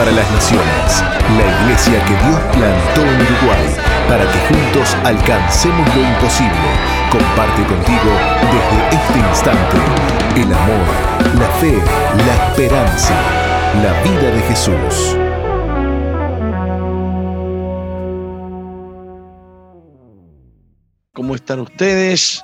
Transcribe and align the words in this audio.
para 0.00 0.12
las 0.12 0.30
naciones, 0.30 1.04
la 1.36 1.60
iglesia 1.60 2.02
que 2.06 2.14
Dios 2.24 2.40
plantó 2.54 3.02
en 3.02 3.20
Uruguay, 3.20 3.66
para 4.08 4.24
que 4.24 4.38
juntos 4.48 4.96
alcancemos 5.04 5.94
lo 5.94 6.00
imposible. 6.00 6.68
Comparte 7.12 7.62
contigo 7.64 8.10
desde 8.40 8.96
este 8.96 9.18
instante 9.18 9.76
el 10.36 10.50
amor, 10.54 10.86
la 11.38 11.48
fe, 11.60 11.78
la 12.16 12.34
esperanza, 12.46 13.14
la 13.82 14.02
vida 14.02 14.30
de 14.30 14.40
Jesús. 14.48 15.18
¿Cómo 21.12 21.34
están 21.34 21.60
ustedes? 21.60 22.42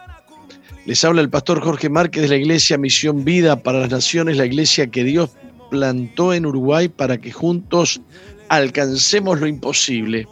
Les 0.84 1.02
habla 1.06 1.22
el 1.22 1.30
pastor 1.30 1.62
Jorge 1.62 1.88
Márquez 1.88 2.24
de 2.24 2.28
la 2.28 2.36
Iglesia 2.36 2.76
Misión 2.76 3.24
Vida 3.24 3.56
para 3.62 3.78
las 3.78 3.90
Naciones, 3.90 4.36
la 4.36 4.44
iglesia 4.44 4.88
que 4.88 5.04
Dios 5.04 5.30
plantó 5.70 6.32
en 6.32 6.46
Uruguay 6.46 6.88
para 6.88 7.18
que 7.18 7.32
juntos 7.32 8.00
alcancemos 8.48 9.40
lo 9.40 9.46
imposible. 9.46 10.26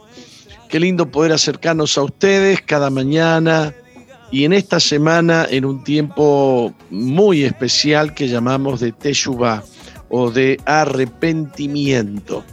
Qué 0.69 0.79
lindo 0.79 1.09
poder 1.11 1.31
acercarnos 1.31 1.97
a 1.97 2.03
ustedes 2.03 2.61
cada 2.61 2.89
mañana 2.89 3.73
y 4.31 4.43
en 4.45 4.53
esta 4.53 4.79
semana 4.79 5.47
en 5.49 5.65
un 5.65 5.83
tiempo 5.83 6.73
muy 6.89 7.43
especial 7.43 8.13
que 8.13 8.27
llamamos 8.27 8.79
de 8.79 8.91
Teshuvah 8.91 9.63
o 10.09 10.31
de 10.31 10.59
arrepentimiento. 10.65 12.43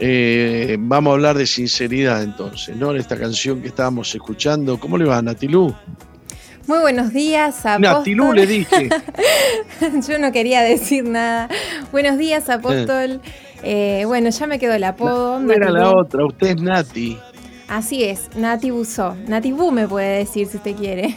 Eh, 0.00 0.76
vamos 0.78 1.12
a 1.12 1.14
hablar 1.14 1.38
de 1.38 1.46
sinceridad 1.46 2.22
entonces, 2.22 2.76
¿no? 2.76 2.90
En 2.90 2.96
esta 2.96 3.16
canción 3.16 3.62
que 3.62 3.68
estábamos 3.68 4.14
escuchando. 4.14 4.78
¿Cómo 4.78 4.98
le 4.98 5.04
va, 5.04 5.22
Natilú? 5.22 5.74
Muy 6.66 6.78
buenos 6.78 7.12
días, 7.12 7.66
Apóstol. 7.66 7.80
Natilú 7.80 8.32
le 8.32 8.46
dije. 8.46 8.88
Yo 10.08 10.18
no 10.18 10.32
quería 10.32 10.62
decir 10.62 11.04
nada. 11.04 11.48
Buenos 11.92 12.16
días, 12.16 12.48
Apóstol. 12.48 13.20
Eh, 13.62 14.04
bueno, 14.06 14.30
ya 14.30 14.46
me 14.46 14.58
quedó 14.58 14.72
el 14.72 14.84
apodo. 14.84 15.38
No, 15.40 15.52
era 15.52 15.70
la 15.70 15.94
otra, 15.94 16.24
usted 16.24 16.48
es 16.48 16.62
Nati. 16.62 17.18
Así 17.68 18.04
es, 18.04 18.30
Nati 18.36 18.70
Busó. 18.70 19.14
Nati 19.26 19.52
Bu 19.52 19.72
me 19.72 19.86
puede 19.86 20.18
decir 20.18 20.46
si 20.46 20.56
usted 20.56 20.74
quiere. 20.74 21.14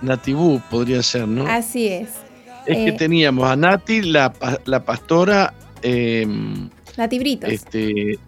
Bu 0.00 0.60
podría 0.70 1.02
ser, 1.02 1.26
¿no? 1.26 1.46
Así 1.48 1.88
es. 1.88 2.10
Es 2.66 2.76
que 2.76 2.88
eh, 2.88 2.92
teníamos 2.92 3.48
a 3.48 3.56
Nati, 3.56 4.02
la, 4.02 4.32
la 4.64 4.84
pastora. 4.84 5.54
Eh, 5.82 6.26
Nati 6.96 7.18
Britos. 7.18 7.50
Este, 7.50 8.18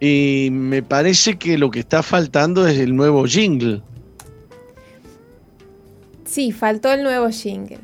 y 0.00 0.48
me 0.50 0.82
parece 0.82 1.38
que 1.38 1.56
lo 1.58 1.70
que 1.70 1.78
está 1.80 2.02
faltando 2.02 2.66
es 2.66 2.78
el 2.78 2.96
nuevo 2.96 3.26
jingle. 3.26 3.82
Sí, 6.24 6.52
faltó 6.52 6.90
el 6.90 7.02
nuevo 7.02 7.28
jingle. 7.28 7.80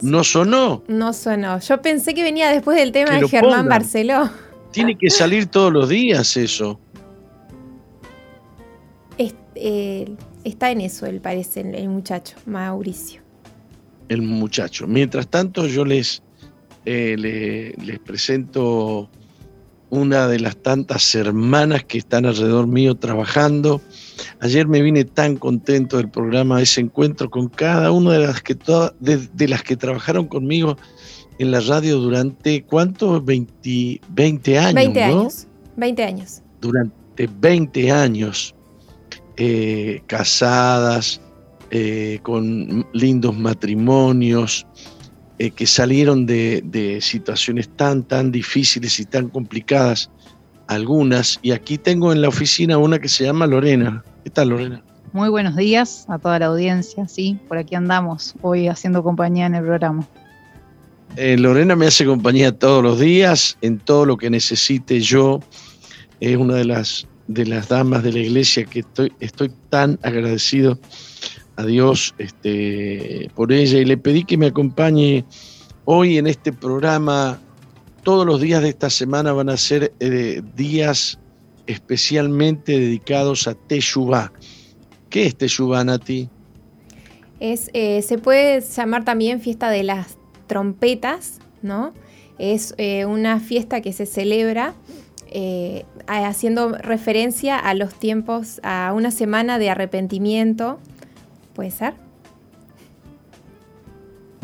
¿No 0.00 0.24
sonó? 0.24 0.82
No 0.88 1.12
sonó. 1.12 1.60
Yo 1.60 1.80
pensé 1.80 2.14
que 2.14 2.24
venía 2.24 2.50
después 2.50 2.76
del 2.76 2.90
tema 2.90 3.16
de 3.16 3.28
Germán 3.28 3.68
Barceló. 3.68 4.28
Tiene 4.72 4.98
que 4.98 5.08
salir 5.08 5.46
todos 5.46 5.72
los 5.72 5.88
días 5.88 6.36
eso. 6.36 6.80
Eh, 9.54 10.14
está 10.44 10.70
en 10.70 10.80
eso, 10.80 11.06
él 11.06 11.20
parece, 11.20 11.60
el 11.60 11.88
muchacho, 11.88 12.36
Mauricio. 12.46 13.21
El 14.12 14.22
muchacho. 14.22 14.86
Mientras 14.86 15.28
tanto, 15.28 15.66
yo 15.66 15.84
les, 15.84 16.22
eh, 16.84 17.16
les 17.78 17.98
presento 18.00 19.08
una 19.92 20.26
de 20.26 20.40
las 20.40 20.56
tantas 20.56 21.14
hermanas 21.14 21.84
que 21.84 21.98
están 21.98 22.24
alrededor 22.24 22.66
mío 22.66 22.94
trabajando. 22.94 23.82
Ayer 24.40 24.66
me 24.66 24.80
vine 24.80 25.04
tan 25.04 25.36
contento 25.36 25.98
del 25.98 26.08
programa, 26.08 26.62
ese 26.62 26.80
encuentro 26.80 27.28
con 27.28 27.50
cada 27.50 27.92
una 27.92 28.12
de 28.12 28.26
las 28.26 28.40
que, 28.40 28.56
de, 29.00 29.48
las 29.48 29.62
que 29.62 29.76
trabajaron 29.76 30.28
conmigo 30.28 30.78
en 31.38 31.50
la 31.50 31.60
radio 31.60 31.98
durante, 31.98 32.62
¿cuántos? 32.64 33.22
20, 33.22 34.00
20 34.08 34.58
años. 34.58 34.74
20 34.74 35.02
años. 35.02 35.46
20 35.76 36.04
años. 36.04 36.42
Durante 36.62 37.28
20 37.40 37.90
años, 37.90 38.54
eh, 39.36 40.00
casadas, 40.06 41.20
eh, 41.74 42.18
con 42.22 42.86
lindos 42.92 43.34
matrimonios, 43.34 44.66
eh, 45.38 45.50
que 45.50 45.66
salieron 45.66 46.26
de, 46.26 46.98
situaciones 47.00 47.66
tan, 47.76 48.02
tan 48.02 48.30
difíciles 48.30 49.00
y 49.00 49.06
tan 49.06 49.30
complicadas, 49.30 50.10
algunas. 50.66 51.40
Y 51.40 51.52
aquí 51.52 51.78
tengo 51.78 52.12
en 52.12 52.20
la 52.20 52.28
oficina 52.28 52.76
una 52.76 52.98
que 52.98 53.08
se 53.08 53.24
llama 53.24 53.46
Lorena. 53.46 54.04
¿Qué 54.22 54.28
tal, 54.28 54.50
Lorena? 54.50 54.82
Muy 55.14 55.30
buenos 55.30 55.56
días 55.56 56.04
a 56.10 56.18
toda 56.18 56.38
la 56.40 56.46
audiencia, 56.46 57.08
sí, 57.08 57.38
por 57.48 57.56
aquí 57.56 57.74
andamos 57.74 58.34
hoy 58.42 58.68
haciendo 58.68 59.02
compañía 59.02 59.46
en 59.46 59.54
el 59.54 59.64
programa. 59.64 60.06
Eh, 61.16 61.38
Lorena 61.38 61.74
me 61.74 61.86
hace 61.86 62.04
compañía 62.04 62.52
todos 62.52 62.82
los 62.82 63.00
días 63.00 63.56
en 63.62 63.78
todo 63.78 64.04
lo 64.04 64.18
que 64.18 64.28
necesite 64.28 65.00
yo. 65.00 65.40
Es 66.20 66.36
una 66.36 66.56
de 66.56 66.66
las, 66.66 67.08
de 67.28 67.46
las 67.46 67.68
damas 67.68 68.02
de 68.02 68.12
la 68.12 68.18
iglesia 68.18 68.64
que 68.64 68.80
estoy, 68.80 69.10
estoy 69.20 69.50
tan 69.70 69.98
agradecido 70.02 70.78
a 71.56 71.64
Dios 71.64 72.14
este, 72.18 73.30
por 73.34 73.52
ella 73.52 73.78
y 73.78 73.84
le 73.84 73.96
pedí 73.96 74.24
que 74.24 74.36
me 74.36 74.46
acompañe 74.46 75.24
hoy 75.84 76.18
en 76.18 76.26
este 76.26 76.52
programa. 76.52 77.38
Todos 78.02 78.26
los 78.26 78.40
días 78.40 78.62
de 78.62 78.70
esta 78.70 78.90
semana 78.90 79.32
van 79.32 79.48
a 79.48 79.56
ser 79.56 79.92
eh, 80.00 80.42
días 80.56 81.18
especialmente 81.66 82.72
dedicados 82.72 83.46
a 83.46 83.54
Teshuvah. 83.54 84.32
¿Qué 85.10 85.26
es 85.26 85.36
Teshuvah, 85.36 85.84
Nati? 85.84 86.28
Es, 87.38 87.70
eh, 87.74 88.02
se 88.02 88.18
puede 88.18 88.60
llamar 88.60 89.04
también 89.04 89.40
fiesta 89.40 89.70
de 89.70 89.82
las 89.82 90.16
trompetas, 90.46 91.40
¿no? 91.60 91.92
Es 92.38 92.74
eh, 92.78 93.04
una 93.04 93.40
fiesta 93.40 93.80
que 93.80 93.92
se 93.92 94.06
celebra 94.06 94.74
haciendo 96.06 96.76
referencia 96.76 97.56
a 97.56 97.72
los 97.72 97.94
tiempos, 97.94 98.60
a 98.62 98.92
una 98.94 99.10
semana 99.10 99.58
de 99.58 99.70
arrepentimiento 99.70 100.78
¿Puede 101.54 101.70
ser? 101.70 101.94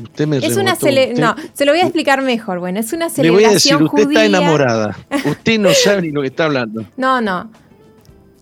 Usted 0.02 0.26
me 0.28 0.36
Es 0.38 0.56
una 0.56 0.74
Usted- 0.74 1.18
No, 1.18 1.34
se 1.54 1.64
lo 1.64 1.72
voy 1.72 1.80
a 1.80 1.84
explicar 1.84 2.22
mejor. 2.22 2.60
Bueno, 2.60 2.78
es 2.78 2.92
una 2.92 3.08
Le 3.16 3.30
voy 3.30 3.44
a 3.44 3.50
decir, 3.50 3.72
celebración 3.72 3.82
usted 3.84 4.04
judía. 4.04 4.24
está 4.24 4.38
enamorada. 4.38 4.96
Usted 5.24 5.58
no 5.58 5.70
sabe 5.74 6.02
ni 6.02 6.10
lo 6.12 6.20
que 6.20 6.28
está 6.28 6.44
hablando. 6.44 6.84
No, 6.96 7.20
no. 7.20 7.50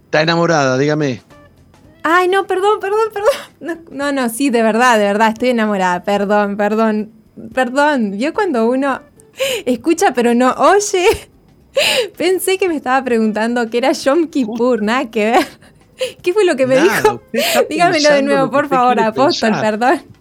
Está 0.05 0.23
enamorada, 0.23 0.77
dígame. 0.77 1.23
Ay, 2.03 2.29
no, 2.29 2.47
perdón, 2.47 2.79
perdón, 2.81 3.09
perdón. 3.13 3.81
No, 3.91 4.13
no, 4.13 4.29
sí, 4.29 4.51
de 4.51 4.63
verdad, 4.63 4.99
de 4.99 5.05
verdad, 5.07 5.29
estoy 5.31 5.49
enamorada. 5.49 6.05
Perdón, 6.05 6.57
perdón, 6.57 7.11
perdón. 7.55 8.19
Yo 8.19 8.35
cuando 8.35 8.69
uno 8.69 9.01
escucha 9.65 10.13
pero 10.15 10.35
no 10.35 10.53
oye, 10.53 11.07
pensé 12.17 12.59
que 12.59 12.69
me 12.69 12.77
estaba 12.77 13.03
preguntando 13.03 13.69
que 13.71 13.79
era 13.79 13.93
Yom 13.93 14.27
Kippur, 14.29 14.83
nada 14.83 15.11
que 15.11 15.25
ver. 15.33 15.47
¿Qué 16.23 16.33
fue 16.33 16.45
lo 16.45 16.57
que 16.57 16.67
me 16.67 16.77
Nada, 16.77 17.01
dijo? 17.03 17.23
Dígamelo 17.71 18.11
de 18.13 18.23
nuevo, 18.23 18.51
por 18.51 18.69
favor, 18.69 18.99
apóstol, 19.01 19.53
perdón. 19.61 20.03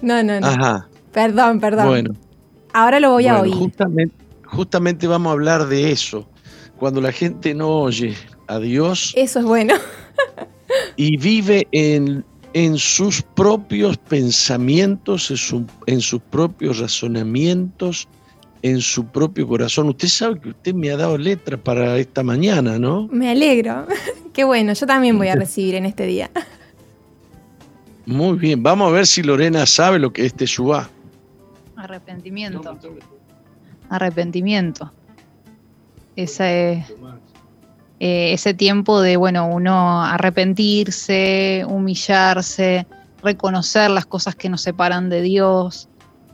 No, 0.00 0.22
no, 0.22 0.40
no. 0.40 0.46
Ajá. 0.46 0.88
Perdón, 1.12 1.60
perdón. 1.60 1.86
Bueno, 1.88 2.10
Ahora 2.72 2.98
lo 2.98 3.10
voy 3.10 3.26
a 3.26 3.40
oír. 3.40 3.52
Justamente, 3.52 4.14
justamente 4.46 5.06
vamos 5.06 5.28
a 5.30 5.32
hablar 5.32 5.66
de 5.66 5.90
eso. 5.92 6.26
Cuando 6.78 7.00
la 7.02 7.12
gente 7.12 7.52
no 7.54 7.68
oye 7.68 8.14
a 8.46 8.58
Dios 8.58 9.12
Eso 9.16 9.40
es 9.40 9.44
bueno. 9.44 9.74
y 10.96 11.18
vive 11.18 11.68
en, 11.72 12.24
en 12.54 12.78
sus 12.78 13.20
propios 13.20 13.98
pensamientos, 13.98 15.30
en, 15.30 15.36
su- 15.36 15.66
en 15.86 16.00
sus 16.00 16.22
propios 16.22 16.78
razonamientos, 16.78 18.08
en 18.62 18.80
su 18.80 19.06
propio 19.06 19.46
corazón. 19.46 19.88
Usted 19.88 20.08
sabe 20.08 20.40
que 20.40 20.50
usted 20.50 20.74
me 20.74 20.90
ha 20.90 20.96
dado 20.96 21.16
letra 21.16 21.56
para 21.56 21.96
esta 21.98 22.22
mañana, 22.22 22.78
¿no? 22.78 23.08
Me 23.10 23.30
alegro. 23.30 23.86
Qué 24.32 24.44
bueno, 24.44 24.72
yo 24.72 24.86
también 24.86 25.18
voy 25.18 25.28
a 25.28 25.34
recibir 25.34 25.74
en 25.74 25.86
este 25.86 26.06
día. 26.06 26.30
Muy 28.06 28.38
bien, 28.38 28.62
vamos 28.62 28.88
a 28.88 28.92
ver 28.92 29.06
si 29.06 29.22
Lorena 29.22 29.66
sabe 29.66 29.98
lo 29.98 30.12
que 30.12 30.26
es 30.26 30.34
Teshuvah. 30.34 30.88
Arrepentimiento. 31.76 32.78
Arrepentimiento. 33.88 34.92
Ese, 36.16 36.84
eh, 38.00 38.32
ese 38.32 38.54
tiempo 38.54 39.00
de, 39.00 39.16
bueno, 39.16 39.46
uno 39.48 40.02
arrepentirse, 40.02 41.64
humillarse, 41.68 42.86
reconocer 43.22 43.90
las 43.90 44.06
cosas 44.06 44.34
que 44.34 44.48
nos 44.48 44.62
separan 44.62 45.08
de 45.08 45.22
Dios, 45.22 45.89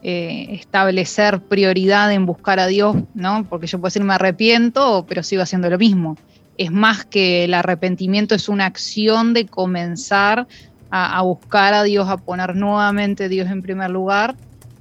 eh, 0.09 0.55
establecer 0.55 1.41
prioridad 1.41 2.13
en 2.13 2.27
buscar 2.27 2.61
a 2.61 2.69
Dios, 2.69 2.95
¿no? 3.15 3.45
Porque 3.51 3.67
yo 3.67 3.81
puedo 3.81 3.89
decir 3.89 4.05
me 4.05 4.15
arrepiento, 4.15 5.05
pero 5.09 5.25
sigo 5.25 5.43
haciendo 5.43 5.69
lo 5.69 5.79
mismo. 5.79 6.17
Es 6.57 6.71
más 6.71 7.05
que 7.05 7.43
el 7.43 7.55
arrepentimiento, 7.55 8.37
es 8.37 8.49
una 8.49 8.67
acción 8.67 9.35
de 9.35 9.47
comenzar 9.47 10.47
a, 10.91 11.21
buscar 11.23 11.75
a 11.75 11.83
Dios, 11.83 12.09
a 12.09 12.19
poner 12.19 12.55
nuevamente 12.55 13.25
a 13.25 13.29
Dios 13.29 13.51
en 13.51 13.63
primer 13.63 13.91
lugar, 13.91 14.37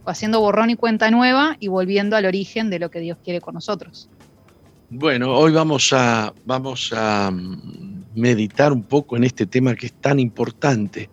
haciendo 0.05 0.41
borrón 0.41 0.69
y 0.69 0.75
cuenta 0.75 1.09
nueva 1.09 1.57
y 1.59 1.69
volviendo 1.69 2.15
al 2.15 2.27
origen 2.27 2.69
de 2.69 2.77
lo 2.77 2.91
que 2.91 2.99
Dios 2.99 3.17
quiere 3.23 3.41
con 3.41 3.55
nosotros. 3.55 4.07
Bueno, 4.91 5.31
hoy 5.31 5.51
vamos 5.51 5.91
a, 5.91 6.35
vamos 6.45 6.93
a 6.95 7.31
mm, 7.31 8.03
meditar 8.13 8.71
un 8.71 8.83
poco 8.83 9.17
en 9.17 9.23
este 9.23 9.47
tema 9.47 9.73
que 9.73 9.87
es 9.87 9.93
tan 9.93 10.19
importante, 10.19 11.09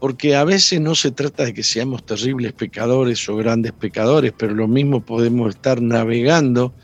porque 0.00 0.34
a 0.34 0.44
veces 0.44 0.80
no 0.80 0.94
se 0.94 1.10
trata 1.10 1.44
de 1.44 1.54
que 1.54 1.62
seamos 1.62 2.04
terribles 2.04 2.54
pecadores 2.54 3.28
o 3.28 3.36
grandes 3.36 3.72
pecadores, 3.72 4.32
pero 4.36 4.54
lo 4.54 4.66
mismo 4.66 5.04
podemos 5.04 5.50
estar 5.50 5.82
navegando 5.82 6.74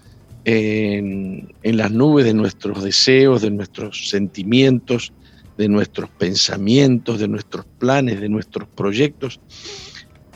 en, 0.44 1.48
las 1.62 1.90
nubes 1.90 2.26
de 2.26 2.34
nuestros 2.34 2.84
deseos, 2.84 3.40
de 3.40 3.50
nuestros 3.50 4.10
sentimientos, 4.10 5.14
de 5.56 5.68
nuestros 5.68 6.10
pensamientos, 6.10 7.18
de 7.18 7.26
nuestros 7.26 7.64
planes, 7.78 8.20
de 8.20 8.28
nuestros 8.28 8.68
proyectos, 8.68 9.40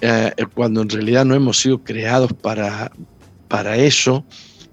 eh, 0.01 0.33
cuando 0.55 0.81
en 0.81 0.89
realidad 0.89 1.27
no 1.27 1.35
hemos 1.35 1.59
sido 1.59 1.85
creados 1.85 2.33
para, 2.33 2.91
para 3.49 3.77
eso, 3.77 4.25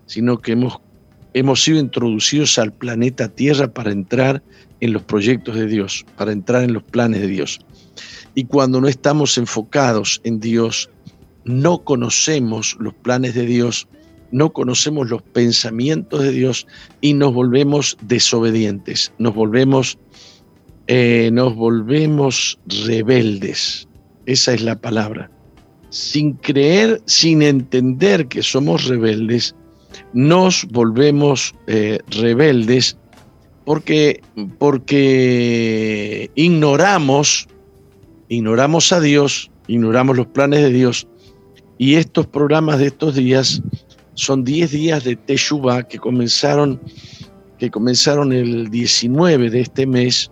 sino 0.06 0.38
que 0.40 0.54
hemos 0.54 0.80
hemos 1.34 1.62
sido 1.64 1.80
introducidos 1.80 2.58
al 2.58 2.74
planeta 2.74 3.30
Tierra 3.30 3.68
para 3.68 3.92
entrar 3.92 4.42
en 4.80 4.94
los 4.94 5.04
proyectos 5.04 5.56
de 5.56 5.68
Dios, 5.68 6.06
para 6.18 6.32
entrar 6.32 6.64
en 6.64 6.74
los 6.74 6.84
planes 6.84 7.22
de 7.22 7.28
Dios. 7.28 7.60
Y 8.38 8.46
cuando 8.46 8.80
no 8.80 8.88
estamos 8.88 9.36
enfocados 9.40 10.22
en 10.24 10.40
Dios, 10.40 10.92
no 11.46 11.84
conocemos 11.84 12.78
los 12.80 12.94
planes 12.94 13.34
de 13.34 13.48
Dios, 13.48 13.88
no 14.32 14.54
conocemos 14.54 15.10
los 15.10 15.24
pensamientos 15.24 16.22
de 16.22 16.32
Dios 16.32 16.68
y 17.02 17.16
nos 17.16 17.34
volvemos 17.34 17.98
desobedientes, 18.04 19.12
nos 19.18 19.34
volvemos, 19.34 19.98
eh, 20.86 21.32
nos 21.34 21.56
volvemos 21.56 22.60
rebeldes. 22.86 23.88
Esa 24.28 24.54
es 24.54 24.62
la 24.62 24.76
palabra. 24.80 25.32
Sin 25.90 26.34
creer, 26.34 27.02
sin 27.08 27.42
entender 27.42 28.28
que 28.28 28.44
somos 28.44 28.86
rebeldes, 28.86 29.56
nos 30.14 30.64
volvemos 30.66 31.56
eh, 31.66 31.98
rebeldes 32.12 33.00
porque, 33.66 34.22
porque 34.60 36.30
ignoramos, 36.36 37.48
ignoramos 38.30 38.92
a 38.92 39.00
Dios, 39.00 39.52
ignoramos 39.68 40.18
los 40.18 40.28
planes 40.28 40.62
de 40.62 40.70
Dios. 40.70 41.08
Y 41.78 41.96
estos 41.96 42.28
programas 42.28 42.80
de 42.80 42.88
estos 42.88 43.16
días 43.16 43.62
son 44.16 44.44
10 44.44 44.72
días 44.72 45.04
de 45.04 45.16
Teshuvah 45.16 45.84
que 45.84 46.00
comenzaron, 46.00 46.80
que 47.60 47.70
comenzaron 47.70 48.34
el 48.34 48.70
19 48.70 49.50
de 49.50 49.62
este 49.62 49.86
mes, 49.86 50.32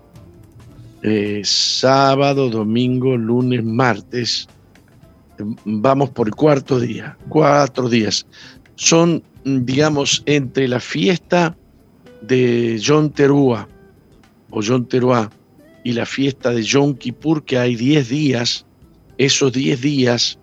eh, 1.03 1.41
sábado, 1.43 2.49
domingo, 2.49 3.15
lunes, 3.15 3.63
martes. 3.63 4.47
Vamos 5.65 6.09
por 6.09 6.27
el 6.27 6.35
cuarto 6.35 6.79
día, 6.79 7.15
cuatro 7.29 7.89
días. 7.89 8.25
Son 8.75 9.21
digamos, 9.45 10.23
entre 10.25 10.67
la 10.67 10.79
fiesta 10.79 11.55
de 12.21 12.77
Yom 12.79 13.11
Teruah 13.11 13.67
o 14.49 14.61
Yom 14.61 14.85
Teruah 14.85 15.29
y 15.85 15.93
la 15.93 16.07
fiesta 16.07 16.49
de 16.49 16.63
Yom 16.63 16.95
Kippur, 16.95 17.45
que 17.45 17.59
hay 17.59 17.75
10 17.75 18.09
días, 18.09 18.65
esos 19.19 19.53
10 19.53 19.81
días 19.81 20.39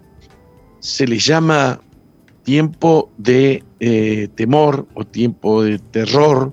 se 0.79 1.05
les 1.05 1.27
llama 1.27 1.81
tiempo 2.45 3.11
de 3.19 3.65
eh, 3.81 4.29
temor 4.37 4.87
o 4.95 5.05
tiempo 5.05 5.65
de 5.65 5.81
terror, 5.81 6.53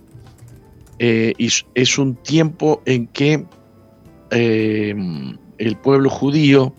eh, 0.98 1.34
y 1.38 1.50
es 1.76 1.98
un 2.00 2.16
tiempo 2.16 2.82
en 2.88 3.06
que 3.08 3.46
eh, 4.32 4.96
el 5.60 5.78
pueblo 5.78 6.10
judío 6.10 6.74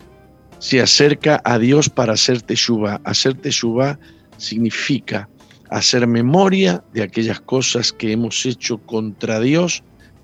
se 0.59 0.81
acerca 0.81 1.41
a 1.45 1.57
Dios 1.59 1.89
para 1.89 2.11
hacer 2.11 2.41
teshuvah. 2.41 2.99
Hacer 3.05 3.35
teshuvah 3.35 3.97
significa 4.35 5.29
hacer 5.69 6.05
memoria 6.07 6.83
de 6.93 7.03
aquellas 7.03 7.39
cosas 7.39 7.93
que 7.93 8.11
hemos 8.11 8.45
hecho 8.45 8.79
contra 8.79 9.39
Dios, 9.39 9.81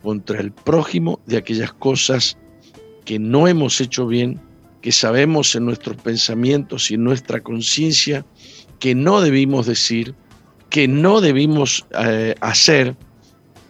contra 0.08 0.40
el 0.40 0.54
prójimo, 0.54 1.20
de 1.26 1.36
aquellas 1.36 1.74
cosas 1.74 2.38
que 3.04 3.20
no 3.20 3.46
hemos 3.46 3.82
hecho 3.82 4.08
bien, 4.08 4.40
que 4.82 4.94
sabemos 4.94 5.54
en 5.54 5.66
nuestros 5.66 5.98
pensamientos 5.98 6.90
y 6.90 6.94
en 6.94 7.04
nuestra 7.04 7.42
conciencia 7.42 8.26
que 8.80 8.96
no 8.96 9.20
debimos 9.20 9.66
decir, 9.66 10.16
que 10.70 10.88
no 10.88 11.20
debimos 11.20 11.86
eh, 12.00 12.36
hacer, 12.40 12.96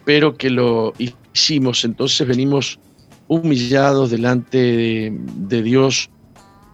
pero 0.04 0.36
que 0.36 0.48
lo 0.50 0.92
hicimos. 0.98 1.84
Entonces 1.84 2.24
venimos 2.24 2.78
humillados 3.26 4.12
delante 4.12 4.58
de, 4.58 5.62
Dios 5.64 6.08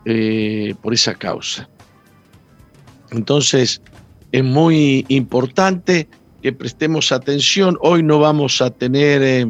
eh, 0.04 0.75
por 0.83 0.92
esa 0.92 1.14
causa. 1.14 1.71
Entonces, 3.12 3.80
es 4.30 4.44
muy 4.44 5.06
importante 5.09 6.06
que 6.44 6.52
prestemos 6.52 7.10
atención. 7.10 7.78
Hoy 7.80 8.02
no 8.02 8.18
vamos 8.18 8.60
a 8.60 8.68
tener, 8.68 9.22
eh, 9.22 9.46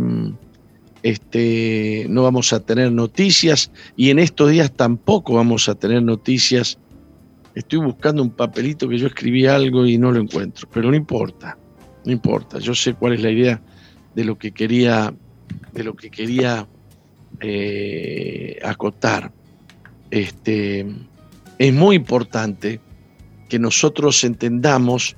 este, 1.03 2.07
no 2.09 2.23
vamos 2.23 2.53
a 2.53 2.61
tener 2.61 2.93
noticias 2.93 3.73
y 3.97 4.11
en 4.11 4.21
estos 4.21 4.53
días 4.53 4.73
tampoco 4.73 5.35
vamos 5.35 5.69
a 5.69 5.75
tener 5.75 6.05
noticias. 6.05 6.79
Estoy 7.57 7.81
buscando 7.81 8.23
un 8.23 8.31
papelito 8.31 8.89
que 8.89 8.97
yo 8.97 9.09
escribí 9.09 9.45
algo 9.45 9.85
y 9.85 9.99
no 9.99 10.13
lo 10.13 10.21
encuentro, 10.21 10.69
pero 10.73 10.89
no 10.89 10.97
importa, 10.97 11.59
no 12.05 12.13
importa. 12.13 12.61
Yo 12.61 12.77
sé 12.77 12.95
cuál 12.95 13.15
es 13.15 13.23
la 13.23 13.31
idea 13.33 13.61
de 14.15 14.23
lo 14.23 14.39
que 14.39 14.53
quería, 14.53 15.13
de 15.73 15.83
lo 15.83 15.97
que 15.97 16.11
quería 16.11 16.69
eh, 17.41 18.61
acotar. 18.63 19.33
Este, 20.13 20.87
es 21.59 21.75
muy 21.75 21.97
importante 21.97 22.79
que 23.49 23.59
nosotros 23.59 24.23
entendamos 24.23 25.17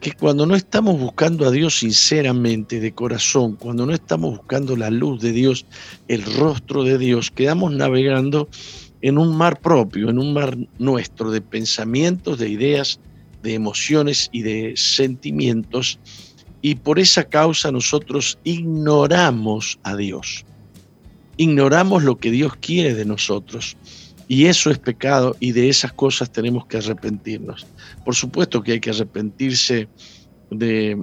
que 0.00 0.12
cuando 0.12 0.46
no 0.46 0.54
estamos 0.54 0.98
buscando 0.98 1.46
a 1.46 1.50
Dios 1.50 1.78
sinceramente, 1.78 2.80
de 2.80 2.92
corazón, 2.92 3.56
cuando 3.56 3.84
no 3.84 3.92
estamos 3.92 4.38
buscando 4.38 4.76
la 4.76 4.90
luz 4.90 5.20
de 5.20 5.32
Dios, 5.32 5.66
el 6.06 6.22
rostro 6.36 6.84
de 6.84 6.98
Dios, 6.98 7.30
quedamos 7.30 7.72
navegando 7.72 8.48
en 9.00 9.18
un 9.18 9.36
mar 9.36 9.60
propio, 9.60 10.10
en 10.10 10.18
un 10.18 10.32
mar 10.32 10.56
nuestro 10.78 11.30
de 11.30 11.40
pensamientos, 11.40 12.38
de 12.38 12.48
ideas, 12.48 13.00
de 13.42 13.54
emociones 13.54 14.28
y 14.32 14.42
de 14.42 14.74
sentimientos, 14.76 15.98
y 16.62 16.76
por 16.76 16.98
esa 16.98 17.24
causa 17.24 17.70
nosotros 17.70 18.38
ignoramos 18.44 19.78
a 19.84 19.96
Dios, 19.96 20.44
ignoramos 21.36 22.02
lo 22.02 22.18
que 22.18 22.30
Dios 22.30 22.54
quiere 22.60 22.94
de 22.94 23.04
nosotros. 23.04 23.76
Y 24.30 24.44
eso 24.44 24.70
es 24.70 24.78
pecado 24.78 25.36
y 25.40 25.52
de 25.52 25.70
esas 25.70 25.90
cosas 25.94 26.30
tenemos 26.30 26.66
que 26.66 26.76
arrepentirnos. 26.76 27.66
Por 28.08 28.14
supuesto 28.14 28.62
que 28.62 28.72
hay 28.72 28.80
que 28.80 28.88
arrepentirse 28.88 29.86
de, 30.50 30.96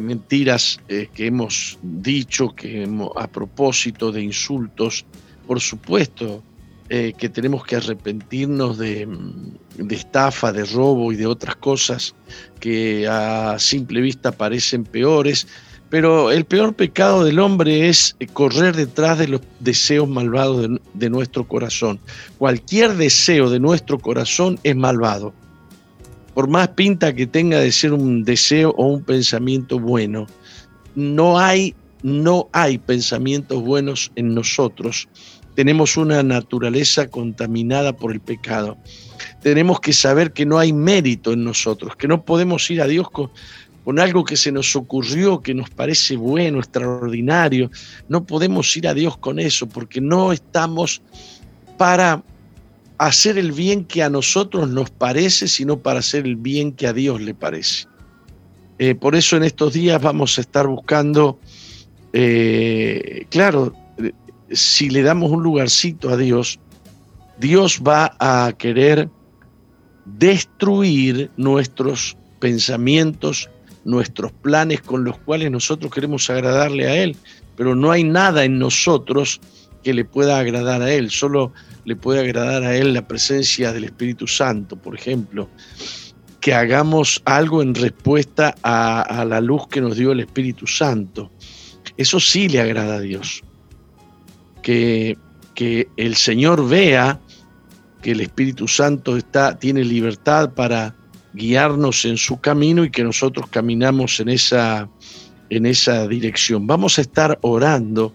mentiras 0.00 0.78
eh, 0.86 1.08
que 1.12 1.26
hemos 1.26 1.76
dicho, 1.82 2.54
que 2.54 2.88
a 3.16 3.26
propósito 3.26 4.12
de 4.12 4.22
insultos. 4.22 5.04
Por 5.48 5.60
supuesto 5.60 6.44
eh, 6.88 7.14
que 7.18 7.28
tenemos 7.28 7.64
que 7.64 7.74
arrepentirnos 7.74 8.78
de, 8.78 9.08
de, 9.76 9.94
estafa, 9.96 10.52
de 10.52 10.64
robo 10.66 11.10
y 11.10 11.16
de 11.16 11.26
otras 11.26 11.56
cosas 11.56 12.14
que 12.60 13.08
a 13.08 13.58
simple 13.58 14.00
vista 14.00 14.30
parecen 14.30 14.84
peores. 14.84 15.48
Pero 15.90 16.30
el 16.30 16.44
peor 16.44 16.76
pecado 16.76 17.24
del 17.24 17.40
hombre 17.40 17.88
es 17.88 18.14
correr 18.34 18.76
detrás 18.76 19.18
de 19.18 19.26
los 19.26 19.40
deseos 19.58 20.08
malvados 20.08 20.68
de 20.94 21.10
nuestro 21.10 21.48
corazón. 21.48 21.98
Cualquier 22.38 22.94
deseo 22.94 23.50
de 23.50 23.58
nuestro 23.58 23.98
corazón 23.98 24.60
es 24.62 24.76
malvado 24.76 25.34
por 26.36 26.48
más 26.48 26.68
pinta 26.68 27.14
que 27.14 27.26
tenga 27.26 27.60
de 27.60 27.72
ser 27.72 27.94
un 27.94 28.22
deseo 28.22 28.74
o 28.76 28.88
un 28.88 29.02
pensamiento 29.02 29.80
bueno, 29.80 30.26
no 30.94 31.38
hay, 31.38 31.74
no 32.02 32.50
hay 32.52 32.76
pensamientos 32.76 33.62
buenos 33.62 34.12
en 34.16 34.34
nosotros. 34.34 35.08
Tenemos 35.54 35.96
una 35.96 36.22
naturaleza 36.22 37.08
contaminada 37.08 37.96
por 37.96 38.12
el 38.12 38.20
pecado. 38.20 38.76
Tenemos 39.40 39.80
que 39.80 39.94
saber 39.94 40.34
que 40.34 40.44
no 40.44 40.58
hay 40.58 40.74
mérito 40.74 41.32
en 41.32 41.42
nosotros, 41.42 41.96
que 41.96 42.06
no 42.06 42.22
podemos 42.22 42.70
ir 42.70 42.82
a 42.82 42.86
Dios 42.86 43.10
con, 43.10 43.30
con 43.82 43.98
algo 43.98 44.22
que 44.22 44.36
se 44.36 44.52
nos 44.52 44.76
ocurrió, 44.76 45.40
que 45.40 45.54
nos 45.54 45.70
parece 45.70 46.16
bueno, 46.16 46.58
extraordinario. 46.58 47.70
No 48.10 48.26
podemos 48.26 48.76
ir 48.76 48.86
a 48.88 48.92
Dios 48.92 49.16
con 49.16 49.38
eso 49.38 49.66
porque 49.66 50.02
no 50.02 50.32
estamos 50.32 51.00
para 51.78 52.22
hacer 52.98 53.38
el 53.38 53.52
bien 53.52 53.84
que 53.84 54.02
a 54.02 54.10
nosotros 54.10 54.68
nos 54.68 54.90
parece, 54.90 55.48
sino 55.48 55.78
para 55.78 56.00
hacer 56.00 56.24
el 56.24 56.36
bien 56.36 56.72
que 56.72 56.86
a 56.86 56.92
Dios 56.92 57.20
le 57.20 57.34
parece. 57.34 57.86
Eh, 58.78 58.94
por 58.94 59.14
eso 59.14 59.36
en 59.36 59.44
estos 59.44 59.72
días 59.72 60.00
vamos 60.00 60.38
a 60.38 60.42
estar 60.42 60.66
buscando, 60.66 61.38
eh, 62.12 63.26
claro, 63.30 63.74
si 64.50 64.90
le 64.90 65.02
damos 65.02 65.30
un 65.30 65.42
lugarcito 65.42 66.10
a 66.10 66.16
Dios, 66.16 66.58
Dios 67.38 67.80
va 67.86 68.16
a 68.18 68.52
querer 68.56 69.08
destruir 70.04 71.30
nuestros 71.36 72.16
pensamientos, 72.38 73.50
nuestros 73.84 74.32
planes 74.32 74.80
con 74.82 75.04
los 75.04 75.18
cuales 75.18 75.50
nosotros 75.50 75.92
queremos 75.92 76.28
agradarle 76.30 76.86
a 76.86 76.96
Él, 76.96 77.16
pero 77.56 77.74
no 77.74 77.90
hay 77.90 78.04
nada 78.04 78.44
en 78.44 78.58
nosotros 78.58 79.40
que 79.82 79.94
le 79.94 80.04
pueda 80.04 80.38
agradar 80.38 80.82
a 80.82 80.92
Él, 80.92 81.10
solo 81.10 81.52
le 81.86 81.94
puede 81.94 82.20
agradar 82.20 82.64
a 82.64 82.76
Él 82.76 82.92
la 82.92 83.06
presencia 83.06 83.72
del 83.72 83.84
Espíritu 83.84 84.26
Santo, 84.26 84.76
por 84.76 84.96
ejemplo, 84.96 85.48
que 86.40 86.52
hagamos 86.52 87.22
algo 87.24 87.62
en 87.62 87.76
respuesta 87.76 88.56
a, 88.64 89.24
la 89.24 89.40
luz 89.40 89.68
que 89.68 89.80
nos 89.80 89.96
dio 89.96 90.10
el 90.10 90.18
Espíritu 90.18 90.66
Santo. 90.66 91.30
Eso 91.96 92.18
sí 92.18 92.48
le 92.48 92.60
agrada 92.60 92.96
a 92.96 93.00
Dios. 93.00 93.44
Que, 94.62 95.16
que 95.54 95.88
el 95.96 96.16
Señor 96.16 96.68
vea 96.68 97.20
que 98.02 98.10
el 98.10 98.20
Espíritu 98.20 98.66
Santo 98.66 99.16
está, 99.16 99.56
tiene 99.56 99.84
libertad 99.84 100.54
para 100.54 100.96
guiarnos 101.34 102.04
en 102.04 102.16
su 102.16 102.40
camino 102.40 102.84
y 102.84 102.90
que 102.90 103.04
nosotros 103.04 103.46
caminamos 103.48 104.18
en 104.18 104.30
esa, 104.30 104.88
en 105.50 105.66
esa 105.66 106.08
dirección. 106.08 106.66
Vamos 106.66 106.98
a 106.98 107.02
estar 107.02 107.38
orando 107.42 108.12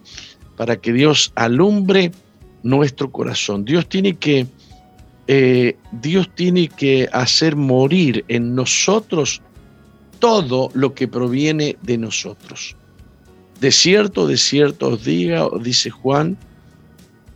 para 0.57 0.75
que 0.75 0.91
Dios 0.91 1.31
alumbre 1.35 2.11
nuestro 2.63 3.11
corazón. 3.11 3.65
Dios 3.65 3.87
tiene 3.87 4.15
que, 4.15 4.47
eh, 5.27 5.75
Dios 5.91 6.29
tiene 6.35 6.67
que 6.67 7.09
hacer 7.11 7.55
morir 7.55 8.25
en 8.27 8.55
nosotros 8.55 9.41
todo 10.19 10.69
lo 10.73 10.93
que 10.93 11.07
proviene 11.07 11.77
de 11.81 11.97
nosotros. 11.97 12.75
De 13.59 13.71
cierto, 13.71 14.27
de 14.27 14.37
cierto 14.37 14.89
os 14.89 15.03
diga, 15.03 15.47
dice 15.61 15.89
Juan, 15.89 16.37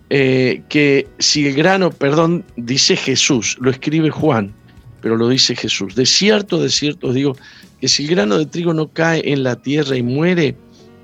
eh, 0.09 0.61
que 0.69 1.07
si 1.19 1.47
el 1.47 1.55
grano, 1.55 1.91
perdón, 1.91 2.45
dice 2.57 2.95
Jesús, 2.95 3.57
lo 3.59 3.71
escribe 3.71 4.09
Juan, 4.11 4.53
pero 5.01 5.15
lo 5.17 5.29
dice 5.29 5.55
Jesús. 5.55 5.95
De 5.95 6.05
cierto, 6.05 6.61
de 6.61 6.69
cierto 6.69 7.07
os 7.07 7.15
digo, 7.15 7.35
que 7.79 7.87
si 7.87 8.03
el 8.03 8.09
grano 8.11 8.37
de 8.37 8.45
trigo 8.45 8.73
no 8.73 8.87
cae 8.87 9.21
en 9.31 9.43
la 9.43 9.55
tierra 9.55 9.97
y 9.97 10.03
muere, 10.03 10.55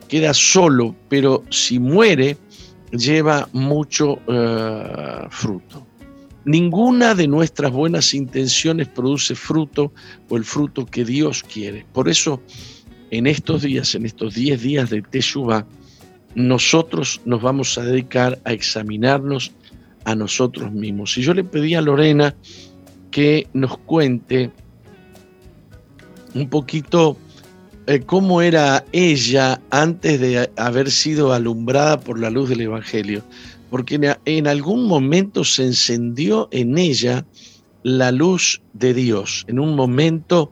queda 0.07 0.33
solo, 0.33 0.95
pero 1.09 1.43
si 1.49 1.79
muere, 1.79 2.37
lleva 2.91 3.47
mucho 3.53 4.19
eh, 4.27 5.27
fruto. 5.29 5.87
Ninguna 6.43 7.13
de 7.13 7.27
nuestras 7.27 7.71
buenas 7.71 8.13
intenciones 8.13 8.87
produce 8.87 9.35
fruto 9.35 9.93
o 10.29 10.37
el 10.37 10.43
fruto 10.43 10.85
que 10.85 11.05
Dios 11.05 11.43
quiere. 11.43 11.85
Por 11.93 12.09
eso, 12.09 12.41
en 13.11 13.27
estos 13.27 13.61
días, 13.61 13.93
en 13.93 14.05
estos 14.05 14.33
10 14.33 14.61
días 14.61 14.89
de 14.89 15.03
Teshuvah, 15.03 15.67
nosotros 16.33 17.21
nos 17.25 17.41
vamos 17.41 17.77
a 17.77 17.83
dedicar 17.83 18.39
a 18.45 18.53
examinarnos 18.53 19.51
a 20.05 20.15
nosotros 20.15 20.71
mismos. 20.71 21.17
Y 21.17 21.21
yo 21.21 21.33
le 21.33 21.43
pedí 21.43 21.75
a 21.75 21.81
Lorena 21.81 22.35
que 23.11 23.47
nos 23.53 23.77
cuente 23.77 24.51
un 26.33 26.49
poquito 26.49 27.17
eh, 27.87 28.01
cómo 28.01 28.41
era 28.41 28.85
ella 28.91 29.59
antes 29.71 30.19
de 30.19 30.49
haber 30.55 30.91
sido 30.91 31.33
alumbrada 31.33 31.99
por 31.99 32.19
la 32.19 32.29
luz 32.29 32.49
del 32.49 32.61
Evangelio, 32.61 33.23
porque 33.71 34.17
en, 34.25 34.47
algún 34.47 34.85
momento 34.85 35.43
se 35.43 35.65
encendió 35.65 36.47
en 36.51 36.77
ella 36.77 37.25
la 37.81 38.11
luz 38.11 38.61
de 38.73 38.93
Dios. 38.93 39.45
En 39.47 39.59
un 39.59 39.75
momento 39.75 40.51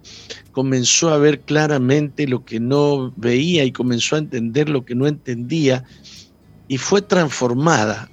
comenzó 0.53 1.09
a 1.09 1.19
ver 1.19 1.41
claramente 1.41 2.27
lo 2.27 2.43
que 2.43 2.59
no 2.59 3.13
veía 3.15 3.63
y 3.63 3.71
comenzó 3.71 4.15
a 4.15 4.19
entender 4.19 4.67
lo 4.67 4.83
que 4.83 4.95
no 4.95 5.05
entendía 5.05 5.83
y 6.67 6.77
fue 6.77 7.03
transformada. 7.03 8.09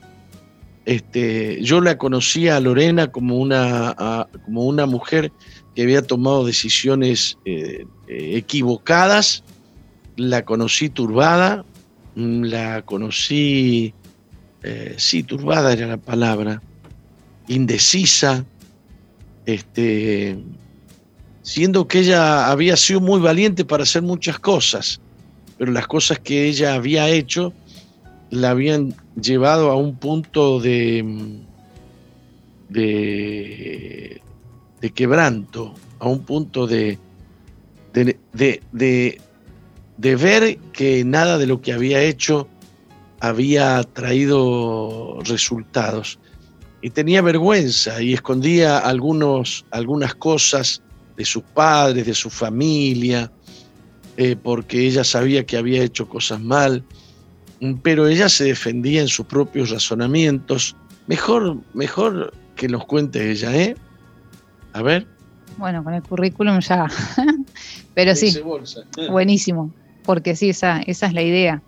Este, 0.85 1.63
yo 1.63 1.81
la 1.81 1.97
conocía 1.97 2.57
a 2.57 2.61
Lorena 2.61 3.11
como 3.11 3.39
una, 3.39 4.29
como 4.45 4.67
una 4.67 4.85
mujer 4.85 5.33
que 5.75 5.83
había 5.83 6.03
tomado 6.03 6.45
decisiones 6.45 7.39
eh, 7.45 7.87
eh, 8.09 8.37
equivocadas, 8.37 9.43
la 10.17 10.45
conocí 10.45 10.89
turbada, 10.89 11.65
mm, 12.15 12.43
la 12.45 12.83
conocí, 12.83 13.95
eh, 14.63 14.95
sí, 14.97 15.23
turbada 15.23 15.73
era 15.73 15.87
la 15.87 15.97
palabra, 15.97 16.63
indecisa, 17.49 18.45
este, 19.45 20.39
siendo 21.43 21.87
que 21.87 22.01
ella 22.01 22.51
había 22.51 22.77
sido 22.77 23.01
muy 23.01 23.21
valiente 23.21 23.65
para 23.65 23.83
hacer 23.83 24.03
muchas 24.03 24.39
cosas, 24.39 25.01
pero 25.59 25.73
las 25.73 25.87
cosas 25.87 26.19
que 26.19 26.47
ella 26.47 26.75
había 26.75 27.09
hecho 27.09 27.53
la 28.31 28.51
habían 28.51 28.95
llevado 29.21 29.71
a 29.71 29.77
un 29.77 29.97
punto 29.97 30.61
de, 30.61 31.03
mm, 31.03 31.47
de, 32.69 34.21
de 34.81 34.91
quebranto, 34.91 35.75
a 35.99 36.09
un 36.09 36.21
punto 36.21 36.67
de, 36.67 36.99
de, 38.05 39.21
de, 39.99 40.17
ver 40.17 40.59
que 40.73 41.05
nada 41.05 41.39
de 41.39 41.47
lo 41.47 41.61
que 41.61 41.73
había 41.73 42.03
hecho 42.03 42.49
había 43.21 43.83
traído 43.85 45.19
resultados. 45.25 46.19
Y 46.83 46.91
tenía 46.91 47.23
vergüenza 47.23 48.01
y 48.03 48.13
escondía 48.13 48.79
algunos, 48.79 49.65
algunas 49.71 50.15
cosas 50.15 50.83
de 51.17 51.25
sus 51.25 51.43
padres, 51.43 52.07
de 52.07 52.15
su 52.15 52.29
familia, 52.29 53.33
eh, 54.19 54.37
porque 54.37 54.87
ella 54.87 55.03
sabía 55.03 55.47
que 55.47 55.57
había 55.57 55.83
hecho 55.83 56.09
cosas 56.09 56.41
mal, 56.41 56.85
pero 57.83 58.07
ella 58.07 58.29
se 58.29 58.45
defendía 58.45 59.01
en 59.01 59.09
sus 59.09 59.27
propios 59.27 59.71
razonamientos. 59.71 60.77
Mejor, 61.07 61.57
mejor 61.73 62.35
que 62.55 62.69
nos 62.69 62.85
cuente 62.85 63.31
ella, 63.31 63.57
¿eh? 63.57 63.75
A 64.75 64.83
ver. 64.83 65.07
Bueno, 65.57 65.83
con 65.83 65.95
el 65.95 66.03
currículum 66.03 66.61
ya. 66.61 66.87
Pero 67.97 68.15
sí, 68.15 68.39
buenísimo, 69.11 69.73
porque 70.05 70.37
sí, 70.37 70.51
esa, 70.51 70.83
esa 70.83 71.07
es 71.07 71.15
la 71.15 71.23
idea. 71.23 71.63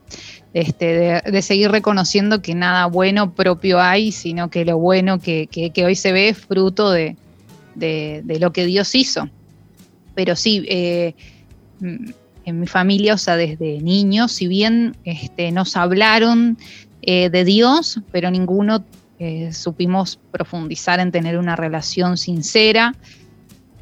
Este, 0.53 1.23
de, 1.25 1.43
seguir 1.43 1.71
reconociendo 1.71 2.43
que 2.43 2.55
nada 2.55 2.85
bueno 2.85 3.33
propio 3.33 3.81
hay, 3.81 4.13
sino 4.13 4.51
que 4.51 4.67
lo 4.67 4.77
bueno 4.77 5.21
que, 5.21 5.49
hoy 5.83 5.95
se 5.95 6.13
ve 6.13 6.29
es 6.29 6.37
fruto 6.37 6.91
de, 6.91 7.17
lo 8.27 8.53
que 8.53 8.67
Dios 8.67 8.95
hizo. 8.95 9.31
Pero 10.15 10.37
sí, 10.37 10.67
eh, 10.69 11.15
en 11.81 12.61
mi 12.61 12.67
familia, 12.67 13.15
o 13.15 13.19
sea, 13.19 13.39
desde 13.39 13.81
niños, 13.81 14.33
si 14.33 14.49
bien 14.49 14.99
este, 15.05 15.51
nos 15.51 15.79
hablaron 15.79 16.59
eh, 17.01 17.31
de 17.31 17.45
Dios, 17.47 18.01
pero 18.13 18.31
ninguno 18.31 18.85
eh, 19.19 19.51
supimos 19.55 20.21
profundizar 20.31 21.01
en 21.01 21.11
tener 21.11 21.39
una 21.39 21.57
relación 21.57 22.19
sincera 22.19 22.95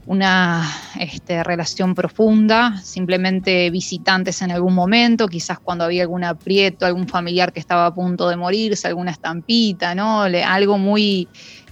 una 0.06 0.70
este, 0.98 1.42
relación 1.42 1.94
profunda, 1.94 2.80
simplemente 2.82 3.70
visitantes 3.70 4.40
en 4.40 4.52
algún 4.52 4.74
momento, 4.74 5.26
quizás 5.26 5.58
cuando 5.58 5.84
había 5.84 6.02
algún 6.02 6.22
aprieto, 6.22 6.86
algún 6.86 7.08
familiar 7.08 7.52
que 7.52 7.58
estaba 7.58 7.86
a 7.86 7.94
punto 7.94 8.28
de 8.28 8.36
morirse, 8.36 8.86
alguna 8.86 9.10
estampita, 9.10 9.94
¿no? 9.96 10.22
algo 10.22 10.78
muy 10.78 11.28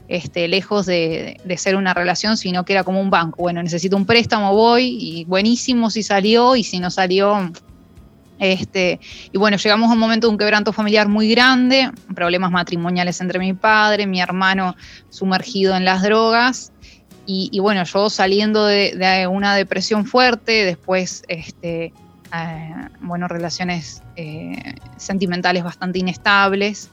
este, 0.09 0.49
lejos 0.49 0.87
de, 0.87 1.41
ser 1.57 1.77
una 1.77 1.95
relación, 1.95 2.37
sino 2.37 2.65
que 2.65 2.73
era 2.73 2.83
como 2.83 3.01
un 3.01 3.11
banco. 3.11 3.43
Bueno, 3.43 3.63
necesito 3.63 3.97
un 3.97 4.05
préstamo, 4.05 4.53
voy, 4.53 4.97
y 5.01 5.25
buenísimo 5.27 5.89
si 5.89 6.03
salió, 6.03 6.57
y 6.57 6.65
si 6.65 6.81
no 6.81 6.91
salió, 6.91 7.53
este, 8.39 9.01
y 9.33 9.39
bueno, 9.39 9.57
llegamos 9.57 9.91
a 9.91 9.95
un 9.95 9.99
momento 9.99 10.27
de 10.27 10.33
un 10.33 10.39
quebranto 10.39 10.73
familiar 10.73 11.09
muy 11.09 11.31
grande, 11.31 11.91
problemas 12.15 12.51
matrimoniales 12.51 13.21
entre 13.21 13.39
mi 13.39 13.55
padre, 13.55 14.07
mi 14.07 14.21
hermano 14.21 14.75
sumergido 15.09 15.77
en 15.77 15.85
las 15.85 16.03
drogas. 16.03 16.73
Y, 17.27 17.59
bueno, 17.61 17.85
yo 17.85 18.11
saliendo 18.11 18.67
de, 18.67 19.27
una 19.31 19.55
depresión 19.55 20.05
fuerte, 20.05 20.65
después, 20.65 21.25
este, 21.29 21.85
eh, 21.87 22.89
bueno, 23.01 23.29
relaciones 23.29 24.03
eh, 24.17 24.75
sentimentales 24.97 25.65
bastante 25.65 25.99
inestables. 25.99 26.91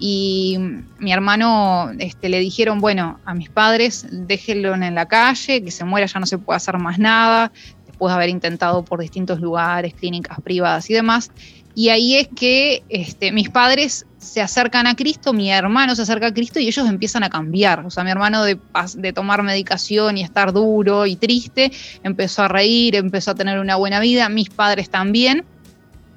Y 0.00 0.58
mi 0.98 1.12
hermano 1.12 1.90
este, 1.98 2.28
le 2.28 2.40
dijeron, 2.40 2.80
bueno, 2.80 3.18
a 3.24 3.34
mis 3.34 3.50
padres, 3.50 4.06
déjenlo 4.10 4.74
en 4.74 4.94
la 4.94 5.06
calle, 5.06 5.62
que 5.62 5.70
se 5.70 5.84
muera, 5.84 6.06
ya 6.06 6.20
no 6.20 6.26
se 6.26 6.38
puede 6.38 6.56
hacer 6.56 6.78
más 6.78 6.98
nada, 6.98 7.52
después 7.86 8.10
de 8.10 8.16
haber 8.16 8.28
intentado 8.28 8.84
por 8.84 9.00
distintos 9.00 9.40
lugares, 9.40 9.94
clínicas 9.94 10.40
privadas 10.40 10.88
y 10.90 10.94
demás. 10.94 11.30
Y 11.74 11.90
ahí 11.90 12.16
es 12.16 12.28
que 12.34 12.82
este, 12.88 13.30
mis 13.30 13.50
padres 13.50 14.06
se 14.18 14.40
acercan 14.40 14.86
a 14.86 14.96
Cristo, 14.96 15.32
mi 15.32 15.50
hermano 15.50 15.94
se 15.94 16.02
acerca 16.02 16.26
a 16.26 16.34
Cristo 16.34 16.58
y 16.58 16.66
ellos 16.66 16.88
empiezan 16.88 17.22
a 17.22 17.30
cambiar. 17.30 17.86
O 17.86 17.90
sea, 17.90 18.04
mi 18.04 18.10
hermano 18.10 18.44
de, 18.44 18.58
de, 18.96 19.12
tomar 19.12 19.42
medicación 19.42 20.18
y 20.18 20.22
estar 20.22 20.52
duro 20.52 21.06
y 21.06 21.16
triste, 21.16 21.72
empezó 22.02 22.42
a 22.42 22.48
reír, 22.48 22.96
empezó 22.96 23.30
a 23.30 23.34
tener 23.34 23.58
una 23.58 23.76
buena 23.76 24.00
vida, 24.00 24.28
mis 24.28 24.50
padres 24.50 24.90
también. 24.90 25.44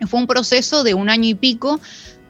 Fue 0.08 0.20
un 0.20 0.28
proceso 0.28 0.84
de 0.84 0.96
un 0.96 1.10
año 1.10 1.30
y 1.30 1.36
pico 1.36 1.80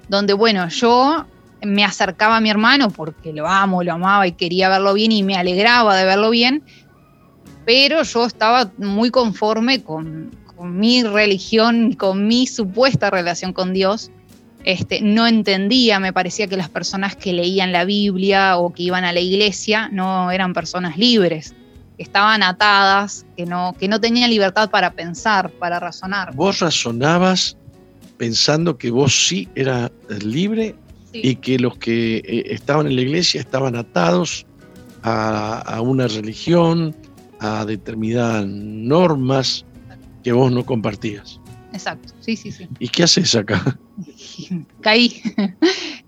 donde, 0.10 0.34
bueno, 0.34 0.68
yo 0.68 1.26
me 1.64 1.84
acercaba 1.86 2.38
a 2.38 2.42
mi 2.42 2.50
hermano 2.50 2.90
porque 2.90 3.34
lo 3.34 3.48
amo, 3.48 3.84
lo 3.84 3.94
amaba 3.94 4.28
y 4.28 4.34
quería 4.34 4.70
verlo 4.70 4.94
bien 4.94 5.12
y 5.12 5.24
me 5.24 5.36
alegraba 5.36 5.96
de 5.96 6.06
verlo 6.06 6.30
bien, 6.30 6.64
pero 7.66 8.04
yo 8.04 8.26
estaba 8.26 8.72
muy 8.78 9.12
conforme 9.12 9.84
con, 9.84 10.40
mi 10.64 11.02
religión, 11.02 11.94
con 11.94 12.28
mi 12.28 12.46
supuesta 12.46 13.10
relación 13.10 13.52
con 13.52 13.74
Dios. 13.74 14.12
Este, 14.64 15.02
no 15.02 15.28
entendía, 15.28 16.00
me 16.00 16.14
parecía 16.14 16.48
que 16.48 16.58
las 16.58 16.70
personas 16.70 17.16
que 17.16 17.34
leían 17.34 17.72
la 17.72 17.86
Biblia 17.86 18.58
o 18.58 18.74
que 18.74 18.84
iban 18.84 19.04
a 19.04 19.12
la 19.12 19.20
iglesia 19.20 19.90
no 19.92 20.32
eran 20.32 20.54
personas 20.54 20.98
libres, 20.98 21.56
estaban 21.98 22.44
atadas, 22.44 23.26
que 23.36 23.46
no, 23.46 23.76
que 23.80 23.88
no 23.88 24.00
tenían 24.00 24.30
libertad 24.30 24.70
para 24.70 24.94
pensar, 24.94 25.52
para 25.52 25.80
razonar. 25.80 26.36
¿Vos 26.36 26.60
razonabas 26.60 27.58
pensando 28.18 28.78
que 28.78 28.92
vos 28.92 29.28
sí 29.28 29.50
eras 29.56 29.90
libre 30.24 30.76
y 31.12 31.36
que 31.38 31.58
los 31.58 31.78
que 31.78 32.18
eh, 32.18 32.44
estaban 32.54 32.88
en 32.88 32.96
la 32.96 33.02
iglesia 33.02 33.42
estaban 33.42 33.76
atados 33.76 34.46
a, 35.04 35.82
una 35.82 36.08
religión, 36.08 36.96
a 37.40 37.66
determinadas 37.66 38.46
normas 38.46 39.66
que 40.24 40.32
vos 40.32 40.52
no 40.52 40.64
compartías. 40.64 41.41
Exacto, 41.74 42.14
sí, 42.20 42.36
sí, 42.36 42.52
sí. 42.52 42.68
¿Y 42.80 42.88
qué 42.90 43.04
haces 43.04 43.36
acá? 43.36 43.78
Caí. 44.82 45.22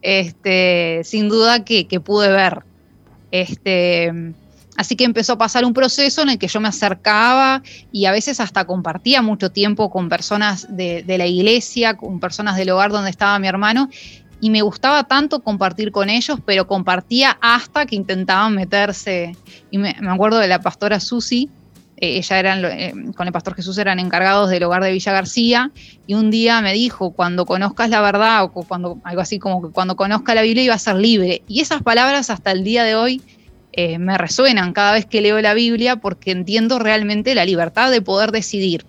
Este, 0.02 1.02
sin 1.04 1.30
duda 1.30 1.64
que, 1.64 1.86
pude 2.04 2.30
ver. 2.30 2.64
Este, 3.32 4.12
así 4.76 4.96
que 4.96 5.06
empezó 5.06 5.34
a 5.34 5.38
pasar 5.38 5.64
un 5.64 5.74
proceso 5.74 6.22
en 6.22 6.30
el 6.30 6.38
que 6.38 6.48
yo 6.48 6.60
me 6.60 6.68
acercaba 6.68 7.64
y 7.92 8.06
a 8.06 8.12
veces 8.12 8.40
hasta 8.40 8.66
compartía 8.66 9.22
mucho 9.22 9.52
tiempo 9.52 9.90
con 9.90 10.10
personas 10.10 10.68
de, 10.76 11.04
de 11.04 11.18
la 11.18 11.26
iglesia, 11.26 11.96
con 11.96 12.20
personas 12.20 12.58
del 12.58 12.70
hogar 12.72 12.92
donde 12.92 13.10
estaba 13.10 13.40
mi 13.40 13.48
hermano, 13.48 13.90
y 14.44 14.50
me 14.50 14.62
gustaba 14.62 15.06
tanto 15.06 15.40
compartir 15.40 15.94
con 15.94 16.10
ellos, 16.10 16.38
pero 16.46 16.68
compartía 16.68 17.38
hasta 17.40 17.86
que 17.86 17.96
intentaban 17.96 18.54
meterse. 18.54 19.38
Y 19.72 19.78
me, 19.78 19.96
acuerdo 20.06 20.38
de 20.40 20.50
la 20.50 20.60
pastora 20.60 21.00
Susi, 21.00 21.50
eh, 22.04 22.18
ella 22.18 22.38
eran, 22.38 22.66
eh, 22.66 22.94
con 23.16 23.28
el 23.28 23.32
pastor 23.32 23.56
Jesús 23.56 23.78
eran 23.78 23.98
encargados 23.98 24.50
del 24.50 24.64
hogar 24.64 24.84
de 24.84 24.92
Villa 24.92 25.14
García, 25.14 25.72
y 26.06 26.16
un 26.16 26.32
día 26.32 26.60
me 26.60 26.74
dijo, 26.74 27.12
cuando 27.12 27.46
conozcas 27.46 27.90
la 27.90 28.02
verdad, 28.02 28.44
o 28.44 28.50
cuando, 28.50 29.00
algo 29.06 29.22
así 29.22 29.40
como 29.40 29.62
que 29.62 29.70
cuando 29.70 29.96
conozca 29.96 30.36
la 30.36 30.42
Biblia 30.42 30.66
iba 30.66 30.74
a 30.74 30.80
ser 30.80 30.96
libre. 30.96 31.44
Y 31.48 31.62
esas 31.62 31.82
palabras 31.82 32.30
hasta 32.30 32.52
el 32.52 32.66
día 32.66 32.84
de 32.84 32.96
hoy 32.96 33.22
eh, 33.72 34.00
me 34.00 34.18
resuenan 34.18 34.74
cada 34.74 34.92
vez 34.92 35.06
que 35.06 35.22
leo 35.22 35.40
la 35.40 35.54
Biblia 35.54 35.96
porque 35.96 36.32
entiendo 36.32 36.78
realmente 36.78 37.36
la 37.36 37.46
libertad 37.46 37.90
de 37.90 38.02
poder 38.02 38.32
decidir. 38.32 38.86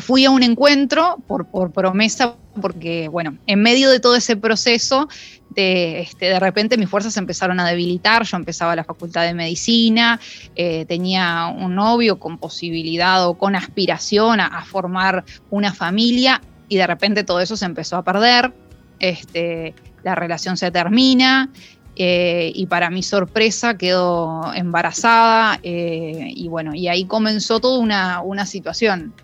fui 0.00 0.24
a 0.24 0.30
un 0.30 0.42
encuentro 0.42 1.18
por, 1.26 1.44
por 1.48 1.70
promesa 1.70 2.36
porque, 2.60 3.08
bueno, 3.08 3.36
en 3.46 3.62
medio 3.62 3.90
de 3.90 4.00
todo 4.00 4.16
ese 4.16 4.36
proceso, 4.36 5.08
de, 5.50 6.00
este, 6.00 6.26
de 6.26 6.40
repente 6.40 6.76
mis 6.76 6.88
fuerzas 6.88 7.16
empezaron 7.16 7.60
a 7.60 7.68
debilitar, 7.68 8.24
yo 8.24 8.36
empezaba 8.36 8.74
la 8.76 8.84
facultad 8.84 9.22
de 9.22 9.34
medicina, 9.34 10.20
eh, 10.56 10.84
tenía 10.86 11.46
un 11.46 11.74
novio 11.74 12.18
con 12.18 12.38
posibilidad 12.38 13.26
o 13.26 13.34
con 13.34 13.54
aspiración 13.54 14.40
a, 14.40 14.64
formar 14.64 15.24
una 15.50 15.72
familia 15.72 16.40
y 16.68 16.76
de 16.76 16.86
repente 16.86 17.24
todo 17.24 17.40
eso 17.40 17.56
se 17.56 17.66
empezó 17.66 17.96
a 17.96 18.02
perder, 18.02 18.52
este, 18.98 19.74
la 20.02 20.14
relación 20.14 20.56
se 20.56 20.70
termina. 20.70 21.50
Eh, 21.96 22.50
y 22.52 22.66
para 22.66 22.90
mi 22.90 23.04
sorpresa 23.04 23.78
quedó 23.78 24.52
embarazada 24.52 25.60
eh, 25.62 26.32
y 26.34 26.48
bueno, 26.48 26.74
y 26.74 26.88
ahí 26.88 27.04
comenzó 27.04 27.60
toda 27.60 27.78
una, 27.78 28.20
una 28.20 28.46
situación. 28.46 29.14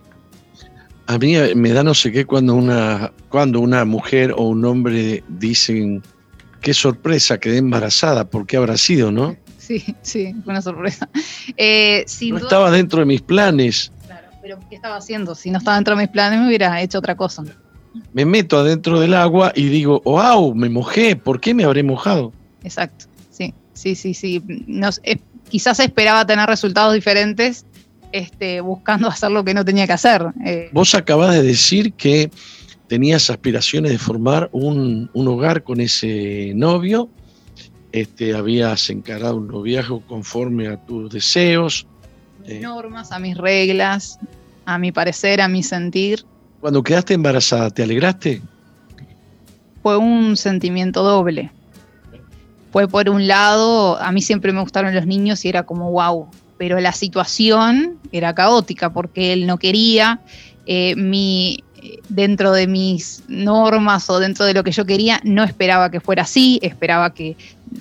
A 1.09 1.19
mí 1.19 1.35
me 1.57 1.71
da 1.71 1.83
no 1.83 1.95
sé 1.95 2.13
qué 2.13 2.25
cuando 2.25 2.55
una, 2.55 3.11
cuando 3.31 3.61
una 3.61 3.85
mujer 3.85 4.35
o 4.37 4.43
un 4.43 4.65
hombre 4.65 5.25
dicen, 5.29 6.03
qué 6.61 6.75
sorpresa, 6.75 7.39
quedé 7.39 7.59
embarazada, 7.59 8.29
¿por 8.29 8.47
qué 8.47 8.57
habrá 8.57 8.77
sido, 8.77 9.11
no? 9.11 9.37
Sí, 9.57 9.83
sí, 10.03 10.35
fue 10.45 10.53
una 10.53 10.61
sorpresa. 10.61 11.09
Eh, 11.57 12.05
no 12.29 12.39
estaba 12.39 12.71
dentro 12.71 13.01
de 13.01 13.07
mis 13.07 13.23
planes. 13.23 13.93
Claro, 14.07 14.29
pero 14.43 14.59
¿qué 14.69 14.75
estaba 14.75 14.97
haciendo? 14.97 15.35
Si 15.35 15.51
no 15.51 15.59
estaba 15.59 15.77
dentro 15.77 15.95
de 15.95 16.03
mis 16.03 16.11
planes 16.11 16.41
me 16.41 16.49
hubiera 16.49 16.81
hecho 16.83 16.99
otra 16.99 17.17
cosa. 17.17 17.45
Me 18.13 18.25
meto 18.25 18.59
adentro 18.59 18.99
del 18.99 19.15
agua 19.15 19.53
y 19.55 19.69
digo, 19.69 20.03
wow, 20.05 20.55
me 20.55 20.69
mojé, 20.69 21.15
¿por 21.15 21.41
qué 21.41 21.55
me 21.55 21.65
habré 21.65 21.85
mojado? 21.85 22.33
Exacto, 22.65 23.07
sí, 23.31 23.55
sí, 23.75 23.95
sí, 23.95 24.13
sí. 24.13 24.43
Eh, 25.05 25.19
quizás 25.49 25.79
esperaba 25.79 26.27
tener 26.27 26.49
resultados 26.49 26.95
diferentes 26.95 27.65
este, 28.13 28.61
buscando 28.61 29.09
hacer 29.09 29.31
lo 29.31 29.45
que 29.45 29.55
no 29.55 29.65
tenía 29.65 29.87
que 29.87 29.93
hacer. 29.93 30.27
Eh. 30.45 30.69
Vos 30.73 30.95
acabás 30.95 31.33
de 31.33 31.43
decir 31.43 31.93
que 31.93 32.31
tenías 32.91 33.31
aspiraciones 33.31 33.93
de 33.93 33.99
formar 33.99 34.49
un, 34.51 35.09
hogar 35.15 35.63
con 35.63 35.81
ese 35.81 36.53
novio, 36.57 37.09
este, 37.93 38.35
habías 38.35 38.91
encarado 38.91 39.37
un 39.37 39.47
noviazgo 39.47 40.01
conforme 40.09 40.67
a 40.67 40.77
tus 40.77 41.09
deseos. 41.09 41.87
A 42.41 42.43
mis 42.43 42.51
eh. 42.51 42.61
normas, 42.61 43.13
a 43.13 43.21
mis 43.21 43.37
reglas, 43.37 44.19
a 44.65 44.77
mi 44.77 44.91
parecer, 44.91 45.41
a 45.41 45.47
mi 45.47 45.63
sentir. 45.63 46.25
Cuando 46.61 46.83
quedaste 46.83 47.15
embarazada, 47.15 47.71
¿te 47.71 47.85
alegraste? 47.85 48.43
Fue 49.85 49.97
un 49.97 50.37
sentimiento 50.37 51.05
doble. 51.05 51.53
Fue 52.73 52.89
por 52.89 53.09
un 53.09 53.29
lado, 53.29 54.03
a 54.03 54.11
mí 54.11 54.21
siempre 54.21 54.53
me 54.53 54.63
gustaron 54.63 54.93
los 54.97 55.07
niños 55.07 55.45
y 55.45 55.49
era 55.49 55.63
como, 55.63 55.93
wow, 55.93 56.27
pero 56.59 56.81
la 56.81 56.91
situación 56.91 58.01
era 58.11 58.35
caótica 58.35 58.93
porque 58.93 59.33
él 59.33 59.47
no 59.47 59.59
quería, 59.59 60.23
eh, 60.67 60.97
mi, 60.97 61.63
dentro 62.09 62.53
de 62.53 62.67
mis 62.67 63.23
normas 63.29 64.09
o 64.11 64.19
dentro 64.19 64.45
de 64.45 64.55
lo 64.55 64.65
que 64.65 64.73
yo 64.73 64.85
quería, 64.85 65.21
no 65.25 65.45
esperaba 65.45 65.91
que 65.91 66.01
fuera 66.01 66.23
así, 66.23 66.59
esperaba 66.63 67.15
que 67.15 67.37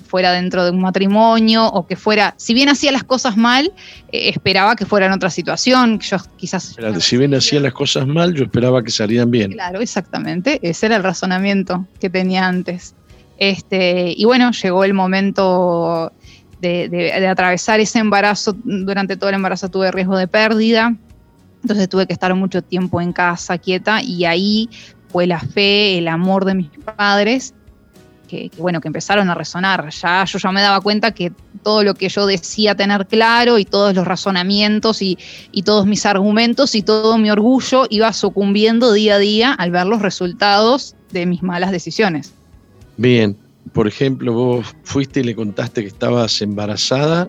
fuera 0.06 0.32
dentro 0.32 0.64
de 0.64 0.70
un 0.70 0.80
matrimonio 0.80 1.66
o 1.66 1.86
que 1.86 1.96
fuera, 1.96 2.34
si 2.36 2.54
bien 2.54 2.68
hacía 2.68 2.92
las 2.92 3.04
cosas 3.04 3.36
mal, 3.36 3.72
eh, 4.12 4.28
esperaba 4.28 4.76
que 4.76 4.86
fuera 4.86 5.06
en 5.06 5.12
otra 5.12 5.30
situación, 5.30 5.98
yo 6.00 6.18
quizás... 6.36 6.76
si 7.00 7.16
bien 7.16 7.34
hacía 7.34 7.60
las 7.60 7.72
cosas 7.72 8.06
mal, 8.06 8.34
yo 8.34 8.44
esperaba 8.44 8.82
que 8.82 8.90
salieran 8.90 9.30
bien. 9.30 9.52
Claro, 9.52 9.80
exactamente, 9.80 10.60
ese 10.62 10.86
era 10.86 10.96
el 10.96 11.02
razonamiento 11.02 11.86
que 11.98 12.08
tenía 12.08 12.46
antes. 12.46 12.94
Este, 13.38 14.14
y 14.16 14.24
bueno, 14.26 14.52
llegó 14.52 14.84
el 14.84 14.94
momento 14.94 16.12
de, 16.60 17.26
atravesar 17.28 17.80
ese 17.80 17.98
embarazo, 17.98 18.54
durante 18.64 19.16
todo 19.16 19.30
el 19.30 19.36
embarazo 19.36 19.68
tuve 19.68 19.90
riesgo 19.90 20.16
de 20.16 20.28
pérdida, 20.28 20.94
entonces 21.62 21.88
tuve 21.88 22.06
que 22.06 22.12
estar 22.12 22.34
mucho 22.34 22.62
tiempo 22.62 23.00
en 23.00 23.12
casa 23.12 23.58
quieta 23.58 24.02
y 24.02 24.24
ahí 24.24 24.70
fue 25.08 25.26
la 25.26 25.40
fe, 25.40 25.98
el 25.98 26.08
amor 26.08 26.44
de 26.44 26.54
mis 26.54 26.70
padres, 26.96 27.54
que, 28.28 28.50
bueno, 28.58 28.80
que 28.80 28.88
empezaron 28.88 29.28
a 29.28 29.34
resonar. 29.34 29.90
Ya 29.90 30.24
yo 30.24 30.38
ya 30.38 30.52
me 30.52 30.62
daba 30.62 30.80
cuenta 30.80 31.12
que 31.12 31.32
todo 31.62 31.82
lo 31.82 31.94
que 31.94 32.08
yo 32.08 32.26
decía 32.26 32.76
tener 32.76 33.06
claro 33.06 33.58
y 33.58 33.64
todos 33.64 33.94
los 33.94 34.06
razonamientos 34.06 35.02
y, 35.02 35.18
todos 35.64 35.86
mis 35.86 36.06
argumentos 36.06 36.74
y 36.74 36.82
todo 36.82 37.18
mi 37.18 37.30
orgullo 37.30 37.86
iba 37.90 38.12
sucumbiendo 38.12 38.92
día 38.92 39.16
a 39.16 39.18
día 39.18 39.52
al 39.52 39.70
ver 39.70 39.86
los 39.86 40.00
resultados 40.00 40.94
de 41.12 41.26
mis 41.26 41.42
malas 41.42 41.72
decisiones. 41.72 42.32
Bien, 42.96 43.36
por 43.72 43.88
ejemplo, 43.88 44.32
vos 44.32 44.66
fuiste 44.84 45.20
y 45.20 45.24
le 45.24 45.34
contaste 45.34 45.82
que 45.82 45.88
estabas 45.88 46.40
embarazada 46.40 47.28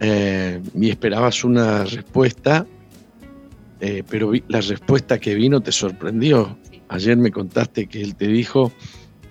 eh, 0.00 0.60
y 0.74 0.90
esperabas 0.90 1.44
una 1.44 1.84
respuesta, 1.84 2.66
eh, 3.80 4.02
pero 4.08 4.32
la 4.48 4.60
respuesta 4.60 5.18
que 5.18 5.34
vino 5.34 5.60
te 5.60 5.72
sorprendió. 5.72 6.56
Ayer 6.88 7.16
me 7.16 7.30
contaste 7.30 7.86
que 7.86 8.00
él 8.00 8.14
te 8.14 8.28
dijo, 8.28 8.72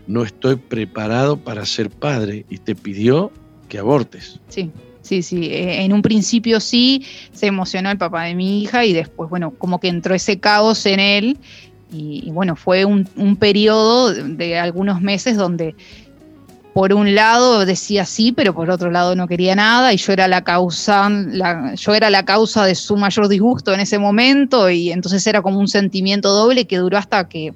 no 0.07 0.23
estoy 0.23 0.57
preparado 0.57 1.37
para 1.37 1.65
ser 1.65 1.89
padre 1.89 2.45
y 2.49 2.57
te 2.57 2.75
pidió 2.75 3.31
que 3.69 3.79
abortes. 3.79 4.39
Sí, 4.49 4.71
sí, 5.01 5.21
sí. 5.21 5.45
Eh, 5.45 5.83
en 5.83 5.93
un 5.93 6.01
principio 6.01 6.59
sí, 6.59 7.03
se 7.31 7.47
emocionó 7.47 7.89
el 7.91 7.97
papá 7.97 8.25
de 8.25 8.35
mi 8.35 8.61
hija 8.61 8.85
y 8.85 8.93
después, 8.93 9.29
bueno, 9.29 9.51
como 9.51 9.79
que 9.79 9.87
entró 9.87 10.13
ese 10.13 10.39
caos 10.39 10.85
en 10.85 10.99
él 10.99 11.37
y, 11.91 12.29
bueno, 12.31 12.55
fue 12.57 12.83
un, 12.83 13.07
un 13.15 13.37
periodo 13.37 14.11
de 14.11 14.57
algunos 14.57 15.01
meses 15.01 15.37
donde 15.37 15.75
por 16.75 16.91
un 16.91 17.15
lado 17.15 17.65
decía 17.65 18.03
sí, 18.03 18.33
pero 18.33 18.53
por 18.53 18.69
otro 18.69 18.91
lado 18.91 19.15
no 19.15 19.29
quería 19.29 19.55
nada 19.55 19.93
y 19.93 19.97
yo 19.97 20.11
era 20.11 20.27
la 20.27 20.43
causa, 20.43 21.09
yo 21.73 21.95
era 21.95 22.09
la 22.09 22.25
causa 22.25 22.65
de 22.65 22.75
su 22.75 22.97
mayor 22.97 23.29
disgusto 23.29 23.73
en 23.73 23.79
ese 23.79 23.97
momento 23.97 24.69
y 24.69 24.91
entonces 24.91 25.25
era 25.25 25.41
como 25.41 25.57
un 25.57 25.69
sentimiento 25.69 26.33
doble 26.33 26.67
que 26.67 26.79
duró 26.79 26.97
hasta 26.97 27.29
que, 27.29 27.53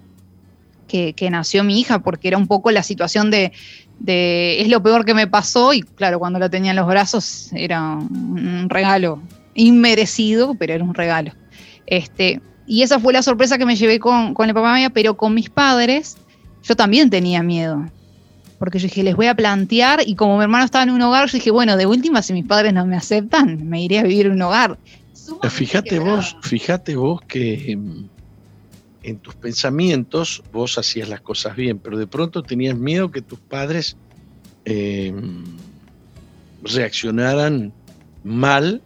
que, 0.88 1.30
nació 1.30 1.66
mi 1.66 1.82
hija, 1.82 2.00
porque 2.00 2.30
era 2.30 2.38
un 2.38 2.48
poco 2.48 2.72
la 2.72 2.82
situación 2.82 3.30
de, 3.30 3.52
de, 4.00 4.62
es 4.62 4.70
lo 4.70 4.82
peor 4.82 5.04
que 5.04 5.14
me 5.14 5.28
pasó 5.28 5.74
y 5.74 5.82
claro, 5.82 6.18
cuando 6.18 6.40
la 6.40 6.48
tenía 6.48 6.72
en 6.72 6.78
los 6.78 6.88
brazos 6.88 7.50
era 7.52 7.96
un 7.96 8.70
regalo 8.70 9.22
inmerecido, 9.54 10.56
pero 10.56 10.72
era 10.76 10.84
un 10.86 10.94
regalo. 10.94 11.34
Este, 11.88 12.40
y 12.66 12.84
esa 12.84 13.02
fue 13.02 13.12
la 13.12 13.22
sorpresa 13.22 13.58
que 13.58 13.66
me 13.66 13.76
llevé 13.76 14.00
con, 14.00 14.34
con 14.34 14.48
el 14.48 14.56
papá 14.56 14.76
mía, 14.76 14.92
pero 14.92 15.18
con 15.18 15.34
mis 15.34 15.50
padres 15.50 16.16
yo 16.64 16.78
también 16.78 17.10
tenía 17.10 17.44
miedo 17.44 17.86
porque 18.60 18.78
yo 18.78 18.84
dije, 18.84 19.04
les 19.04 19.16
voy 19.16 19.28
a 19.28 19.36
plantear, 19.36 20.02
y 20.06 20.16
como 20.16 20.38
mi 20.38 20.44
hermano 20.44 20.66
estaba 20.66 20.84
en 20.84 20.90
un 20.92 21.02
hogar, 21.02 21.28
yo 21.28 21.38
dije, 21.38 21.50
bueno, 21.50 21.78
de 21.78 21.86
última, 21.86 22.22
si 22.22 22.34
mis 22.34 22.46
padres 22.46 22.74
no 22.74 22.86
me 22.86 22.98
aceptan, 22.98 23.68
me 23.68 23.82
iré 23.82 24.00
a 24.00 24.04
vivir 24.04 24.26
en 24.26 24.34
un 24.34 24.42
hogar. 24.42 24.78
Fíjate 25.50 26.00
vos, 26.00 26.36
fíjate 26.42 26.96
vos 26.96 27.22
que 27.22 27.72
en, 27.72 29.20
tus 29.20 29.36
pensamientos 29.36 30.44
vos 30.52 30.78
hacías 30.78 31.08
las 31.08 31.22
cosas 31.22 31.56
bien, 31.56 31.80
pero 31.80 31.98
de 31.98 32.06
pronto 32.06 32.44
tenías 32.44 32.78
miedo 32.78 33.10
que 33.12 33.22
tus 33.22 33.40
padres 33.40 33.96
em, 34.66 35.46
reaccionaran 36.62 37.72
mal. 38.24 38.82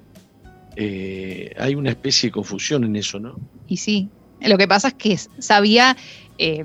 Eh, 0.75 1.53
hay 1.57 1.75
una 1.75 1.89
especie 1.89 2.27
de 2.27 2.33
confusión 2.33 2.83
en 2.83 2.95
eso, 2.95 3.19
¿no? 3.19 3.35
Y 3.67 3.77
sí, 3.77 4.09
lo 4.39 4.57
que 4.57 4.67
pasa 4.67 4.89
es 4.89 4.93
que 4.93 5.17
sabía, 5.39 5.97
eh, 6.37 6.63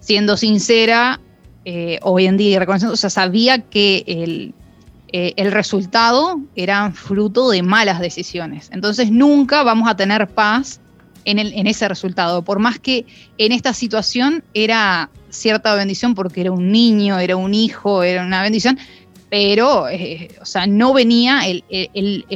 siendo 0.00 0.36
sincera, 0.36 1.20
eh, 1.66 1.98
hoy 2.02 2.26
en 2.26 2.36
día, 2.36 2.58
reconociendo, 2.58 2.92
o 2.92 2.96
sea, 2.96 3.08
sabía 3.08 3.58
que 3.58 4.04
el, 4.06 4.54
eh, 5.12 5.32
el 5.36 5.50
resultado 5.50 6.38
era 6.56 6.90
fruto 6.92 7.48
de 7.48 7.62
malas 7.62 8.00
decisiones. 8.00 8.68
Entonces 8.70 9.10
nunca 9.10 9.62
vamos 9.62 9.88
a 9.88 9.96
tener 9.96 10.28
paz 10.28 10.80
en, 11.24 11.38
el, 11.38 11.54
en, 11.54 11.66
ese 11.66 11.88
resultado, 11.88 12.42
por 12.42 12.58
más 12.58 12.78
que 12.78 13.06
en 13.38 13.52
esta 13.52 13.72
situación 13.72 14.44
era 14.52 15.08
cierta 15.30 15.74
bendición 15.74 16.14
porque 16.14 16.42
era 16.42 16.52
un 16.52 16.70
niño, 16.70 17.18
era 17.18 17.36
un 17.36 17.54
hijo, 17.54 18.02
era 18.02 18.26
una 18.26 18.42
bendición, 18.42 18.78
pero, 19.30 19.88
eh, 19.88 20.36
o 20.42 20.44
sea, 20.44 20.66
no 20.66 20.92
venía 20.92 21.48
el, 21.48 21.64
el, 21.70 22.26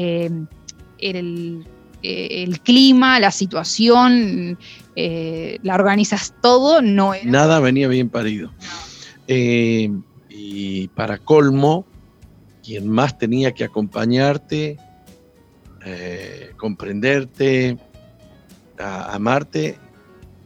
el, 0.98 1.66
el 2.02 2.60
clima, 2.60 3.20
la 3.20 3.30
situación, 3.30 4.56
la 4.96 5.74
organizas 5.74 6.32
todo, 6.40 6.80
no 6.80 7.12
era. 7.12 7.30
Nada 7.30 7.60
venía 7.60 7.88
bien 7.88 8.08
parido. 8.08 8.50
Eh, 9.28 9.90
y 10.28 10.88
para 10.88 11.18
colmo, 11.18 11.86
quien 12.64 12.88
más 12.88 13.18
tenía 13.18 13.52
que 13.52 13.64
acompañarte, 13.64 14.78
eh, 15.84 16.50
comprenderte, 16.56 17.78
amarte, 18.78 19.78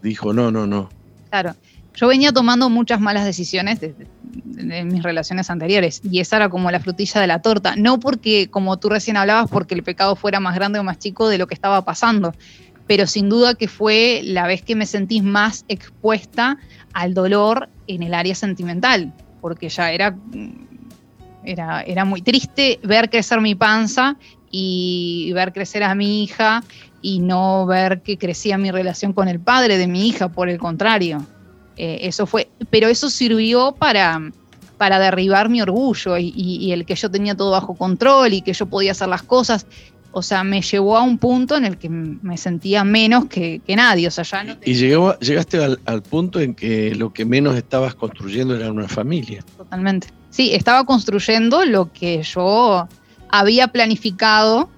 dijo, 0.03 0.33
no, 0.33 0.51
no, 0.51 0.67
no. 0.67 0.91
Claro, 1.31 1.55
yo 1.95 2.09
venía 2.09 2.33
tomando 2.33 2.69
muchas 2.71 3.01
malas 3.01 3.25
decisiones 3.25 3.81
en 3.83 4.89
mis 4.89 5.03
relaciones 5.03 5.51
anteriores 5.51 6.01
y 6.11 6.21
esa 6.21 6.37
era 6.37 6.49
como 6.49 6.71
la 6.71 6.81
frutilla 6.81 7.21
de 7.21 7.27
la 7.27 7.43
torta, 7.43 7.77
no 7.77 8.01
porque, 8.01 8.49
como 8.51 8.79
tú 8.79 8.89
recién 8.89 9.17
hablabas, 9.17 9.51
porque 9.51 9.75
el 9.75 9.83
pecado 9.83 10.17
fuera 10.17 10.41
más 10.41 10.55
grande 10.55 10.79
o 10.79 10.85
más 10.85 10.99
chico 10.99 11.29
de 11.29 11.39
lo 11.39 11.47
que 11.47 11.55
estaba 11.55 11.85
pasando, 11.85 12.35
pero 12.87 13.07
sin 13.07 13.29
duda 13.29 13.55
que 13.55 13.69
fue 13.69 14.23
la 14.25 14.47
vez 14.47 14.63
que 14.63 14.75
me 14.75 14.87
sentí 14.87 15.21
más 15.21 15.65
expuesta 15.69 16.59
al 16.93 17.15
dolor 17.15 17.69
en 17.87 18.03
el 18.03 18.15
área 18.15 18.35
sentimental, 18.35 19.13
porque 19.41 19.69
ya 19.69 19.93
era, 19.93 20.17
era, 21.45 21.83
era 21.83 22.05
muy 22.05 22.23
triste 22.23 22.79
ver 22.83 23.11
crecer 23.11 23.41
mi 23.41 23.55
panza 23.55 24.17
y 24.51 25.33
ver 25.35 25.53
crecer 25.53 25.83
a 25.83 25.95
mi 25.95 26.23
hija 26.23 26.63
y 27.01 27.19
no 27.19 27.67
ver 27.67 28.03
que 28.03 28.17
crecía 28.17 28.59
mi 28.59 28.71
relación 28.71 29.13
con 29.13 29.29
el 29.29 29.41
padre 29.41 29.77
de 29.79 29.89
mi 29.89 30.07
hija, 30.07 30.29
por 30.29 30.49
el 30.49 30.59
contrario. 30.59 31.27
Eh, 31.77 32.01
eso 32.03 32.27
fue, 32.27 32.49
pero 32.71 32.89
eso 32.89 33.11
sirvió 33.11 33.73
para, 33.73 34.21
para 34.77 34.99
derribar 34.99 35.49
mi 35.49 35.63
orgullo 35.63 36.19
y, 36.19 36.33
y, 36.37 36.73
el 36.73 36.85
que 36.85 36.95
yo 36.95 37.11
tenía 37.11 37.35
todo 37.35 37.51
bajo 37.51 37.75
control 37.75 38.35
y 38.35 38.43
que 38.43 38.53
yo 38.53 38.67
podía 38.67 38.93
hacer 38.93 39.09
las 39.09 39.23
cosas 39.23 39.67
o 40.13 40.23
sea, 40.23 40.45
me 40.45 40.61
llevó 40.61 40.97
a 40.97 41.03
un 41.03 41.19
punto 41.19 41.57
en 41.57 41.65
el 41.65 41.79
que 41.79 41.89
me 41.89 42.37
sentía 42.37 42.85
menos 42.85 43.27
que, 43.27 43.61
nadie. 43.69 44.07
O 44.07 44.11
sea, 44.11 44.25
ya 44.25 44.45
no 44.45 44.57
Y 44.65 44.75
llegó, 44.75 45.19
llegaste 45.19 45.59
al, 45.63 46.03
punto 46.03 46.41
en 46.41 46.55
que 46.55 46.95
lo 46.95 47.13
que 47.13 47.25
menos 47.25 47.57
estabas 47.57 47.95
construyendo 47.95 48.55
era 48.55 48.71
una 48.71 48.89
familia. 48.89 49.43
Totalmente. 49.57 50.09
Sí, 50.31 50.55
estaba 50.55 50.85
construyendo 50.85 51.65
lo 51.65 51.93
que 51.93 52.23
yo 52.23 52.89
había 53.29 53.69
planificado. 53.69 54.69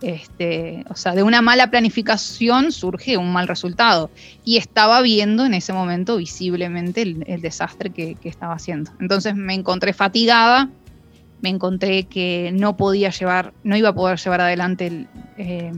Este, 0.00 0.84
o 0.90 0.96
sea, 0.96 1.14
de 1.14 1.22
una 1.22 1.40
mala 1.40 1.70
planificación 1.70 2.70
surge 2.70 3.16
un 3.16 3.32
mal 3.32 3.48
resultado. 3.48 4.10
Y 4.44 4.58
estaba 4.58 5.02
viendo 5.02 5.44
en 5.44 5.54
ese 5.54 5.72
momento 5.72 6.18
visiblemente 6.18 7.02
el, 7.02 7.40
desastre 7.40 7.90
que, 7.90 8.14
que 8.14 8.28
estaba 8.28 8.54
haciendo. 8.54 8.92
Entonces 9.00 9.34
me 9.34 9.54
encontré 9.54 9.92
fatigada, 9.92 10.70
me 11.44 11.50
encontré 11.50 12.04
que 12.04 12.52
no 12.54 12.74
podía 12.74 13.10
llevar, 13.10 13.52
no 13.64 13.76
iba 13.76 13.90
a 13.90 13.94
poder 13.94 14.18
llevar 14.18 14.40
adelante 14.40 15.06
eh, 15.36 15.70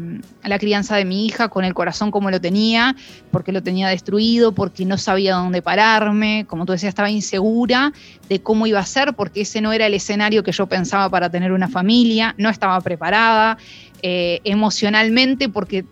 la 0.44 0.60
crianza 0.60 0.94
de 0.94 1.04
mi 1.04 1.26
hija 1.26 1.48
con 1.48 1.64
el 1.64 1.74
corazón 1.74 2.12
como 2.12 2.30
lo 2.30 2.40
tenía, 2.40 2.94
porque 3.32 3.50
lo 3.50 3.64
tenía 3.64 3.88
destruido, 3.88 4.52
porque 4.52 4.84
no 4.84 4.96
sabía 4.96 5.34
dónde 5.34 5.62
pararme, 5.62 6.44
como 6.46 6.66
tú 6.66 6.72
decías, 6.72 6.90
estaba 6.90 7.10
insegura 7.10 7.92
de 8.28 8.40
cómo 8.40 8.68
iba 8.68 8.78
a 8.78 8.86
ser, 8.86 9.14
porque 9.14 9.40
ese 9.40 9.60
no 9.60 9.72
era 9.72 9.86
el 9.88 9.94
escenario 9.94 10.44
que 10.44 10.52
yo 10.52 10.68
pensaba 10.68 11.10
para 11.10 11.30
tener 11.30 11.50
una 11.50 11.66
familia, 11.66 12.36
no 12.38 12.48
estaba 12.48 12.80
preparada 12.80 13.58
eh, 14.02 14.38
emocionalmente, 14.44 15.48
porque 15.48 15.84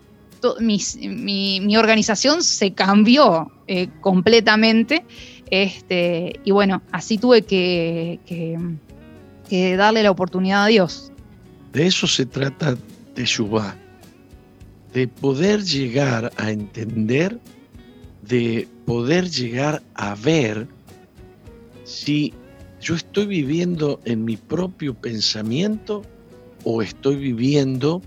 mi, 0.61 1.75
organización 1.75 2.43
se 2.43 2.71
cambió 2.71 3.51
eh, 3.67 3.89
completamente. 3.99 5.03
Este, 5.51 6.39
y 6.45 6.51
bueno, 6.51 6.81
así 6.91 7.17
tuve 7.17 7.41
que 7.41 8.19
que 8.25 8.57
darle 9.49 10.03
la 10.03 10.11
oportunidad 10.11 10.65
a 10.65 10.67
Dios. 10.67 11.11
De 11.73 11.87
eso 11.87 12.07
se 12.07 12.25
trata 12.25 12.77
de 13.15 13.25
Shubá, 13.25 13.75
de 14.93 15.07
poder 15.07 15.63
llegar 15.63 16.31
a 16.37 16.51
entender, 16.51 17.39
de 18.21 18.67
poder 18.85 19.29
llegar 19.29 19.81
a 19.95 20.15
ver 20.15 20.67
si 21.83 22.33
yo 22.81 22.95
estoy 22.95 23.25
viviendo 23.25 23.99
en 24.05 24.25
mi 24.25 24.37
propio 24.37 24.93
pensamiento 24.93 26.03
o 26.63 26.81
estoy 26.81 27.15
viviendo 27.15 28.01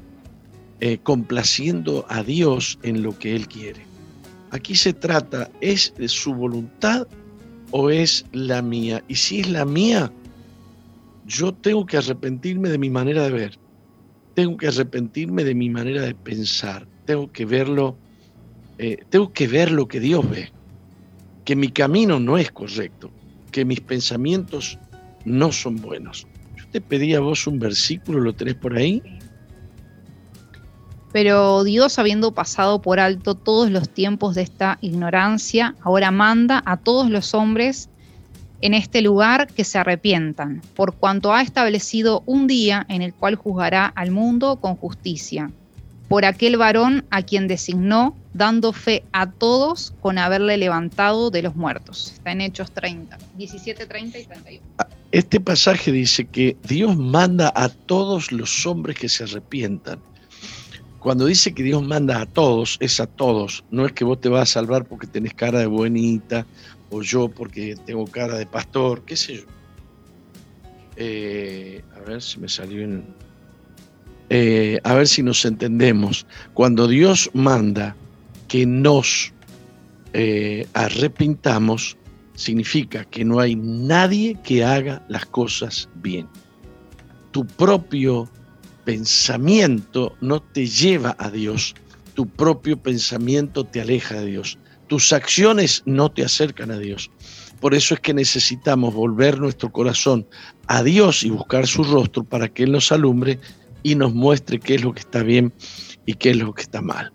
eh, 0.81 0.99
complaciendo 1.03 2.07
a 2.09 2.23
Dios 2.23 2.79
en 2.83 3.03
lo 3.03 3.19
que 3.19 3.35
Él 3.35 3.49
quiere. 3.49 3.81
Aquí 4.51 4.77
se 4.77 4.93
trata, 4.93 5.51
¿es 5.61 5.93
de 5.99 6.09
su 6.09 6.33
voluntad 6.33 7.07
o 7.71 7.91
es 7.91 8.25
la 8.33 8.63
mía? 8.63 9.03
Y 9.09 9.17
si 9.17 9.41
es 9.41 9.51
la 9.51 9.65
mía, 9.65 10.13
yo 11.29 11.53
tengo 11.53 11.85
que 11.85 11.99
arrepentirme 11.99 12.71
de 12.71 12.79
mi 12.79 12.89
manera 12.89 13.25
de 13.25 13.31
ver, 13.31 13.59
tengo 14.35 14.57
que 14.57 14.69
arrepentirme 14.69 15.45
de 15.45 15.55
mi 15.55 15.69
manera 15.69 16.01
de 16.03 16.15
pensar, 16.15 16.89
tengo 17.05 17.31
que 17.31 17.45
verlo, 17.45 17.97
eh, 18.79 19.05
tengo 19.11 19.31
que 19.33 19.47
ver 19.47 19.71
lo 19.71 19.87
que 19.87 20.01
Dios 20.01 20.29
ve, 20.29 20.51
que 21.45 21.55
mi 21.55 21.69
camino 21.69 22.19
no 22.19 22.39
es 22.39 22.51
correcto, 22.51 23.11
que 23.53 23.67
mis 23.67 23.81
pensamientos 23.81 24.79
no 25.27 25.53
son 25.53 25.77
buenos. 25.77 26.27
Yo 26.57 26.65
te 26.73 26.81
pedí 26.81 27.15
a 27.15 27.21
vos 27.21 27.47
un 27.47 27.59
versículo, 27.59 28.21
¿lo 28.21 28.33
tenés 28.33 28.55
por 28.55 28.75
ahí? 28.75 29.03
Pero 31.13 31.63
Dios, 31.63 31.99
habiendo 31.99 32.33
pasado 32.33 32.81
por 32.81 33.01
alto 33.01 33.35
todos 33.35 33.71
los 33.71 33.91
tiempos 33.91 34.35
de 34.35 34.43
esta 34.43 34.79
ignorancia, 34.81 35.75
ahora 35.83 36.11
manda 36.11 36.63
a 36.65 36.79
todos 36.79 37.11
los 37.11 37.35
hombres 37.35 37.91
en 38.61 38.75
este 38.75 39.03
lugar 39.03 39.47
que 39.49 39.65
se 39.65 39.79
arrepientan, 39.79 40.63
por 40.75 40.95
cuanto 40.95 41.33
ha 41.33 41.43
establecido 41.43 42.23
un 42.27 42.47
día 42.47 42.85
en 42.89 43.03
el 43.03 43.15
cual 43.15 43.37
juzgará 43.37 43.87
al 43.87 44.11
mundo 44.11 44.57
con 44.57 44.77
justicia, 44.77 45.51
por 46.09 46.25
aquel 46.25 46.57
varón 46.57 47.05
a 47.11 47.23
quien 47.23 47.49
designó, 47.49 48.17
dando 48.33 48.73
fe 48.73 49.05
a 49.13 49.31
todos 49.31 49.93
con 50.01 50.19
haberle 50.19 50.57
levantado 50.57 51.31
de 51.31 51.43
los 51.43 51.55
muertos. 51.55 52.13
Está 52.15 52.33
en 52.33 52.41
Hechos 52.41 52.73
30, 52.73 53.19
17, 53.37 53.87
30 53.87 54.19
y 54.19 54.25
31. 54.25 54.67
Ah, 54.79 54.89
este 55.13 55.41
pasaje 55.41 55.93
dice 55.93 56.25
que 56.25 56.57
Dios 56.67 56.97
manda 56.97 57.53
a 57.55 57.69
todos 57.69 58.33
los 58.33 58.67
hombres 58.67 58.99
que 58.99 59.09
se 59.09 59.25
arrepientan. 59.25 60.01
Cuando 60.99 61.27
dice 61.27 61.55
que 61.55 61.63
Dios 61.63 61.83
manda 61.83 62.21
a 62.21 62.27
todos, 62.27 62.77
es 62.81 62.99
a 63.01 63.07
todos. 63.07 63.65
No 63.71 63.87
es 63.87 63.93
que 63.93 64.05
vos 64.05 64.21
te 64.21 64.29
vas 64.29 64.51
a 64.51 64.53
salvar 64.53 64.85
porque 64.85 65.07
tenés 65.07 65.33
cara 65.33 65.61
de 65.61 65.67
buenita, 65.67 66.47
o 66.91 67.03
yo 67.03 67.29
porque 67.29 67.77
tengo 67.87 68.07
cara 68.07 68.37
de 68.37 68.47
pastor, 68.47 69.03
qué 69.05 69.17
sé 69.17 69.37
yo. 69.37 69.43
Eh, 70.97 71.83
a 71.97 72.01
ver 72.01 72.23
si 72.23 72.39
me 72.41 72.49
salió 72.49 72.83
en... 72.83 73.05
Eh, 74.31 74.79
a 74.85 74.95
ver 74.95 75.07
si 75.07 75.23
nos 75.23 75.45
entendemos. 75.45 76.27
Cuando 76.55 76.87
Dios 76.87 77.31
manda 77.33 77.97
que 78.47 78.67
nos 78.67 79.33
eh, 80.13 80.67
arrepintamos, 80.75 81.97
significa 82.35 83.05
que 83.05 83.25
no 83.25 83.41
hay 83.41 83.57
nadie 83.57 84.39
que 84.45 84.65
haga 84.65 85.05
las 85.09 85.27
cosas 85.27 85.89
bien. 85.97 86.29
Tu 87.33 87.47
propio 87.47 88.29
pensamiento 88.85 90.17
no 90.21 90.41
te 90.41 90.67
lleva 90.67 91.15
a 91.19 91.31
Dios, 91.31 91.75
tu 92.15 92.27
propio 92.27 92.79
pensamiento 92.79 93.65
te 93.65 93.81
aleja 93.81 94.21
de 94.21 94.27
Dios, 94.27 94.59
tus 94.89 95.13
acciones 95.13 95.83
no 95.87 96.11
te 96.11 96.25
acercan 96.25 96.71
a 96.71 96.79
Dios. 96.79 97.11
Por 97.61 97.75
eso 97.75 97.95
es 97.95 98.01
que 98.01 98.15
necesitamos 98.15 98.95
volver 98.95 99.39
nuestro 99.39 99.71
corazón 99.71 100.27
a 100.67 100.83
Dios 100.83 101.23
y 101.25 101.31
buscar 101.31 101.67
su 101.67 101.85
rostro 101.85 102.25
para 102.25 102.49
que 102.49 102.65
Él 102.65 102.73
nos 102.73 102.93
alumbre 102.93 103.39
y 103.83 103.95
nos 103.95 104.15
muestre 104.15 104.59
qué 104.59 104.77
es 104.77 104.83
lo 104.83 104.93
que 104.93 105.01
está 105.01 105.23
bien 105.23 105.53
y 106.07 106.15
qué 106.15 106.31
es 106.31 106.37
lo 106.37 106.53
que 106.53 106.63
está 106.63 106.81
mal. 106.81 107.13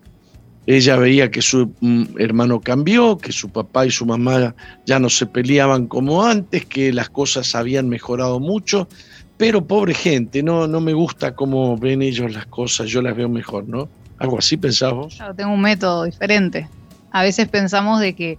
Ella 0.66 0.96
veía 0.96 1.30
que 1.30 1.42
su 1.42 1.74
mm, 1.82 2.20
hermano 2.20 2.62
cambió, 2.62 3.18
que 3.18 3.32
su 3.34 3.50
papá 3.50 3.86
y 3.86 3.92
su 3.92 4.06
mamá 4.06 4.56
ya 4.86 4.98
no 5.00 5.10
se 5.10 5.26
peleaban 5.26 5.88
como 5.88 6.24
antes, 6.24 6.66
que 6.66 6.94
las 6.94 7.10
cosas 7.10 7.54
habían 7.54 7.90
mejorado 7.90 8.40
mucho, 8.40 8.88
pero 9.38 9.66
pobre 9.66 9.94
gente, 9.94 10.42
no, 10.42 10.68
no 10.68 10.80
me 10.80 10.94
gusta 10.94 11.36
cómo 11.36 11.78
ven 11.78 12.02
ellos 12.02 12.34
las 12.34 12.46
cosas, 12.46 12.90
yo 12.90 13.02
las 13.02 13.16
veo 13.16 13.28
mejor, 13.28 13.68
¿no? 13.68 13.90
Algo 14.20 14.40
así 14.40 14.56
pensamos. 14.56 15.16
Claro, 15.16 15.36
tengo 15.36 15.54
un 15.54 15.62
método 15.62 16.06
diferente. 16.06 16.70
A 17.14 17.24
veces 17.24 17.48
pensamos 17.48 18.02
de 18.02 18.14
que 18.14 18.38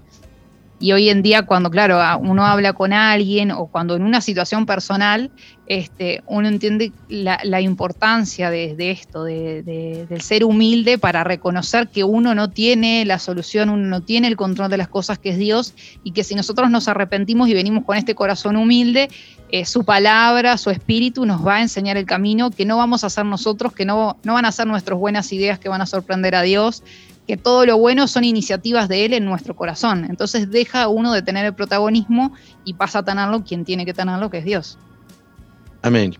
y 0.81 0.93
hoy 0.93 1.09
en 1.09 1.23
día, 1.23 1.47
cuando, 1.47 1.71
claro, 1.71 1.99
uno 2.21 2.45
habla 2.45 2.73
con 2.73 2.93
alguien 2.93 3.53
o 3.53 3.69
cuando 3.69 3.95
en 3.95 4.03
una 4.03 4.21
situación 4.21 4.67
personal, 4.67 5.31
este, 5.67 6.23
uno 6.27 6.49
entiende 6.49 6.93
la, 7.09 7.61
importancia 7.61 8.51
de, 8.51 8.91
esto, 8.91 9.25
del 9.25 10.21
ser 10.21 10.45
humilde 10.45 10.99
para 10.99 11.25
reconocer 11.25 11.89
que 11.89 12.05
uno 12.05 12.35
no 12.35 12.51
tiene 12.51 13.05
la 13.05 13.19
solución, 13.19 13.71
uno 13.71 13.87
no 13.87 14.03
tiene 14.03 14.29
el 14.29 14.37
control 14.37 14.69
de 14.69 14.77
las 14.77 14.89
cosas 14.89 15.19
que 15.19 15.31
es 15.31 15.39
Dios 15.39 15.75
y 16.03 16.11
que 16.11 16.25
si 16.25 16.35
nosotros 16.35 16.71
nos 16.71 16.89
arrepentimos 16.89 17.49
y 17.49 17.55
venimos 17.55 17.85
con 17.85 17.97
este 17.97 18.15
corazón 18.15 18.57
humilde, 18.57 19.09
eh, 19.51 19.65
su 19.65 19.85
palabra, 19.85 20.59
su 20.59 20.71
espíritu 20.71 21.25
nos 21.25 21.47
va 21.47 21.57
a 21.57 21.63
enseñar 21.63 21.97
el 21.97 22.05
camino 22.05 22.51
que 22.51 22.67
no 22.67 22.77
vamos 22.77 23.05
a 23.05 23.07
hacer 23.07 23.25
nosotros, 23.25 23.73
que 23.73 23.85
no, 23.85 24.19
no 24.25 24.35
van 24.35 24.45
a 24.45 24.53
ser 24.53 24.67
nuestras 24.67 24.99
buenas 24.99 25.33
ideas 25.33 25.59
que 25.61 25.69
van 25.69 25.81
a 25.81 25.87
sorprender 25.87 26.35
a 26.35 26.43
Dios, 26.43 26.83
que 27.27 27.37
todo 27.37 27.65
lo 27.65 27.79
bueno 27.79 28.07
son 28.07 28.25
iniciativas 28.25 28.89
de 28.89 29.05
Él 29.05 29.15
en 29.15 29.25
nuestro 29.25 29.57
corazón. 29.57 30.07
Entonces 30.09 30.51
deja 30.51 30.89
uno 30.89 31.13
de 31.13 31.23
tener 31.23 31.47
el 31.47 31.55
protagonismo 31.55 32.33
y 32.65 32.75
pasa 32.75 33.01
a 33.01 33.05
tenerlo 33.05 33.45
quien 33.45 33.65
tiene 33.65 33.87
que 33.87 33.95
tenerlo, 33.95 34.31
que 34.31 34.39
es 34.39 34.45
Dios. 34.45 34.79
Amén. 35.83 36.17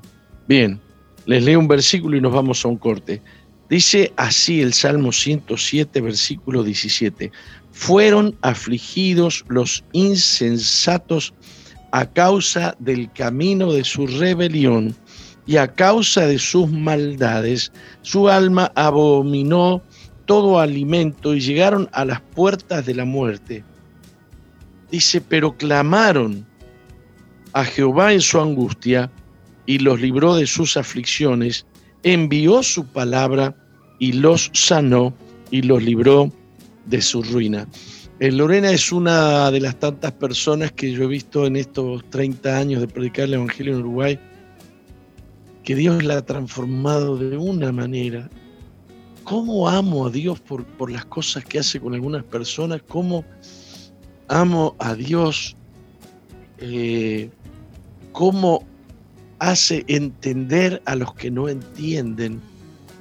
Bien, 0.47 0.81
les 1.27 1.43
leo 1.43 1.59
un 1.59 1.69
versículo 1.69 2.17
y 2.17 2.21
nos 2.21 2.33
vamos 2.33 2.65
a 2.65 2.69
un 2.69 2.77
corte. 2.77 3.23
Dice 3.69 4.13
así 4.17 4.61
el 4.61 4.75
Salmo 4.75 5.11
107, 5.11 6.01
versículo 6.01 6.63
17. 6.63 7.33
Fueron 7.73 8.37
afligidos 8.43 9.45
los 9.49 9.85
insensatos 9.93 11.35
a 11.93 12.07
causa 12.07 12.77
del 12.79 13.11
camino 13.13 13.73
de 13.73 13.85
su 13.85 14.07
rebelión 14.07 14.95
y 15.47 15.57
a 15.57 15.69
causa 15.69 16.27
de 16.27 16.39
sus 16.39 16.71
maldades. 16.71 17.73
Su 18.03 18.29
alma 18.29 18.71
abominó 18.75 19.83
todo 20.27 20.59
alimento 20.59 21.35
y 21.35 21.41
llegaron 21.41 21.89
a 21.93 22.05
las 22.05 22.21
puertas 22.21 22.87
de 22.87 22.95
la 22.95 23.05
muerte. 23.05 23.65
Dice, 24.91 25.21
pero 25.21 25.57
clamaron 25.57 26.47
a 27.53 27.65
Jehová 27.65 28.13
en 28.13 28.21
su 28.21 28.41
angustia 28.41 29.11
y 29.67 29.79
los 29.79 30.01
libró 30.01 30.37
de 30.37 30.47
sus 30.47 30.77
aflicciones, 30.77 31.67
envió 32.03 32.63
su 32.63 32.87
palabra 32.87 33.57
y 33.99 34.13
los 34.13 34.51
sanó 34.53 35.15
y 35.51 35.63
los 35.63 35.83
libró 35.83 36.33
de 36.87 37.01
su 37.01 37.23
ruina. 37.23 37.67
Eh, 38.21 38.31
Lorena 38.31 38.71
es 38.71 38.93
una 38.93 39.51
de 39.51 39.61
las 39.61 39.79
tantas 39.79 40.13
personas 40.13 40.73
que 40.73 40.93
yo 40.93 41.05
he 41.05 41.09
visto 41.09 41.47
en 41.47 41.57
estos 41.57 42.09
30 42.11 42.57
años 42.57 42.81
de 42.81 42.89
predicar 42.89 43.25
el 43.25 43.35
Evangelio 43.35 43.75
en 43.75 43.81
Uruguay, 43.81 44.19
que 45.65 45.75
Dios 45.75 46.05
la 46.05 46.19
ha 46.19 46.27
transformado 46.27 47.17
de 47.17 47.37
una 47.37 47.73
manera 47.73 48.29
cómo 49.25 49.69
amo 49.69 50.07
a 50.07 50.11
Dios 50.11 50.39
por, 50.41 50.65
por 50.65 50.91
las 50.91 51.05
cosas 51.07 51.45
que 51.45 51.59
hace 51.59 51.81
con 51.81 51.95
algunas 51.95 52.23
personas, 52.25 52.83
cómo 52.87 53.25
amo 54.29 54.77
a 54.79 54.95
Dios, 54.95 55.57
eh, 56.59 57.31
cómo 58.13 58.65
hace 59.39 59.85
entender 59.89 60.81
a 60.87 60.95
los 60.95 61.15
que 61.15 61.31
no 61.31 61.49
entienden 61.49 62.41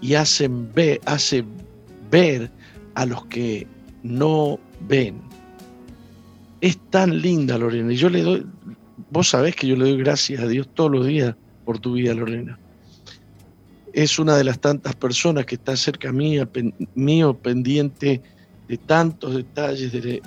y 0.01 0.15
hacen 0.15 0.73
ver, 0.73 0.99
hace 1.05 1.45
ver 2.09 2.49
a 2.95 3.05
los 3.05 3.25
que 3.27 3.67
no 4.01 4.59
ven. 4.87 5.21
Es 6.61 6.77
tan 6.89 7.21
linda, 7.21 7.57
Lorena. 7.57 7.93
Y 7.93 7.97
yo 7.97 8.09
le 8.09 8.21
doy, 8.21 8.45
vos 9.11 9.29
sabés 9.29 9.55
que 9.55 9.67
yo 9.67 9.75
le 9.75 9.89
doy 9.89 9.97
gracias 9.97 10.41
a 10.41 10.47
Dios 10.47 10.67
todos 10.73 10.91
los 10.91 11.05
días 11.05 11.35
por 11.65 11.79
tu 11.79 11.93
vida, 11.93 12.13
Lorena 12.13 12.57
es 13.93 14.17
una 14.17 14.35
de 14.35 14.43
las 14.43 14.59
tantas 14.59 14.95
personas 14.95 15.45
que 15.45 15.55
está 15.55 15.77
cerca 15.77 16.11
mía, 16.11 16.49
mío, 16.95 17.37
pendiente 17.37 18.21
de 18.67 18.77
tantos 18.77 19.35
detalles 19.35 19.91
de, 19.91 20.21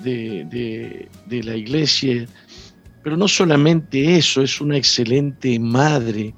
de, 1.25 1.43
la 1.43 1.55
iglesia. 1.55 2.25
Pero 3.03 3.17
no 3.17 3.27
solamente 3.27 4.17
eso, 4.17 4.41
es 4.41 4.61
una 4.61 4.77
excelente 4.77 5.59
madre, 5.59 6.33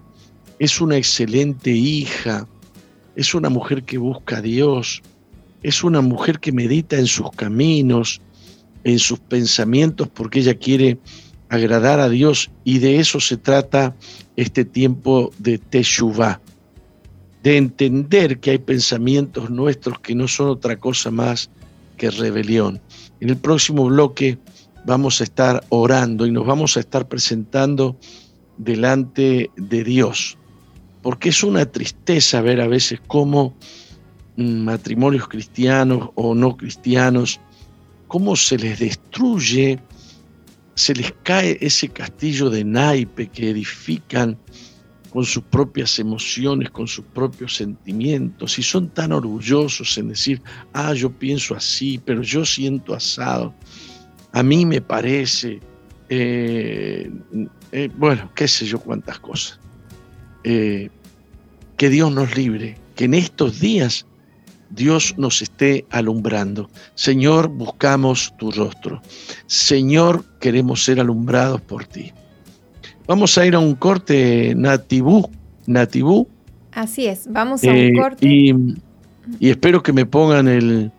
es 0.58 0.82
una 0.82 0.98
excelente 0.98 1.70
hija, 1.70 2.48
es 3.16 3.36
una 3.36 3.50
mujer 3.50 3.84
que 3.84 4.00
busca 4.00 4.38
a 4.38 4.42
Dios, 4.42 5.04
es 5.62 5.84
una 5.84 6.02
mujer 6.02 6.40
que 6.40 6.52
medita 6.52 6.98
en 6.98 7.06
sus 7.06 7.30
caminos, 7.32 8.22
en 8.84 8.98
sus 8.98 9.20
pensamientos, 9.20 10.08
porque 10.08 10.40
ella 10.40 10.56
quiere 10.56 10.98
agradar 11.50 12.00
a 12.00 12.10
Dios 12.10 12.50
y 12.64 12.80
de 12.80 13.00
eso 13.00 13.20
se 13.20 13.38
trata 13.38 13.96
este 14.36 14.66
tiempo 14.66 15.32
de 15.38 15.58
Teshuvah 15.58 16.40
de 17.44 17.58
entender 17.58 18.40
que 18.40 18.52
hay 18.52 18.58
pensamientos 18.58 19.50
nuestros 19.50 20.00
que 20.00 20.16
no 20.16 20.28
son 20.28 20.50
otra 20.50 20.78
cosa 20.78 21.10
más 21.12 21.50
que 21.98 22.12
rebelión. 22.12 22.82
En 23.20 23.30
el 23.30 23.38
próximo 23.38 23.86
bloque 23.86 24.38
vamos 24.86 25.22
a 25.22 25.24
estar 25.24 25.64
orando 25.70 26.26
y 26.26 26.32
nos 26.32 26.46
vamos 26.46 26.78
a 26.78 26.80
estar 26.80 27.08
presentando 27.08 27.96
delante 28.58 29.50
de 29.56 29.84
Dios, 29.84 30.38
porque 31.02 31.30
es 31.30 31.44
una 31.44 31.66
tristeza 31.66 32.42
ver 32.42 32.60
a 32.60 32.68
veces 32.68 33.00
cómo 33.08 33.56
mm, 34.36 34.64
matrimonios 34.64 35.28
cristianos 35.28 36.10
o 36.16 36.36
no 36.36 36.58
cristianos, 36.58 37.40
cómo 38.08 38.36
se 38.36 38.58
les 38.58 38.80
destruye, 38.80 39.80
se 40.76 40.94
les 40.94 41.14
cae 41.24 41.58
ese 41.62 41.90
castillo 41.90 42.50
de 42.50 42.64
naipe 42.64 43.28
que 43.28 43.50
edifican 43.50 44.38
con 45.10 45.26
sus 45.26 45.44
propias 45.44 45.98
emociones, 46.00 46.70
con 46.70 46.88
sus 46.88 47.06
propios 47.06 47.56
sentimientos, 47.56 48.60
y 48.60 48.64
son 48.64 48.90
tan 48.90 49.12
orgullosos 49.12 49.98
en 49.98 50.10
decir, 50.10 50.42
ah, 50.74 50.94
yo 50.94 51.10
pienso 51.12 51.56
así, 51.56 52.00
pero 52.04 52.22
yo 52.22 52.46
siento 52.46 52.94
asado, 52.94 53.54
a 54.32 54.44
mí 54.44 54.66
me 54.66 54.82
parece, 54.82 55.60
eh, 56.10 57.12
eh, 57.72 57.90
bueno, 57.98 58.32
qué 58.36 58.48
sé 58.48 58.66
yo 58.66 58.80
cuántas 58.80 59.20
cosas. 59.20 59.60
Eh, 60.44 60.90
que 61.78 61.90
Dios 61.90 62.12
nos 62.12 62.36
libre, 62.38 62.78
que 62.96 63.06
en 63.06 63.14
estos 63.14 63.60
días 63.60 64.06
Dios 64.70 65.16
nos 65.18 65.42
esté 65.42 65.86
alumbrando. 65.90 66.70
Señor, 66.94 67.48
buscamos 67.48 68.34
tu 68.38 68.52
rostro. 68.52 69.02
Señor, 69.48 70.24
queremos 70.40 70.84
ser 70.84 71.00
alumbrados 71.00 71.62
por 71.62 71.86
ti. 71.86 72.14
Vamos 73.10 73.36
a 73.40 73.46
ir 73.48 73.56
a 73.56 73.60
un 73.60 73.74
corte 73.74 74.54
nativú. 74.56 75.32
Nativú. 75.66 76.28
Así 76.72 77.08
es, 77.08 77.26
vamos 77.28 77.64
a 77.64 77.68
un 77.72 77.76
eh, 77.76 77.92
corte. 78.00 78.28
Y, 78.28 78.54
espero 79.40 79.82
que 79.82 79.92
me 79.92 80.06
pongan 80.06 80.48
el, 80.48 80.92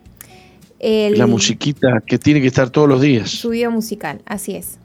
la 0.81 1.29
musiquita 1.29 2.03
que 2.05 2.19
tiene 2.19 2.41
que 2.41 2.49
estar 2.49 2.69
todos 2.71 2.89
los 2.89 3.01
días. 3.01 3.31
Su 3.31 3.51
video 3.51 3.71
musical, 3.71 4.23
así 4.27 4.57
es. 4.57 4.79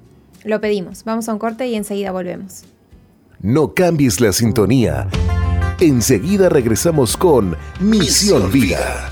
Lo 0.44 0.62
pedimos. 0.62 1.04
Vamos 1.04 1.28
a 1.28 1.34
un 1.34 1.40
corte 1.40 1.68
y 1.68 1.74
enseguida 1.74 2.12
volvemos. 2.12 2.64
No 3.42 3.74
cambies 3.74 4.22
la 4.22 4.32
sintonía. 4.32 5.08
Enseguida 5.80 6.50
regresamos 6.50 7.18
con 7.18 7.58
Misión, 7.80 8.52
Vida. 8.52 9.10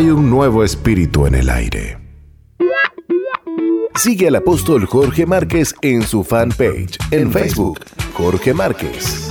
Hay 0.00 0.08
un 0.08 0.30
nuevo 0.30 0.64
espíritu 0.64 1.26
en 1.26 1.34
el 1.34 1.50
aire. 1.50 1.98
Sigue 3.96 4.28
al 4.28 4.36
apóstol 4.36 4.86
Jorge 4.86 5.26
Márquez 5.26 5.74
en 5.82 6.06
su 6.06 6.24
fanpage 6.24 6.96
en 7.10 7.30
Facebook, 7.30 7.80
Jorge 8.14 8.54
Márquez. 8.54 9.28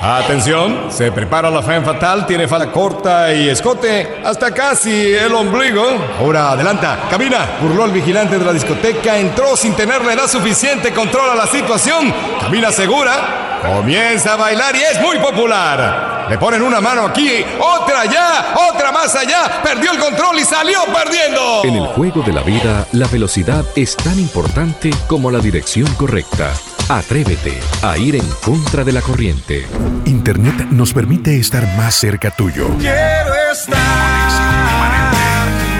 Atención, 0.00 0.90
se 0.90 1.12
prepara 1.12 1.52
la 1.52 1.62
fan 1.62 1.84
fatal, 1.84 2.26
tiene 2.26 2.48
falda 2.48 2.72
corta 2.72 3.32
y 3.32 3.48
escote 3.48 4.16
hasta 4.24 4.52
casi 4.52 5.14
el 5.14 5.32
ombligo. 5.36 5.84
Ahora 6.18 6.50
adelanta, 6.50 7.06
camina, 7.08 7.58
burló 7.62 7.84
al 7.84 7.92
vigilante 7.92 8.40
de 8.40 8.44
la 8.44 8.52
discoteca, 8.52 9.16
entró 9.16 9.54
sin 9.54 9.74
tener 9.74 10.04
la 10.04 10.14
edad 10.14 10.26
suficiente, 10.26 10.92
controla 10.92 11.36
la 11.36 11.46
situación, 11.46 12.12
camina 12.40 12.72
segura, 12.72 13.60
comienza 13.62 14.32
a 14.32 14.36
bailar 14.36 14.74
y 14.74 14.82
es 14.82 15.00
muy 15.00 15.16
popular. 15.18 16.15
Le 16.28 16.38
ponen 16.38 16.60
una 16.62 16.80
mano 16.80 17.06
aquí, 17.06 17.44
otra 17.60 18.00
allá, 18.00 18.54
otra 18.70 18.90
más 18.90 19.14
allá, 19.14 19.62
perdió 19.62 19.92
el 19.92 19.98
control 19.98 20.40
y 20.40 20.44
salió 20.44 20.80
perdiendo. 20.86 21.62
En 21.62 21.74
el 21.76 21.86
juego 21.88 22.22
de 22.22 22.32
la 22.32 22.42
vida, 22.42 22.86
la 22.92 23.06
velocidad 23.06 23.64
es 23.76 23.94
tan 23.96 24.18
importante 24.18 24.90
como 25.06 25.30
la 25.30 25.38
dirección 25.38 25.86
correcta. 25.94 26.52
Atrévete 26.88 27.60
a 27.82 27.96
ir 27.96 28.16
en 28.16 28.28
contra 28.44 28.82
de 28.82 28.92
la 28.92 29.02
corriente. 29.02 29.66
Internet 30.04 30.66
nos 30.70 30.92
permite 30.92 31.38
estar 31.38 31.64
más 31.76 31.94
cerca 31.94 32.32
tuyo. 32.32 32.68
Quiero 32.78 33.34
estar 33.52 35.12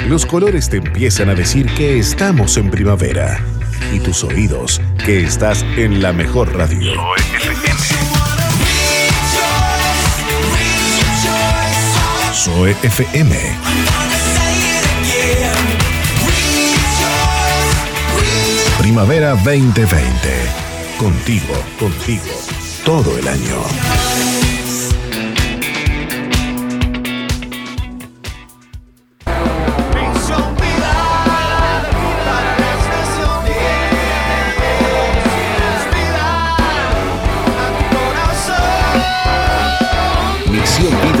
Los 0.07 0.25
colores 0.25 0.69
te 0.69 0.77
empiezan 0.77 1.29
a 1.29 1.35
decir 1.35 1.65
que 1.75 1.97
estamos 1.97 2.57
en 2.57 2.69
primavera. 2.69 3.39
Y 3.93 3.99
tus 3.99 4.23
oídos 4.23 4.81
que 5.05 5.23
estás 5.23 5.63
en 5.77 6.01
la 6.01 6.11
mejor 6.11 6.55
radio. 6.55 6.93
Zoe 12.33 12.75
FM. 12.83 13.35
Primavera 18.79 19.35
2020. 19.35 20.05
Contigo, 20.97 21.53
contigo, 21.79 22.23
todo 22.83 23.17
el 23.17 23.27
año. 23.27 24.34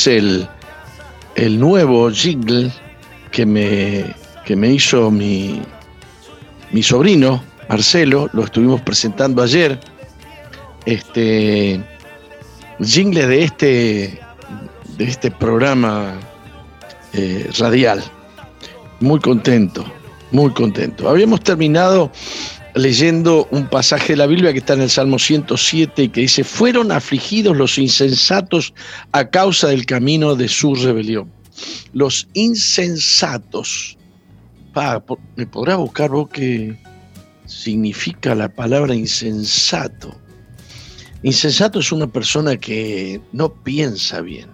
Es 0.00 0.06
el, 0.06 0.48
el 1.34 1.60
nuevo 1.60 2.10
jingle 2.10 2.72
que 3.32 3.44
me, 3.44 4.14
que 4.46 4.56
me 4.56 4.72
hizo 4.72 5.10
mi, 5.10 5.60
mi 6.70 6.82
sobrino, 6.82 7.42
Marcelo. 7.68 8.30
Lo 8.32 8.44
estuvimos 8.44 8.80
presentando 8.80 9.42
ayer. 9.42 9.78
Este 10.86 11.84
jingle 12.82 13.26
de 13.26 13.44
este, 13.44 14.20
de 14.96 15.04
este 15.04 15.30
programa 15.30 16.14
eh, 17.12 17.50
radial. 17.58 18.02
Muy 19.00 19.20
contento. 19.20 19.84
Muy 20.30 20.50
contento. 20.52 21.10
Habíamos 21.10 21.40
terminado 21.40 22.10
leyendo 22.80 23.46
un 23.50 23.68
pasaje 23.68 24.14
de 24.14 24.16
la 24.16 24.26
Biblia 24.26 24.52
que 24.52 24.58
está 24.58 24.72
en 24.72 24.82
el 24.82 24.90
Salmo 24.90 25.18
107 25.18 26.04
y 26.04 26.08
que 26.08 26.22
dice, 26.22 26.44
fueron 26.44 26.90
afligidos 26.92 27.56
los 27.56 27.76
insensatos 27.78 28.72
a 29.12 29.28
causa 29.28 29.68
del 29.68 29.84
camino 29.86 30.34
de 30.34 30.48
su 30.48 30.74
rebelión. 30.74 31.30
Los 31.92 32.28
insensatos. 32.32 33.98
¿Me 35.36 35.46
podrás 35.46 35.76
buscar 35.76 36.10
vos 36.10 36.28
qué 36.32 36.78
significa 37.46 38.34
la 38.34 38.48
palabra 38.48 38.94
insensato? 38.94 40.16
Insensato 41.22 41.80
es 41.80 41.92
una 41.92 42.06
persona 42.06 42.56
que 42.56 43.20
no 43.32 43.52
piensa 43.52 44.22
bien. 44.22 44.48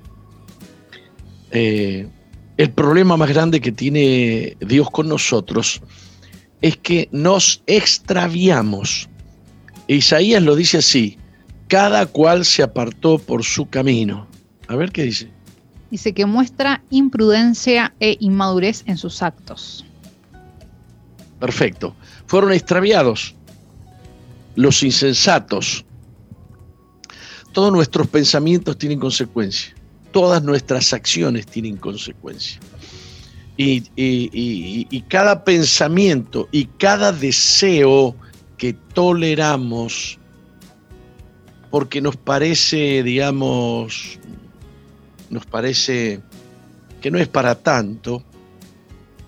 Eh, 1.53 2.09
el 2.57 2.71
problema 2.73 3.17
más 3.17 3.29
grande 3.29 3.61
que 3.61 3.71
tiene 3.71 4.57
Dios 4.61 4.91
con 4.91 5.09
nosotros 5.09 5.81
es 5.81 6.06
que 6.61 7.09
nos 7.13 7.63
extraviamos. 7.67 9.09
Isaías 9.89 10.43
lo 10.43 10.57
dice 10.57 10.79
así, 10.79 11.19
cada 11.69 12.07
cual 12.07 12.45
se 12.45 12.63
apartó 12.63 13.19
por 13.19 13.45
su 13.45 13.69
camino. 13.69 14.27
A 14.69 14.77
ver 14.77 14.91
qué 14.93 15.05
dice. 15.05 15.31
Dice 15.91 16.13
que 16.13 16.27
muestra 16.27 16.83
imprudencia 16.91 17.95
e 18.01 18.17
inmadurez 18.21 18.83
en 18.87 18.97
sus 18.97 19.23
actos. 19.23 19.85
Perfecto. 21.39 21.95
Fueron 22.27 22.53
extraviados 22.53 23.35
los 24.57 24.83
insensatos. 24.83 25.85
Todos 27.53 27.73
nuestros 27.73 28.09
pensamientos 28.09 28.77
tienen 28.77 28.99
consecuencias. 28.99 29.75
Todas 30.11 30.43
nuestras 30.43 30.93
acciones 30.93 31.47
tienen 31.47 31.77
consecuencias. 31.77 32.59
Y, 33.59 35.01
cada 35.09 35.45
pensamiento 35.45 36.49
y 36.53 36.67
cada 36.67 37.11
deseo 37.13 38.15
que 38.59 38.75
toleramos 38.93 40.19
porque 41.71 42.01
nos 42.01 42.17
parece, 42.17 43.03
digamos, 43.03 44.19
nos 45.31 45.47
parece 45.47 46.21
que 47.01 47.11
no 47.11 47.19
es 47.19 47.29
para 47.29 47.55
tanto, 47.55 48.23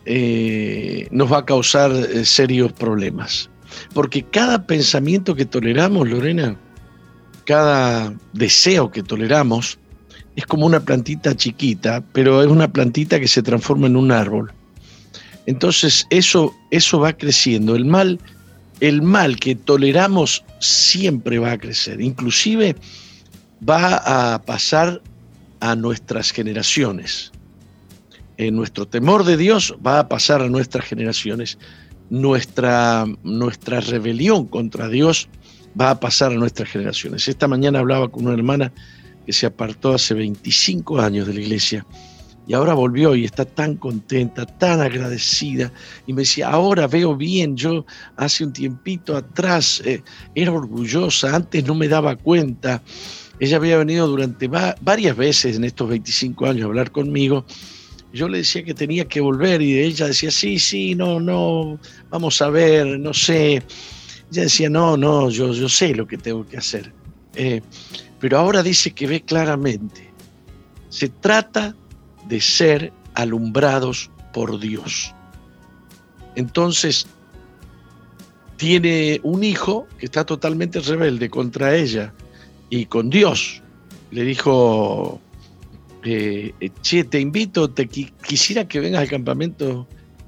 eh, 0.05 1.09
nos 1.11 1.33
va 1.33 1.39
a 1.39 1.45
causar 1.45 1.93
eh, 1.93 2.25
serios 2.25 2.73
problemas. 2.73 3.51
Porque 3.93 4.23
cada 4.23 4.67
pensamiento 4.67 5.35
que 5.35 5.45
toleramos, 5.45 6.09
Lorena, 6.09 6.59
cada 7.45 8.15
deseo 8.33 8.91
que 8.91 9.03
toleramos, 9.03 9.79
es 10.39 10.47
como 10.47 10.67
una 10.67 10.79
plantita 10.79 11.35
chiquita, 11.35 12.01
pero 12.13 12.41
es 12.41 12.47
una 12.47 12.73
plantita 12.73 13.19
que 13.19 13.27
se 13.27 13.43
transforma 13.43 13.89
en 13.89 13.97
un 13.97 14.13
árbol. 14.13 14.53
Entonces 15.47 16.07
eso, 16.11 16.55
eso 16.71 17.01
va 17.01 17.13
creciendo. 17.13 17.75
El 17.75 17.85
mal, 17.85 18.21
el 18.79 19.03
mal 19.03 19.35
que 19.35 19.57
toleramos 19.57 20.45
siempre 20.61 21.41
va 21.41 21.51
a 21.51 21.59
crecer. 21.59 22.01
Inclusive 22.01 22.77
va 23.69 23.97
a 24.35 24.41
pasar 24.43 25.03
a 25.59 25.75
nuestras 25.75 26.31
generaciones. 26.31 27.33
En 28.37 28.55
nuestro 28.55 28.87
temor 28.87 29.25
de 29.25 29.37
Dios 29.37 29.75
va 29.85 29.99
a 29.99 30.09
pasar 30.09 30.41
a 30.41 30.49
nuestras 30.49 30.85
generaciones. 30.85 31.59
Nuestra, 32.11 33.07
nuestra 33.25 33.81
rebelión 33.81 34.47
contra 34.47 34.89
Dios 34.89 35.29
va 35.79 35.91
a 35.91 35.99
pasar 35.99 36.31
a 36.31 36.37
nuestras 36.37 36.69
generaciones. 36.69 37.27
Esta 37.27 37.49
mañana 37.49 37.81
hablaba 37.81 38.07
con 38.07 38.27
una 38.27 38.35
hermana 38.35 38.73
que 39.29 39.35
se 39.35 39.45
apartó 39.45 39.93
hace 39.93 40.15
25 40.15 40.99
años 40.99 41.27
de 41.27 41.35
la 41.35 41.41
iglesia 41.41 41.85
y 42.47 42.55
ahora 42.55 42.73
volvió 42.73 43.15
y 43.15 43.27
está 43.27 43.45
tan 43.45 43.77
contenta, 43.77 44.47
tan 44.47 44.81
agradecida. 44.81 45.71
Y 46.07 46.15
me 46.15 46.23
decía, 46.23 46.49
ahora 46.49 46.87
veo 46.87 47.15
bien, 47.15 47.55
yo 47.55 47.85
hace 48.17 48.43
un 48.43 48.55
tiempito 48.55 49.15
atrás 49.15 49.83
eh, 49.85 50.03
era 50.35 50.53
orgullosa, 50.53 51.37
antes 51.37 51.63
no 51.67 51.75
me 51.75 51.89
daba 51.89 52.17
cuenta. 52.17 52.83
Ella 53.39 53.59
había 53.59 53.77
venido 53.77 54.07
durante 54.07 54.49
varias 54.49 55.15
veces 55.15 55.57
en 55.57 55.65
estos 55.65 55.91
25 55.91 56.47
años 56.47 56.63
a 56.63 56.69
hablar 56.69 56.91
conmigo. 56.91 57.45
Yo 58.15 58.31
le 58.31 58.39
decía 58.39 58.65
que 58.65 58.73
tenía 58.73 59.07
que 59.07 59.21
volver 59.21 59.61
y 59.61 59.79
ella 59.79 60.07
decía, 60.07 60.31
sí, 60.31 60.59
sí, 60.59 60.95
no, 60.95 61.21
no, 61.21 61.79
vamos 62.09 62.41
a 62.41 62.49
ver, 62.49 62.99
no 62.99 63.13
sé. 63.13 63.63
Ella 64.33 64.45
decía, 64.45 64.71
no, 64.71 64.97
no, 64.97 65.29
yo, 65.29 65.53
yo 65.53 65.69
sé 65.69 65.95
lo 65.95 66.07
que 66.07 66.17
tengo 66.17 66.47
que 66.47 66.57
hacer. 66.57 66.95
Eh, 67.35 67.61
pero 68.21 68.39
ahora 68.39 68.63
dice 68.63 68.93
que 68.93 69.07
ve 69.07 69.23
claramente. 69.23 70.11
Se 70.89 71.09
trata 71.09 71.75
de 72.27 72.41
ser 72.41 72.93
alumbrados 73.15 74.11
por 74.33 74.59
Dios. 74.59 75.15
Entonces, 76.35 77.07
tiene 78.57 79.21
un 79.23 79.45
hijo 79.45 79.87
que 79.99 80.07
está 80.07 80.25
totalmente 80.25 80.81
rebelde 80.81 81.31
contra 81.31 81.75
ella 81.75 82.13
y 82.71 82.87
con 82.87 83.09
Dios. 83.11 83.63
Le 84.11 84.25
dijo, 84.25 85.21
eh, 86.05 86.53
che, 86.83 87.05
te 87.05 87.21
invito, 87.21 87.71
te 87.71 87.87
quisiera 87.89 88.67
que 88.67 88.81
vengas 88.81 89.03
al 89.03 89.09
campamento 89.09 89.87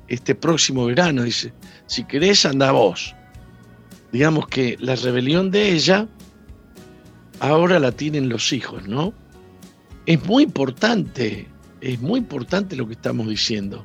este 0.09 0.35
próximo 0.35 0.87
verano. 0.87 1.23
Dice, 1.23 1.53
si 1.87 2.05
querés, 2.05 2.45
anda 2.47 2.73
vos. 2.73 3.15
Digamos 4.13 4.47
que 4.49 4.77
la 4.81 4.97
rebelión 4.97 5.51
de 5.51 5.73
ella 5.73 6.09
ahora 7.41 7.79
la 7.79 7.93
tienen 7.93 8.29
los 8.29 8.53
hijos, 8.53 8.87
¿no? 8.87 9.13
Es 10.07 10.25
muy 10.25 10.45
importante, 10.45 11.49
es 11.81 12.01
muy 12.01 12.21
importante 12.21 12.77
lo 12.77 12.87
que 12.87 12.95
estamos 12.95 13.29
diciendo. 13.29 13.85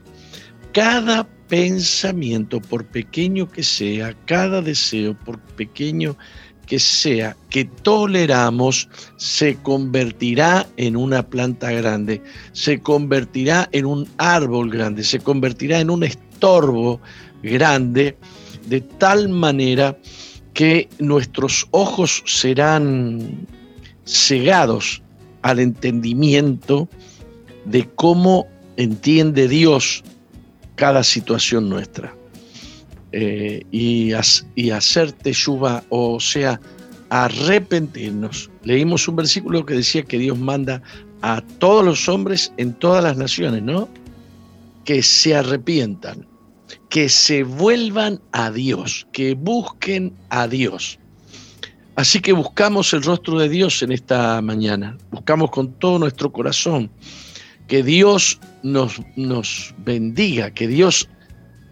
Cada 0.72 1.28
pensamiento, 1.48 2.62
por 2.62 2.86
pequeño 2.86 3.50
que 3.50 3.64
sea, 3.64 4.16
cada 4.26 4.62
deseo, 4.62 5.18
por 5.26 5.40
pequeño 5.40 6.18
que 6.66 6.80
sea, 6.80 7.38
que 7.50 7.66
toleramos, 7.66 8.90
se 9.18 9.56
convertirá 9.58 10.68
en 10.78 10.96
una 10.96 11.28
planta 11.28 11.72
grande, 11.72 12.22
se 12.54 12.80
convertirá 12.80 13.70
en 13.72 13.86
un 13.86 14.08
árbol 14.18 14.70
grande, 14.70 15.04
se 15.04 15.20
convertirá 15.20 15.80
en 15.80 15.90
un 15.90 16.04
estorbo 16.04 17.00
grande, 17.44 18.18
de 18.68 18.82
tal 18.82 19.30
manera 19.30 19.98
que 20.56 20.88
nuestros 21.00 21.68
ojos 21.72 22.24
serán 22.26 23.46
cegados 24.06 25.04
al 25.42 25.60
entendimiento 25.60 26.88
de 27.66 27.88
cómo 27.96 28.48
entiende 28.78 29.48
Dios 29.48 30.04
cada 30.76 31.04
situación 31.04 31.70
nuestra. 31.70 32.16
Eh, 33.12 33.64
y, 33.72 34.12
y, 34.56 34.70
hacer 34.72 35.12
teshuva, 35.12 35.84
o 35.90 36.20
sea, 36.20 36.60
arrepentirnos. 37.10 38.50
Leímos 38.64 39.08
un 39.08 39.18
versículo 39.18 39.66
que 39.66 39.76
decía 39.76 40.04
que 40.04 40.18
Dios 40.18 40.38
manda 40.38 40.82
a 41.22 41.42
todos 41.60 41.84
los 41.84 42.10
hombres 42.10 42.52
en 42.58 42.74
todas 42.74 43.04
las 43.04 43.18
naciones, 43.18 43.62
¿no? 43.62 43.90
Que 44.86 45.04
se 45.04 45.36
arrepientan 45.36 46.26
que 46.90 47.10
se 47.10 47.44
vuelvan 47.44 48.22
a 48.32 48.52
Dios, 48.52 49.08
que 49.12 49.34
busquen 49.34 50.14
a 50.30 50.48
Dios. 50.48 51.00
Así 51.96 52.20
que 52.20 52.34
buscamos 52.34 52.94
el 52.94 53.04
rostro 53.04 53.40
de 53.40 53.50
Dios 53.50 53.82
en 53.82 53.92
esta 53.92 54.42
mañana, 54.42 54.98
buscamos 55.12 55.52
con 55.52 55.72
todo 55.74 56.00
nuestro 56.00 56.32
corazón 56.32 56.90
que 57.68 57.84
Dios 57.84 58.40
nos, 58.64 59.02
nos 59.16 59.74
bendiga, 59.78 60.52
que 60.52 60.68
Dios 60.68 61.10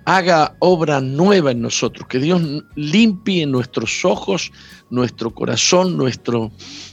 haga 0.05 0.55
obra 0.59 1.01
nueva 1.01 1.51
en 1.51 1.61
nosotros, 1.61 2.07
que 2.07 2.19
Dios 2.19 2.41
limpie 2.75 3.45
nuestros 3.45 4.03
ojos, 4.03 4.51
nuestro 4.89 5.31
corazón, 5.31 5.97
nuestro, 5.97 6.51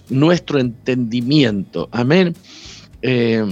nuestro 0.09 0.59
entendimiento. 0.61 1.89
Amén. 1.93 2.37
Eh, 3.03 3.45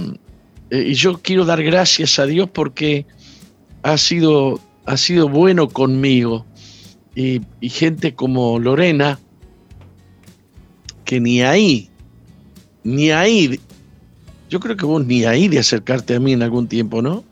eh, 0.69 0.83
y 0.89 0.93
yo 0.93 1.19
quiero 1.21 1.45
dar 1.45 1.63
gracias 1.63 2.19
a 2.19 2.25
Dios 2.25 2.49
porque 2.51 3.05
ha 3.83 3.97
sido, 3.97 4.59
ha 4.85 4.97
sido 4.97 5.29
bueno 5.29 5.69
conmigo. 5.69 6.45
Y, 7.15 7.41
gente 7.61 8.15
como 8.15 8.59
Lorena, 8.59 9.19
que 11.03 11.19
ni 11.19 11.41
ahí, 11.41 11.89
ni 12.83 13.11
ahí, 13.11 13.59
yo 14.49 14.59
creo 14.59 14.77
que 14.77 14.85
vos 14.85 15.05
ni 15.05 15.25
ahí 15.25 15.47
de 15.47 15.59
acercarte 15.59 16.15
a 16.15 16.19
mí 16.19 16.33
en 16.33 16.43
algún 16.43 16.67
tiempo, 16.67 17.01
¿no? 17.01 17.23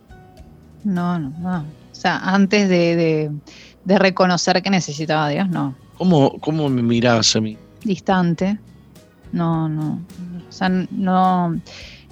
No, 0.84 1.20
no, 1.20 1.30
no. 1.40 1.60
O 1.60 1.96
sea, 1.96 2.18
antes 2.18 2.68
de, 2.70 3.32
reconocer 3.86 4.62
que 4.62 4.70
necesitaba 4.70 5.28
a 5.28 5.30
Dios, 5.30 5.50
no. 5.50 5.76
¿Cómo, 5.98 6.38
¿Cómo 6.40 6.70
me 6.70 6.82
mirabas 6.82 7.36
a 7.36 7.42
mí? 7.42 7.58
Distante. 7.84 8.60
No, 9.32 9.70
no. 9.70 10.02
O 10.48 10.52
sea, 10.52 10.70
no 10.70 11.60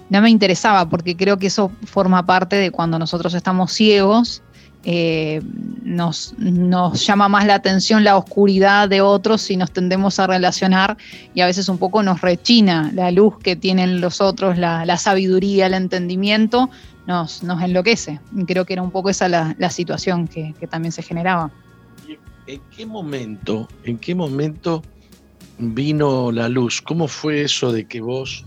no 0.10 0.22
me 0.22 0.30
interesaba 0.30 0.88
porque 0.88 1.16
creo 1.16 1.38
que 1.38 1.47
eso 1.47 1.72
forma 1.86 2.26
parte 2.26 2.56
de 2.56 2.72
cuando 2.72 2.99
nosotros 2.99 3.34
estamos 3.34 3.72
ciegos 3.72 4.43
eh, 4.88 5.41
nos, 5.84 6.36
llama 6.38 7.28
más 7.28 7.47
la 7.47 7.56
atención 7.56 8.03
la 8.03 8.18
oscuridad 8.18 8.88
de 8.88 9.01
otros 9.01 9.49
y 9.49 9.58
nos 9.58 9.72
tendemos 9.72 10.20
a 10.20 10.28
relacionar 10.28 10.95
y 11.34 11.41
a 11.41 11.47
veces 11.47 11.70
un 11.70 11.80
poco 11.80 12.03
nos 12.03 12.22
rechina 12.22 12.91
la 12.93 13.10
luz 13.10 13.39
que 13.39 13.56
tienen 13.56 13.99
los 13.99 14.22
otros, 14.22 14.60
la, 14.60 14.97
sabiduría, 14.97 15.66
el 15.66 15.74
entendimiento, 15.74 16.70
nos, 17.08 17.41
enloquece. 17.41 18.20
creo 18.45 18.66
que 18.66 18.74
era 18.74 18.84
un 18.84 18.91
poco 18.91 19.10
esa 19.10 19.28
la, 19.28 19.56
la 19.58 19.72
situación 19.72 20.28
que, 20.28 20.53
que, 20.60 20.68
también 20.68 20.91
se 20.91 21.01
generaba. 21.01 21.49
¿En 22.45 22.62
qué 22.78 22.86
momento, 22.86 23.68
en 23.86 23.97
qué 23.97 24.14
momento 24.14 24.84
vino 25.58 26.32
la 26.32 26.47
luz? 26.47 26.80
¿Cómo 26.80 27.08
fue 27.08 27.41
eso 27.41 27.72
de 27.72 27.88
que 27.88 28.01
vos 28.01 28.45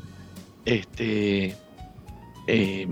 este, 0.65 1.57
em, 2.47 2.91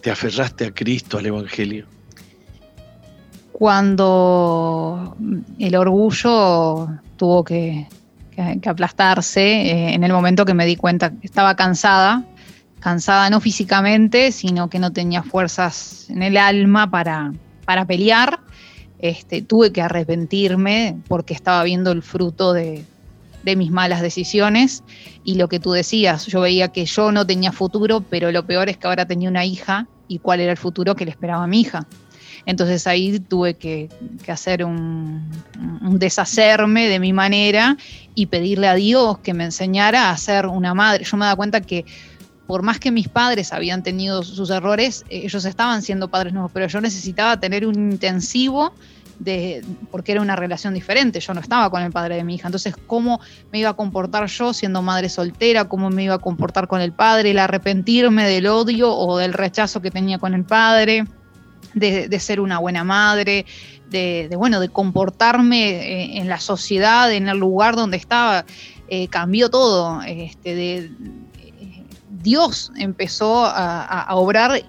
te 0.00 0.10
aferraste 0.10 0.66
a 0.66 0.72
Cristo, 0.72 1.18
al 1.18 1.26
Evangelio? 1.26 1.86
cuando 3.60 5.14
el 5.58 5.76
orgullo 5.76 6.88
tuvo 7.18 7.44
que, 7.44 7.86
aplastarse 8.64 9.42
eh, 9.42 9.92
en 9.92 10.02
el 10.02 10.14
momento 10.14 10.46
que 10.46 10.54
me 10.54 10.64
di 10.64 10.76
cuenta 10.76 11.10
que 11.10 11.26
estaba 11.26 11.56
cansada, 11.56 12.24
cansada 12.78 13.28
no 13.28 13.38
físicamente, 13.38 14.32
sino 14.32 14.70
que 14.70 14.78
no 14.78 14.94
tenía 14.94 15.22
fuerzas 15.22 16.08
en 16.08 16.22
el 16.22 16.38
alma 16.38 16.90
para, 16.90 17.34
para 17.66 17.84
pelear. 17.84 18.40
Este, 18.98 19.42
tuve 19.42 19.72
que 19.72 19.82
arrepentirme 19.82 20.96
porque 21.06 21.34
estaba 21.34 21.62
viendo 21.62 21.92
el 21.92 22.00
fruto 22.00 22.54
de, 22.54 22.82
de 23.42 23.56
mis 23.56 23.70
malas 23.70 24.02
decisiones 24.02 24.82
y 25.24 25.34
lo 25.34 25.48
que 25.48 25.60
tú 25.60 25.72
decías, 25.72 26.26
yo 26.26 26.40
veía 26.40 26.68
que 26.68 26.84
yo 26.84 27.12
no 27.12 27.26
tenía 27.26 27.52
futuro, 27.52 28.00
pero 28.00 28.32
lo 28.32 28.46
peor 28.46 28.68
es 28.68 28.76
que 28.76 28.86
ahora 28.86 29.06
tenía 29.06 29.28
una 29.28 29.44
hija 29.44 29.86
y 30.08 30.18
cuál 30.18 30.40
era 30.40 30.52
el 30.52 30.58
futuro 30.58 30.94
que 30.94 31.04
le 31.04 31.10
esperaba 31.10 31.44
a 31.44 31.46
mi 31.46 31.60
hija. 31.60 31.86
Entonces 32.46 32.86
ahí 32.86 33.20
tuve 33.20 33.54
que, 33.54 33.88
hacer 34.28 34.64
un, 34.64 35.30
deshacerme 35.92 36.88
de 36.88 36.98
mi 36.98 37.12
manera 37.12 37.76
y 38.14 38.26
pedirle 38.26 38.68
a 38.68 38.74
Dios 38.74 39.18
que 39.18 39.34
me 39.34 39.44
enseñara 39.44 40.10
a 40.10 40.16
ser 40.16 40.46
una 40.46 40.74
madre. 40.74 41.04
Yo 41.04 41.16
me 41.16 41.26
da 41.26 41.36
cuenta 41.36 41.60
que 41.60 41.84
por 42.46 42.62
más 42.62 42.80
que 42.80 42.90
mis 42.90 43.08
padres 43.08 43.52
habían 43.52 43.82
tenido 43.82 44.22
sus 44.22 44.50
errores, 44.50 45.04
ellos 45.08 45.44
estaban 45.44 45.82
siendo 45.82 46.08
padres 46.08 46.32
nuevos, 46.32 46.50
pero 46.52 46.66
yo 46.66 46.80
necesitaba 46.80 47.38
tener 47.38 47.64
un 47.66 47.92
intensivo 47.92 48.72
de, 49.20 49.64
porque 49.92 50.12
era 50.12 50.20
una 50.20 50.34
relación 50.34 50.74
diferente, 50.74 51.20
yo 51.20 51.32
no 51.32 51.40
estaba 51.40 51.70
con 51.70 51.82
el 51.82 51.92
padre 51.92 52.16
de 52.16 52.24
mi 52.24 52.34
hija, 52.34 52.48
entonces 52.48 52.74
cómo 52.86 53.20
me 53.52 53.60
iba 53.60 53.70
a 53.70 53.74
comportar 53.74 54.26
yo 54.26 54.52
siendo 54.52 54.82
madre 54.82 55.08
soltera, 55.08 55.66
cómo 55.66 55.90
me 55.90 56.02
iba 56.02 56.14
a 56.14 56.18
comportar 56.18 56.66
con 56.66 56.80
el 56.80 56.92
padre, 56.92 57.30
el 57.30 57.38
arrepentirme 57.38 58.26
del 58.26 58.46
odio 58.48 58.92
o 58.92 59.18
del 59.18 59.32
rechazo 59.32 59.80
que 59.80 59.92
tenía 59.92 60.18
con 60.18 60.34
el 60.34 60.44
padre 60.44 61.04
de, 61.74 62.20
ser 62.20 62.40
una 62.40 62.58
buena 62.58 62.82
madre, 62.82 63.46
de, 63.90 64.28
bueno, 64.36 64.60
de 64.60 64.68
comportarme 64.68 65.70
eh, 65.70 66.18
en 66.18 66.28
la 66.28 66.40
sociedad, 66.40 67.12
en 67.12 67.28
el 67.28 67.38
lugar 67.38 67.76
donde 67.76 67.96
estaba. 67.96 68.44
Eh, 68.88 69.06
cambió 69.06 69.50
todo. 69.50 70.02
Este, 70.02 70.54
de, 70.54 70.90
Dios 72.22 72.72
empezó 72.76 73.44
a, 73.46 74.06
obrar, 74.14 74.62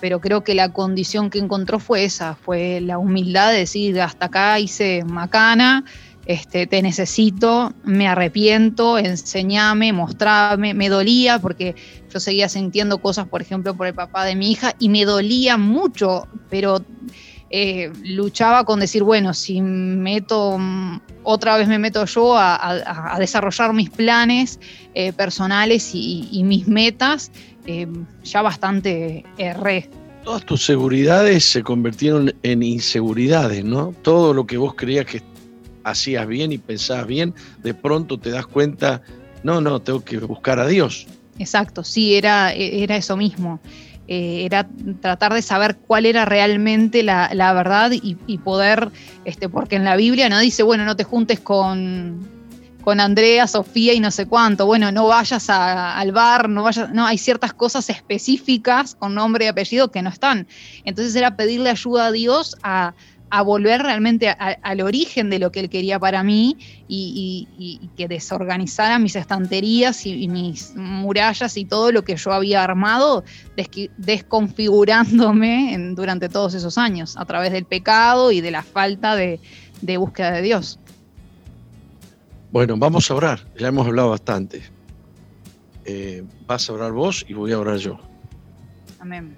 pero 0.00 0.20
creo 0.20 0.42
que 0.42 0.54
la 0.54 0.72
condición 0.72 1.30
que 1.30 1.38
encontró 1.38 1.78
fue 1.78 2.04
esa, 2.04 2.34
fue 2.34 2.80
la 2.80 2.98
humildad 2.98 3.50
de 3.52 3.58
decir, 3.58 4.00
hasta 4.00 4.26
acá 4.26 4.58
hice 4.58 5.04
macana, 5.04 5.84
este, 6.26 6.66
te 6.66 6.82
necesito, 6.82 7.72
me 7.84 8.06
arrepiento, 8.06 8.98
enseñame, 8.98 9.92
mostrame, 9.92 10.74
me 10.74 10.88
dolía 10.88 11.38
porque 11.38 11.74
yo 12.12 12.20
seguía 12.20 12.48
sintiendo 12.48 12.98
cosas, 12.98 13.26
por 13.26 13.42
ejemplo, 13.42 13.74
por 13.74 13.86
el 13.86 13.94
papá 13.94 14.24
de 14.24 14.36
mi 14.36 14.50
hija 14.50 14.74
y 14.78 14.90
me 14.90 15.04
dolía 15.04 15.56
mucho, 15.56 16.28
pero 16.48 16.84
eh, 17.52 17.90
luchaba 18.04 18.64
con 18.64 18.78
decir, 18.78 19.02
bueno, 19.02 19.34
si 19.34 19.60
meto, 19.60 20.56
otra 21.24 21.56
vez 21.56 21.66
me 21.66 21.80
meto 21.80 22.04
yo 22.04 22.36
a, 22.38 23.16
desarrollar 23.18 23.72
mis 23.72 23.90
planes 23.90 24.60
eh, 24.94 25.12
personales 25.12 25.90
y, 25.94 26.42
mis 26.44 26.68
metas, 26.68 27.32
eh, 27.66 27.86
ya 28.24 28.42
bastante 28.42 29.24
erré. 29.38 29.88
Todas 30.24 30.44
tus 30.44 30.64
seguridades 30.64 31.44
se 31.44 31.62
convirtieron 31.62 32.34
en 32.42 32.62
inseguridades, 32.62 33.64
¿no? 33.64 33.94
Todo 34.02 34.34
lo 34.34 34.46
que 34.46 34.58
vos 34.58 34.74
creías 34.74 35.06
que 35.06 35.22
hacías 35.84 36.26
bien 36.26 36.52
y 36.52 36.58
pensabas 36.58 37.06
bien, 37.06 37.34
de 37.62 37.72
pronto 37.72 38.18
te 38.18 38.30
das 38.30 38.46
cuenta, 38.46 39.02
no, 39.42 39.60
no, 39.60 39.80
tengo 39.80 40.04
que 40.04 40.18
buscar 40.18 40.58
a 40.58 40.66
Dios. 40.66 41.06
Exacto, 41.38 41.82
sí, 41.84 42.16
era, 42.16 42.52
era 42.52 42.96
eso 42.96 43.16
mismo. 43.16 43.60
Eh, 44.12 44.44
era 44.44 44.66
tratar 45.00 45.32
de 45.32 45.40
saber 45.40 45.76
cuál 45.76 46.04
era 46.04 46.24
realmente 46.24 47.04
la, 47.04 47.52
verdad 47.54 47.92
y, 47.92 48.38
poder, 48.38 48.88
este, 49.24 49.48
porque 49.48 49.76
en 49.76 49.84
la 49.84 49.94
Biblia 49.94 50.28
no 50.28 50.40
dice, 50.40 50.64
bueno, 50.64 50.84
no 50.84 50.96
te 50.96 51.04
juntes 51.04 51.38
con, 51.38 52.18
con 52.82 53.00
Andrea, 53.00 53.46
Sofía 53.46 53.94
y 53.94 54.00
no 54.00 54.10
sé 54.10 54.26
cuánto, 54.26 54.66
bueno, 54.66 54.92
no 54.92 55.06
vayas 55.06 55.48
al 55.50 56.12
bar, 56.12 56.48
no 56.48 56.62
vayas, 56.62 56.90
no, 56.90 57.06
hay 57.06 57.18
ciertas 57.18 57.52
cosas 57.52 57.90
específicas 57.90 58.94
con 58.94 59.14
nombre 59.14 59.44
y 59.44 59.48
apellido 59.48 59.90
que 59.90 60.02
no 60.02 60.10
están. 60.10 60.46
Entonces 60.84 61.14
era 61.14 61.36
pedirle 61.36 61.70
ayuda 61.70 62.06
a 62.06 62.12
Dios 62.12 62.56
a, 62.62 62.94
a 63.30 63.42
volver 63.42 63.82
realmente 63.82 64.28
al 64.28 64.80
origen 64.80 65.30
de 65.30 65.38
lo 65.38 65.52
que 65.52 65.60
él 65.60 65.70
quería 65.70 66.00
para 66.00 66.24
mí 66.24 66.56
y, 66.88 67.88
que 67.96 68.08
desorganizara 68.08 68.98
mis 68.98 69.14
estanterías 69.14 70.04
y, 70.04 70.26
mis 70.26 70.74
murallas 70.74 71.56
y 71.56 71.64
todo 71.64 71.92
lo 71.92 72.02
que 72.02 72.16
yo 72.16 72.32
había 72.32 72.64
armado, 72.64 73.24
desconfigurándome 73.96 75.76
durante 75.94 76.28
todos 76.28 76.54
esos 76.54 76.76
años 76.76 77.16
a 77.16 77.24
través 77.24 77.52
del 77.52 77.64
pecado 77.64 78.32
y 78.32 78.40
de 78.40 78.50
la 78.50 78.64
falta 78.64 79.14
de, 79.14 79.38
búsqueda 79.96 80.32
de 80.32 80.42
Dios. 80.42 80.80
Bueno, 82.52 82.76
vamos 82.76 83.10
a 83.10 83.14
orar, 83.14 83.40
ya 83.56 83.68
hemos 83.68 83.86
hablado 83.86 84.10
bastante. 84.10 84.62
Eh, 85.84 86.24
vas 86.46 86.68
a 86.68 86.72
orar 86.72 86.92
vos 86.92 87.24
y 87.28 87.34
voy 87.34 87.52
a 87.52 87.58
orar 87.58 87.76
yo. 87.76 87.98
Amén. 88.98 89.36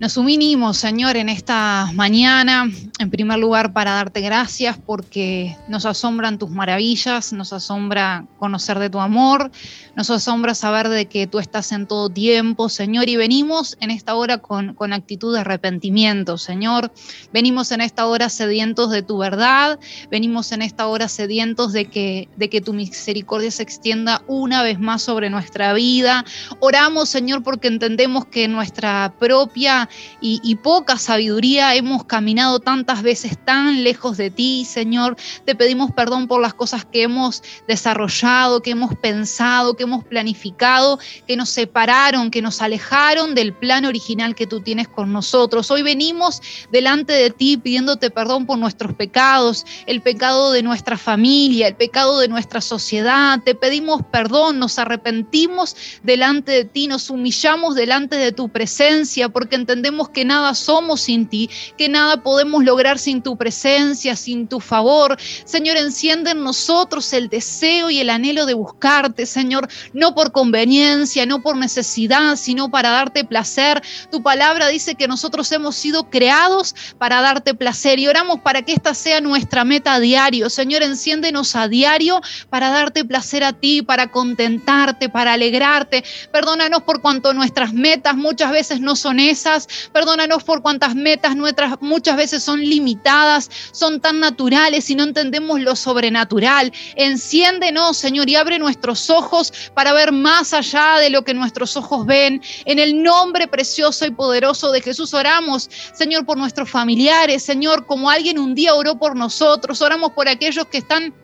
Nos 0.00 0.16
unimos, 0.16 0.76
Señor, 0.76 1.16
en 1.16 1.28
esta 1.28 1.90
mañana, 1.92 2.70
en 3.00 3.10
primer 3.10 3.36
lugar, 3.40 3.72
para 3.72 3.94
darte 3.94 4.20
gracias 4.20 4.78
porque 4.78 5.56
nos 5.66 5.86
asombran 5.86 6.38
tus 6.38 6.50
maravillas, 6.50 7.32
nos 7.32 7.52
asombra 7.52 8.24
conocer 8.38 8.78
de 8.78 8.90
tu 8.90 9.00
amor, 9.00 9.50
nos 9.96 10.08
asombra 10.10 10.54
saber 10.54 10.88
de 10.88 11.06
que 11.06 11.26
tú 11.26 11.40
estás 11.40 11.72
en 11.72 11.88
todo 11.88 12.10
tiempo, 12.10 12.68
Señor, 12.68 13.08
y 13.08 13.16
venimos 13.16 13.76
en 13.80 13.90
esta 13.90 14.14
hora 14.14 14.38
con, 14.38 14.74
con 14.74 14.92
actitud 14.92 15.34
de 15.34 15.40
arrepentimiento, 15.40 16.38
Señor. 16.38 16.92
Venimos 17.32 17.72
en 17.72 17.80
esta 17.80 18.06
hora 18.06 18.28
sedientos 18.28 18.90
de 18.90 19.02
tu 19.02 19.18
verdad, 19.18 19.80
venimos 20.12 20.52
en 20.52 20.62
esta 20.62 20.86
hora 20.86 21.08
sedientos 21.08 21.72
de 21.72 21.86
que, 21.86 22.28
de 22.36 22.48
que 22.48 22.60
tu 22.60 22.72
misericordia 22.72 23.50
se 23.50 23.64
extienda 23.64 24.22
una 24.28 24.62
vez 24.62 24.78
más 24.78 25.02
sobre 25.02 25.28
nuestra 25.28 25.72
vida. 25.72 26.24
Oramos, 26.60 27.08
Señor, 27.08 27.42
porque 27.42 27.66
entendemos 27.66 28.26
que 28.26 28.46
nuestra 28.46 29.12
propia 29.18 29.87
y, 30.20 30.54
poca 30.56 30.98
sabiduría 30.98 31.74
hemos 31.76 32.04
caminado 32.04 32.58
tantas 32.58 33.02
veces 33.02 33.38
tan 33.44 33.84
lejos 33.84 34.16
de 34.16 34.30
ti, 34.30 34.64
Señor. 34.64 35.16
Te 35.44 35.54
pedimos 35.54 35.92
perdón 35.92 36.26
por 36.26 36.40
las 36.40 36.54
cosas 36.54 36.84
que 36.84 37.02
hemos 37.02 37.42
desarrollado, 37.66 38.60
que 38.60 38.70
hemos 38.70 38.94
pensado, 38.96 39.74
que 39.74 39.84
hemos 39.84 40.04
planificado, 40.04 40.98
que 41.26 41.36
nos 41.36 41.48
separaron, 41.50 42.30
que 42.30 42.42
nos 42.42 42.60
alejaron 42.60 43.34
del 43.34 43.52
plan 43.52 43.84
original 43.84 44.34
que 44.34 44.46
tú 44.46 44.60
tienes 44.60 44.88
con 44.88 45.12
nosotros. 45.12 45.70
Hoy 45.70 45.82
venimos 45.82 46.42
delante 46.72 47.12
de 47.12 47.30
ti 47.30 47.56
pidiéndote 47.56 48.10
perdón 48.10 48.46
por 48.46 48.58
nuestros 48.58 48.94
pecados, 48.94 49.64
el 49.86 50.02
pecado 50.02 50.52
de 50.52 50.62
nuestra 50.62 50.96
familia, 50.98 51.68
el 51.68 51.76
pecado 51.76 52.18
de 52.18 52.28
nuestra 52.28 52.60
sociedad. 52.60 53.40
Te 53.44 53.54
pedimos 53.54 54.02
perdón, 54.10 54.58
nos 54.58 54.78
arrepentimos 54.78 55.76
delante 56.02 56.52
de 56.52 56.64
ti, 56.64 56.88
nos 56.88 57.10
humillamos 57.10 57.74
delante 57.74 58.16
de 58.16 58.32
tu 58.32 58.48
presencia 58.48 59.28
porque 59.28 59.56
entendemos 59.56 59.77
entendemos 59.78 60.08
que 60.08 60.24
nada 60.24 60.54
somos 60.54 61.02
sin 61.02 61.28
ti, 61.28 61.48
que 61.76 61.88
nada 61.88 62.22
podemos 62.22 62.64
lograr 62.64 62.98
sin 62.98 63.22
tu 63.22 63.36
presencia, 63.36 64.16
sin 64.16 64.48
tu 64.48 64.58
favor. 64.58 65.16
Señor, 65.44 65.76
enciende 65.76 66.32
en 66.32 66.42
nosotros 66.42 67.12
el 67.12 67.28
deseo 67.28 67.88
y 67.88 68.00
el 68.00 68.10
anhelo 68.10 68.44
de 68.44 68.54
buscarte, 68.54 69.24
Señor, 69.24 69.68
no 69.92 70.16
por 70.16 70.32
conveniencia, 70.32 71.26
no 71.26 71.42
por 71.42 71.56
necesidad, 71.56 72.34
sino 72.34 72.70
para 72.70 72.90
darte 72.90 73.24
placer. 73.24 73.80
Tu 74.10 74.20
palabra 74.20 74.66
dice 74.66 74.96
que 74.96 75.06
nosotros 75.06 75.50
hemos 75.52 75.76
sido 75.76 76.10
creados 76.10 76.74
para 76.98 77.20
darte 77.20 77.54
placer 77.54 78.00
y 78.00 78.08
oramos 78.08 78.40
para 78.40 78.62
que 78.62 78.72
esta 78.72 78.94
sea 78.94 79.20
nuestra 79.20 79.64
meta 79.64 79.94
a 79.94 80.00
diario. 80.00 80.50
Señor, 80.50 80.82
enciéndenos 80.82 81.54
a 81.54 81.68
diario 81.68 82.20
para 82.50 82.70
darte 82.70 83.04
placer 83.04 83.44
a 83.44 83.52
ti, 83.52 83.82
para 83.82 84.10
contentarte, 84.10 85.08
para 85.08 85.34
alegrarte. 85.34 86.02
Perdónanos 86.32 86.82
por 86.82 87.00
cuanto 87.00 87.32
nuestras 87.32 87.72
metas 87.72 88.16
muchas 88.16 88.50
veces 88.50 88.80
no 88.80 88.96
son 88.96 89.20
esas, 89.20 89.67
Perdónanos 89.92 90.44
por 90.44 90.62
cuantas 90.62 90.94
metas 90.94 91.36
nuestras 91.36 91.80
muchas 91.80 92.16
veces 92.16 92.42
son 92.42 92.60
limitadas, 92.60 93.50
son 93.72 94.00
tan 94.00 94.20
naturales 94.20 94.88
y 94.90 94.94
no 94.94 95.04
entendemos 95.04 95.60
lo 95.60 95.76
sobrenatural. 95.76 96.72
Enciéndenos, 96.96 97.96
Señor, 97.96 98.28
y 98.28 98.36
abre 98.36 98.58
nuestros 98.58 99.10
ojos 99.10 99.52
para 99.74 99.92
ver 99.92 100.12
más 100.12 100.52
allá 100.52 100.98
de 100.98 101.10
lo 101.10 101.24
que 101.24 101.34
nuestros 101.34 101.76
ojos 101.76 102.06
ven. 102.06 102.42
En 102.64 102.78
el 102.78 103.02
nombre 103.02 103.48
precioso 103.48 104.06
y 104.06 104.10
poderoso 104.10 104.72
de 104.72 104.80
Jesús 104.80 105.14
oramos, 105.14 105.68
Señor, 105.92 106.24
por 106.24 106.36
nuestros 106.36 106.70
familiares, 106.70 107.42
Señor, 107.42 107.86
como 107.86 108.10
alguien 108.10 108.38
un 108.38 108.54
día 108.54 108.74
oró 108.74 108.98
por 108.98 109.16
nosotros, 109.16 109.80
oramos 109.82 110.12
por 110.12 110.28
aquellos 110.28 110.66
que 110.66 110.78
están 110.78 111.14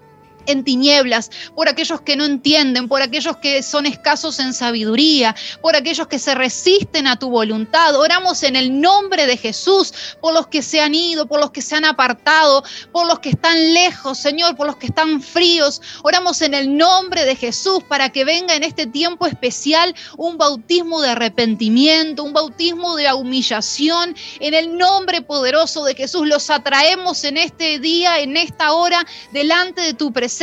en 0.47 0.64
tinieblas, 0.64 1.30
por 1.55 1.68
aquellos 1.68 2.01
que 2.01 2.16
no 2.16 2.24
entienden, 2.24 2.88
por 2.88 3.03
aquellos 3.03 3.36
que 3.38 3.62
son 3.62 3.86
escasos 3.86 4.38
en 4.38 4.53
sabiduría, 4.53 5.34
por 5.61 5.76
aquellos 5.76 6.07
que 6.09 6.18
se 6.18 6.34
resisten 6.34 7.07
a 7.07 7.16
tu 7.16 7.30
voluntad. 7.30 7.95
Oramos 7.97 8.42
en 8.42 8.57
el 8.57 8.80
nombre 8.80 9.26
de 9.26 9.36
Jesús, 9.36 9.92
por 10.20 10.34
los 10.34 10.47
que 10.49 10.62
se 10.62 10.80
han 10.80 10.95
ido, 10.95 11.26
por 11.26 11.40
los 11.40 11.51
que 11.51 11.62
se 11.62 11.76
han 11.76 11.84
apartado, 11.84 12.64
por 12.92 13.07
los 13.07 13.20
que 13.20 13.30
están 13.30 13.74
lejos, 13.74 14.18
Señor, 14.18 14.57
por 14.57 14.66
los 14.66 14.76
que 14.76 14.86
están 14.86 15.22
fríos. 15.22 15.80
Oramos 16.03 16.42
en 16.42 16.55
el 16.55 16.76
nombre 16.76 17.24
de 17.24 17.36
Jesús 17.36 17.82
para 17.88 18.11
que 18.11 18.24
venga 18.24 18.55
en 18.55 18.62
este 18.62 18.86
tiempo 18.86 19.26
especial 19.26 19.95
un 20.16 20.36
bautismo 20.36 21.01
de 21.01 21.11
arrepentimiento, 21.11 22.22
un 22.24 22.32
bautismo 22.32 22.97
de 22.97 23.12
humillación. 23.12 24.14
En 24.40 24.55
el 24.55 24.76
nombre 24.76 25.22
poderoso 25.22 25.84
de 25.84 25.95
Jesús 25.95 26.26
los 26.26 26.51
atraemos 26.51 27.24
en 27.24 27.36
este 27.36 27.78
día, 27.78 28.18
en 28.18 28.36
esta 28.36 28.72
hora, 28.72 29.05
delante 29.32 29.80
de 29.80 29.95
tu 29.95 30.12
presencia 30.12 30.34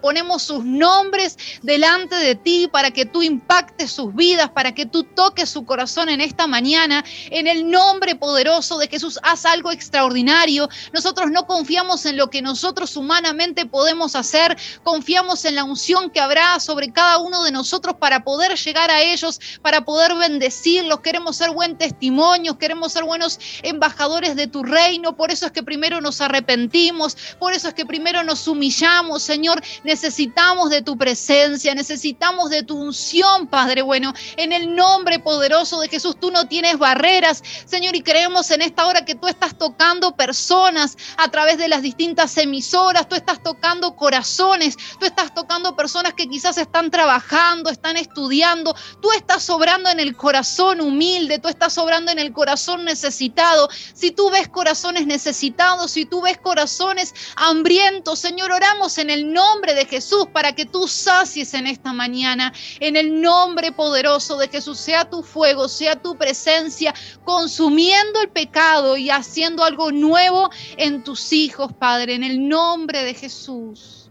ponemos 0.00 0.42
sus 0.42 0.64
nombres 0.64 1.36
delante 1.62 2.16
de 2.16 2.34
ti 2.34 2.68
para 2.70 2.90
que 2.90 3.06
tú 3.06 3.22
impactes 3.22 3.92
sus 3.92 4.14
vidas, 4.14 4.50
para 4.50 4.72
que 4.72 4.86
tú 4.86 5.04
toques 5.04 5.48
su 5.50 5.64
corazón 5.64 6.08
en 6.08 6.20
esta 6.20 6.46
mañana. 6.46 7.04
En 7.30 7.46
el 7.46 7.70
nombre 7.70 8.14
poderoso 8.16 8.78
de 8.78 8.88
Jesús, 8.88 9.18
haz 9.22 9.44
algo 9.44 9.70
extraordinario. 9.70 10.68
Nosotros 10.92 11.30
no 11.30 11.46
confiamos 11.46 12.06
en 12.06 12.16
lo 12.16 12.30
que 12.30 12.42
nosotros 12.42 12.96
humanamente 12.96 13.66
podemos 13.66 14.16
hacer, 14.16 14.56
confiamos 14.82 15.44
en 15.44 15.54
la 15.54 15.64
unción 15.64 16.10
que 16.10 16.20
habrá 16.20 16.60
sobre 16.60 16.92
cada 16.92 17.18
uno 17.18 17.44
de 17.44 17.52
nosotros 17.52 17.96
para 17.98 18.24
poder 18.24 18.56
llegar 18.56 18.90
a 18.90 19.02
ellos, 19.02 19.40
para 19.62 19.84
poder 19.84 20.14
bendecirlos. 20.14 21.00
Queremos 21.00 21.36
ser 21.36 21.50
buen 21.50 21.76
testimonio, 21.76 22.58
queremos 22.58 22.92
ser 22.92 23.04
buenos 23.04 23.38
embajadores 23.62 24.36
de 24.36 24.46
tu 24.46 24.62
reino. 24.62 25.16
Por 25.16 25.30
eso 25.30 25.46
es 25.46 25.52
que 25.52 25.62
primero 25.62 26.00
nos 26.00 26.20
arrepentimos, 26.20 27.16
por 27.38 27.52
eso 27.52 27.68
es 27.68 27.74
que 27.74 27.86
primero 27.86 28.22
nos 28.24 28.46
humillamos, 28.48 29.30
Señor, 29.34 29.60
necesitamos 29.82 30.70
de 30.70 30.80
tu 30.80 30.96
presencia, 30.96 31.74
necesitamos 31.74 32.50
de 32.50 32.62
tu 32.62 32.76
unción, 32.76 33.48
Padre 33.48 33.82
bueno. 33.82 34.12
En 34.36 34.52
el 34.52 34.76
nombre 34.76 35.18
poderoso 35.18 35.80
de 35.80 35.88
Jesús, 35.88 36.20
tú 36.20 36.30
no 36.30 36.46
tienes 36.46 36.78
barreras, 36.78 37.42
Señor, 37.66 37.96
y 37.96 38.02
creemos 38.02 38.52
en 38.52 38.62
esta 38.62 38.86
hora 38.86 39.04
que 39.04 39.16
tú 39.16 39.26
estás 39.26 39.58
tocando 39.58 40.14
personas 40.14 40.96
a 41.16 41.28
través 41.32 41.58
de 41.58 41.66
las 41.66 41.82
distintas 41.82 42.38
emisoras, 42.38 43.08
tú 43.08 43.16
estás 43.16 43.42
tocando 43.42 43.96
corazones, 43.96 44.76
tú 45.00 45.04
estás 45.04 45.34
tocando 45.34 45.74
personas 45.74 46.14
que 46.14 46.28
quizás 46.28 46.56
están 46.56 46.92
trabajando, 46.92 47.70
están 47.70 47.96
estudiando, 47.96 48.76
tú 49.02 49.10
estás 49.10 49.42
sobrando 49.42 49.90
en 49.90 49.98
el 49.98 50.16
corazón 50.16 50.80
humilde, 50.80 51.40
tú 51.40 51.48
estás 51.48 51.72
sobrando 51.72 52.12
en 52.12 52.20
el 52.20 52.32
corazón 52.32 52.84
necesitado. 52.84 53.68
Si 53.94 54.12
tú 54.12 54.30
ves 54.30 54.46
corazones 54.46 55.08
necesitados, 55.08 55.90
si 55.90 56.04
tú 56.04 56.22
ves 56.22 56.38
corazones 56.38 57.12
hambrientos, 57.34 58.20
Señor, 58.20 58.52
oramos 58.52 58.96
en 58.98 59.10
el 59.10 59.23
nombre 59.32 59.74
de 59.74 59.86
Jesús 59.86 60.26
para 60.32 60.52
que 60.52 60.66
tú 60.66 60.86
sacies 60.86 61.54
en 61.54 61.66
esta 61.66 61.92
mañana. 61.92 62.52
En 62.80 62.96
el 62.96 63.20
nombre 63.20 63.72
poderoso 63.72 64.36
de 64.36 64.48
Jesús, 64.48 64.78
sea 64.78 65.08
tu 65.08 65.22
fuego, 65.22 65.68
sea 65.68 65.96
tu 65.96 66.16
presencia, 66.16 66.94
consumiendo 67.24 68.20
el 68.20 68.28
pecado 68.28 68.96
y 68.96 69.10
haciendo 69.10 69.64
algo 69.64 69.92
nuevo 69.92 70.50
en 70.76 71.02
tus 71.04 71.32
hijos, 71.32 71.72
Padre, 71.72 72.14
en 72.14 72.24
el 72.24 72.48
nombre 72.48 73.02
de 73.04 73.14
Jesús. 73.14 74.10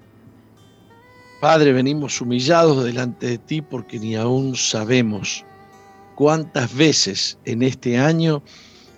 Padre, 1.40 1.74
venimos 1.74 2.22
humillados 2.22 2.84
delante 2.84 3.28
de 3.28 3.38
ti 3.38 3.62
porque 3.62 4.00
ni 4.00 4.16
aún 4.16 4.56
sabemos 4.56 5.44
cuántas 6.16 6.74
veces 6.74 7.38
en 7.44 7.64
este 7.64 7.98
año 7.98 8.42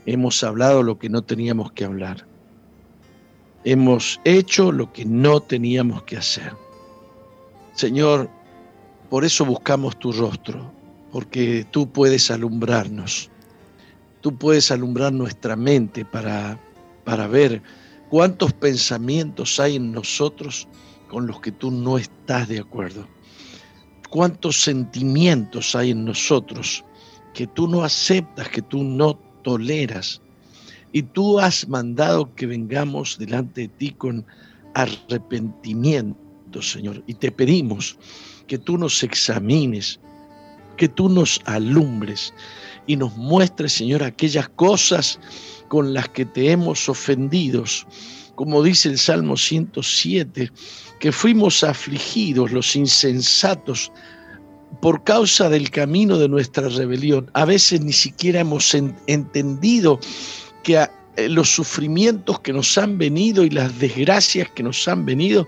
hemos 0.06 0.44
hablado 0.44 0.84
lo 0.84 1.00
que 1.00 1.10
no 1.10 1.24
teníamos 1.24 1.72
que 1.72 1.86
hablar 1.86 2.28
hemos 3.66 4.22
hecho 4.24 4.72
lo 4.72 4.94
que 4.94 5.04
no 5.04 5.42
teníamos 5.42 6.04
que 6.04 6.18
hacer. 6.18 6.54
Señor, 7.74 8.30
por 9.10 9.26
eso 9.26 9.44
buscamos 9.44 9.98
tu 10.00 10.12
rostro, 10.12 10.72
porque 11.12 11.66
tú 11.72 11.92
puedes 11.92 12.32
alumbrarnos, 12.32 13.30
tú 14.22 14.38
puedes 14.38 14.72
alumbrar 14.72 15.12
nuestra 15.12 15.56
mente 15.56 16.06
para, 16.06 16.60
para 17.04 17.28
ver 17.28 17.62
cuántos 18.10 18.54
pensamientos 18.54 19.60
hay 19.60 19.76
en 19.76 19.92
nosotros 19.92 20.68
con 21.10 21.28
los 21.28 21.42
que 21.42 21.52
tú 21.52 21.72
no 21.72 21.98
estás 21.98 22.48
de 22.48 22.60
acuerdo, 22.60 23.08
cuántos 24.10 24.62
sentimientos 24.62 25.76
hay 25.76 25.92
en 25.92 26.06
nosotros 26.06 26.86
que 27.34 27.48
tú 27.48 27.68
no 27.68 27.84
aceptas, 27.84 28.48
que 28.50 28.62
tú 28.62 28.84
no 28.84 29.16
toleras. 29.44 30.22
Y 30.96 31.04
tú 31.04 31.42
has 31.42 31.68
mandado 31.68 32.34
que 32.36 32.46
vengamos 32.46 33.18
delante 33.18 33.64
de 33.64 33.68
ti 33.68 33.92
con 33.92 34.26
arrepentimiento, 34.76 36.62
Señor. 36.62 37.04
Y 37.06 37.16
te 37.16 37.34
pedimos 37.34 37.98
que 38.48 38.58
tú 38.58 38.78
nos 38.78 39.04
examines, 39.04 40.00
que 40.78 40.88
tú 40.88 41.10
nos 41.10 41.42
alumbres 41.44 42.34
y 42.88 42.96
nos 42.96 43.14
muestres, 43.18 43.74
Señor, 43.74 44.04
aquellas 44.04 44.48
cosas 44.48 45.20
con 45.68 45.94
las 45.94 46.08
que 46.08 46.24
te 46.24 46.52
hemos 46.52 46.88
ofendido. 46.88 47.66
Como 48.36 48.64
dice 48.64 48.88
el 48.88 48.98
Salmo 48.98 49.36
107, 49.36 50.50
que 51.02 51.12
fuimos 51.12 51.62
afligidos 51.66 52.54
los 52.54 52.74
insensatos 52.74 53.92
por 54.82 55.04
causa 55.04 55.50
del 55.50 55.72
camino 55.72 56.18
de 56.18 56.30
nuestra 56.30 56.70
rebelión. 56.70 57.30
A 57.34 57.44
veces 57.44 57.82
ni 57.82 57.92
siquiera 57.92 58.40
hemos 58.40 58.74
entendido 58.74 60.00
que 60.66 60.90
eh, 61.16 61.30
los 61.30 61.50
sufrimientos 61.50 62.40
que 62.42 62.52
nos 62.52 62.78
han 62.78 62.98
venido 62.98 63.44
y 63.44 63.50
las 63.52 63.80
desgracias 63.80 64.50
que 64.50 64.64
nos 64.64 64.86
han 64.88 65.06
venido, 65.06 65.48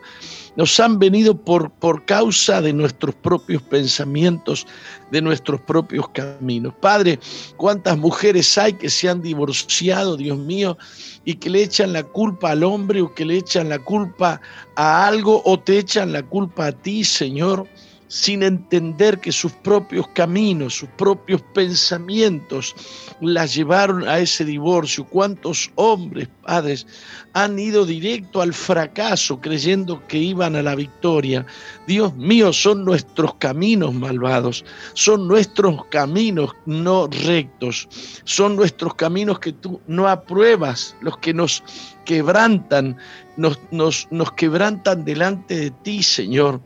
nos 0.55 0.80
han 0.80 0.99
venido 0.99 1.36
por, 1.36 1.72
por 1.72 2.05
causa 2.05 2.61
de 2.61 2.72
nuestros 2.72 3.15
propios 3.15 3.63
pensamientos, 3.63 4.65
de 5.11 5.22
nuestros 5.22 5.59
propios 5.61 6.07
caminos. 6.09 6.74
Padre, 6.80 7.20
¿cuántas 7.57 7.97
mujeres 7.97 8.57
hay 8.57 8.74
que 8.74 8.89
se 8.89 9.09
han 9.09 9.22
divorciado, 9.22 10.15
Dios 10.15 10.38
mío, 10.38 10.78
y 11.26 11.34
que 11.36 11.49
le 11.49 11.63
echan 11.63 11.93
la 11.93 12.03
culpa 12.03 12.51
al 12.51 12.63
hombre 12.63 13.01
o 13.01 13.13
que 13.13 13.26
le 13.26 13.38
echan 13.38 13.70
la 13.70 13.80
culpa 13.80 14.39
a 14.76 15.07
algo 15.07 15.41
o 15.45 15.59
te 15.59 15.80
echan 15.80 16.13
la 16.13 16.24
culpa 16.24 16.68
a 16.68 16.72
ti, 16.72 17.03
Señor? 17.03 17.68
Sin 18.07 18.43
entender 18.43 19.19
que 19.19 19.31
sus 19.31 19.51
propios 19.51 20.07
caminos, 20.09 20.75
sus 20.75 20.89
propios 20.89 21.41
pensamientos 21.53 22.75
las 23.21 23.53
llevaron 23.53 24.07
a 24.07 24.19
ese 24.19 24.45
divorcio. 24.45 25.05
¿Cuántos 25.05 25.71
hombres, 25.75 26.29
padres, 26.43 26.87
han 27.33 27.59
ido 27.59 27.85
directo 27.85 28.41
al 28.41 28.53
fracaso 28.53 29.41
creyendo 29.41 30.05
que 30.07 30.17
iban 30.17 30.55
a 30.55 30.61
la 30.63 30.75
victoria? 30.75 31.45
Dios 31.85 32.15
mío, 32.15 32.53
son 32.53 32.85
nuestros 32.85 33.35
caminos 33.35 33.93
malvados, 33.93 34.63
son 34.93 35.27
nuestros 35.27 35.85
caminos 35.85 36.51
no 36.65 37.07
rectos, 37.07 37.87
son 38.23 38.55
nuestros 38.55 38.95
caminos 38.95 39.39
que 39.39 39.53
tú 39.53 39.81
no 39.87 40.07
apruebas, 40.07 40.95
los 41.01 41.17
que 41.17 41.33
nos 41.33 41.63
quebrantan, 42.05 42.97
nos, 43.35 43.59
nos, 43.71 44.07
nos 44.11 44.31
quebrantan 44.31 45.03
delante 45.03 45.57
de 45.57 45.71
ti, 45.71 46.01
Señor. 46.01 46.61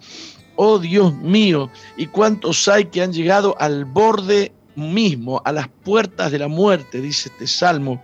Oh 0.56 0.80
Dios 0.80 1.14
mío, 1.16 1.70
y 1.98 2.08
cuántos 2.08 2.68
hay 2.68 2.86
que 2.86 3.02
han 3.02 3.14
llegado 3.14 3.56
al 3.60 3.86
borde 3.86 4.52
mismo, 4.76 5.42
a 5.46 5.52
las 5.52 5.68
puertas 5.68 6.32
de 6.32 6.40
la 6.40 6.48
muerte, 6.48 7.02
dice 7.02 7.30
este 7.30 7.48
salmo. 7.48 8.02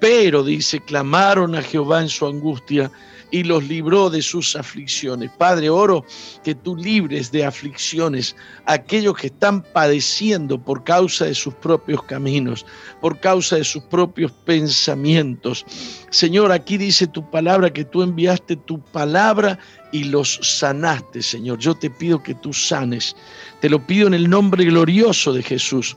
Pero, 0.00 0.42
dice, 0.42 0.80
clamaron 0.80 1.54
a 1.54 1.62
Jehová 1.62 2.02
en 2.02 2.08
su 2.08 2.26
angustia 2.26 2.90
y 3.34 3.42
los 3.42 3.64
libró 3.64 4.10
de 4.10 4.22
sus 4.22 4.54
aflicciones. 4.54 5.28
Padre, 5.36 5.68
oro 5.68 6.04
que 6.44 6.54
tú 6.54 6.76
libres 6.76 7.32
de 7.32 7.44
aflicciones 7.44 8.36
a 8.64 8.74
aquellos 8.74 9.16
que 9.16 9.26
están 9.26 9.60
padeciendo 9.60 10.56
por 10.62 10.84
causa 10.84 11.24
de 11.24 11.34
sus 11.34 11.52
propios 11.54 12.04
caminos, 12.04 12.64
por 13.00 13.18
causa 13.18 13.56
de 13.56 13.64
sus 13.64 13.82
propios 13.82 14.30
pensamientos. 14.30 15.66
Señor, 16.10 16.52
aquí 16.52 16.76
dice 16.76 17.08
tu 17.08 17.28
palabra 17.28 17.72
que 17.72 17.84
tú 17.84 18.04
enviaste 18.04 18.54
tu 18.54 18.80
palabra 18.80 19.58
y 19.90 20.04
los 20.04 20.38
sanaste, 20.40 21.20
Señor. 21.20 21.58
Yo 21.58 21.74
te 21.74 21.90
pido 21.90 22.22
que 22.22 22.36
tú 22.36 22.52
sanes. 22.52 23.16
Te 23.60 23.68
lo 23.68 23.84
pido 23.84 24.06
en 24.06 24.14
el 24.14 24.30
nombre 24.30 24.64
glorioso 24.64 25.32
de 25.32 25.42
Jesús. 25.42 25.96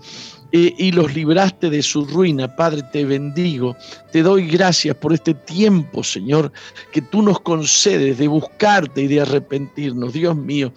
Y 0.51 0.91
los 0.91 1.13
libraste 1.13 1.69
de 1.69 1.81
su 1.81 2.05
ruina. 2.05 2.55
Padre, 2.55 2.83
te 2.91 3.05
bendigo. 3.05 3.75
Te 4.11 4.21
doy 4.21 4.47
gracias 4.47 4.95
por 4.95 5.13
este 5.13 5.33
tiempo, 5.33 6.03
Señor, 6.03 6.51
que 6.91 7.01
tú 7.01 7.21
nos 7.21 7.39
concedes 7.41 8.17
de 8.17 8.27
buscarte 8.27 9.01
y 9.01 9.07
de 9.07 9.21
arrepentirnos. 9.21 10.13
Dios 10.13 10.35
mío, 10.35 10.71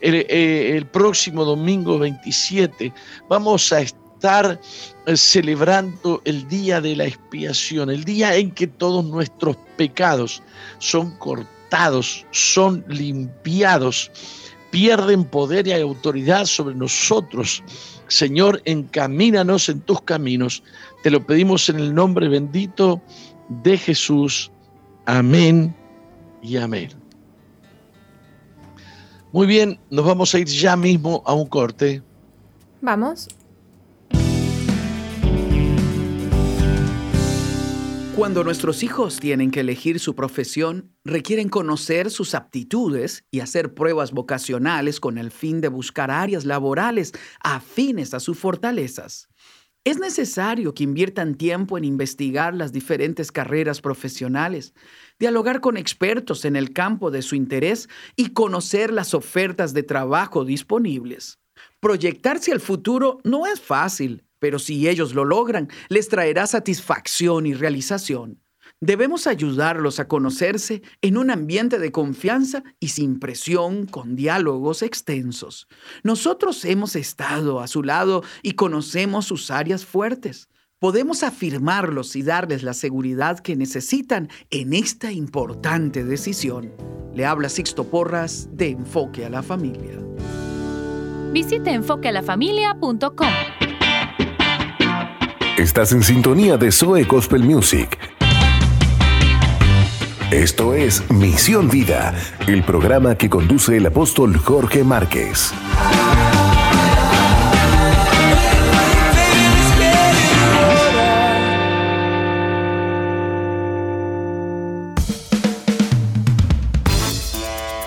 el, 0.00 0.26
eh, 0.28 0.84
próximo 0.92 1.44
domingo 1.44 1.98
27 1.98 2.92
vamos 3.28 3.72
a 3.72 3.80
estar 3.80 4.04
estar 4.24 4.58
eh, 5.04 5.16
celebrando 5.18 6.22
el 6.24 6.48
día 6.48 6.80
de 6.80 6.96
la 6.96 7.04
expiación, 7.04 7.90
el 7.90 8.04
día 8.04 8.34
en 8.34 8.52
que 8.52 8.66
todos 8.66 9.04
nuestros 9.04 9.54
pecados 9.76 10.42
son 10.78 11.10
cortados, 11.18 12.24
son 12.30 12.82
limpiados, 12.88 14.10
pierden 14.70 15.24
poder 15.24 15.66
y 15.66 15.72
autoridad 15.72 16.46
sobre 16.46 16.74
nosotros. 16.74 17.62
Señor, 18.08 18.60
encamínanos 18.64 19.68
en 19.68 19.80
tus 19.80 20.00
caminos. 20.02 20.62
Te 21.02 21.10
lo 21.10 21.24
pedimos 21.24 21.68
en 21.68 21.78
el 21.78 21.94
nombre 21.94 22.28
bendito 22.28 23.00
de 23.62 23.76
Jesús. 23.78 24.50
Amén 25.06 25.74
y 26.42 26.56
amén. 26.56 26.90
Muy 29.32 29.46
bien, 29.46 29.78
nos 29.90 30.04
vamos 30.04 30.34
a 30.34 30.38
ir 30.38 30.46
ya 30.46 30.76
mismo 30.76 31.22
a 31.26 31.34
un 31.34 31.46
corte. 31.46 32.02
Vamos. 32.80 33.28
Cuando 38.16 38.44
nuestros 38.44 38.84
hijos 38.84 39.18
tienen 39.18 39.50
que 39.50 39.58
elegir 39.58 39.98
su 39.98 40.14
profesión, 40.14 40.92
requieren 41.04 41.48
conocer 41.48 42.12
sus 42.12 42.36
aptitudes 42.36 43.24
y 43.32 43.40
hacer 43.40 43.74
pruebas 43.74 44.12
vocacionales 44.12 45.00
con 45.00 45.18
el 45.18 45.32
fin 45.32 45.60
de 45.60 45.66
buscar 45.66 46.12
áreas 46.12 46.44
laborales 46.44 47.10
afines 47.40 48.14
a 48.14 48.20
sus 48.20 48.38
fortalezas. 48.38 49.28
Es 49.82 49.98
necesario 49.98 50.74
que 50.74 50.84
inviertan 50.84 51.34
tiempo 51.34 51.76
en 51.76 51.82
investigar 51.82 52.54
las 52.54 52.70
diferentes 52.70 53.32
carreras 53.32 53.80
profesionales, 53.80 54.74
dialogar 55.18 55.60
con 55.60 55.76
expertos 55.76 56.44
en 56.44 56.54
el 56.54 56.72
campo 56.72 57.10
de 57.10 57.20
su 57.20 57.34
interés 57.34 57.88
y 58.14 58.28
conocer 58.28 58.92
las 58.92 59.12
ofertas 59.12 59.74
de 59.74 59.82
trabajo 59.82 60.44
disponibles. 60.44 61.40
Proyectarse 61.80 62.52
al 62.52 62.60
futuro 62.60 63.18
no 63.24 63.46
es 63.46 63.60
fácil, 63.60 64.23
pero 64.44 64.58
si 64.58 64.90
ellos 64.90 65.14
lo 65.14 65.24
logran, 65.24 65.70
les 65.88 66.10
traerá 66.10 66.46
satisfacción 66.46 67.46
y 67.46 67.54
realización. 67.54 68.42
Debemos 68.78 69.26
ayudarlos 69.26 70.00
a 70.00 70.06
conocerse 70.06 70.82
en 71.00 71.16
un 71.16 71.30
ambiente 71.30 71.78
de 71.78 71.90
confianza 71.90 72.62
y 72.78 72.88
sin 72.88 73.20
presión, 73.20 73.86
con 73.86 74.16
diálogos 74.16 74.82
extensos. 74.82 75.66
Nosotros 76.02 76.66
hemos 76.66 76.94
estado 76.94 77.60
a 77.60 77.68
su 77.68 77.82
lado 77.82 78.22
y 78.42 78.52
conocemos 78.52 79.24
sus 79.24 79.50
áreas 79.50 79.86
fuertes. 79.86 80.50
Podemos 80.78 81.22
afirmarlos 81.22 82.14
y 82.14 82.22
darles 82.22 82.62
la 82.62 82.74
seguridad 82.74 83.40
que 83.40 83.56
necesitan 83.56 84.28
en 84.50 84.74
esta 84.74 85.10
importante 85.10 86.04
decisión. 86.04 86.70
Le 87.14 87.24
habla 87.24 87.48
Sixto 87.48 87.84
Porras 87.84 88.50
de 88.52 88.72
Enfoque 88.72 89.24
a 89.24 89.30
la 89.30 89.42
Familia. 89.42 89.98
Visite 91.32 91.72
enfoquealafamilia.com. 91.72 93.63
Estás 95.56 95.92
en 95.92 96.02
sintonía 96.02 96.56
de 96.56 96.72
Zoe 96.72 97.04
Gospel 97.04 97.44
Music. 97.44 97.96
Esto 100.32 100.74
es 100.74 101.08
Misión 101.12 101.70
Vida, 101.70 102.12
el 102.48 102.64
programa 102.64 103.14
que 103.14 103.30
conduce 103.30 103.76
el 103.76 103.86
apóstol 103.86 104.36
Jorge 104.36 104.82
Márquez. 104.82 105.54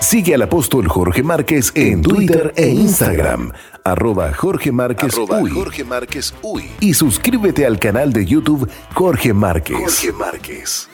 Sigue 0.08 0.36
al 0.36 0.42
apóstol 0.42 0.88
Jorge 0.88 1.22
Márquez 1.22 1.74
en 1.76 2.02
Twitter 2.02 2.54
e 2.56 2.70
Instagram, 2.70 3.52
arroba 3.84 4.32
Jorge 4.32 4.72
Márquez, 4.72 5.14
Arroba 5.14 5.42
Uy. 5.42 5.52
Jorge 5.52 5.84
Márquez 5.84 6.34
Uy. 6.42 6.64
Y 6.80 6.94
suscríbete 6.94 7.66
al 7.66 7.78
canal 7.78 8.14
de 8.14 8.26
YouTube 8.26 8.70
Jorge 8.94 9.34
Márquez. 9.34 9.76
Jorge 9.78 10.14
Márquez. 10.14 10.88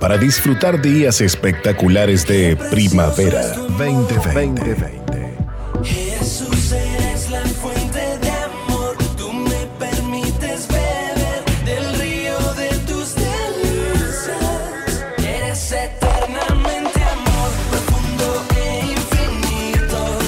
para 0.03 0.17
disfrutar 0.17 0.81
días 0.81 1.21
espectaculares 1.21 2.27
de 2.27 2.57
primavera 2.69 3.55
2020. 3.77 5.37
Jesús 5.81 6.73
eres 6.73 7.29
la 7.29 7.39
fuente 7.39 8.17
de 8.17 8.29
amor, 8.29 8.97
tú 9.15 9.31
me 9.31 9.65
permites 9.79 10.67
beber 10.67 11.45
del 11.63 11.99
río 12.01 12.37
de 12.55 12.67
tus 12.79 13.15
delicias. 13.15 15.01
Eres 15.19 15.71
eternamente 15.71 17.01
amor, 17.01 17.51
profundo 17.71 18.45
e 18.57 18.81
infinito. 18.91 20.19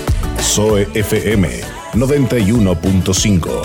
Zoe 0.42 0.88
FM 0.94 1.50
91.5. 1.96 3.62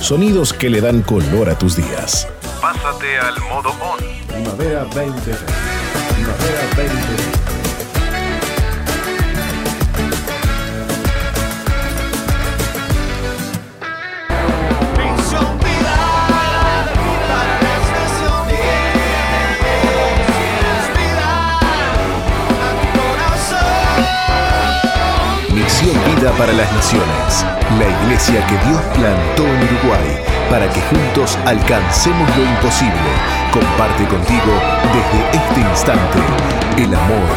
Sonidos 0.00 0.52
que 0.52 0.68
le 0.68 0.80
dan 0.80 1.02
color 1.02 1.50
a 1.50 1.56
tus 1.56 1.76
días. 1.76 2.26
Pásate 2.60 3.16
al 3.16 3.38
modo 3.42 3.70
on. 3.80 4.11
Primavera 4.42 4.82
2020. 4.82 5.36
Primavera 6.14 6.62
2020. 6.74 7.22
Misión 14.98 15.58
vida 15.58 15.94
para 16.26 16.42
las 16.42 17.86
naciones. 17.94 18.66
Vida 20.98 21.30
a 22.50 22.74
tu 22.82 22.88
corazón. 22.98 24.02
Misión 25.54 25.96
Vida 26.16 26.30
para 26.32 26.52
las 26.52 26.70
Naciones. 26.72 27.46
La 27.78 27.86
iglesia 28.02 28.44
que 28.48 28.56
Dios 28.66 28.82
plantó 28.96 29.44
en 29.44 29.62
Uruguay 29.62 30.31
para 30.50 30.68
que 30.72 30.80
juntos 30.82 31.38
alcancemos 31.44 32.28
lo 32.36 32.44
imposible. 32.44 33.10
Comparte 33.52 34.04
contigo 34.06 34.52
desde 34.92 35.38
este 35.38 35.60
instante 35.60 36.18
el 36.78 36.94
amor, 36.94 37.28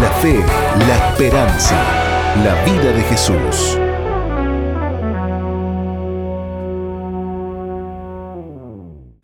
la 0.00 0.10
fe, 0.20 0.40
la 0.86 1.08
esperanza, 1.08 1.76
la 2.44 2.62
vida 2.64 2.92
de 2.92 3.02
Jesús. 3.02 3.78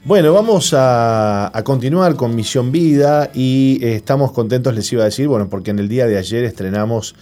Bueno, 0.09 0.33
vamos 0.33 0.75
a, 0.75 1.53
continuar 1.65 2.17
con 2.17 2.35
Misión 2.35 2.73
Vida 2.73 3.31
y 3.35 3.79
eh, 3.83 3.97
estamos 3.97 4.33
contentos, 4.33 4.75
les 4.75 4.91
iba 4.91 5.03
a 5.03 5.05
decir, 5.05 5.29
bueno, 5.29 5.51
porque 5.51 5.71
en 5.71 5.79
el 5.79 5.87
día 5.87 6.07
de 6.07 6.17
ayer 6.17 6.45
estrenamos 6.45 7.15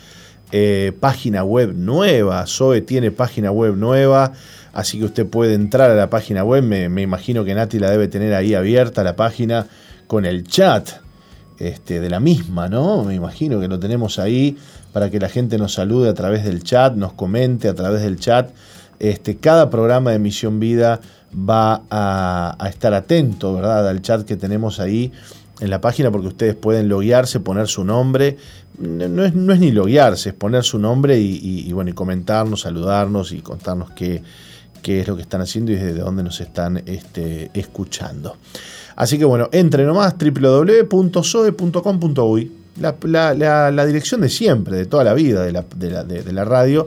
eh, 0.52 0.92
página 1.00 1.42
web 1.42 1.72
nueva. 1.74 2.46
Zoe 2.46 2.82
tiene 2.82 3.10
página 3.10 3.50
web 3.50 3.74
nueva. 3.74 4.32
Así 4.76 4.98
que 4.98 5.06
usted 5.06 5.26
puede 5.26 5.54
entrar 5.54 5.90
a 5.90 5.94
la 5.94 6.10
página 6.10 6.44
web. 6.44 6.62
Me, 6.62 7.00
imagino 7.00 7.46
que 7.46 7.54
Nati 7.54 7.78
la 7.78 7.90
debe 7.90 8.08
tener 8.08 8.34
ahí 8.34 8.52
abierta 8.52 9.02
la 9.02 9.16
página 9.16 9.68
con 10.06 10.26
el 10.26 10.44
chat 10.46 10.90
este, 11.58 11.98
de 11.98 12.10
la 12.10 12.20
misma, 12.20 12.68
¿no? 12.68 13.02
Me 13.02 13.14
imagino 13.14 13.58
que 13.58 13.68
lo 13.68 13.78
tenemos 13.78 14.18
ahí 14.18 14.58
para 14.92 15.08
que 15.08 15.18
la 15.18 15.30
gente 15.30 15.56
nos 15.56 15.72
salude 15.72 16.10
a 16.10 16.12
través 16.14 16.44
del 16.44 16.62
chat, 16.62 16.94
nos 16.94 17.14
comente 17.14 17.68
a 17.70 17.74
través 17.74 18.02
del 18.02 18.20
chat. 18.20 18.50
Este, 18.98 19.38
cada 19.38 19.70
programa 19.70 20.10
de 20.10 20.18
Misión 20.18 20.60
Vida 20.60 21.00
va 21.34 21.84
a, 21.88 22.68
estar 22.68 22.92
atento, 22.92 23.54
¿verdad? 23.54 23.88
Al 23.88 24.02
chat 24.02 24.26
que 24.26 24.36
tenemos 24.36 24.78
ahí 24.78 25.10
en 25.58 25.70
la 25.70 25.80
página 25.80 26.10
porque 26.10 26.28
ustedes 26.28 26.54
pueden 26.54 26.90
loguearse, 26.90 27.40
poner 27.40 27.66
su 27.66 27.82
nombre. 27.82 28.36
No 28.78 29.24
es, 29.24 29.34
ni 29.34 29.72
loguearse, 29.72 30.28
es 30.28 30.34
poner 30.34 30.64
su 30.64 30.78
nombre 30.78 31.18
y- 31.18 31.64
y, 31.66 31.72
bueno, 31.72 31.88
y 31.88 31.94
comentarnos, 31.94 32.60
saludarnos 32.60 33.32
y 33.32 33.40
contarnos 33.40 33.92
qué, 33.92 34.22
qué 34.86 35.00
es 35.00 35.08
lo 35.08 35.16
que 35.16 35.22
están 35.22 35.40
haciendo 35.40 35.72
y 35.72 35.74
desde 35.74 35.94
dónde 35.98 36.22
nos 36.22 36.40
están 36.40 36.80
este, 36.86 37.50
escuchando. 37.54 38.36
Así 38.94 39.18
que 39.18 39.24
bueno, 39.24 39.48
entre 39.50 39.84
nomás 39.84 40.14
www.soe.com.uy, 40.16 42.52
la, 42.80 42.94
la- 43.72 43.86
dirección 43.86 44.20
de 44.20 44.28
siempre, 44.28 44.76
de 44.76 44.86
toda 44.86 45.02
la 45.02 45.12
vida 45.12 45.42
de 45.42 45.50
la, 45.50 45.64
de 45.74 46.22
de- 46.22 46.44
radio, 46.44 46.86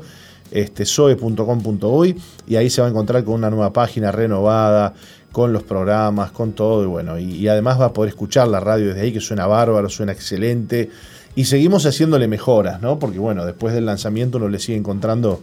este, 0.50 0.86
soe.com.uy, 0.86 2.16
y 2.48 2.56
ahí 2.56 2.70
se 2.70 2.80
va 2.80 2.88
a 2.88 2.90
encontrar 2.90 3.26
con 3.26 3.34
una 3.34 3.50
nueva 3.50 3.74
página 3.74 4.14
renovada, 4.14 4.94
con 5.34 5.52
los 5.52 5.64
programas, 5.64 6.32
con 6.32 6.54
todo, 6.54 6.86
y 6.86 6.88
bueno, 6.88 7.20
y, 7.20 7.26
y 7.36 7.50
además 7.50 7.82
va 7.82 7.88
a 7.88 7.94
poder 7.94 8.08
escuchar 8.12 8.48
la 8.48 8.62
radio 8.62 8.88
desde 8.88 9.02
ahí, 9.02 9.12
que 9.12 9.20
suena 9.20 9.46
bárbaro, 9.46 9.90
suena 9.90 10.14
excelente, 10.14 10.90
y 11.36 11.44
seguimos 11.46 11.86
haciéndole 11.86 12.30
mejoras, 12.30 12.82
¿no? 12.82 12.98
Porque 12.98 13.20
bueno, 13.20 13.46
después 13.46 13.74
del 13.74 13.86
lanzamiento 13.86 14.38
uno 14.38 14.48
le 14.48 14.58
sigue 14.60 14.78
encontrando 14.78 15.42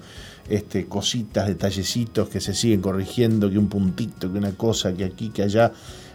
este, 0.49 0.86
cositas, 0.86 1.47
detallecitos 1.47 2.28
que 2.28 2.40
se 2.40 2.55
siguen 2.55 2.80
corrigiendo, 2.80 3.51
que 3.51 3.59
un 3.59 3.68
puntito, 3.68 4.32
que 4.32 4.38
una 4.38 4.53
cosa, 4.53 4.92
que 4.94 5.05
aquí, 5.05 5.30
que 5.30 5.42
allá. 5.42 5.72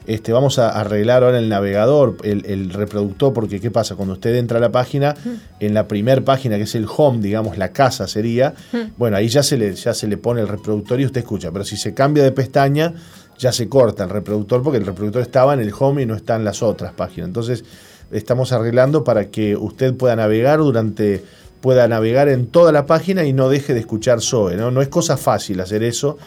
Este, 0.08 0.34
vamos 0.34 0.58
a 0.58 0.70
arreglar 0.70 1.24
ahora 1.24 1.38
el 1.38 1.48
navegador, 1.48 2.18
el, 2.24 2.44
el 2.48 2.72
reproductor, 2.72 3.34
porque 3.34 3.60
¿qué 3.60 3.70
pasa? 3.70 3.96
Cuando 3.96 4.16
usted 4.16 4.36
entra 4.36 4.58
a 4.58 4.62
la 4.62 4.72
página, 4.72 5.16
en 5.60 5.76
la 5.76 5.88
primera 5.88 6.22
página, 6.22 6.58
que 6.58 6.64
es 6.64 6.74
el 6.74 6.88
home, 6.88 7.22
digamos, 7.22 7.58
la 7.58 7.72
casa 7.72 8.08
sería, 8.08 8.56
bueno, 8.98 9.18
ahí 9.18 9.28
ya 9.28 9.44
se, 9.44 9.58
le, 9.58 9.76
ya 9.76 9.94
se 9.94 10.08
le 10.08 10.18
pone 10.18 10.42
el 10.42 10.48
reproductor 10.48 11.00
y 11.00 11.06
usted 11.06 11.22
escucha, 11.22 11.52
pero 11.52 11.64
si 11.64 11.78
se 11.78 11.94
cambia 11.94 12.24
de 12.24 12.32
pestaña, 12.32 12.96
ya 13.38 13.52
se 13.52 13.70
corta 13.70 14.06
el 14.06 14.10
reproductor, 14.10 14.64
porque 14.64 14.80
el 14.80 14.86
reproductor 14.88 15.22
estaba 15.22 15.54
en 15.54 15.60
el 15.60 15.72
home 15.78 16.02
y 16.02 16.06
no 16.08 16.16
está 16.16 16.36
en 16.36 16.46
las 16.46 16.64
otras 16.64 16.94
páginas. 16.94 17.28
Entonces, 17.28 17.64
estamos 18.12 18.52
arreglando 18.52 19.04
para 19.04 19.30
que 19.30 19.56
usted 19.56 19.94
pueda 19.96 20.16
navegar 20.16 20.60
durante 20.60 21.24
pueda 21.62 21.88
navegar 21.88 22.28
en 22.30 22.48
toda 22.48 22.72
la 22.72 22.86
página 22.86 23.24
y 23.26 23.34
no 23.34 23.50
deje 23.50 23.74
de 23.74 23.80
escuchar 23.82 24.22
Zoe. 24.22 24.56
No, 24.58 24.72
no 24.72 24.82
es 24.82 24.88
cosa 24.90 25.16
fácil 25.18 25.60
hacer 25.62 25.84
eso, 25.84 26.18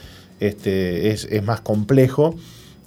este, 0.41 1.11
es, 1.11 1.25
es 1.31 1.43
más 1.43 1.61
complejo. 1.61 2.35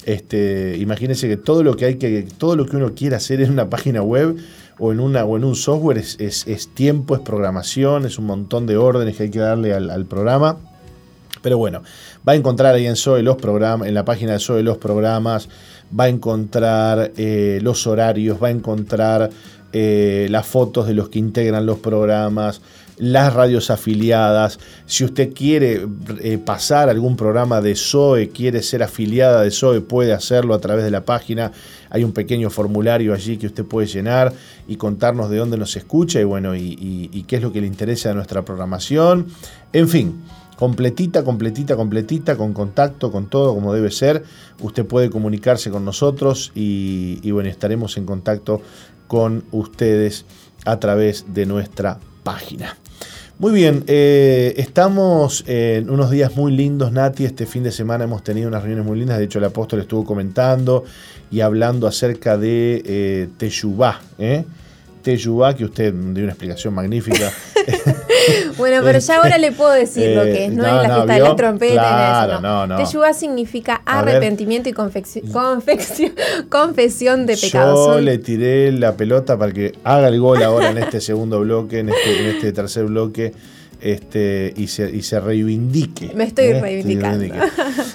Este, 0.05 0.77
imagínense 0.79 1.27
que 1.27 1.35
todo 1.37 1.63
lo 1.63 1.75
que 1.75 1.85
hay 1.85 1.95
que, 1.95 2.25
todo 2.37 2.55
lo 2.55 2.65
que 2.65 2.77
uno 2.77 2.93
quiere 2.95 3.15
hacer 3.17 3.41
en 3.41 3.51
una 3.51 3.69
página 3.69 4.01
web 4.01 4.37
o 4.79 4.91
en, 4.93 4.99
una, 5.01 5.25
o 5.25 5.35
en 5.35 5.43
un 5.43 5.55
software 5.55 5.97
es, 5.97 6.15
es- 6.19 6.47
es 6.47 6.69
tiempo, 6.69 7.15
es 7.15 7.21
programación, 7.21 8.05
es 8.05 8.17
un 8.17 8.25
montón 8.25 8.65
de 8.67 8.77
órdenes 8.77 9.17
que 9.17 9.23
hay 9.23 9.29
que 9.31 9.39
darle 9.39 9.73
al, 9.73 10.05
programa. 10.05 10.57
Pero 11.41 11.57
bueno, 11.57 11.81
va 12.27 12.33
a 12.33 12.35
encontrar 12.35 12.73
ahí 12.73 12.85
en 12.87 12.95
Zoe 12.95 13.21
los 13.21 13.35
programas, 13.37 13.87
en 13.87 13.93
la 13.93 14.05
página 14.05 14.33
de 14.33 14.39
Zoe 14.39 14.63
los 14.63 14.77
programas, 14.77 15.49
va 15.97 16.05
a 16.05 16.09
encontrar 16.09 17.11
eh, 17.17 17.59
los 17.61 17.85
horarios, 17.87 18.41
va 18.41 18.47
a 18.47 18.51
encontrar 18.51 19.29
eh, 19.73 20.27
las 20.29 20.45
fotos 20.45 20.87
de 20.87 20.93
los 20.93 21.09
que 21.09 21.19
integran 21.19 21.65
los 21.65 21.79
programas, 21.79 22.61
las 22.97 23.33
radios 23.33 23.69
afiliadas. 23.69 24.59
Si 24.85 25.03
usted 25.03 25.33
quiere 25.33 25.87
eh, 26.21 26.37
pasar 26.37 26.89
algún 26.89 27.15
programa 27.15 27.61
de 27.61 27.75
Zoe, 27.75 28.29
quiere 28.29 28.63
ser 28.63 28.81
afiliada 28.83 29.41
de 29.41 29.51
Zoe, 29.51 29.81
puede 29.81 30.13
hacerlo 30.13 30.53
a 30.53 30.59
través 30.59 30.83
de 30.83 30.91
la 30.91 31.05
página. 31.05 31.51
Hay 31.89 32.03
un 32.03 32.11
pequeño 32.13 32.49
formulario 32.49 33.13
allí 33.13 33.37
que 33.37 33.47
usted 33.47 33.65
puede 33.65 33.87
llenar 33.87 34.33
y 34.67 34.77
contarnos 34.77 35.29
de 35.29 35.37
dónde 35.37 35.57
nos 35.57 35.75
escucha 35.75 36.19
y 36.19 36.23
bueno, 36.23 36.55
y 36.55 37.23
qué 37.27 37.35
es 37.35 37.41
lo 37.41 37.51
que 37.51 37.61
le 37.61 37.67
interesa 37.67 38.09
de 38.09 38.15
nuestra 38.15 38.43
programación. 38.43 39.27
En 39.73 39.87
fin, 39.87 40.21
completita, 40.57 41.23
completita, 41.23 41.75
completita, 41.75 42.35
con 42.35 42.51
contacto, 42.51 43.11
con 43.11 43.29
todo 43.29 43.53
como 43.53 43.73
debe 43.73 43.91
ser. 43.91 44.23
Usted 44.59 44.85
puede 44.85 45.09
comunicarse 45.09 45.69
con 45.69 45.85
nosotros 45.85 46.51
y, 46.55 47.19
y 47.21 47.31
bueno, 47.31 47.49
estaremos 47.49 47.95
en 47.97 48.05
contacto 48.05 48.61
con 49.07 49.45
ustedes 49.51 50.25
a 50.65 50.79
través 50.79 51.25
de 51.33 51.45
nuestra 51.45 51.99
página. 52.23 52.77
Muy 53.39 53.53
bien, 53.53 53.83
eh, 53.85 54.55
estamos 54.57 55.43
en 55.45 55.91
unos 55.91 56.09
días 56.09 56.35
muy 56.35 56.51
lindos, 56.51 56.91
Nati. 56.91 57.23
Este 57.23 57.45
fin 57.45 57.61
de 57.61 57.71
semana 57.71 58.05
hemos 58.05 58.23
tenido 58.23 58.47
unas 58.47 58.63
reuniones 58.63 58.87
muy 58.87 58.97
lindas. 58.97 59.19
De 59.19 59.25
hecho, 59.25 59.37
el 59.37 59.45
apóstol 59.45 59.79
estuvo 59.79 60.03
comentando 60.03 60.85
y 61.29 61.41
hablando 61.41 61.85
acerca 61.85 62.35
de 62.35 62.81
eh. 62.83 63.29
¿eh? 64.17 64.45
Teyubá, 65.07 65.55
que 65.55 65.63
usted 65.63 65.93
dio 65.93 66.23
una 66.23 66.33
explicación 66.33 66.73
magnífica. 66.73 67.31
Bueno, 68.57 68.81
pero 68.83 68.99
ya 68.99 69.17
ahora 69.17 69.37
le 69.37 69.51
puedo 69.53 69.71
decir 69.71 70.13
lo 70.15 70.23
que 70.23 70.45
es, 70.47 70.51
no, 70.51 70.65
Eh, 70.65 70.67
no, 70.67 70.81
es 70.81 70.83
la 70.83 70.87
no, 70.87 70.95
fiesta 70.95 71.13
de 71.13 71.19
la 71.21 71.35
trompeta, 71.35 71.73
Claro, 71.73 72.41
no, 72.41 72.67
no, 72.67 72.67
no. 72.67 72.75
Teshuvah 72.83 73.13
significa 73.13 73.81
arrepentimiento 73.85 74.67
y 74.67 74.73
confesión 74.73 75.61
de 77.25 77.37
pecados. 77.37 77.87
Yo 77.87 77.93
Son- 77.93 78.03
le 78.05 78.17
tiré 78.17 78.71
la 78.73 78.97
pelota 78.97 79.37
para 79.37 79.53
que 79.53 79.73
haga 79.83 80.09
el 80.09 80.19
gol 80.19 80.43
ahora 80.43 80.71
en 80.71 80.77
este 80.79 80.99
segundo 80.99 81.39
bloque, 81.39 81.79
en 81.79 81.89
este, 81.89 82.19
en 82.19 82.25
este 82.35 82.51
tercer 82.51 82.85
bloque, 82.85 83.33
este, 83.79 84.53
y, 84.57 84.67
se, 84.67 84.89
y 84.93 85.03
se 85.03 85.19
reivindique. 85.19 86.11
Me 86.15 86.23
estoy 86.25 86.45
¿eh? 86.45 86.59
reivindicando. 86.61 87.33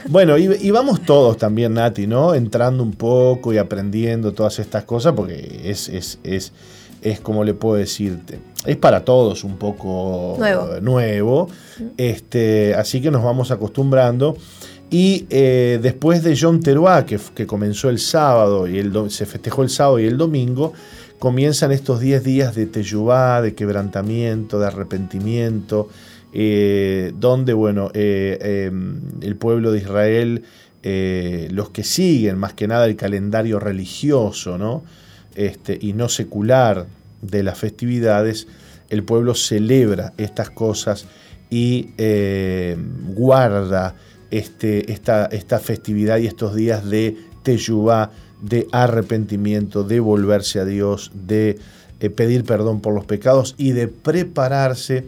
Bueno, 0.08 0.38
y, 0.38 0.48
y 0.60 0.70
vamos 0.70 1.02
todos 1.02 1.36
también, 1.36 1.74
Nati, 1.74 2.06
¿no? 2.06 2.34
Entrando 2.34 2.82
un 2.82 2.92
poco 2.92 3.52
y 3.52 3.58
aprendiendo 3.58 4.32
todas 4.32 4.58
estas 4.60 4.84
cosas, 4.84 5.12
porque 5.14 5.60
es, 5.64 5.88
es, 5.88 6.18
es, 6.22 6.52
es 7.02 7.20
como 7.20 7.44
le 7.44 7.54
puedo 7.54 7.76
decirte, 7.76 8.38
es 8.64 8.76
para 8.76 9.04
todos 9.04 9.44
un 9.44 9.56
poco 9.56 10.36
Nuevo. 10.38 10.80
nuevo. 10.80 11.48
Este, 11.96 12.74
así 12.74 13.00
que 13.00 13.10
nos 13.10 13.22
vamos 13.22 13.50
acostumbrando. 13.50 14.36
Y 14.90 15.26
eh, 15.30 15.78
después 15.82 16.22
de 16.22 16.36
John 16.38 16.60
Teruá, 16.60 17.06
que, 17.06 17.18
que 17.34 17.46
comenzó 17.46 17.88
el 17.88 17.98
sábado 17.98 18.68
y 18.68 18.78
el 18.78 18.92
se 19.10 19.24
festejó 19.24 19.62
el 19.62 19.70
sábado 19.70 19.98
y 19.98 20.04
el 20.04 20.18
domingo, 20.18 20.74
comienzan 21.18 21.70
estos 21.70 22.00
10 22.00 22.24
días 22.24 22.54
de 22.56 22.66
teyubá, 22.66 23.40
de 23.40 23.54
quebrantamiento, 23.54 24.58
de 24.58 24.66
arrepentimiento, 24.66 25.88
eh, 26.32 27.12
donde 27.14 27.52
bueno, 27.52 27.90
eh, 27.94 28.38
eh, 28.40 28.72
el 29.20 29.36
pueblo 29.36 29.70
de 29.70 29.78
Israel, 29.78 30.42
los 30.82 31.70
que 31.70 31.84
siguen 31.84 32.38
más 32.38 32.54
que 32.54 32.66
nada 32.66 32.86
el 32.86 32.96
calendario 32.96 33.60
religioso 33.60 34.58
¿no? 34.58 34.82
Este, 35.36 35.78
y 35.80 35.92
no 35.92 36.08
secular 36.08 36.86
de 37.20 37.42
las 37.42 37.58
festividades, 37.58 38.46
el 38.90 39.04
pueblo 39.04 39.34
celebra 39.34 40.12
estas 40.18 40.50
cosas 40.50 41.06
y 41.50 41.90
eh, 41.98 42.76
guarda 43.14 43.94
este, 44.30 44.90
esta, 44.92 45.26
esta 45.26 45.58
festividad 45.58 46.18
y 46.18 46.26
estos 46.26 46.54
días 46.54 46.88
de 46.88 47.16
teyubá, 47.42 48.10
de 48.40 48.66
arrepentimiento, 48.72 49.84
de 49.84 50.00
volverse 50.00 50.58
a 50.58 50.64
Dios, 50.64 51.12
de 51.14 51.58
eh, 52.00 52.10
pedir 52.10 52.44
perdón 52.44 52.80
por 52.80 52.94
los 52.94 53.04
pecados 53.04 53.54
y 53.58 53.72
de 53.72 53.88
prepararse 53.88 55.04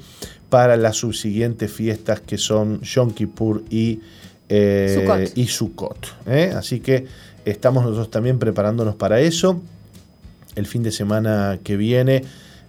para 0.49 0.77
las 0.77 0.99
subsiguientes 0.99 1.73
fiestas 1.73 2.21
que 2.21 2.39
son 2.39 2.81
Yom 2.83 3.13
Kippur 3.13 3.65
y, 3.71 4.01
eh, 4.49 5.01
Sukkot. 5.01 5.37
y 5.39 5.47
Sukkot. 5.49 6.07
¿eh? 6.27 6.53
Así 6.55 6.79
que 6.79 7.07
estamos 7.45 7.83
nosotros 7.83 8.11
también 8.11 8.39
preparándonos 8.39 8.95
para 8.95 9.21
eso. 9.21 9.61
El 10.55 10.67
fin 10.67 10.83
de 10.83 10.91
semana 10.93 11.59
que 11.63 11.77
viene 11.77 12.25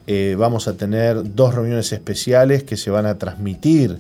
eh, 0.07 0.35
vamos 0.37 0.67
a 0.67 0.73
tener 0.77 1.35
dos 1.35 1.53
reuniones 1.55 1.91
especiales 1.91 2.63
que 2.63 2.77
se 2.77 2.89
van 2.91 3.05
a 3.05 3.17
transmitir 3.17 3.99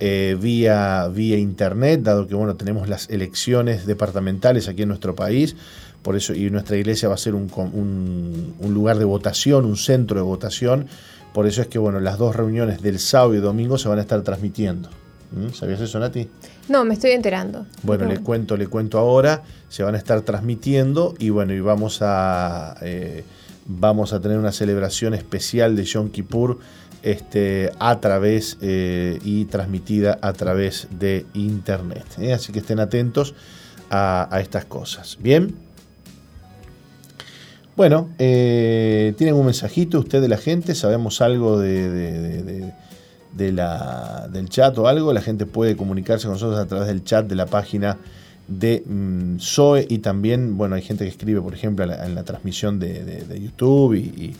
eh, 0.00 0.36
vía, 0.40 1.08
vía 1.08 1.38
internet, 1.38 2.02
dado 2.02 2.26
que 2.26 2.34
bueno, 2.34 2.56
tenemos 2.56 2.88
las 2.88 3.08
elecciones 3.10 3.86
departamentales 3.86 4.68
aquí 4.68 4.82
en 4.82 4.88
nuestro 4.88 5.14
país. 5.14 5.54
Por 6.02 6.16
eso, 6.16 6.34
y 6.34 6.50
nuestra 6.50 6.76
iglesia 6.76 7.08
va 7.08 7.14
a 7.14 7.18
ser 7.18 7.34
un, 7.34 7.48
un- 7.54 8.54
un 8.58 8.74
lugar 8.74 8.98
de 8.98 9.04
votación, 9.04 9.64
un 9.64 9.76
centro 9.76 10.16
de 10.16 10.22
votación. 10.22 10.86
Por 11.32 11.46
eso 11.46 11.62
es 11.62 11.68
que 11.68 11.78
bueno, 11.78 12.00
las 12.00 12.18
dos 12.18 12.34
reuniones 12.34 12.82
del 12.82 12.98
sábado 12.98 13.34
y 13.34 13.38
domingo 13.38 13.78
se 13.78 13.88
van 13.88 13.98
a 13.98 14.02
estar 14.02 14.20
transmitiendo. 14.22 14.88
¿Mm? 15.30 15.52
¿Sabías 15.54 15.80
eso, 15.80 15.98
Nati? 16.00 16.28
No, 16.68 16.84
me 16.84 16.94
estoy 16.94 17.10
enterando. 17.10 17.66
Bueno, 17.82 18.04
No. 18.04 18.12
le 18.12 18.20
cuento, 18.20 18.56
le 18.56 18.66
cuento 18.68 18.98
ahora. 18.98 19.42
Se 19.68 19.82
van 19.82 19.94
a 19.94 19.98
estar 19.98 20.20
transmitiendo 20.22 21.14
y 21.18 21.30
bueno, 21.30 21.52
y 21.52 21.60
vamos 21.60 21.98
a 22.02 22.76
eh, 22.82 23.24
vamos 23.66 24.12
a 24.12 24.20
tener 24.20 24.38
una 24.38 24.52
celebración 24.52 25.14
especial 25.14 25.76
de 25.76 25.84
Yom 25.84 26.10
Kippur 26.10 26.58
este, 27.02 27.70
a 27.80 27.98
través 28.00 28.58
eh, 28.60 29.18
y 29.24 29.44
transmitida 29.46 30.18
a 30.22 30.32
través 30.34 30.86
de 30.98 31.26
internet. 31.34 32.04
¿eh? 32.18 32.32
Así 32.32 32.52
que 32.52 32.60
estén 32.60 32.78
atentos 32.80 33.34
a, 33.90 34.28
a 34.34 34.40
estas 34.40 34.64
cosas. 34.64 35.18
Bien. 35.20 35.54
Bueno, 37.74 38.10
¿tienen 38.18 39.34
un 39.34 39.46
mensajito 39.46 39.98
usted 39.98 40.20
de 40.20 40.28
la 40.28 40.36
gente? 40.36 40.74
¿Sabemos 40.74 41.20
algo 41.22 41.58
de, 41.58 41.88
de- 41.90 42.20
de- 42.20 42.42
de 42.42 42.72
la, 43.38 44.28
del 44.30 44.48
chat 44.48 44.76
o 44.78 44.86
algo, 44.88 45.12
la 45.12 45.22
gente 45.22 45.46
puede 45.46 45.76
comunicarse 45.76 46.24
con 46.26 46.34
nosotros 46.34 46.58
a 46.60 46.66
través 46.66 46.88
del 46.88 47.02
chat 47.04 47.26
de 47.26 47.34
la 47.34 47.46
página 47.46 47.96
de 48.48 48.82
mm, 48.86 49.38
Zoe 49.38 49.86
y 49.88 49.98
también, 49.98 50.58
bueno, 50.58 50.74
hay 50.74 50.82
gente 50.82 51.04
que 51.04 51.10
escribe, 51.10 51.40
por 51.40 51.54
ejemplo, 51.54 51.84
en 51.84 51.90
la, 51.90 52.04
en 52.04 52.14
la 52.14 52.24
transmisión 52.24 52.78
de, 52.78 53.04
de- 53.04 53.22
de 53.24 53.40
YouTube 53.40 53.94
y... 53.94 53.98
y- 53.98 54.36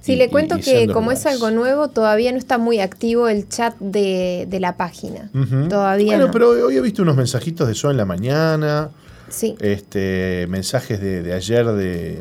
Sí, 0.00 0.12
y- 0.12 0.16
le 0.16 0.28
cuento 0.28 0.58
y- 0.58 0.60
que 0.60 0.86
como 0.88 1.12
es 1.12 1.24
algo 1.24 1.50
nuevo, 1.50 1.88
todavía 1.88 2.30
no 2.32 2.36
está 2.38 2.58
muy 2.58 2.78
activo 2.80 3.28
el 3.28 3.48
chat 3.48 3.74
de, 3.78 4.46
de 4.50 4.60
la 4.60 4.76
página. 4.76 5.30
Todavía 5.70 6.06
Bueno, 6.08 6.26
no. 6.26 6.30
pero 6.32 6.50
hoy 6.50 6.76
he 6.76 6.80
visto 6.82 7.00
unos 7.02 7.16
mensajitos 7.16 7.66
de 7.68 7.74
Zoe 7.74 7.92
en 7.92 7.96
la 7.96 8.04
mañana, 8.04 8.90
Sí. 9.30 9.54
este, 9.60 10.46
mensajes 10.50 11.00
de, 11.00 11.22
de 11.22 11.32
ayer 11.32 11.64
de... 11.72 12.20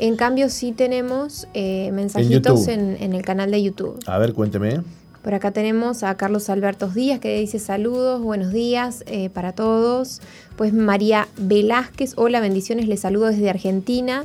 En 0.00 0.16
cambio, 0.16 0.48
sí 0.48 0.72
tenemos 0.72 1.46
eh, 1.54 1.90
mensajitos 1.92 2.66
en, 2.68 2.96
en 3.00 3.12
el 3.12 3.22
canal 3.22 3.50
de 3.50 3.62
YouTube. 3.62 3.98
A 4.06 4.18
ver, 4.18 4.32
cuénteme. 4.32 4.80
Por 5.22 5.34
acá 5.34 5.50
tenemos 5.50 6.02
a 6.02 6.16
Carlos 6.16 6.48
Albertos 6.48 6.94
Díaz 6.94 7.20
que 7.20 7.38
dice 7.40 7.58
saludos, 7.58 8.22
buenos 8.22 8.54
días 8.54 9.04
eh, 9.06 9.28
para 9.28 9.52
todos. 9.52 10.22
Pues 10.56 10.72
María 10.72 11.28
Velázquez, 11.36 12.14
hola, 12.16 12.40
bendiciones, 12.40 12.88
les 12.88 13.00
saludo 13.00 13.26
desde 13.26 13.50
Argentina. 13.50 14.24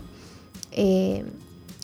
Eh, 0.71 1.25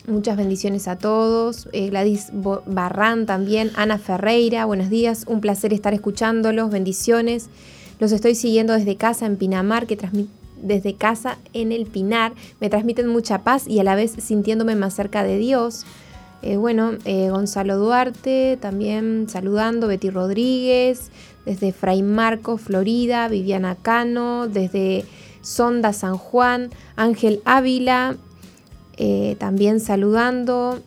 muchas 0.06 0.38
bendiciones 0.38 0.88
a 0.88 0.96
todos. 0.96 1.68
Eh, 1.72 1.90
Gladys 1.90 2.30
Barrán 2.32 3.26
también, 3.26 3.70
Ana 3.74 3.98
Ferreira, 3.98 4.64
buenos 4.64 4.88
días, 4.88 5.26
un 5.28 5.42
placer 5.42 5.74
estar 5.74 5.92
escuchándolos, 5.92 6.70
bendiciones. 6.70 7.50
Los 7.98 8.12
estoy 8.12 8.34
siguiendo 8.34 8.72
desde 8.72 8.96
casa 8.96 9.26
en 9.26 9.36
Pinamar, 9.36 9.86
que 9.86 9.98
desde 10.62 10.94
casa 10.94 11.36
en 11.52 11.70
el 11.70 11.84
Pinar, 11.84 12.32
me 12.60 12.70
transmiten 12.70 13.08
mucha 13.08 13.42
paz 13.42 13.68
y 13.68 13.78
a 13.78 13.84
la 13.84 13.94
vez 13.94 14.12
sintiéndome 14.18 14.74
más 14.74 14.94
cerca 14.94 15.22
de 15.22 15.36
Dios. 15.36 15.84
Eh, 16.42 16.56
bueno, 16.56 16.94
eh, 17.04 17.30
Gonzalo 17.30 17.76
Duarte 17.76 18.58
también 18.60 19.26
saludando, 19.28 19.86
Betty 19.86 20.10
Rodríguez, 20.10 21.12
desde 21.46 21.72
Fray 21.72 22.02
Marcos, 22.02 22.60
Florida, 22.60 23.28
Viviana 23.28 23.76
Cano, 23.76 24.48
desde 24.48 25.04
Sonda 25.40 25.92
San 25.92 26.18
Juan, 26.18 26.70
Ángel 26.96 27.42
Ávila, 27.44 28.16
eh, 28.96 29.36
también 29.38 29.78
saludando, 29.78 30.80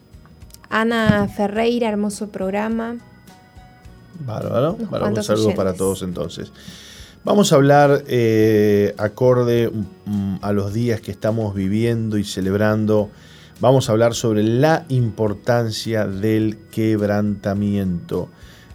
Ana 0.70 1.30
Ferreira, 1.30 1.88
hermoso 1.88 2.28
programa. 2.28 2.98
Bárbaro, 4.26 4.76
bárbaro. 4.92 5.16
Un 5.16 5.24
saludo 5.24 5.56
para 5.56 5.74
todos 5.74 6.02
entonces. 6.02 6.52
Vamos 7.24 7.54
a 7.54 7.56
hablar 7.56 8.04
acorde 8.98 9.72
mm, 10.06 10.36
a 10.42 10.52
los 10.52 10.74
días 10.74 11.00
que 11.00 11.12
estamos 11.12 11.56
viviendo 11.56 12.18
y 12.18 12.26
celebrando. 12.26 13.10
Vamos 13.62 13.88
a 13.88 13.94
hablar 13.94 14.14
sobre 14.14 14.44
la 14.44 14.86
importancia 14.90 16.06
del 16.06 16.58
quebrantamiento. 16.72 18.30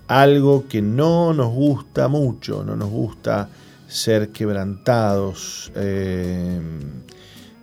Algo 0.08 0.66
que 0.68 0.80
no 0.80 1.34
nos 1.34 1.52
gusta 1.52 2.08
mucho, 2.08 2.64
no 2.64 2.76
nos 2.76 2.88
gusta 2.88 3.50
ser 3.86 4.30
quebrantados. 4.30 5.70
eh, 5.74 6.60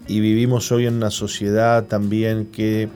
y 0.07 0.19
vivimos 0.19 0.71
hoy 0.71 0.85
en 0.85 0.93
una 0.93 1.09
sociedad 1.09 1.85
también 1.85 2.45
que 2.45 2.87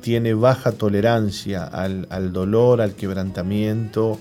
tiene 0.00 0.34
baja 0.34 0.72
tolerancia 0.72 1.64
al, 1.64 2.06
al 2.10 2.32
dolor, 2.32 2.80
al 2.80 2.94
quebrantamiento, 2.94 4.20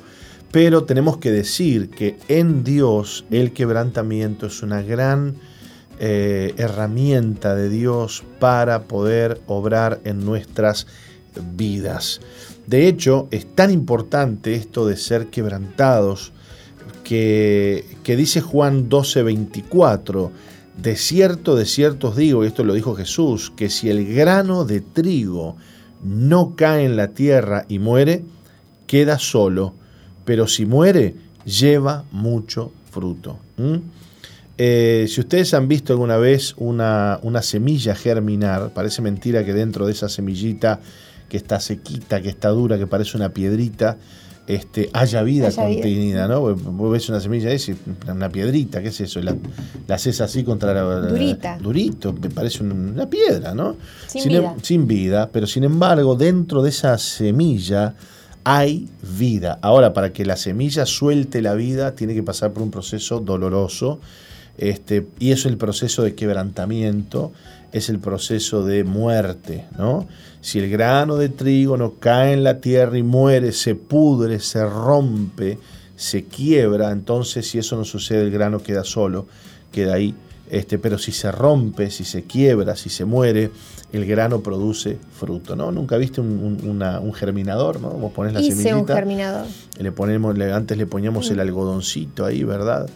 pero 0.51 0.85
tenemos 0.85 1.17
que 1.17 1.31
decir 1.31 1.89
que 1.89 2.17
en 2.27 2.63
Dios 2.63 3.25
el 3.29 3.51
quebrantamiento 3.51 4.47
es 4.47 4.63
una 4.63 4.81
gran 4.81 5.35
eh, 5.99 6.53
herramienta 6.57 7.55
de 7.55 7.69
Dios 7.69 8.23
para 8.39 8.83
poder 8.83 9.41
obrar 9.47 10.01
en 10.03 10.25
nuestras 10.25 10.87
vidas. 11.55 12.19
De 12.67 12.87
hecho, 12.87 13.27
es 13.31 13.45
tan 13.55 13.71
importante 13.71 14.55
esto 14.55 14.87
de 14.87 14.97
ser 14.97 15.27
quebrantados 15.27 16.33
que, 17.03 17.85
que 18.03 18.15
dice 18.15 18.41
Juan 18.41 18.89
12:24, 18.89 20.31
de 20.81 20.95
cierto, 20.95 21.55
de 21.55 21.65
cierto 21.65 22.09
os 22.09 22.15
digo, 22.15 22.43
y 22.43 22.47
esto 22.47 22.63
lo 22.63 22.73
dijo 22.73 22.95
Jesús, 22.95 23.51
que 23.55 23.69
si 23.69 23.89
el 23.89 24.13
grano 24.13 24.65
de 24.65 24.81
trigo 24.81 25.55
no 26.03 26.55
cae 26.55 26.85
en 26.85 26.97
la 26.97 27.09
tierra 27.09 27.65
y 27.69 27.79
muere, 27.79 28.23
queda 28.87 29.19
solo, 29.19 29.73
pero 30.25 30.47
si 30.47 30.65
muere, 30.65 31.15
lleva 31.45 32.05
mucho 32.11 32.71
fruto. 32.91 33.39
Eh, 34.57 35.05
si 35.09 35.19
ustedes 35.19 35.53
han 35.53 35.67
visto 35.67 35.91
alguna 35.93 36.17
vez 36.17 36.53
una, 36.57 37.19
una 37.23 37.41
semilla 37.41 37.93
germinar, 37.95 38.71
parece 38.73 39.01
mentira 39.01 39.43
que 39.43 39.53
dentro 39.53 39.85
de 39.85 39.91
esa 39.91 40.07
semillita 40.07 40.79
que 41.27 41.37
está 41.37 41.59
sequita, 41.59 42.21
que 42.21 42.29
está 42.29 42.49
dura, 42.49 42.77
que 42.77 42.87
parece 42.87 43.17
una 43.17 43.29
piedrita, 43.29 43.97
este, 44.47 44.89
haya 44.93 45.23
vida 45.23 45.47
Haya 45.47 45.65
vida. 45.65 45.81
contenida, 45.81 46.27
¿no? 46.27 46.39
Vos- 46.55 46.91
ves 46.91 47.09
una 47.09 47.19
semilla 47.19 47.49
y 47.49 47.57
decís, 47.57 47.75
una 48.09 48.29
piedrita, 48.29 48.81
¿qué 48.81 48.89
es 48.89 49.01
eso? 49.01 49.19
La, 49.21 49.35
la 49.87 49.95
haces 49.95 50.21
así 50.21 50.43
contra 50.43 50.73
la... 50.73 50.83
Durita. 51.07 51.57
Durito, 51.59 52.13
me 52.13 52.29
parece 52.29 52.63
un- 52.63 52.71
una 52.93 53.09
piedra, 53.09 53.53
¿no? 53.55 53.75
Sin 54.07 54.21
em- 54.31 54.41
vida. 54.41 54.55
sin 54.61 54.87
vida, 54.87 55.29
pero 55.33 55.47
sin 55.47 55.63
embargo, 55.63 56.15
dentro 56.15 56.61
de 56.61 56.69
esa 56.69 56.97
semilla 56.99 57.95
hay 58.43 58.87
vida. 59.17 59.57
Ahora, 59.63 59.91
para 59.93 60.13
que 60.13 60.23
la 60.25 60.37
semilla 60.37 60.85
suelte 60.85 61.41
la 61.41 61.55
vida, 61.55 61.95
tiene 61.95 62.13
que 62.13 62.21
pasar 62.23 62.53
por 62.53 62.61
un 62.63 62.69
proceso 62.71 63.19
doloroso. 63.19 63.99
Este, 64.57 65.05
y 65.19 65.31
eso 65.31 65.47
es 65.47 65.51
el 65.53 65.57
proceso 65.57 66.03
de 66.03 66.15
quebrantamiento, 66.15 67.31
es 67.71 67.89
el 67.89 67.99
proceso 67.99 68.63
de 68.65 68.83
muerte, 68.83 69.65
¿no? 69.77 70.07
Si 70.41 70.59
el 70.59 70.69
grano 70.69 71.17
de 71.17 71.29
trigo 71.29 71.75
no 71.77 71.95
cae 71.99 72.33
en 72.33 72.43
la 72.43 72.59
tierra 72.59 72.97
y 72.97 73.03
muere, 73.03 73.51
se 73.51 73.75
pudre, 73.75 74.39
se 74.39 74.65
rompe, 74.65 75.57
se 75.95 76.23
quiebra, 76.23 76.91
entonces 76.91 77.47
si 77.49 77.57
eso 77.57 77.75
no 77.75 77.83
sucede, 77.83 78.21
el 78.21 78.31
grano 78.31 78.59
queda 78.61 78.83
solo, 78.83 79.25
queda 79.71 79.95
ahí. 79.95 80.13
Este, 80.49 80.77
pero 80.77 80.99
si 80.99 81.11
se 81.11 81.31
rompe, 81.31 81.89
si 81.89 82.05
se 82.05 82.23
quiebra, 82.23 82.75
si 82.75 82.89
se 82.89 83.03
muere, 83.03 83.49
el 83.91 84.05
grano 84.05 84.41
produce 84.41 84.99
fruto, 85.17 85.55
¿no? 85.55 85.71
Nunca 85.71 85.97
viste 85.97 86.21
un, 86.21 86.27
un- 86.61 86.69
una- 86.69 86.99
un 86.99 87.13
germinador, 87.13 87.81
¿no? 87.81 87.89
Vos 87.89 88.13
pones 88.13 88.31
la 88.33 88.41
Hice 88.41 88.53
un 88.53 88.61
semillita, 88.63 88.93
germinador. 88.95 89.47
le 89.79 89.91
ponemos, 89.91 90.37
le- 90.37 90.53
antes 90.53 90.77
le 90.77 90.85
poníamos 90.85 91.29
Mm. 91.29 91.33
el 91.33 91.39
algodoncito 91.39 92.25
ahí, 92.25 92.43
¿verdad? 92.43 92.87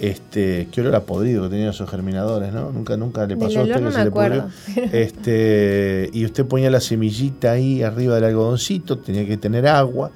Este, 0.00 0.68
qué 0.72 0.80
olor 0.80 0.94
a 0.96 1.04
podrido 1.04 1.42
que 1.42 1.50
tenían 1.50 1.68
esos 1.68 1.88
germinadores, 1.90 2.54
¿no? 2.54 2.72
Nunca, 2.72 2.96
nunca 2.96 3.26
le 3.26 3.36
pasó 3.36 3.60
a 3.60 3.62
usted 3.64 3.74
que 3.74 3.80
no 3.82 3.90
se 3.90 3.98
me 3.98 4.04
le 4.04 4.08
acuerdo. 4.08 4.48
pudrió. 4.66 4.90
Este, 4.92 6.08
y 6.12 6.24
usted 6.24 6.46
ponía 6.46 6.70
la 6.70 6.80
semillita 6.80 7.52
ahí 7.52 7.82
arriba 7.82 8.14
del 8.14 8.24
algodoncito, 8.24 8.98
tenía 8.98 9.26
que 9.26 9.36
tener 9.36 9.66
agua. 9.66 10.10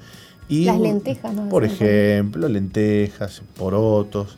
Y, 0.49 0.65
Las 0.65 0.79
lentejas, 0.79 1.33
¿no? 1.35 1.49
Por 1.49 1.63
ejemplo, 1.65 2.49
lentejas, 2.49 3.43
porotos, 3.55 4.37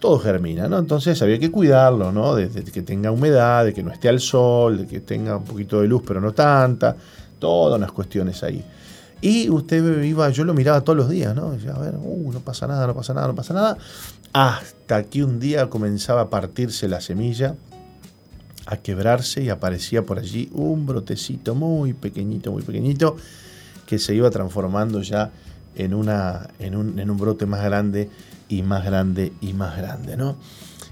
todo 0.00 0.18
germina, 0.18 0.68
¿no? 0.68 0.78
Entonces 0.78 1.22
había 1.22 1.38
que 1.38 1.52
cuidarlo, 1.52 2.10
¿no? 2.10 2.34
De, 2.34 2.48
de 2.48 2.64
que 2.64 2.82
tenga 2.82 3.12
humedad, 3.12 3.64
de 3.64 3.72
que 3.72 3.84
no 3.84 3.92
esté 3.92 4.08
al 4.08 4.18
sol, 4.18 4.78
de 4.78 4.86
que 4.86 5.00
tenga 5.00 5.36
un 5.36 5.44
poquito 5.44 5.80
de 5.80 5.86
luz, 5.86 6.02
pero 6.04 6.20
no 6.20 6.32
tanta, 6.32 6.96
todas 7.38 7.78
unas 7.78 7.92
cuestiones 7.92 8.42
ahí. 8.42 8.64
Y 9.22 9.50
usted 9.50 10.02
iba, 10.02 10.30
yo 10.30 10.44
lo 10.44 10.54
miraba 10.54 10.80
todos 10.80 10.96
los 10.96 11.10
días, 11.10 11.34
¿no? 11.34 11.50
Decía, 11.52 11.72
a 11.72 11.78
ver, 11.78 11.94
uh, 11.96 12.32
no 12.32 12.40
pasa 12.40 12.66
nada, 12.66 12.86
no 12.86 12.94
pasa 12.94 13.12
nada, 13.12 13.28
no 13.28 13.34
pasa 13.34 13.52
nada. 13.52 13.76
Hasta 14.32 15.04
que 15.04 15.24
un 15.24 15.40
día 15.40 15.68
comenzaba 15.70 16.22
a 16.22 16.30
partirse 16.30 16.88
la 16.88 17.00
semilla, 17.00 17.56
a 18.66 18.76
quebrarse 18.76 19.42
y 19.42 19.48
aparecía 19.48 20.06
por 20.06 20.18
allí 20.18 20.48
un 20.52 20.86
brotecito 20.86 21.54
muy 21.54 21.92
pequeñito, 21.92 22.52
muy 22.52 22.62
pequeñito, 22.62 23.16
que 23.86 23.98
se 23.98 24.14
iba 24.14 24.30
transformando 24.30 25.02
ya 25.02 25.32
en, 25.74 25.94
una, 25.94 26.48
en, 26.58 26.76
un, 26.76 26.98
en 26.98 27.10
un 27.10 27.16
brote 27.16 27.46
más 27.46 27.64
grande 27.64 28.08
y 28.48 28.62
más 28.62 28.84
grande 28.84 29.32
y 29.40 29.52
más 29.52 29.76
grande, 29.76 30.16
¿no? 30.16 30.36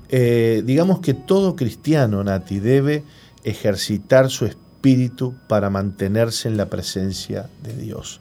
Eh, 0.09 0.63
digamos 0.65 1.01
que 1.01 1.15
todo 1.15 1.55
cristiano, 1.55 2.25
Nati, 2.25 2.61
debe 2.61 3.05
ejercitar 3.45 4.31
su 4.31 4.47
espíritu 4.47 5.35
para 5.49 5.71
mantenerse 5.71 6.49
en 6.49 6.57
la 6.57 6.67
presencia 6.67 7.49
de 7.63 7.75
Dios. 7.75 8.21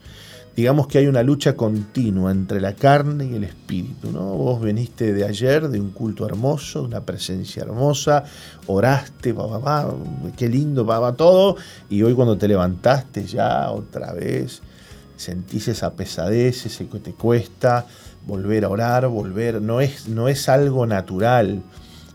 Digamos 0.57 0.87
que 0.87 0.97
hay 0.97 1.05
una 1.05 1.21
lucha 1.21 1.55
continua 1.55 2.31
entre 2.31 2.59
la 2.59 2.73
carne 2.73 3.25
y 3.27 3.35
el 3.35 3.43
espíritu, 3.43 4.11
¿no? 4.11 4.23
Vos 4.33 4.59
veniste 4.59 5.13
de 5.13 5.23
ayer, 5.23 5.69
de 5.69 5.79
un 5.79 5.91
culto 5.91 6.25
hermoso, 6.25 6.81
de 6.81 6.87
una 6.87 7.05
presencia 7.05 7.61
hermosa, 7.61 8.23
oraste, 8.65 9.33
va, 9.33 9.59
va, 9.59 9.95
qué 10.35 10.49
lindo, 10.49 10.83
va 10.83 11.15
todo, 11.15 11.55
y 11.89 12.01
hoy 12.01 12.15
cuando 12.15 12.37
te 12.39 12.47
levantaste 12.47 13.25
ya 13.25 13.69
otra 13.69 14.13
vez, 14.13 14.63
sentís 15.15 15.67
esa 15.67 15.93
pesadez, 15.93 16.65
ese 16.65 16.87
que 16.87 16.99
te 16.99 17.13
cuesta 17.13 17.85
volver 18.25 18.65
a 18.65 18.69
orar, 18.69 19.07
volver, 19.07 19.61
no 19.61 19.79
es, 19.79 20.07
no 20.09 20.27
es 20.27 20.49
algo 20.49 20.87
natural, 20.87 21.61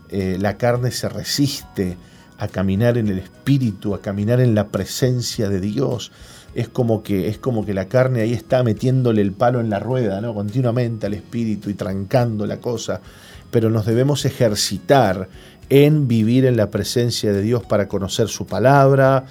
Eh, 0.09 0.37
la 0.39 0.57
carne 0.57 0.91
se 0.91 1.09
resiste 1.09 1.97
a 2.37 2.47
caminar 2.47 2.99
en 2.99 3.07
el 3.07 3.17
espíritu, 3.17 3.95
a 3.95 3.99
caminar 3.99 4.41
en 4.41 4.53
la 4.53 4.67
presencia 4.67 5.49
de 5.49 5.59
Dios. 5.59 6.11
Es 6.55 6.69
como 6.69 7.01
que, 7.01 7.27
es 7.27 7.37
como 7.37 7.65
que 7.65 7.73
la 7.73 7.87
carne 7.87 8.21
ahí 8.21 8.33
está 8.33 8.63
metiéndole 8.63 9.21
el 9.21 9.31
palo 9.31 9.59
en 9.59 9.69
la 9.69 9.79
rueda, 9.79 10.21
¿no? 10.21 10.33
Continuamente 10.33 11.07
al 11.07 11.13
espíritu 11.13 11.69
y 11.69 11.73
trancando 11.73 12.45
la 12.45 12.57
cosa. 12.57 13.01
Pero 13.49 13.69
nos 13.69 13.85
debemos 13.85 14.25
ejercitar 14.25 15.29
en 15.69 16.07
vivir 16.07 16.45
en 16.45 16.57
la 16.57 16.69
presencia 16.69 17.33
de 17.33 17.41
Dios 17.41 17.63
para 17.63 17.87
conocer 17.87 18.27
su 18.27 18.45
palabra, 18.45 19.25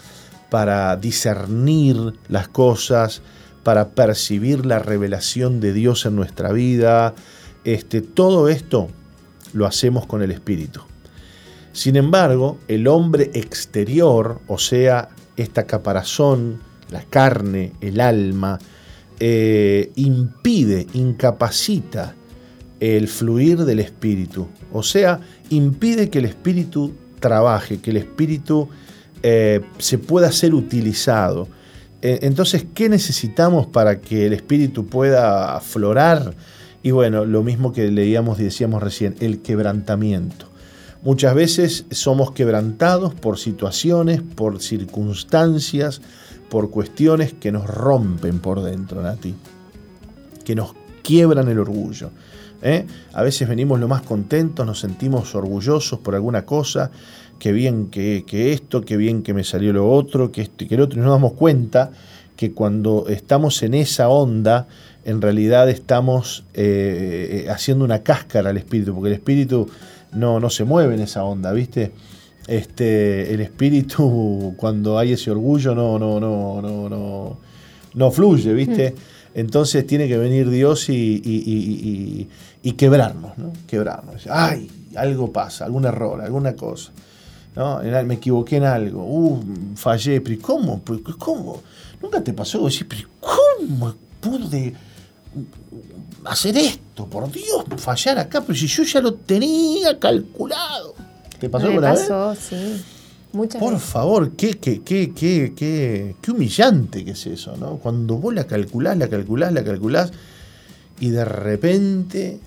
para 0.50 0.96
discernir 0.96 2.14
las 2.28 2.48
cosas, 2.48 3.22
para 3.62 3.90
percibir 3.90 4.66
la 4.66 4.78
revelación 4.78 5.60
de 5.60 5.72
Dios 5.72 6.04
en 6.06 6.16
nuestra 6.16 6.52
vida. 6.52 7.14
Este, 7.64 8.00
todo 8.00 8.48
esto 8.48 8.88
lo 9.52 9.66
hacemos 9.66 10.06
con 10.06 10.22
el 10.22 10.32
Espíritu. 10.32 10.80
Sin 11.72 11.96
embargo, 11.96 12.58
el 12.68 12.86
hombre 12.86 13.30
exterior, 13.34 14.40
o 14.46 14.58
sea, 14.58 15.08
esta 15.36 15.64
caparazón, 15.64 16.60
la 16.92 17.02
carne, 17.02 17.72
el 17.80 18.00
alma, 18.00 18.58
eh, 19.18 19.90
impide, 19.96 20.86
incapacita 20.94 22.14
el 22.80 23.06
fluir 23.08 23.58
del 23.58 23.78
espíritu. 23.78 24.48
O 24.72 24.82
sea, 24.82 25.20
impide 25.50 26.10
que 26.10 26.18
el 26.18 26.24
espíritu 26.24 26.92
trabaje, 27.20 27.78
que 27.78 27.90
el 27.90 27.98
espíritu 27.98 28.68
eh, 29.22 29.60
se 29.78 29.98
pueda 29.98 30.32
ser 30.32 30.54
utilizado. 30.54 31.48
Eh, 32.02 32.18
entonces, 32.22 32.66
¿qué 32.74 32.88
necesitamos 32.88 33.68
para 33.68 34.00
que 34.00 34.26
el 34.26 34.32
espíritu 34.32 34.86
pueda 34.86 35.54
aflorar? 35.56 36.34
Y 36.82 36.90
bueno, 36.90 37.24
lo 37.24 37.44
mismo 37.44 37.72
que 37.72 37.88
leíamos 37.88 38.40
y 38.40 38.44
decíamos 38.44 38.82
recién, 38.82 39.14
el 39.20 39.40
quebrantamiento. 39.40 40.46
Muchas 41.02 41.34
veces 41.36 41.84
somos 41.92 42.32
quebrantados 42.32 43.14
por 43.14 43.38
situaciones, 43.38 44.22
por 44.22 44.60
circunstancias, 44.60 46.00
por 46.52 46.68
cuestiones 46.68 47.32
que 47.32 47.50
nos 47.50 47.66
rompen 47.66 48.38
por 48.38 48.62
dentro, 48.62 49.00
Nati, 49.00 49.34
que 50.44 50.54
nos 50.54 50.74
quiebran 51.02 51.48
el 51.48 51.58
orgullo. 51.58 52.10
¿eh? 52.60 52.84
A 53.14 53.22
veces 53.22 53.48
venimos 53.48 53.80
lo 53.80 53.88
más 53.88 54.02
contentos, 54.02 54.66
nos 54.66 54.78
sentimos 54.78 55.34
orgullosos 55.34 56.00
por 56.00 56.14
alguna 56.14 56.44
cosa, 56.44 56.90
que 57.38 57.52
bien 57.52 57.86
que, 57.86 58.52
esto, 58.52 58.82
que 58.82 58.98
bien 58.98 59.22
que 59.22 59.32
me 59.32 59.44
salió 59.44 59.72
lo 59.72 59.90
otro, 59.90 60.30
que 60.30 60.42
esto 60.42 60.64
y 60.64 60.66
que 60.66 60.74
el 60.74 60.82
otro, 60.82 61.00
y 61.00 61.02
nos 61.02 61.12
damos 61.12 61.32
cuenta 61.32 61.90
que 62.36 62.52
cuando 62.52 63.06
estamos 63.08 63.62
en 63.62 63.72
esa 63.72 64.10
onda, 64.10 64.68
en 65.06 65.22
realidad 65.22 65.70
estamos 65.70 66.44
eh, 66.52 67.46
haciendo 67.48 67.82
una 67.82 68.02
cáscara 68.02 68.50
al 68.50 68.58
espíritu, 68.58 68.94
porque 68.94 69.08
el 69.08 69.14
espíritu 69.14 69.70
no, 70.12 70.38
no 70.38 70.50
se 70.50 70.64
mueve 70.64 70.96
en 70.96 71.00
esa 71.00 71.24
onda, 71.24 71.50
¿viste? 71.52 71.92
Este, 72.46 73.32
el 73.32 73.40
espíritu, 73.40 74.54
cuando 74.58 74.98
hay 74.98 75.12
ese 75.12 75.30
orgullo, 75.30 75.74
no, 75.74 75.98
no, 75.98 76.20
no, 76.20 76.60
no, 76.60 76.88
no, 76.88 77.38
no 77.94 78.10
fluye, 78.10 78.52
¿viste? 78.52 78.90
Mm. 78.90 79.12
Entonces 79.34 79.86
tiene 79.86 80.08
que 80.08 80.18
venir 80.18 80.50
Dios 80.50 80.88
y, 80.88 82.28
y, 82.62 82.72
quebrarnos, 82.72 83.38
¿no? 83.38 83.52
Quebrarnos. 83.66 84.26
Ay, 84.28 84.70
algo 84.94 85.32
pasa, 85.32 85.64
algún 85.64 85.86
error, 85.86 86.20
alguna 86.20 86.54
cosa. 86.54 86.92
¿no? 87.56 87.80
Me 88.04 88.14
equivoqué 88.14 88.56
en 88.56 88.64
algo, 88.64 89.04
uh, 89.04 89.42
fallé, 89.76 90.20
pero 90.20 90.40
¿cómo? 90.40 90.82
¿Cómo? 91.18 91.62
Nunca 92.00 92.22
te 92.22 92.32
pasó 92.32 92.64
decir, 92.64 92.86
pero 92.88 93.08
¿cómo 93.20 93.94
pude 94.20 94.74
hacer 96.24 96.56
esto? 96.56 97.06
Por 97.06 97.30
Dios, 97.30 97.64
fallar 97.78 98.18
acá, 98.18 98.40
pero 98.40 98.58
si 98.58 98.66
yo 98.66 98.82
ya 98.82 99.00
lo 99.00 99.14
tenía 99.14 99.98
calculado. 99.98 100.94
¿Te 101.42 101.50
pasó 101.50 101.66
Me 101.66 101.72
alguna 101.72 101.94
pasó, 101.94 102.36
sí. 102.36 102.84
Muchas 103.32 103.60
Por 103.60 103.72
veces. 103.72 103.88
favor, 103.88 104.30
qué, 104.36 104.58
qué, 104.60 104.80
qué, 104.82 105.12
qué, 105.12 105.52
qué, 105.56 106.14
qué 106.22 106.30
humillante 106.30 107.04
que 107.04 107.10
es 107.10 107.26
eso, 107.26 107.56
¿no? 107.56 107.78
Cuando 107.78 108.14
vos 108.14 108.32
la 108.32 108.44
calculás, 108.46 108.96
la 108.96 109.08
calculás, 109.08 109.52
la 109.52 109.64
calculás 109.64 110.12
y 111.00 111.10
de 111.10 111.24
repente, 111.24 112.38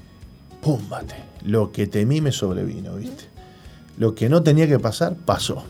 púmbate, 0.61 1.15
lo 1.43 1.73
que 1.73 1.87
temí 1.87 2.21
me 2.21 2.31
sobrevino, 2.31 2.95
¿viste? 2.95 3.25
Lo 3.97 4.15
que 4.15 4.29
no 4.29 4.43
tenía 4.43 4.65
que 4.65 4.79
pasar, 4.79 5.17
pasó. 5.17 5.61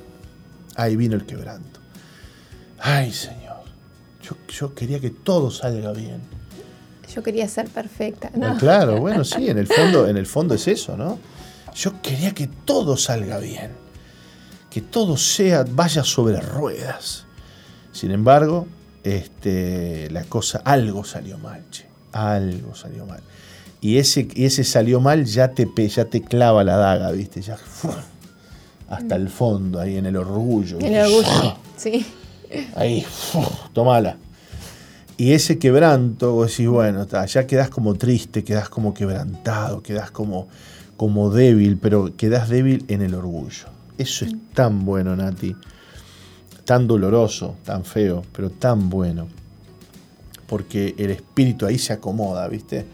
Ahí 0.76 0.96
vino 0.96 1.16
el 1.16 1.26
quebranto. 1.26 1.80
Ay, 2.78 3.12
Señor, 3.12 3.64
yo, 4.22 4.36
yo 4.54 4.76
quería 4.76 5.00
que 5.00 5.10
todo 5.10 5.50
salga 5.50 5.94
bien. 5.94 6.22
Yo 7.12 7.24
quería 7.24 7.48
ser 7.48 7.70
perfecta. 7.70 8.30
No. 8.36 8.56
Claro, 8.60 9.00
bueno, 9.00 9.24
sí, 9.24 9.50
en 9.50 9.58
el 9.58 9.66
fondo, 9.66 10.08
en 10.08 10.16
el 10.16 10.28
fondo 10.28 10.54
es 10.54 10.68
eso, 10.68 10.96
¿no? 10.96 11.18
Yo 11.76 12.02
quería 12.02 12.34
que 12.34 12.48
todo 12.48 12.98
salga 12.98 13.38
bien, 13.40 13.72
que 14.70 14.82
todo 14.82 15.18
sea, 15.18 15.66
vaya 15.70 16.04
sobre 16.04 16.40
ruedas. 16.40 17.26
Sin 17.92 18.12
embargo, 18.12 18.68
este, 19.04 20.10
la 20.12 20.24
cosa, 20.24 20.62
algo 20.64 21.04
salió 21.04 21.38
mal, 21.38 21.64
che, 21.70 21.86
algo 22.12 22.76
salió 22.76 23.06
mal. 23.06 23.22
Y 23.82 23.98
ese, 23.98 24.28
y 24.34 24.46
ese 24.46 24.64
salió 24.64 25.00
mal 25.00 25.26
ya 25.26 25.50
te, 25.50 25.68
ya 25.88 26.06
te 26.06 26.22
clava 26.22 26.64
la 26.64 26.78
daga, 26.78 27.12
¿viste? 27.12 27.42
Ya 27.42 27.58
hasta 28.90 29.16
el 29.16 29.30
fondo, 29.30 29.80
ahí 29.80 29.98
en 29.98 30.06
el 30.06 30.16
orgullo. 30.16 30.78
El 30.80 30.84
¿viste? 30.84 31.04
orgullo. 31.04 31.58
Sí. 31.78 32.06
Ahí, 32.76 33.06
tomala. 33.74 34.18
Y 35.18 35.32
ese 35.32 35.58
quebranto, 35.60 36.34
vos 36.34 36.52
decís, 36.52 36.68
bueno, 36.68 37.08
ya 37.26 37.48
quedás 37.48 37.70
como 37.70 37.96
triste, 37.96 38.44
quedás 38.44 38.70
como 38.70 38.94
quebrantado, 38.94 39.82
quedás 39.82 40.12
como, 40.12 40.48
como 40.98 41.30
débil, 41.30 41.78
pero 41.78 42.16
quedás 42.16 42.50
débil 42.50 42.86
en 42.88 43.02
el 43.02 43.14
orgullo. 43.16 43.66
Eso 43.98 44.26
es 44.26 44.34
tan 44.54 44.86
bueno, 44.86 45.16
Nati. 45.16 45.56
Tan 46.66 46.88
doloroso, 46.88 47.56
tan 47.66 47.86
feo, 47.86 48.24
pero 48.34 48.50
tan 48.50 48.90
bueno. 48.90 49.28
Porque 50.48 50.96
el 50.98 51.12
espíritu 51.12 51.66
ahí 51.66 51.78
se 51.78 51.94
acomoda, 51.94 52.48
¿viste? 52.48 52.86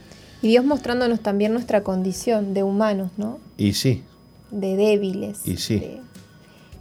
Y 0.41 0.49
Dios 0.49 0.65
mostrándonos 0.65 1.19
también 1.21 1.53
nuestra 1.53 1.83
condición 1.83 2.53
de 2.53 2.63
humanos, 2.63 3.11
¿no? 3.17 3.39
Y 3.57 3.73
sí, 3.73 4.03
De 4.51 4.75
débiles. 4.75 5.41
y 5.47 5.57
sí, 5.57 5.79
de- 5.79 6.01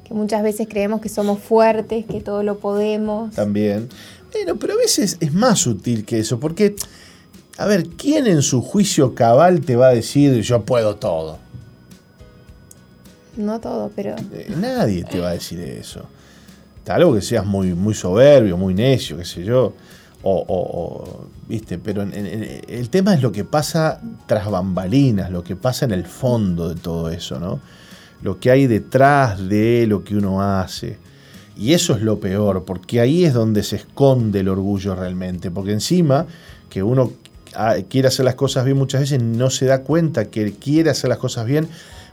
que 0.04 0.14
muchas 0.14 0.42
veces 0.42 0.66
creemos 0.68 1.00
que 1.00 1.08
somos 1.08 1.38
fuertes, 1.40 2.06
que 2.06 2.20
todo 2.20 2.42
lo 2.42 2.58
podemos. 2.58 3.34
también. 3.34 3.88
Bueno, 4.32 4.56
pero 4.58 4.74
a 4.74 4.76
veces 4.76 5.16
es 5.20 5.32
más 5.34 5.58
sutil 5.58 6.04
que 6.04 6.18
eso, 6.20 6.38
porque, 6.40 6.74
a 7.62 7.66
ver, 7.66 7.88
¿quién 7.88 8.26
en 8.26 8.42
su 8.42 8.62
juicio 8.62 9.14
cabal 9.14 9.60
te 9.60 9.76
va 9.76 9.88
a 9.88 9.94
decir 9.94 10.40
yo 10.42 10.64
puedo 10.64 10.96
todo? 10.96 11.38
No 13.36 13.60
todo, 13.60 13.90
pero 13.94 14.16
Eh, 14.32 14.52
Nadie 14.58 15.04
te 15.04 15.20
va 15.20 15.30
a 15.30 15.32
decir 15.32 15.60
eso. 15.60 16.02
Tal 16.84 17.12
que 17.14 17.20
seas 17.22 17.46
muy, 17.46 17.74
muy 17.74 17.94
soberbio, 17.94 18.56
muy 18.56 18.74
necio, 18.74 19.16
qué 19.16 19.24
sé 19.24 19.44
yo. 19.44 19.72
O, 20.22 20.32
o- 20.36 20.44
o, 20.48 21.26
¿viste? 21.48 21.78
Pero 21.78 22.02
en- 22.02 22.12
en- 22.14 22.60
el 22.68 22.90
tema 22.90 23.14
es 23.14 23.22
lo 23.22 23.32
que 23.32 23.44
pasa 23.44 24.00
tras 24.26 24.50
bambalinas, 24.50 25.30
lo 25.30 25.42
que 25.42 25.56
pasa 25.56 25.84
en 25.86 25.92
el 25.92 26.04
fondo 26.04 26.68
de 26.68 26.74
todo 26.74 27.08
eso, 27.10 27.38
¿no? 27.38 27.60
Lo 28.22 28.38
que 28.38 28.50
hay 28.50 28.66
detrás 28.66 29.48
de 29.48 29.86
lo 29.86 30.04
que 30.04 30.16
uno 30.16 30.42
hace. 30.42 30.98
Y 31.56 31.72
eso 31.72 31.94
es 31.94 32.02
lo 32.02 32.20
peor, 32.20 32.64
porque 32.64 33.00
ahí 33.00 33.24
es 33.24 33.32
donde 33.32 33.62
se 33.62 33.76
esconde 33.76 34.40
el 34.40 34.48
orgullo 34.48 34.94
realmente. 34.94 35.50
Porque 35.50 35.72
encima 35.72 36.26
que 36.68 36.82
uno 36.82 37.12
quiere 37.88 38.08
hacer 38.08 38.24
las 38.24 38.34
cosas 38.34 38.64
bien 38.64 38.76
muchas 38.76 39.02
veces 39.02 39.22
no 39.22 39.50
se 39.50 39.66
da 39.66 39.82
cuenta 39.82 40.26
que 40.26 40.52
quiere 40.52 40.90
hacer 40.90 41.08
las 41.10 41.18
cosas 41.18 41.46
bien, 41.46 41.68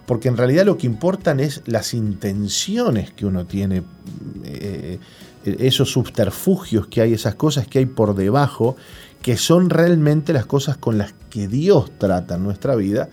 porque 0.06 0.28
en 0.28 0.38
realidad 0.38 0.66
lo 0.66 0.78
que 0.78 0.88
importan 0.88 1.40
es 1.40 1.62
las 1.66 1.94
intenciones 1.94 3.12
que 3.12 3.26
uno 3.26 3.46
tiene, 3.46 3.84
eh, 4.46 5.00
esos 5.44 5.92
subterfugios 5.92 6.88
que 6.88 7.02
hay, 7.02 7.14
esas 7.14 7.36
cosas 7.36 7.68
que 7.68 7.80
hay 7.80 7.86
por 7.86 8.16
debajo, 8.16 8.76
que 9.22 9.38
son 9.38 9.70
realmente 9.70 10.34
las 10.34 10.46
cosas 10.46 10.78
con 10.78 10.98
las 10.98 11.14
que 11.30 11.48
Dios 11.48 11.92
trata 11.98 12.36
en 12.36 12.44
nuestra 12.44 12.76
vida 12.76 13.10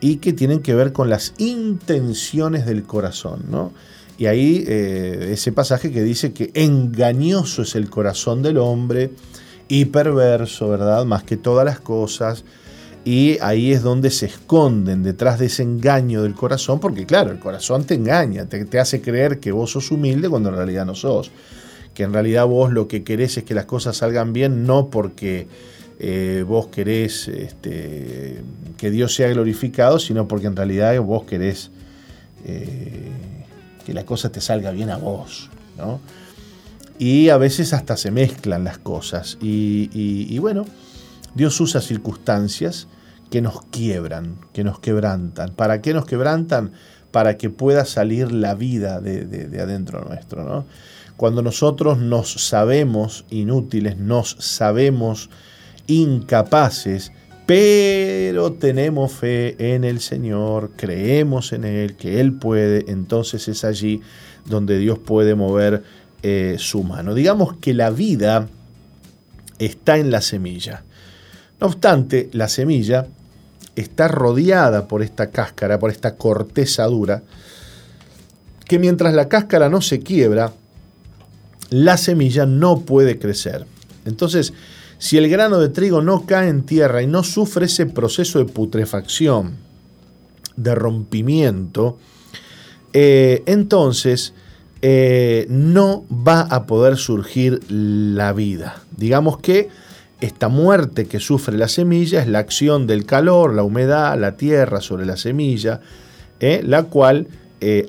y 0.00 0.16
que 0.16 0.32
tienen 0.32 0.60
que 0.60 0.74
ver 0.74 0.92
con 0.92 1.10
las 1.10 1.34
intenciones 1.38 2.66
del 2.66 2.84
corazón, 2.84 3.44
¿no? 3.50 3.72
Y 4.16 4.26
ahí 4.26 4.64
eh, 4.66 5.30
ese 5.32 5.52
pasaje 5.52 5.92
que 5.92 6.02
dice 6.02 6.32
que 6.32 6.50
engañoso 6.54 7.62
es 7.62 7.76
el 7.76 7.88
corazón 7.88 8.42
del 8.42 8.58
hombre 8.58 9.12
y 9.68 9.84
perverso, 9.86 10.68
¿verdad? 10.70 11.04
Más 11.04 11.22
que 11.22 11.36
todas 11.36 11.64
las 11.64 11.78
cosas. 11.78 12.44
Y 13.04 13.38
ahí 13.40 13.72
es 13.72 13.82
donde 13.82 14.10
se 14.10 14.26
esconden 14.26 15.02
detrás 15.02 15.38
de 15.38 15.46
ese 15.46 15.62
engaño 15.62 16.22
del 16.22 16.34
corazón, 16.34 16.80
porque 16.80 17.06
claro, 17.06 17.30
el 17.30 17.38
corazón 17.38 17.84
te 17.84 17.94
engaña, 17.94 18.46
te, 18.46 18.78
hace 18.78 19.00
creer 19.00 19.38
que 19.38 19.52
vos 19.52 19.70
sos 19.70 19.90
humilde 19.90 20.28
cuando 20.28 20.48
en 20.48 20.56
realidad 20.56 20.84
no 20.84 20.94
sos. 20.94 21.30
Que 21.94 22.02
en 22.02 22.12
realidad 22.12 22.46
vos 22.46 22.72
lo 22.72 22.88
que 22.88 23.04
querés 23.04 23.38
es 23.38 23.44
que 23.44 23.54
las 23.54 23.64
cosas 23.64 23.96
salgan 23.96 24.32
bien, 24.32 24.64
no 24.66 24.88
porque 24.88 25.46
eh, 25.98 26.44
vos 26.46 26.68
querés 26.68 27.28
este, 27.28 28.42
que 28.76 28.90
Dios 28.90 29.14
sea 29.14 29.28
glorificado, 29.28 29.98
sino 29.98 30.28
porque 30.28 30.46
en 30.46 30.56
realidad 30.56 31.00
vos 31.00 31.24
querés 31.24 31.70
eh, 32.44 33.10
que 33.84 33.94
la 33.94 34.04
cosa 34.04 34.30
te 34.30 34.40
salga 34.40 34.70
bien 34.70 34.90
a 34.90 34.96
vos, 34.96 35.50
¿no? 35.76 36.00
Y 36.98 37.28
a 37.28 37.36
veces 37.38 37.72
hasta 37.72 37.96
se 37.96 38.10
mezclan 38.10 38.64
las 38.64 38.78
cosas. 38.78 39.38
Y, 39.40 40.38
bueno, 40.38 40.64
Dios 41.34 41.60
usa 41.60 41.80
circunstancias 41.80 42.88
que 43.30 43.40
nos 43.40 43.62
quiebran, 43.66 44.36
que 44.52 44.64
nos 44.64 44.80
quebrantan. 44.80 45.54
¿Para 45.54 45.80
qué 45.80 45.92
nos 45.94 46.06
quebrantan? 46.06 46.72
Para 47.10 47.36
que 47.36 47.50
pueda 47.50 47.84
salir 47.84 48.32
la 48.32 48.54
vida 48.54 49.00
de, 49.00 49.24
de- 49.26 49.48
de 49.48 49.60
adentro 49.60 50.04
nuestro, 50.04 50.44
¿no? 50.44 50.66
Cuando 51.16 51.42
nosotros 51.42 51.98
nos 51.98 52.30
sabemos 52.32 53.24
inútiles, 53.28 53.98
nos 53.98 54.36
sabemos 54.38 55.30
incapaces, 55.88 57.12
pero 57.46 58.52
tenemos 58.52 59.12
fe 59.12 59.74
en 59.74 59.84
el 59.84 60.00
Señor, 60.00 60.72
creemos 60.76 61.52
en 61.52 61.64
Él, 61.64 61.96
que 61.96 62.20
Él 62.20 62.34
puede, 62.34 62.84
entonces 62.90 63.48
es 63.48 63.64
allí 63.64 64.00
donde 64.44 64.78
Dios 64.78 64.98
puede 64.98 65.34
mover 65.34 65.82
eh, 66.22 66.56
su 66.58 66.82
mano. 66.82 67.14
Digamos 67.14 67.56
que 67.56 67.74
la 67.74 67.90
vida 67.90 68.48
está 69.58 69.98
en 69.98 70.10
la 70.10 70.20
semilla. 70.20 70.84
No 71.60 71.66
obstante, 71.68 72.28
la 72.32 72.48
semilla 72.48 73.06
está 73.76 74.08
rodeada 74.08 74.88
por 74.88 75.02
esta 75.02 75.30
cáscara, 75.30 75.78
por 75.78 75.90
esta 75.90 76.16
corteza 76.16 76.84
dura, 76.86 77.22
que 78.64 78.78
mientras 78.78 79.14
la 79.14 79.28
cáscara 79.28 79.68
no 79.68 79.80
se 79.80 80.00
quiebra, 80.00 80.52
la 81.70 81.96
semilla 81.96 82.46
no 82.46 82.80
puede 82.80 83.18
crecer. 83.18 83.66
Entonces, 84.04 84.52
si 84.98 85.16
el 85.16 85.28
grano 85.28 85.58
de 85.58 85.68
trigo 85.68 86.02
no 86.02 86.26
cae 86.26 86.48
en 86.48 86.64
tierra 86.64 87.02
y 87.02 87.06
no 87.06 87.22
sufre 87.22 87.66
ese 87.66 87.86
proceso 87.86 88.38
de 88.38 88.46
putrefacción, 88.46 89.56
de 90.56 90.74
rompimiento, 90.74 91.98
eh, 92.92 93.42
entonces 93.46 94.34
eh, 94.82 95.46
no 95.48 96.04
va 96.10 96.42
a 96.42 96.66
poder 96.66 96.96
surgir 96.96 97.60
la 97.68 98.32
vida. 98.32 98.82
Digamos 98.96 99.38
que 99.38 99.68
esta 100.20 100.48
muerte 100.48 101.06
que 101.06 101.20
sufre 101.20 101.56
la 101.56 101.68
semilla 101.68 102.20
es 102.20 102.28
la 102.28 102.40
acción 102.40 102.86
del 102.86 103.06
calor, 103.06 103.54
la 103.54 103.62
humedad, 103.62 104.18
la 104.18 104.36
tierra 104.36 104.80
sobre 104.80 105.06
la 105.06 105.16
semilla, 105.16 105.80
eh, 106.40 106.62
la 106.64 106.84
cual 106.84 107.28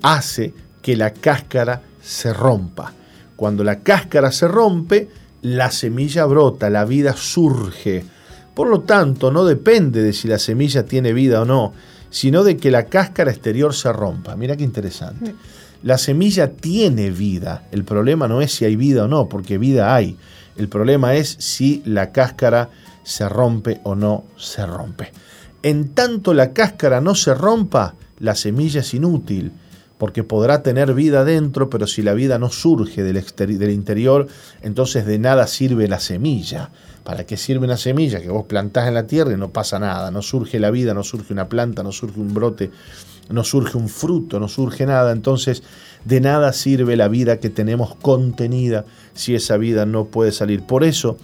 hace 0.01 0.51
que 0.81 0.95
la 0.95 1.13
cáscara 1.13 1.83
se 2.01 2.33
rompa. 2.33 2.91
Cuando 3.35 3.63
la 3.63 3.79
cáscara 3.79 4.31
se 4.31 4.47
rompe, 4.47 5.09
la 5.41 5.71
semilla 5.71 6.25
brota, 6.25 6.69
la 6.69 6.85
vida 6.85 7.15
surge. 7.15 8.03
Por 8.53 8.67
lo 8.67 8.81
tanto, 8.81 9.31
no 9.31 9.45
depende 9.45 10.03
de 10.03 10.11
si 10.11 10.27
la 10.27 10.39
semilla 10.39 10.83
tiene 10.83 11.13
vida 11.13 11.41
o 11.41 11.45
no, 11.45 11.73
sino 12.09 12.43
de 12.43 12.57
que 12.57 12.71
la 12.71 12.87
cáscara 12.87 13.31
exterior 13.31 13.73
se 13.73 13.93
rompa. 13.93 14.35
Mira 14.35 14.57
qué 14.57 14.63
interesante. 14.63 15.35
La 15.81 15.97
semilla 15.97 16.51
tiene 16.51 17.09
vida. 17.09 17.67
El 17.71 17.83
problema 17.83 18.27
no 18.27 18.41
es 18.41 18.53
si 18.53 18.65
hay 18.65 18.75
vida 18.75 19.05
o 19.05 19.07
no, 19.07 19.29
porque 19.29 19.57
vida 19.57 19.95
hay. 19.95 20.17
El 20.57 20.67
problema 20.67 21.15
es 21.15 21.37
si 21.39 21.81
la 21.85 22.11
cáscara 22.11 22.69
se 23.03 23.29
rompe 23.29 23.79
o 23.83 23.95
no 23.95 24.25
se 24.37 24.65
rompe. 24.65 25.11
En 25.63 25.89
tanto 25.89 26.33
la 26.33 26.53
cáscara 26.53 27.01
no 27.01 27.15
se 27.15 27.33
rompa, 27.33 27.95
la 28.19 28.35
semilla 28.35 28.81
es 28.81 28.93
inútil 28.93 29.53
porque 29.99 30.23
podrá 30.23 30.63
tener 30.63 30.93
vida 30.93 31.25
dentro, 31.25 31.69
pero 31.69 31.85
si 31.85 32.01
la 32.01 32.13
vida 32.13 32.39
no 32.39 32.49
surge 32.49 33.03
del, 33.03 33.21
del, 33.35 33.69
interior, 33.69 34.27
entonces 34.61 35.05
de 35.05 35.19
nada 35.19 35.45
sirve 35.45 35.89
la 35.89 35.99
semilla. 35.99 36.71
¿Para 37.03 37.25
qué 37.25 37.35
sirve 37.35 37.65
una 37.65 37.75
semilla 37.75 38.21
que 38.21 38.29
vos 38.29 38.45
plantás 38.45 38.87
en 38.87 38.93
la 38.93 39.07
tierra 39.07 39.33
y 39.33 39.37
no 39.37 39.51
pasa 39.51 39.77
nada? 39.77 40.09
No 40.09 40.21
surge 40.21 40.57
la 40.57 40.71
vida, 40.71 40.93
no 40.93 41.03
surge 41.03 41.33
una 41.33 41.49
planta, 41.49 41.83
no 41.83 41.91
surge 41.91 42.17
un 42.17 42.33
brote, 42.33 42.71
no 43.29 43.43
surge 43.43 43.77
un 43.77 43.89
fruto, 43.89 44.39
no 44.39 44.47
surge 44.47 44.85
nada. 44.85 45.11
Entonces 45.11 45.63
de 46.05 46.21
nada 46.21 46.53
sirve 46.53 46.95
la 46.95 47.07
vida 47.07 47.39
que 47.39 47.49
tenemos 47.49 47.95
contenida 47.95 48.85
si 49.13 49.35
esa 49.35 49.57
vida 49.57 49.85
no 49.85 50.05
puede 50.05 50.31
salir. 50.31 50.63
Por 50.63 50.83
eso, 50.83 51.17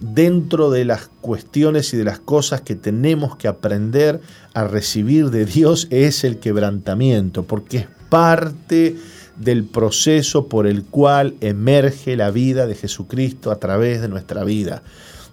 dentro 0.00 0.70
de 0.70 0.84
las 0.84 1.08
cuestiones 1.20 1.92
y 1.94 1.96
de 1.96 2.04
las 2.04 2.18
cosas 2.18 2.60
que 2.60 2.74
tenemos 2.74 3.36
que 3.36 3.48
aprender 3.48 4.20
a 4.54 4.64
recibir 4.64 5.30
de 5.30 5.44
Dios 5.44 5.86
es 5.90 6.24
el 6.24 6.38
quebrantamiento, 6.38 7.44
porque 7.44 7.78
es 7.78 7.86
parte 8.08 8.96
del 9.36 9.64
proceso 9.64 10.48
por 10.48 10.66
el 10.66 10.84
cual 10.84 11.34
emerge 11.40 12.16
la 12.16 12.30
vida 12.30 12.66
de 12.66 12.74
Jesucristo 12.74 13.50
a 13.50 13.56
través 13.58 14.00
de 14.00 14.08
nuestra 14.08 14.44
vida. 14.44 14.82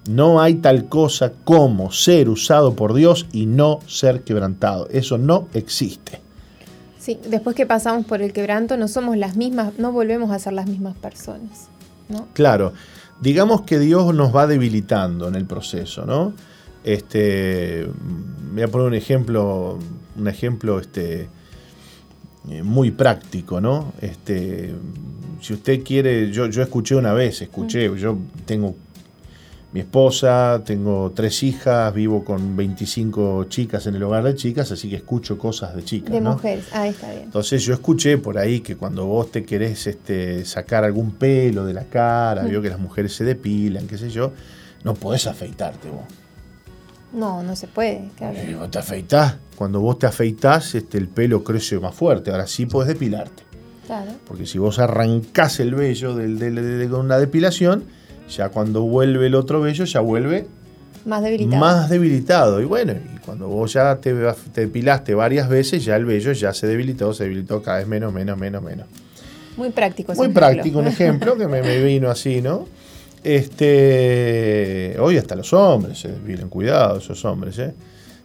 No 0.07 0.41
hay 0.41 0.55
tal 0.55 0.89
cosa 0.89 1.31
como 1.43 1.91
ser 1.91 2.29
usado 2.29 2.75
por 2.75 2.93
Dios 2.93 3.25
y 3.31 3.45
no 3.45 3.79
ser 3.87 4.23
quebrantado. 4.23 4.87
Eso 4.89 5.17
no 5.17 5.47
existe. 5.53 6.19
Sí, 6.99 7.19
después 7.29 7.55
que 7.55 7.65
pasamos 7.65 8.05
por 8.05 8.21
el 8.21 8.31
quebranto 8.31 8.77
no 8.77 8.87
somos 8.87 9.17
las 9.17 9.35
mismas, 9.35 9.77
no 9.77 9.91
volvemos 9.91 10.31
a 10.31 10.39
ser 10.39 10.53
las 10.53 10.67
mismas 10.67 10.95
personas. 10.95 11.67
¿no? 12.09 12.27
Claro, 12.33 12.73
digamos 13.21 13.61
que 13.61 13.79
Dios 13.79 14.13
nos 14.13 14.35
va 14.35 14.47
debilitando 14.47 15.27
en 15.27 15.35
el 15.35 15.45
proceso, 15.45 16.05
¿no? 16.05 16.33
Este, 16.83 17.87
voy 18.53 18.61
a 18.61 18.67
poner 18.67 18.87
un 18.87 18.93
ejemplo, 18.93 19.79
un 20.17 20.27
ejemplo 20.27 20.79
este, 20.79 21.29
eh, 22.49 22.61
muy 22.61 22.91
práctico, 22.91 23.61
¿no? 23.61 23.93
Este, 24.01 24.73
si 25.39 25.53
usted 25.53 25.83
quiere, 25.83 26.31
yo, 26.31 26.47
yo 26.47 26.61
escuché 26.61 26.95
una 26.95 27.13
vez, 27.13 27.41
escuché, 27.41 27.89
yo 27.97 28.17
tengo 28.45 28.75
mi 29.73 29.79
esposa, 29.79 30.61
tengo 30.63 31.11
tres 31.15 31.41
hijas, 31.41 31.91
vivo 31.93 32.23
con 32.23 32.55
25 32.55 33.45
chicas 33.45 33.87
en 33.87 33.95
el 33.95 34.03
hogar 34.03 34.23
de 34.23 34.35
chicas, 34.35 34.71
así 34.71 34.87
que 34.87 34.97
escucho 34.97 35.37
cosas 35.39 35.75
de 35.75 35.83
chicas. 35.83 36.11
De 36.13 36.21
mujeres, 36.21 36.65
ah, 36.73 36.87
está 36.87 37.09
bien. 37.09 37.23
Entonces 37.23 37.63
yo 37.63 37.73
escuché 37.73 38.19
por 38.19 38.37
ahí 38.37 38.59
que 38.59 38.75
cuando 38.75 39.07
vos 39.07 39.31
te 39.31 39.43
querés 39.43 39.87
este, 39.87 40.45
sacar 40.45 40.83
algún 40.83 41.13
pelo 41.13 41.65
de 41.65 41.73
la 41.73 41.85
cara, 41.85 42.43
mm. 42.43 42.49
veo 42.49 42.61
que 42.61 42.69
las 42.69 42.79
mujeres 42.79 43.15
se 43.15 43.23
depilan, 43.23 43.87
qué 43.87 43.97
sé 43.97 44.11
yo, 44.11 44.31
no 44.83 44.93
podés 44.93 45.25
afeitarte 45.25 45.89
vos. 45.89 46.03
No, 47.11 47.41
no 47.41 47.55
se 47.55 47.67
puede, 47.67 48.09
claro. 48.15 48.37
Y 48.47 48.53
vos 48.53 48.69
te 48.69 48.77
afeitás. 48.77 49.37
Cuando 49.55 49.79
vos 49.79 49.97
te 49.97 50.05
afeitás, 50.05 50.75
este, 50.75 50.99
el 50.99 51.07
pelo 51.07 51.43
crece 51.43 51.79
más 51.79 51.95
fuerte. 51.95 52.31
Ahora 52.31 52.45
sí 52.45 52.65
podés 52.65 52.89
depilarte. 52.89 53.43
Claro. 53.87 54.11
Porque 54.27 54.45
si 54.45 54.59
vos 54.59 54.79
arrancás 54.79 55.59
el 55.59 55.75
vello 55.75 56.15
del, 56.15 56.37
de, 56.39 56.87
con 56.89 57.01
una 57.01 57.17
depilación, 57.17 57.85
ya 58.29 58.49
cuando 58.49 58.83
vuelve 58.83 59.27
el 59.27 59.35
otro 59.35 59.61
vello, 59.61 59.85
ya 59.85 59.99
vuelve 59.99 60.47
más 61.05 61.21
debilitado. 61.21 61.59
Más 61.59 61.89
debilitado. 61.89 62.61
Y 62.61 62.65
bueno, 62.65 62.93
y 62.93 63.19
cuando 63.19 63.47
vos 63.47 63.73
ya 63.73 63.97
te, 63.97 64.13
te 64.53 64.61
depilaste 64.61 65.13
varias 65.13 65.49
veces, 65.49 65.83
ya 65.83 65.95
el 65.95 66.05
vello 66.05 66.31
ya 66.31 66.53
se 66.53 66.67
debilitó, 66.67 67.13
se 67.13 67.25
debilitó 67.25 67.61
cada 67.61 67.79
vez 67.79 67.87
menos, 67.87 68.13
menos, 68.13 68.37
menos, 68.37 68.63
menos. 68.63 68.87
Muy 69.57 69.69
práctico. 69.69 70.13
Muy 70.15 70.29
práctico, 70.29 70.79
un 70.79 70.87
ejemplo 70.87 71.35
que 71.37 71.47
me, 71.47 71.61
me 71.61 71.83
vino 71.83 72.09
así, 72.09 72.41
¿no? 72.41 72.67
Este, 73.23 74.95
hoy 74.99 75.17
hasta 75.17 75.35
los 75.35 75.53
hombres, 75.53 76.03
eh, 76.05 76.13
bien 76.25 76.49
cuidado 76.49 76.97
esos 76.97 77.23
hombres, 77.23 77.57
eh, 77.59 77.73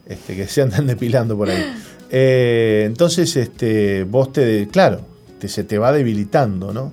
este, 0.07 0.35
que 0.35 0.47
se 0.47 0.63
andan 0.63 0.87
depilando 0.87 1.37
por 1.37 1.51
ahí. 1.51 1.65
Eh, 2.11 2.85
entonces, 2.87 3.37
este, 3.37 4.05
vos 4.05 4.33
te, 4.33 4.67
claro, 4.69 5.03
te, 5.39 5.49
se 5.49 5.65
te 5.65 5.79
va 5.79 5.93
debilitando, 5.93 6.73
¿no? 6.73 6.93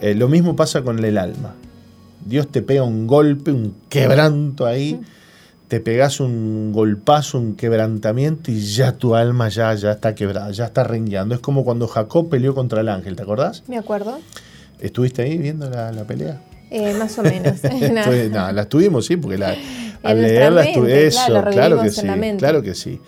Eh, 0.00 0.14
lo 0.14 0.28
mismo 0.28 0.54
pasa 0.54 0.82
con 0.82 1.02
el 1.02 1.18
alma. 1.18 1.54
Dios 2.24 2.48
te 2.48 2.62
pega 2.62 2.82
un 2.82 3.06
golpe, 3.06 3.50
un 3.50 3.74
quebranto 3.88 4.66
ahí, 4.66 5.00
te 5.68 5.80
pegas 5.80 6.20
un 6.20 6.72
golpazo, 6.72 7.38
un 7.38 7.54
quebrantamiento 7.56 8.50
y 8.50 8.60
ya 8.60 8.92
tu 8.92 9.14
alma 9.14 9.48
ya, 9.48 9.74
ya 9.74 9.92
está 9.92 10.14
quebrada, 10.14 10.50
ya 10.50 10.66
está 10.66 10.84
rengueando. 10.84 11.34
Es 11.34 11.40
como 11.40 11.64
cuando 11.64 11.88
Jacob 11.88 12.28
peleó 12.28 12.54
contra 12.54 12.80
el 12.80 12.88
ángel, 12.88 13.16
¿te 13.16 13.22
acordás? 13.22 13.62
Me 13.68 13.78
acuerdo. 13.78 14.18
¿Estuviste 14.80 15.22
ahí 15.22 15.38
viendo 15.38 15.68
la, 15.70 15.92
la 15.92 16.04
pelea? 16.04 16.40
Eh, 16.70 16.94
más 16.94 17.18
o 17.18 17.22
menos. 17.22 17.62
no, 18.30 18.52
la 18.52 18.64
tuvimos, 18.68 19.06
sí, 19.06 19.16
porque 19.16 19.38
la, 19.38 19.54
al 20.02 20.20
leerla 20.20 20.64
estuve 20.64 21.06
eso, 21.06 21.42
claro, 21.50 21.80
que 21.80 21.90
sí, 21.90 22.06
claro 22.38 22.62
que 22.62 22.74
sí. 22.74 23.00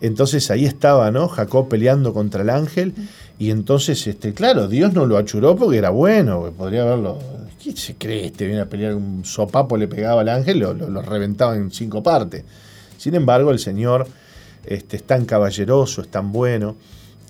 Entonces 0.00 0.50
ahí 0.50 0.66
estaba, 0.66 1.10
¿no? 1.10 1.28
Jacob 1.28 1.68
peleando 1.68 2.12
contra 2.12 2.42
el 2.42 2.50
ángel. 2.50 2.94
Y 3.38 3.50
entonces, 3.50 4.06
este, 4.06 4.34
claro, 4.34 4.68
Dios 4.68 4.92
no 4.92 5.06
lo 5.06 5.16
achuró 5.16 5.56
porque 5.56 5.78
era 5.78 5.90
bueno, 5.90 6.52
podría 6.56 6.82
haberlo. 6.82 7.18
¿Qué 7.64 7.74
se 7.74 7.94
cree? 7.94 8.26
Este 8.26 8.44
viene 8.44 8.60
a 8.60 8.68
pelear 8.68 8.94
un 8.94 9.24
sopapo, 9.24 9.78
le 9.78 9.88
pegaba 9.88 10.20
al 10.20 10.28
ángel, 10.28 10.58
lo, 10.58 10.74
lo, 10.74 11.00
reventaba 11.00 11.56
en 11.56 11.70
cinco 11.70 12.02
partes. 12.02 12.44
Sin 12.98 13.14
embargo, 13.14 13.50
el 13.52 13.58
Señor 13.58 14.06
este, 14.66 14.98
es 14.98 15.04
tan 15.04 15.24
caballeroso, 15.24 16.02
es 16.02 16.08
tan 16.08 16.30
bueno 16.30 16.76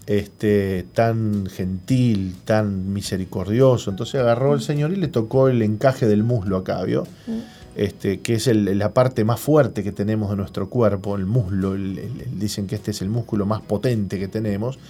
este, 0.06 0.86
tan 0.92 1.46
gentil, 1.46 2.34
tan 2.44 2.92
misericordioso. 2.92 3.90
Entonces 3.90 4.20
agarró 4.20 4.54
el 4.54 4.60
Señor 4.60 4.92
y 4.92 4.96
le 4.96 5.06
tocó 5.06 5.48
el 5.48 5.62
encaje 5.62 6.06
del 6.06 6.24
muslo 6.24 6.56
acá, 6.56 6.82
¿vio? 6.82 7.04
Mm. 7.28 7.38
Este, 7.76 8.20
que 8.20 8.34
es 8.34 8.46
la 8.48 8.92
parte 8.92 9.24
más 9.24 9.38
fuerte 9.38 9.84
que 9.84 9.92
tenemos 9.92 10.30
de 10.30 10.36
nuestro 10.36 10.68
cuerpo, 10.68 11.16
el 11.16 11.26
muslo, 11.26 11.74
dicen 11.74 12.66
que 12.66 12.74
este 12.74 12.90
es 12.90 13.02
el 13.02 13.08
músculo 13.08 13.46
más 13.46 13.62
potente 13.62 14.18
que 14.18 14.26
tenemos. 14.28 14.80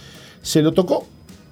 Se 0.41 0.63
lo 0.63 0.73
tocó 0.73 1.07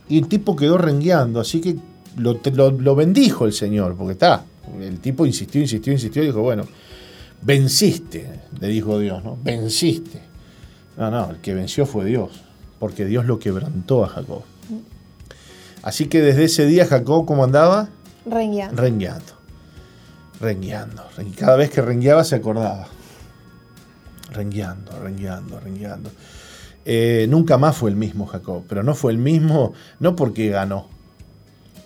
y 0.08 0.18
el 0.18 0.28
tipo 0.28 0.56
quedó 0.56 0.76
rengueando, 0.78 1.40
así 1.40 1.60
que 1.60 1.76
lo, 2.16 2.40
lo 2.70 2.94
bendijo 2.94 3.46
el 3.46 3.52
Señor, 3.52 3.96
porque 3.96 4.12
está. 4.12 4.44
El 4.80 5.00
tipo 5.00 5.26
insistió, 5.26 5.60
insistió, 5.60 5.92
insistió 5.92 6.22
y 6.22 6.26
dijo, 6.26 6.40
bueno, 6.40 6.64
venciste, 7.42 8.40
le 8.60 8.68
dijo 8.68 8.98
Dios, 8.98 9.22
¿no? 9.24 9.38
Venciste. 9.42 10.20
No, 10.96 11.10
no, 11.10 11.30
el 11.30 11.36
que 11.38 11.54
venció 11.54 11.86
fue 11.86 12.04
Dios 12.04 12.30
porque 12.82 13.04
Dios 13.04 13.26
lo 13.26 13.38
quebrantó 13.38 14.04
a 14.04 14.08
Jacob. 14.08 14.42
Así 15.84 16.06
que 16.06 16.20
desde 16.20 16.42
ese 16.42 16.66
día 16.66 16.84
Jacob, 16.84 17.24
¿cómo 17.24 17.44
andaba? 17.44 17.90
Rengueando. 18.26 18.82
Rengueando. 18.82 19.32
Rengueando. 20.40 21.04
Cada 21.38 21.54
vez 21.54 21.70
que 21.70 21.80
rengueaba 21.80 22.24
se 22.24 22.34
acordaba. 22.34 22.88
Rengueando, 24.32 24.98
rengueando, 24.98 25.60
rengueando. 25.60 26.10
Eh, 26.84 27.26
nunca 27.28 27.56
más 27.56 27.76
fue 27.76 27.88
el 27.88 27.94
mismo 27.94 28.26
Jacob, 28.26 28.64
pero 28.68 28.82
no 28.82 28.96
fue 28.96 29.12
el 29.12 29.18
mismo, 29.18 29.74
no 30.00 30.16
porque 30.16 30.48
ganó, 30.48 30.88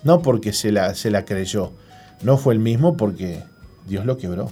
no 0.07 0.21
porque 0.23 0.53
se 0.53 0.71
la, 0.71 0.95
se 0.95 1.11
la 1.11 1.25
creyó, 1.25 1.71
no 2.23 2.37
fue 2.37 2.53
el 2.55 2.59
mismo 2.59 2.97
porque 2.97 3.43
Dios 3.87 4.05
lo 4.05 4.17
quebró, 4.17 4.49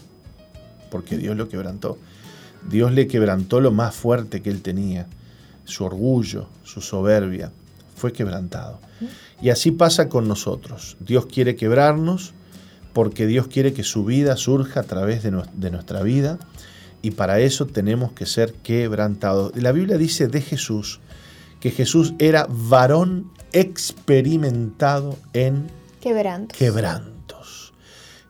porque 0.91 1.17
Dios 1.17 1.35
lo 1.35 1.49
quebrantó. 1.49 1.97
Dios 2.69 2.91
le 2.91 3.07
quebrantó 3.07 3.61
lo 3.61 3.71
más 3.71 3.95
fuerte 3.95 4.41
que 4.41 4.49
él 4.49 4.61
tenía 4.61 5.07
su 5.63 5.83
orgullo, 5.83 6.47
su 6.63 6.81
soberbia, 6.81 7.51
fue 7.95 8.11
quebrantado. 8.13 8.79
Y 9.41 9.49
así 9.49 9.71
pasa 9.71 10.09
con 10.09 10.27
nosotros. 10.27 10.95
Dios 10.99 11.25
quiere 11.25 11.55
quebrarnos 11.55 12.33
porque 12.93 13.25
Dios 13.27 13.47
quiere 13.47 13.73
que 13.73 13.83
su 13.83 14.05
vida 14.05 14.35
surja 14.37 14.81
a 14.81 14.83
través 14.83 15.23
de, 15.23 15.31
nues- 15.31 15.49
de 15.53 15.71
nuestra 15.71 16.01
vida 16.03 16.37
y 17.01 17.11
para 17.11 17.39
eso 17.39 17.65
tenemos 17.65 18.11
que 18.13 18.25
ser 18.25 18.53
quebrantados. 18.53 19.51
La 19.55 19.71
Biblia 19.71 19.97
dice 19.97 20.27
de 20.27 20.41
Jesús 20.41 20.99
que 21.59 21.71
Jesús 21.71 22.13
era 22.19 22.47
varón 22.49 23.31
experimentado 23.59 25.17
en 25.33 25.67
Quebrantos. 26.01 26.57
quebrantos. 26.57 27.73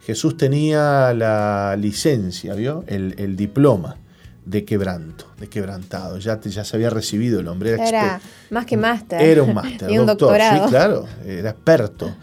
Jesús 0.06 0.38
tenía 0.38 1.14
la 1.14 1.76
licencia, 1.78 2.54
¿vio? 2.54 2.84
El, 2.88 3.16
el 3.18 3.36
diploma 3.36 3.98
de 4.46 4.64
quebranto, 4.64 5.26
de 5.40 5.48
quebrantado. 5.50 6.20
Ya, 6.20 6.40
ya 6.40 6.64
se 6.64 6.76
había 6.76 6.90
recibido 6.92 7.40
el 7.40 7.48
hombre. 7.48 7.72
Era, 7.72 7.88
Era 7.90 8.22
más 8.52 8.66
que 8.66 8.78
máster. 8.78 9.22
era 9.22 9.42
un 9.44 9.54
máster, 9.56 9.90
y 9.92 9.98
un 9.98 10.06
doctor, 10.06 10.30
doctorado. 10.30 10.64
sí, 10.66 10.70
claro, 10.70 11.06
era 11.26 11.50
experto. 11.50 12.16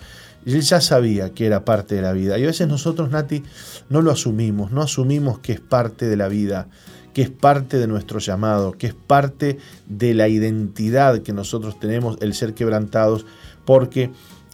Y 0.45 0.55
él 0.55 0.63
ya 0.63 0.81
sabía 0.81 1.31
que 1.31 1.47
era 1.47 1.65
parte 1.65 1.95
de 1.97 2.03
la 2.03 2.13
vida. 2.13 2.39
Y 2.39 2.45
a 2.45 2.47
veces 2.47 2.67
nosotros, 2.69 3.11
Nati, 3.11 3.43
no 3.91 4.01
lo 4.03 4.11
asumimos, 4.11 4.73
no 4.73 4.83
asumimos 4.83 5.39
que 5.41 5.53
es 5.53 5.61
parte 5.61 6.07
de 6.07 6.17
la 6.17 6.29
vida, 6.29 6.69
que 7.15 7.23
es 7.23 7.31
parte 7.31 7.79
de 7.79 7.87
nuestro 7.87 8.19
llamado, 8.19 8.73
que 8.73 8.87
es 8.89 8.95
parte 8.95 9.59
de 9.87 10.15
la 10.15 10.29
identidad 10.29 11.23
que 11.23 11.33
nosotros 11.33 11.79
tenemos, 11.79 12.17
el 12.21 12.35
ser 12.35 12.55
quebrantados, 12.55 13.27
porque 13.65 14.11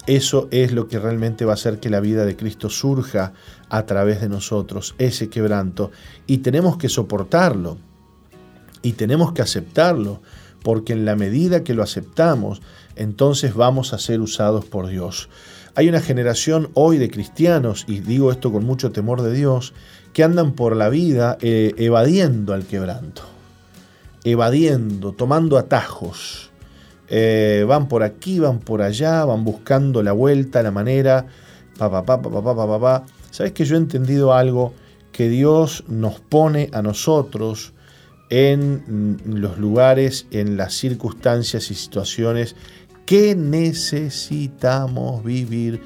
eso 0.06 0.48
es 0.51 0.72
lo 0.72 0.89
que 0.89 0.98
realmente 0.98 1.44
va 1.44 1.52
a 1.52 1.55
hacer 1.55 1.80
que 1.80 1.90
la 1.90 2.01
vida 2.01 2.24
de 2.24 2.36
Cristo 2.36 2.70
surja 2.70 3.35
a 3.68 3.85
través 3.85 4.20
de 4.20 4.28
nosotros, 4.28 4.94
ese 4.98 5.28
quebranto. 5.28 5.90
Y 6.26 6.39
tenemos 6.39 6.78
que 6.78 6.89
soportarlo, 6.89 7.76
y 8.82 8.93
tenemos 8.93 9.32
que 9.32 9.43
aceptarlo, 9.43 10.22
porque 10.62 10.93
en 10.94 11.05
la 11.05 11.14
medida 11.14 11.62
que 11.62 11.74
lo 11.74 11.82
aceptamos, 11.82 12.62
entonces 12.97 13.55
vamos 13.55 13.93
a 13.93 13.98
ser 13.98 14.20
usados 14.20 14.64
por 14.64 14.89
Dios. 14.89 15.28
Hay 15.74 15.89
una 15.89 16.01
generación 16.01 16.70
hoy 16.74 16.98
de 16.98 17.10
cristianos, 17.10 17.85
y 17.86 18.01
digo 18.01 18.32
esto 18.32 18.51
con 18.51 18.64
mucho 18.64 18.90
temor 18.90 19.22
de 19.22 19.32
Dios, 19.32 19.74
que 20.19 20.24
andan 20.24 20.51
por 20.51 20.74
la 20.74 20.89
vida 20.89 21.39
eh, 21.40 21.74
evadiendo 21.77 22.53
al 22.53 22.65
quebranto, 22.65 23.23
evadiendo, 24.24 25.12
tomando 25.12 25.57
atajos. 25.57 26.51
Eh, 27.07 27.65
van 27.69 27.86
por 27.86 28.03
aquí, 28.03 28.40
van 28.40 28.59
por 28.59 28.82
allá, 28.82 29.24
van 29.24 29.45
buscando 29.45 30.03
la 30.03 30.11
vuelta, 30.11 30.61
la 30.65 30.73
manera, 30.73 31.24
pa, 31.78 31.89
pa, 32.05 32.20
pa, 32.20 32.20
pa, 32.20 32.81
pa. 32.81 33.05
¿Sabes 33.31 33.53
que 33.53 33.65
yo 33.65 33.77
he 33.77 33.78
entendido 33.78 34.35
algo? 34.35 34.74
Que 35.12 35.28
Dios 35.28 35.85
nos 35.86 36.19
pone 36.19 36.69
a 36.73 36.82
nosotros 36.82 37.73
en 38.28 38.82
mm, 38.89 39.36
los 39.36 39.57
lugares, 39.59 40.27
en 40.32 40.57
las 40.57 40.74
circunstancias 40.74 41.70
y 41.70 41.77
situaciones 41.77 42.57
que 43.07 43.36
necesitamos 43.36 45.23
vivir 45.23 45.81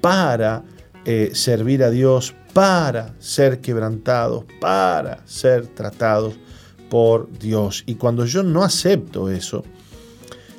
para 0.00 0.64
eh, 1.04 1.30
servir 1.32 1.84
a 1.84 1.90
Dios, 1.90 2.34
para 2.58 3.14
ser 3.20 3.60
quebrantados, 3.60 4.44
para 4.60 5.24
ser 5.28 5.68
tratados 5.68 6.34
por 6.90 7.30
Dios. 7.38 7.84
Y 7.86 7.94
cuando 7.94 8.24
yo 8.24 8.42
no 8.42 8.64
acepto 8.64 9.30
eso, 9.30 9.62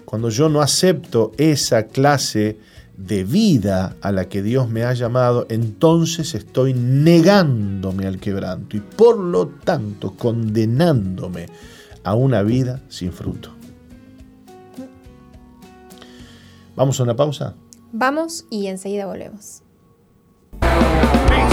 cuando 0.05 0.29
yo 0.29 0.47
no 0.47 0.61
acepto 0.61 1.33
esa 1.37 1.87
clase 1.87 2.57
de 2.95 3.25
vida 3.25 3.97
a 3.99 4.13
la 4.13 4.29
que 4.29 4.41
Dios 4.41 4.69
me 4.69 4.85
ha 4.85 4.93
llamado, 4.93 5.45
entonces 5.49 6.35
estoy 6.35 6.73
negándome 6.73 8.07
al 8.07 8.17
quebranto 8.17 8.77
y 8.77 8.79
por 8.79 9.17
lo 9.17 9.49
tanto 9.49 10.15
condenándome 10.15 11.47
a 12.05 12.15
una 12.15 12.43
vida 12.43 12.79
sin 12.87 13.11
fruto. 13.11 13.51
Vamos 16.77 16.97
a 16.97 17.03
una 17.03 17.17
pausa. 17.17 17.55
Vamos 17.91 18.45
y 18.49 18.67
enseguida 18.67 19.05
volvemos. 19.05 19.63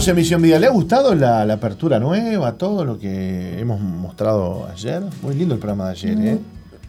Seguimos 0.00 0.08
en 0.08 0.16
Misión 0.16 0.42
Vida. 0.42 0.58
¿Le 0.58 0.66
ha 0.66 0.70
gustado 0.70 1.14
la, 1.14 1.44
la 1.44 1.54
apertura 1.54 1.98
nueva, 1.98 2.56
todo 2.56 2.84
lo 2.86 2.98
que 2.98 3.58
hemos 3.60 3.80
mostrado 3.80 4.66
ayer? 4.72 5.02
Muy 5.20 5.34
lindo 5.34 5.54
el 5.54 5.60
programa 5.60 5.86
de 5.86 5.90
ayer, 5.90 6.18
¿eh? 6.20 6.38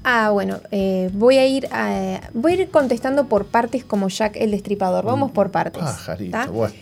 Ah, 0.05 0.29
bueno, 0.31 0.59
eh, 0.71 1.09
voy 1.13 1.37
a 1.37 1.45
ir 1.45 1.67
a- 1.71 2.21
voy 2.33 2.53
a 2.53 2.55
ir 2.61 2.69
contestando 2.69 3.25
por 3.25 3.45
partes 3.47 3.83
como 3.83 4.07
Jack 4.07 4.37
el 4.37 4.51
Destripador. 4.51 5.03
Vamos 5.03 5.31
por 5.31 5.51
partes. 5.51 5.81
Pajarito, 5.83 6.31
¿tá? 6.31 6.45
bueno. 6.47 6.73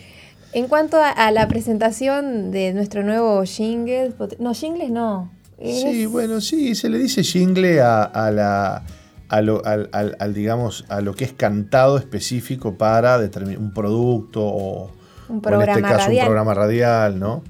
En 0.52 0.68
cuanto 0.68 0.98
a, 0.98 1.10
a 1.10 1.30
la 1.32 1.48
presentación 1.48 2.50
de 2.52 2.72
nuestro 2.74 3.02
nuevo 3.02 3.42
jingle, 3.44 4.12
no, 4.38 4.54
jingles 4.54 4.90
no. 4.90 5.30
Sí, 5.62 6.06
bueno, 6.06 6.40
sí, 6.40 6.74
se 6.76 6.88
le 6.88 6.98
dice 6.98 7.22
jingle 7.24 7.80
a, 7.80 8.02
a 8.04 8.30
la. 8.30 8.82
A 9.28 9.42
lo, 9.42 9.64
al, 9.64 9.88
al- 9.92 10.16
al, 10.18 10.34
digamos, 10.34 10.84
a 10.88 11.00
lo 11.00 11.14
que 11.14 11.24
es 11.24 11.32
cantado 11.32 11.98
específico 11.98 12.74
para 12.74 13.16
un 13.18 13.72
producto 13.72 14.42
o, 14.44 14.90
Un 15.30 15.36
o 15.36 15.36
en 15.36 15.40
programa 15.42 15.70
este 15.72 15.82
caso 15.82 15.98
radial. 16.06 16.24
un 16.24 16.26
programa 16.28 16.54
radial, 16.54 17.18
¿no? 17.18 17.42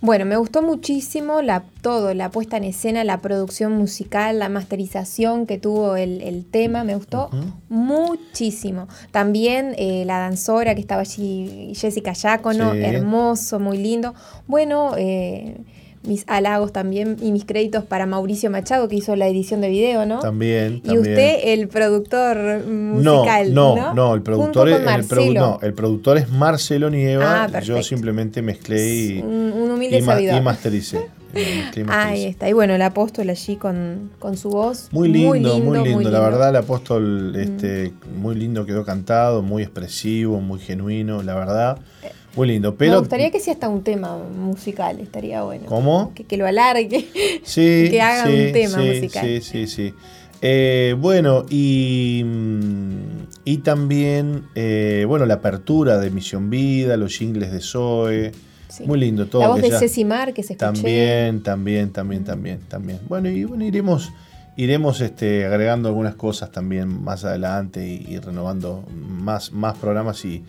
Bueno, 0.00 0.24
me 0.24 0.36
gustó 0.36 0.62
muchísimo 0.62 1.42
la, 1.42 1.62
todo, 1.80 2.12
la 2.12 2.28
puesta 2.32 2.56
en 2.56 2.64
escena, 2.64 3.04
la 3.04 3.18
producción 3.20 3.72
musical, 3.78 4.40
la 4.40 4.48
masterización 4.48 5.46
que 5.46 5.58
tuvo 5.58 5.94
el, 5.94 6.20
el 6.22 6.44
tema, 6.44 6.82
me 6.82 6.96
gustó 6.96 7.30
muchísimo. 7.68 8.88
También 9.12 9.74
eh, 9.78 10.04
la 10.06 10.18
danzora 10.18 10.74
que 10.74 10.80
estaba 10.80 11.02
allí, 11.02 11.72
Jessica 11.76 12.12
Yacono, 12.14 12.72
Sí. 12.72 12.80
hermoso, 12.82 13.60
muy 13.60 13.78
lindo. 13.78 14.12
Bueno, 14.48 14.92
eh, 14.96 15.56
mis 16.04 16.24
halagos 16.26 16.72
también 16.72 17.16
y 17.22 17.32
mis 17.32 17.44
créditos 17.44 17.84
para 17.84 18.06
Mauricio 18.06 18.50
Machado 18.50 18.88
que 18.88 18.96
hizo 18.96 19.14
la 19.16 19.28
edición 19.28 19.60
de 19.60 19.68
video, 19.68 20.04
¿no? 20.06 20.18
También, 20.20 20.76
Y 20.76 20.80
también. 20.80 21.00
usted, 21.00 21.38
el 21.44 21.68
productor 21.68 22.64
musical. 22.66 23.54
no, 23.54 23.76
No, 23.76 23.76
no, 23.76 23.94
no, 23.94 24.14
el 24.14 24.22
productor, 24.22 24.68
es, 24.68 24.80
el, 24.80 24.84
produ- 25.08 25.34
no, 25.34 25.58
el 25.62 25.74
productor 25.74 26.18
es 26.18 26.28
Marcelo 26.30 26.90
Nieva. 26.90 27.44
Ah, 27.44 27.60
yo 27.60 27.82
simplemente 27.82 28.42
mezclé 28.42 28.94
y, 28.94 29.18
Un, 29.20 29.70
humilde 29.70 29.98
y, 29.98 30.02
ma- 30.02 30.20
y 30.20 30.40
mastericé. 30.40 31.08
Ahí 31.88 32.24
está. 32.26 32.48
Y 32.48 32.52
bueno, 32.52 32.74
el 32.74 32.82
apóstol 32.82 33.30
allí 33.30 33.56
con, 33.56 34.10
con 34.18 34.36
su 34.36 34.50
voz. 34.50 34.88
Muy 34.92 35.08
lindo, 35.08 35.58
muy 35.60 35.78
lindo, 35.78 35.90
muy 35.94 36.04
La 36.04 36.20
verdad, 36.20 36.50
el 36.50 36.56
apóstol 36.56 37.34
este, 37.36 37.92
muy 38.20 38.34
lindo 38.34 38.66
quedó 38.66 38.84
cantado, 38.84 39.40
muy 39.42 39.62
expresivo, 39.62 40.40
muy 40.40 40.58
genuino, 40.60 41.22
la 41.22 41.34
verdad. 41.34 41.78
Muy 42.36 42.48
lindo. 42.48 42.74
Pero, 42.76 42.92
Me 42.92 42.98
gustaría 42.98 43.30
que 43.30 43.40
sea 43.40 43.54
hasta 43.54 43.68
un 43.68 43.82
tema 43.82 44.16
musical, 44.16 45.00
estaría 45.00 45.42
bueno. 45.42 45.66
¿Cómo? 45.66 46.12
Que, 46.14 46.24
que 46.24 46.36
lo 46.36 46.46
alargue. 46.46 47.08
Sí, 47.42 47.86
que 47.90 48.00
haga 48.00 48.26
sí, 48.26 48.46
un 48.46 48.52
tema 48.52 48.78
sí, 48.78 48.88
musical. 48.88 49.26
Sí, 49.26 49.40
sí, 49.40 49.66
sí. 49.66 49.94
Eh, 50.40 50.96
bueno, 50.98 51.44
y, 51.50 52.22
mm, 52.24 53.26
y 53.44 53.58
también, 53.58 54.44
eh, 54.54 55.04
bueno, 55.06 55.24
la 55.26 55.34
apertura 55.34 55.98
de 55.98 56.10
Misión 56.10 56.50
Vida, 56.50 56.96
los 56.96 57.16
jingles 57.16 57.52
de 57.52 57.60
Zoe. 57.60 58.32
Sí. 58.68 58.84
Muy 58.86 58.98
lindo 58.98 59.26
todo. 59.26 59.42
La 59.42 59.48
voz 59.48 59.60
de 59.60 59.70
Ceci 59.70 60.04
Mar, 60.04 60.32
que 60.32 60.42
se 60.42 60.54
escuché. 60.54 60.72
También, 60.72 61.42
también, 61.42 61.92
también, 61.92 62.24
también, 62.24 62.60
también. 62.60 63.00
Bueno, 63.06 63.28
y 63.28 63.44
bueno, 63.44 63.64
iremos, 63.64 64.10
iremos 64.56 65.02
este, 65.02 65.44
agregando 65.44 65.90
algunas 65.90 66.14
cosas 66.14 66.50
también 66.50 67.04
más 67.04 67.26
adelante 67.26 67.86
y, 67.86 68.06
y 68.08 68.18
renovando 68.18 68.82
más, 68.90 69.52
más 69.52 69.76
programas 69.76 70.24
y, 70.24 70.42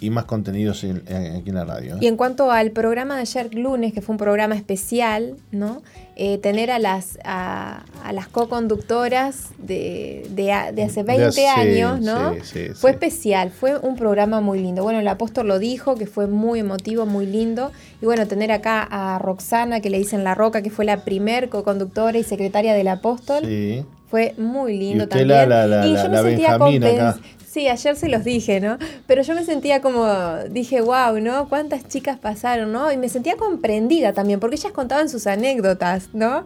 y 0.00 0.10
más 0.10 0.24
contenidos 0.24 0.84
en- 0.84 1.02
en- 1.06 1.36
aquí 1.36 1.48
en 1.50 1.54
la 1.56 1.64
radio. 1.64 1.94
¿eh? 1.94 1.98
Y 2.00 2.06
en 2.06 2.16
cuanto 2.16 2.50
al 2.50 2.70
programa 2.70 3.14
de 3.16 3.22
ayer 3.22 3.54
lunes, 3.54 3.92
que 3.92 4.00
fue 4.02 4.12
un 4.14 4.18
programa 4.18 4.54
especial, 4.54 5.34
¿no? 5.52 5.82
Eh, 6.20 6.38
tener 6.38 6.70
a 6.72 6.78
las, 6.80 7.18
a, 7.24 7.84
a 8.04 8.12
las 8.12 8.26
co-conductoras 8.28 9.50
de, 9.58 10.26
de, 10.30 10.52
hace 10.52 11.02
20 11.02 11.24
hace- 11.26 11.48
años, 11.48 12.00
¿no? 12.00 12.34
sí, 12.34 12.40
sí, 12.42 12.68
fue 12.74 12.90
especial, 12.90 13.50
fue 13.50 13.78
un 13.78 13.96
programa 13.96 14.40
muy 14.40 14.58
lindo. 14.60 14.82
Bueno, 14.82 14.98
el 15.00 15.08
apóstol 15.08 15.48
lo 15.48 15.58
dijo, 15.58 15.94
que 15.94 16.06
fue 16.06 16.26
muy 16.26 16.60
emotivo, 16.60 17.06
muy 17.06 17.26
lindo. 17.26 17.70
Y 18.02 18.06
bueno, 18.06 18.26
tener 18.26 18.52
acá 18.52 18.86
a 18.90 19.18
Roxana, 19.18 19.80
que 19.80 19.90
le 19.90 19.98
dicen 19.98 20.24
La 20.24 20.34
Roca, 20.34 20.62
que 20.62 20.70
fue 20.70 20.84
la 20.84 21.04
primer 21.04 21.48
co-conductora 21.48 22.18
y 22.18 22.24
secretaria 22.24 22.74
del 22.74 22.88
apóstol, 22.88 23.44
Sí. 23.44 23.84
fue 24.10 24.34
muy 24.38 24.76
lindo 24.76 25.06
también. 25.08 25.28
la- 25.28 25.46
la- 25.46 25.66
la- 25.66 25.86
y 25.86 25.94
yo 25.94 26.08
me 26.08 26.22
sentía 26.22 26.58
Benjamín 26.58 26.82
compens- 26.82 26.94
acá. 27.10 27.18
Sí, 27.50 27.66
ayer 27.66 27.96
se 27.96 28.10
los 28.10 28.24
dije, 28.24 28.60
¿no? 28.60 28.76
Pero 29.06 29.22
yo 29.22 29.34
me 29.34 29.42
sentía 29.42 29.80
como, 29.80 30.06
dije, 30.50 30.82
wow, 30.82 31.18
¿no? 31.18 31.48
¿Cuántas 31.48 31.88
chicas 31.88 32.18
pasaron, 32.18 32.72
¿no? 32.72 32.92
Y 32.92 32.98
me 32.98 33.08
sentía 33.08 33.38
comprendida 33.38 34.12
también, 34.12 34.38
porque 34.38 34.56
ellas 34.56 34.72
contaban 34.72 35.08
sus 35.08 35.26
anécdotas, 35.26 36.10
¿no? 36.12 36.44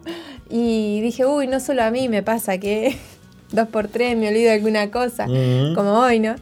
Y 0.49 1.01
dije, 1.01 1.25
uy, 1.25 1.47
no 1.47 1.59
solo 1.59 1.83
a 1.83 1.91
mí 1.91 2.07
me 2.07 2.23
pasa 2.23 2.57
que 2.57 2.95
dos 3.53 3.67
por 3.69 3.87
tres 3.87 4.17
me 4.17 4.27
olvido 4.27 4.45
de 4.49 4.51
alguna 4.55 4.91
cosa, 4.91 5.25
como 5.25 5.99
hoy, 5.99 6.19
¿no? 6.19 6.35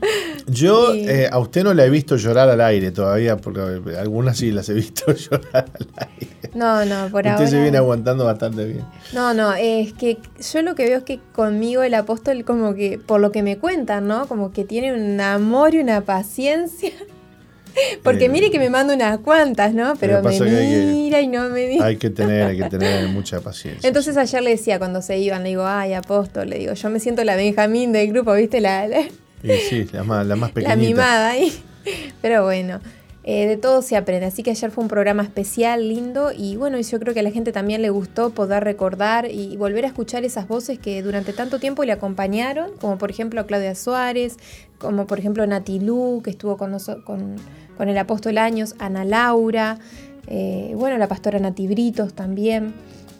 Yo 0.47 0.95
Y- 0.95 1.07
eh, 1.07 1.29
a 1.31 1.37
usted 1.37 1.63
no 1.63 1.73
la 1.73 1.85
he 1.85 1.89
visto 1.89 2.15
llorar 2.17 2.49
al 2.49 2.61
aire 2.61 2.91
todavía, 2.91 3.37
porque 3.37 3.61
algunas 3.97 4.37
sí 4.37 4.51
las 4.51 4.67
he 4.69 4.73
visto 4.73 5.13
llorar 5.13 5.69
al 5.73 5.87
aire. 6.09 6.31
No, 6.53 6.83
no, 6.85 7.09
por 7.09 7.19
usted 7.21 7.31
ahora. 7.31 7.47
se 7.47 7.61
viene 7.61 7.77
aguantando 7.77 8.25
bastante 8.25 8.65
bien. 8.65 8.83
No, 9.13 9.33
no, 9.33 9.53
es 9.53 9.93
que 9.93 10.17
yo 10.51 10.61
lo 10.63 10.75
que 10.75 10.85
veo 10.85 10.97
es 10.97 11.03
que 11.03 11.19
conmigo 11.33 11.83
el 11.83 11.93
apóstol 11.93 12.43
como 12.43 12.73
que, 12.73 12.97
por 12.99 13.21
lo 13.21 13.31
que 13.31 13.41
me 13.43 13.57
cuentan, 13.57 14.07
¿no? 14.07 14.27
Como 14.27 14.51
que 14.51 14.65
tiene 14.65 14.93
un 14.93 15.21
amor 15.21 15.75
y 15.75 15.79
una 15.79 16.01
paciencia. 16.01 16.91
Porque 18.03 18.25
Eh, 18.25 18.29
mire 18.29 18.51
que 18.51 18.59
me 18.59 18.69
manda 18.69 18.93
unas 18.93 19.19
cuantas, 19.19 19.73
¿no? 19.73 19.93
Pero 19.99 20.21
me 20.21 20.37
que 20.37 20.43
mira 20.43 21.21
y 21.21 21.27
no 21.27 21.49
me 21.49 21.67
dice. 21.67 21.83
Hay 21.83 21.97
que 21.97 22.09
tener, 22.09 22.43
hay 22.43 22.57
que 22.57 22.69
tener 22.69 23.07
mucha 23.07 23.39
paciencia. 23.41 23.87
Entonces 23.87 24.17
ayer 24.17 24.41
le 24.43 24.51
decía 24.51 24.77
cuando 24.79 25.01
se 25.01 25.17
iban, 25.17 25.43
le 25.43 25.49
digo, 25.49 25.65
ay, 25.65 25.93
apóstol, 25.93 26.49
le 26.49 26.57
digo, 26.59 26.73
yo 26.73 26.89
me 26.89 26.99
siento 26.99 27.23
la 27.23 27.35
Benjamín 27.35 27.91
del 27.91 28.09
grupo, 28.11 28.33
¿viste? 28.33 28.59
La, 28.61 28.87
la, 28.87 29.01
Y 29.43 29.57
sí, 29.69 29.87
la 29.91 30.03
más, 30.03 30.25
la 30.25 30.35
más 30.35 30.49
la 30.49 30.53
pequeñita. 30.53 30.75
mimada 30.77 31.29
ahí. 31.31 31.51
Pero 32.21 32.43
bueno, 32.43 32.79
eh, 33.23 33.47
de 33.47 33.57
todo 33.57 33.81
se 33.81 33.95
aprende. 33.95 34.25
Así 34.25 34.43
que 34.43 34.51
ayer 34.51 34.71
fue 34.71 34.83
un 34.83 34.87
programa 34.89 35.23
especial, 35.23 35.87
lindo. 35.87 36.31
Y 36.35 36.55
bueno, 36.55 36.79
yo 36.79 36.99
creo 36.99 37.13
que 37.13 37.19
a 37.19 37.23
la 37.23 37.31
gente 37.31 37.51
también 37.51 37.81
le 37.81 37.89
gustó 37.89 38.31
poder 38.31 38.63
recordar 38.63 39.29
y 39.29 39.57
volver 39.57 39.85
a 39.85 39.87
escuchar 39.87 40.23
esas 40.25 40.47
voces 40.47 40.79
que 40.79 41.01
durante 41.03 41.33
tanto 41.33 41.59
tiempo 41.59 41.83
le 41.83 41.91
acompañaron, 41.91 42.71
como 42.79 42.97
por 42.97 43.11
ejemplo 43.11 43.41
a 43.41 43.45
Claudia 43.45 43.75
Suárez, 43.75 44.37
como 44.79 45.05
por 45.05 45.19
ejemplo 45.19 45.45
Nati 45.45 45.79
Lu, 45.79 46.21
que 46.23 46.31
estuvo 46.31 46.57
con, 46.57 46.77
con, 47.05 47.35
con 47.77 47.89
el 47.89 47.97
apóstol 47.97 48.37
Años, 48.39 48.75
Ana 48.79 49.05
Laura, 49.05 49.77
eh, 50.27 50.73
bueno, 50.75 50.97
la 50.97 51.07
pastora 51.07 51.39
Nati 51.39 51.67
Britos 51.67 52.13
también. 52.13 52.73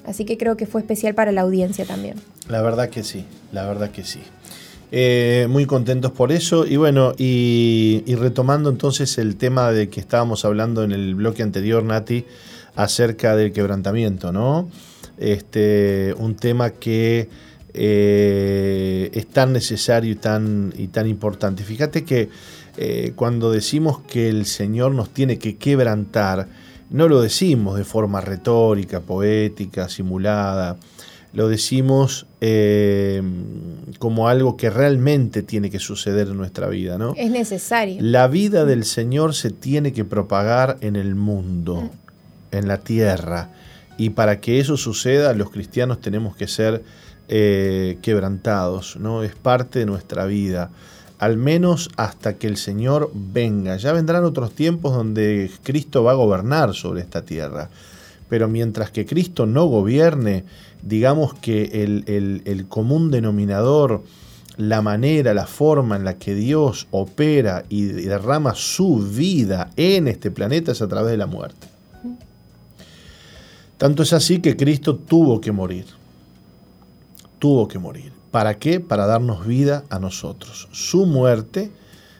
Así 0.05 0.25
que 0.25 0.37
creo 0.37 0.57
que 0.57 0.65
fue 0.65 0.81
especial 0.81 1.13
para 1.13 1.31
la 1.31 1.41
audiencia 1.41 1.85
también. 1.85 2.15
La 2.47 2.61
verdad 2.61 2.89
que 2.89 3.03
sí, 3.03 3.25
la 3.51 3.67
verdad 3.67 3.91
que 3.91 4.03
sí. 4.03 4.21
Eh, 4.91 5.47
muy 5.49 5.65
contentos 5.65 6.11
por 6.11 6.31
eso. 6.31 6.65
Y 6.65 6.75
bueno, 6.75 7.13
y, 7.17 8.03
retomando 8.15 8.69
entonces 8.69 9.17
el 9.17 9.37
tema 9.37 9.71
de 9.71 9.89
que 9.89 10.01
estábamos 10.01 10.43
hablando 10.43 10.83
en 10.83 10.91
el 10.91 11.15
bloque 11.15 11.43
anterior, 11.43 11.83
Nati, 11.83 12.25
acerca 12.75 13.35
del 13.35 13.53
quebrantamiento, 13.53 14.31
¿no? 14.31 14.69
Este, 15.17 16.13
un 16.17 16.35
tema 16.35 16.71
que 16.71 17.29
eh, 17.73 19.09
es 19.13 19.27
tan 19.27 19.53
necesario 19.53 20.11
y 20.11 20.15
tan, 20.15 20.73
y 20.77 20.87
tan 20.87 21.07
importante. 21.07 21.63
Fíjate 21.63 22.03
que 22.03 22.29
eh, 22.77 23.13
cuando 23.15 23.51
decimos 23.51 23.99
que 24.01 24.27
el 24.27 24.45
Señor 24.45 24.93
nos 24.93 25.09
tiene 25.09 25.37
que 25.37 25.55
quebrantar, 25.55 26.47
no 26.89 27.07
lo 27.07 27.21
decimos 27.21 27.77
de 27.77 27.85
forma 27.85 28.19
retórica, 28.19 28.99
poética, 28.99 29.87
simulada, 29.87 30.77
lo 31.33 31.47
decimos 31.47 32.25
eh, 32.41 33.21
como 33.99 34.27
algo 34.27 34.57
que 34.57 34.69
realmente 34.69 35.43
tiene 35.43 35.69
que 35.69 35.79
suceder 35.79 36.27
en 36.27 36.37
nuestra 36.37 36.67
vida, 36.67 36.97
¿no? 36.97 37.13
Es 37.15 37.31
necesario. 37.31 37.97
La 38.01 38.27
vida 38.27 38.65
del 38.65 38.83
Señor 38.83 39.33
se 39.33 39.49
tiene 39.49 39.93
que 39.93 40.03
propagar 40.03 40.77
en 40.81 40.95
el 40.95 41.15
mundo, 41.15 41.89
en 42.51 42.67
la 42.67 42.77
tierra. 42.79 43.49
Y 43.97 44.11
para 44.11 44.41
que 44.41 44.59
eso 44.59 44.77
suceda, 44.77 45.33
los 45.33 45.51
cristianos 45.51 46.01
tenemos 46.01 46.35
que 46.35 46.47
ser 46.47 46.83
eh, 47.29 47.97
quebrantados, 48.01 48.97
¿no? 48.97 49.23
Es 49.23 49.35
parte 49.35 49.79
de 49.79 49.85
nuestra 49.85 50.25
vida. 50.25 50.69
Al 51.17 51.37
menos 51.37 51.89
hasta 51.95 52.33
que 52.33 52.47
el 52.47 52.57
Señor 52.57 53.11
venga. 53.13 53.77
Ya 53.77 53.93
vendrán 53.93 54.25
otros 54.25 54.53
tiempos 54.53 54.93
donde 54.93 55.49
Cristo 55.63 56.03
va 56.03 56.11
a 56.11 56.15
gobernar 56.15 56.73
sobre 56.73 57.01
esta 57.01 57.21
tierra. 57.21 57.69
Pero 58.27 58.47
mientras 58.47 58.91
que 58.91 59.05
Cristo 59.05 59.45
no 59.45 59.65
gobierne, 59.65 60.45
digamos 60.81 61.33
que 61.35 61.83
el, 61.83 62.03
el- 62.45 62.67
común 62.67 63.11
denominador, 63.11 64.03
la 64.57 64.81
manera, 64.81 65.33
la 65.33 65.47
forma 65.47 65.95
en 65.95 66.03
la 66.05 66.17
que 66.17 66.35
Dios 66.35 66.87
opera 66.91 67.63
y 67.69 67.83
derrama 67.83 68.53
su 68.55 68.97
vida 68.97 69.69
en 69.75 70.07
este 70.07 70.31
planeta 70.31 70.71
es 70.71 70.81
a 70.81 70.87
través 70.87 71.11
de 71.11 71.17
la 71.17 71.25
muerte. 71.27 71.67
Tanto 73.77 74.03
es 74.03 74.13
así 74.13 74.39
que 74.39 74.55
Cristo 74.55 74.95
tuvo 74.95 75.41
que 75.41 75.51
morir. 75.51 75.85
Tuvo 77.39 77.67
que 77.67 77.79
morir. 77.79 78.13
¿Para 78.29 78.59
qué? 78.59 78.79
Para 78.79 79.07
darnos 79.07 79.45
vida 79.47 79.83
a 79.89 79.99
nosotros. 79.99 80.67
Su 80.71 81.05
muerte 81.05 81.71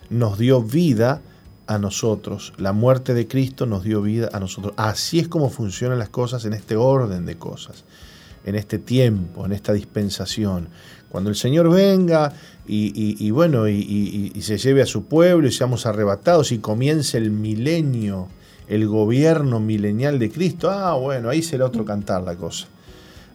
nos 0.10 0.40
dio 0.40 0.62
vida 0.64 1.22
a 1.68 1.78
nosotros. 1.78 2.54
La 2.58 2.74
muerte 2.74 3.14
de 3.14 3.28
Cristo 3.28 3.66
nos 3.68 3.84
dio 3.84 4.02
vida 4.02 4.30
a 4.34 4.40
nosotros. 4.40 4.74
Así 4.76 5.20
es 5.20 5.28
como 5.28 5.50
funcionan 5.50 6.00
las 6.00 6.10
cosas 6.10 6.44
en 6.46 6.54
este 6.54 6.76
orden 6.76 7.26
de 7.26 7.38
cosas, 7.38 7.86
en 8.46 8.56
este 8.56 8.80
tiempo, 8.80 9.46
en 9.46 9.52
esta 9.52 9.74
dispensación. 9.74 10.70
Cuando 11.10 11.30
el 11.30 11.36
Señor 11.36 11.70
venga 11.70 12.32
y, 12.66 13.32
bueno, 13.32 13.68
y, 13.68 14.32
se 14.42 14.58
lleve 14.58 14.82
a 14.82 14.86
su 14.86 15.06
pueblo 15.06 15.48
y 15.48 15.52
seamos 15.52 15.86
arrebatados 15.86 16.52
y 16.52 16.60
comience 16.60 17.18
el 17.18 17.32
milenio, 17.32 18.30
el 18.68 18.88
gobierno 18.88 19.60
milenial 19.60 20.20
de 20.20 20.32
Cristo, 20.32 20.70
ah, 20.72 20.94
bueno, 20.96 21.30
ahí 21.30 21.42
será 21.42 21.66
otro 21.66 21.84
cantar 21.84 22.24
la 22.24 22.36
cosa. 22.36 22.68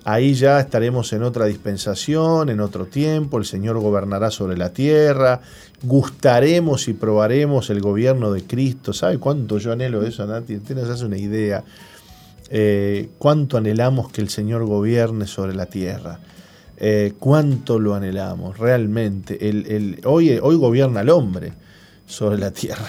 Ahí 0.08 0.34
ya 0.34 0.60
estaremos 0.60 1.12
en 1.12 1.24
otra 1.24 1.46
dispensación, 1.46 2.48
en 2.48 2.60
otro 2.60 2.86
tiempo, 2.86 3.38
el 3.38 3.44
Señor 3.44 3.80
gobernará 3.80 4.30
sobre 4.30 4.56
la 4.56 4.72
tierra, 4.72 5.40
gustaremos 5.82 6.86
y 6.86 6.92
probaremos 6.92 7.70
el 7.70 7.80
gobierno 7.80 8.30
de 8.30 8.44
Cristo. 8.44 8.92
¿Sabe 8.92 9.18
cuánto 9.18 9.58
yo 9.58 9.72
anhelo 9.72 10.06
eso, 10.06 10.24
Nati? 10.24 10.56
Usted 10.56 10.76
nos 10.76 11.02
una 11.02 11.18
idea. 11.18 11.64
Eh, 12.50 13.08
cuánto 13.18 13.56
anhelamos 13.56 14.10
que 14.12 14.20
el 14.20 14.28
Señor 14.28 14.64
gobierne 14.64 15.26
sobre 15.26 15.54
la 15.54 15.66
tierra. 15.66 16.20
Eh, 16.78 17.14
cuánto 17.18 17.78
lo 17.78 17.94
anhelamos, 17.94 18.58
realmente. 18.58 19.48
El- 19.48 19.66
el- 19.66 20.00
hoy, 20.04 20.38
hoy 20.42 20.56
gobierna 20.56 21.00
el 21.00 21.10
hombre 21.10 21.52
sobre 22.06 22.38
la 22.38 22.50
tierra. 22.50 22.88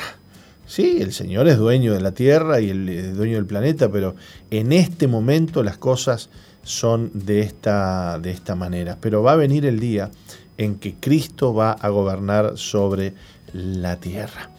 Sí, 0.65 0.97
el 1.01 1.13
Señor 1.13 1.47
es 1.47 1.57
dueño 1.57 1.93
de 1.93 2.01
la 2.01 2.11
tierra 2.11 2.59
y 2.59 2.69
el, 2.69 2.89
es 2.89 3.15
dueño 3.15 3.35
del 3.35 3.45
planeta, 3.45 3.89
pero 3.89 4.15
en 4.51 4.73
este 4.73 5.07
momento 5.07 5.63
las 5.63 5.77
cosas 5.77 6.29
son 6.63 7.09
de 7.13 7.39
esta, 7.39 8.19
de 8.19 8.31
esta 8.31 8.55
manera. 8.55 8.97
Pero 8.99 9.23
va 9.23 9.31
a 9.31 9.35
venir 9.38 9.65
el 9.65 9.79
día 9.79 10.11
en 10.57 10.75
que 10.75 10.95
Cristo 10.95 11.53
va 11.53 11.71
a 11.71 11.88
gobernar 11.88 12.57
sobre 12.57 13.13
la 13.53 13.95
tierra. 13.95 14.49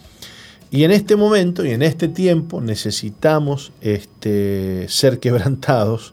Y 0.70 0.84
en 0.84 0.90
este 0.90 1.16
momento 1.16 1.64
y 1.64 1.70
en 1.70 1.82
este 1.82 2.08
tiempo 2.08 2.60
necesitamos 2.60 3.72
este, 3.80 4.86
ser 4.88 5.18
quebrantados, 5.18 6.12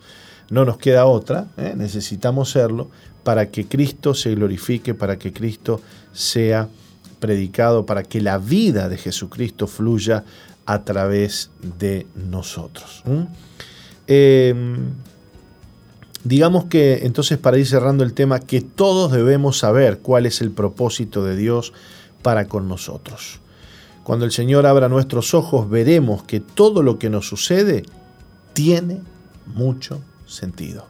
no 0.50 0.64
nos 0.64 0.78
queda 0.78 1.06
otra, 1.06 1.48
¿eh? 1.58 1.74
necesitamos 1.76 2.52
serlo 2.52 2.90
para 3.24 3.50
que 3.50 3.66
Cristo 3.66 4.14
se 4.14 4.34
glorifique, 4.36 4.94
para 4.94 5.18
que 5.18 5.34
Cristo 5.34 5.82
sea 6.14 6.70
predicado, 7.20 7.86
para 7.86 8.04
que 8.04 8.22
la 8.22 8.38
vida 8.38 8.88
de 8.88 8.98
Jesucristo 8.98 9.68
fluya 9.68 10.24
a 10.66 10.84
través 10.84 11.50
de 11.80 12.08
nosotros. 12.16 13.04
¿m? 13.06 13.28
Eh, 14.08 14.54
digamos 16.24 16.66
que 16.66 17.06
entonces 17.06 17.38
para 17.38 17.58
ir 17.58 17.68
cerrando 17.68 18.04
el 18.04 18.14
tema, 18.14 18.40
que 18.40 18.62
todos 18.62 19.12
debemos 19.12 19.58
saber 19.58 20.00
cuál 20.00 20.26
es 20.26 20.42
el 20.42 20.52
propósito 20.52 21.24
de 21.24 21.36
Dios 21.36 21.74
para 22.22 22.48
con 22.48 22.68
nosotros. 22.68 23.40
Cuando 24.06 24.26
el 24.26 24.32
Señor 24.32 24.68
abra 24.68 24.88
nuestros 24.88 25.34
ojos, 25.34 25.68
veremos 25.68 26.22
que 26.22 26.40
todo 26.40 26.84
lo 26.84 27.00
que 27.00 27.10
nos 27.10 27.28
sucede 27.28 27.82
tiene 28.54 29.02
mucho 29.48 30.00
sentido. 30.28 30.86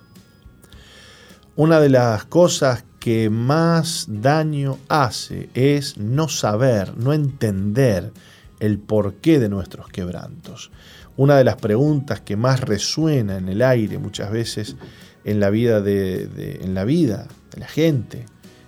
Una 1.56 1.80
de 1.80 1.88
las 1.88 2.26
cosas 2.26 2.84
que 3.00 3.30
más 3.30 4.08
daño 4.10 4.80
hace 4.90 5.50
es 5.54 5.98
no 5.98 6.28
saber, 6.28 6.98
no 6.98 7.14
entender 7.14 8.12
el 8.60 8.80
porqué 8.80 9.40
de 9.40 9.48
nuestros 9.48 9.88
quebrantos. 9.88 10.72
Una 11.16 11.38
de 11.38 11.46
las 11.46 11.56
preguntas 11.56 12.20
que 12.20 12.36
más 12.36 12.60
resuena 12.60 13.38
en 13.38 13.48
el 13.48 13.62
aire 13.62 13.98
muchas 13.98 14.30
veces 14.30 14.76
en 15.24 15.40
la 15.40 15.50
vida 15.50 15.80
de, 15.80 16.60
en 16.62 16.74
la 16.74 16.84
vida 16.84 17.30
de 17.52 17.62
la 17.62 17.68
gente, 17.70 18.26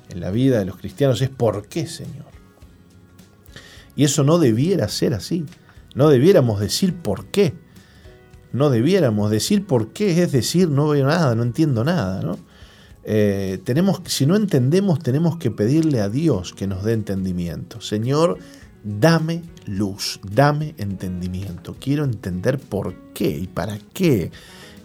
en 0.09 0.21
la 0.21 0.31
vida 0.31 0.59
de 0.59 0.63
los 0.63 0.77
cristianos 0.77 1.21
es 1.21 1.29
¿por 1.29 1.67
qué, 1.67 1.85
Señor? 1.85 2.36
Y 3.97 4.05
eso 4.05 4.23
no 4.23 4.37
debiera 4.37 4.87
ser 4.87 5.13
así. 5.13 5.43
No 5.95 6.07
debiéramos 6.07 6.61
decir 6.61 6.93
por 6.93 7.25
qué. 7.25 7.53
No 8.53 8.69
debiéramos 8.69 9.29
decir 9.31 9.65
por 9.65 9.91
qué, 9.91 10.23
es 10.23 10.31
decir, 10.31 10.69
no 10.69 10.87
veo 10.87 11.05
nada, 11.05 11.35
no 11.35 11.43
entiendo 11.43 11.83
nada, 11.83 12.21
¿no? 12.21 12.37
Eh, 13.03 13.59
tenemos, 13.63 14.01
si 14.05 14.25
no 14.25 14.35
entendemos, 14.35 14.99
tenemos 14.99 15.37
que 15.37 15.49
pedirle 15.49 16.01
a 16.01 16.09
Dios 16.09 16.53
que 16.53 16.67
nos 16.67 16.83
dé 16.83 16.93
entendimiento. 16.93 17.81
Señor, 17.81 18.37
dame 18.83 19.41
luz, 19.65 20.19
dame 20.29 20.75
entendimiento. 20.77 21.75
Quiero 21.79 22.03
entender 22.03 22.59
por 22.59 22.93
qué 23.13 23.29
y 23.29 23.47
para 23.47 23.79
qué 23.93 24.31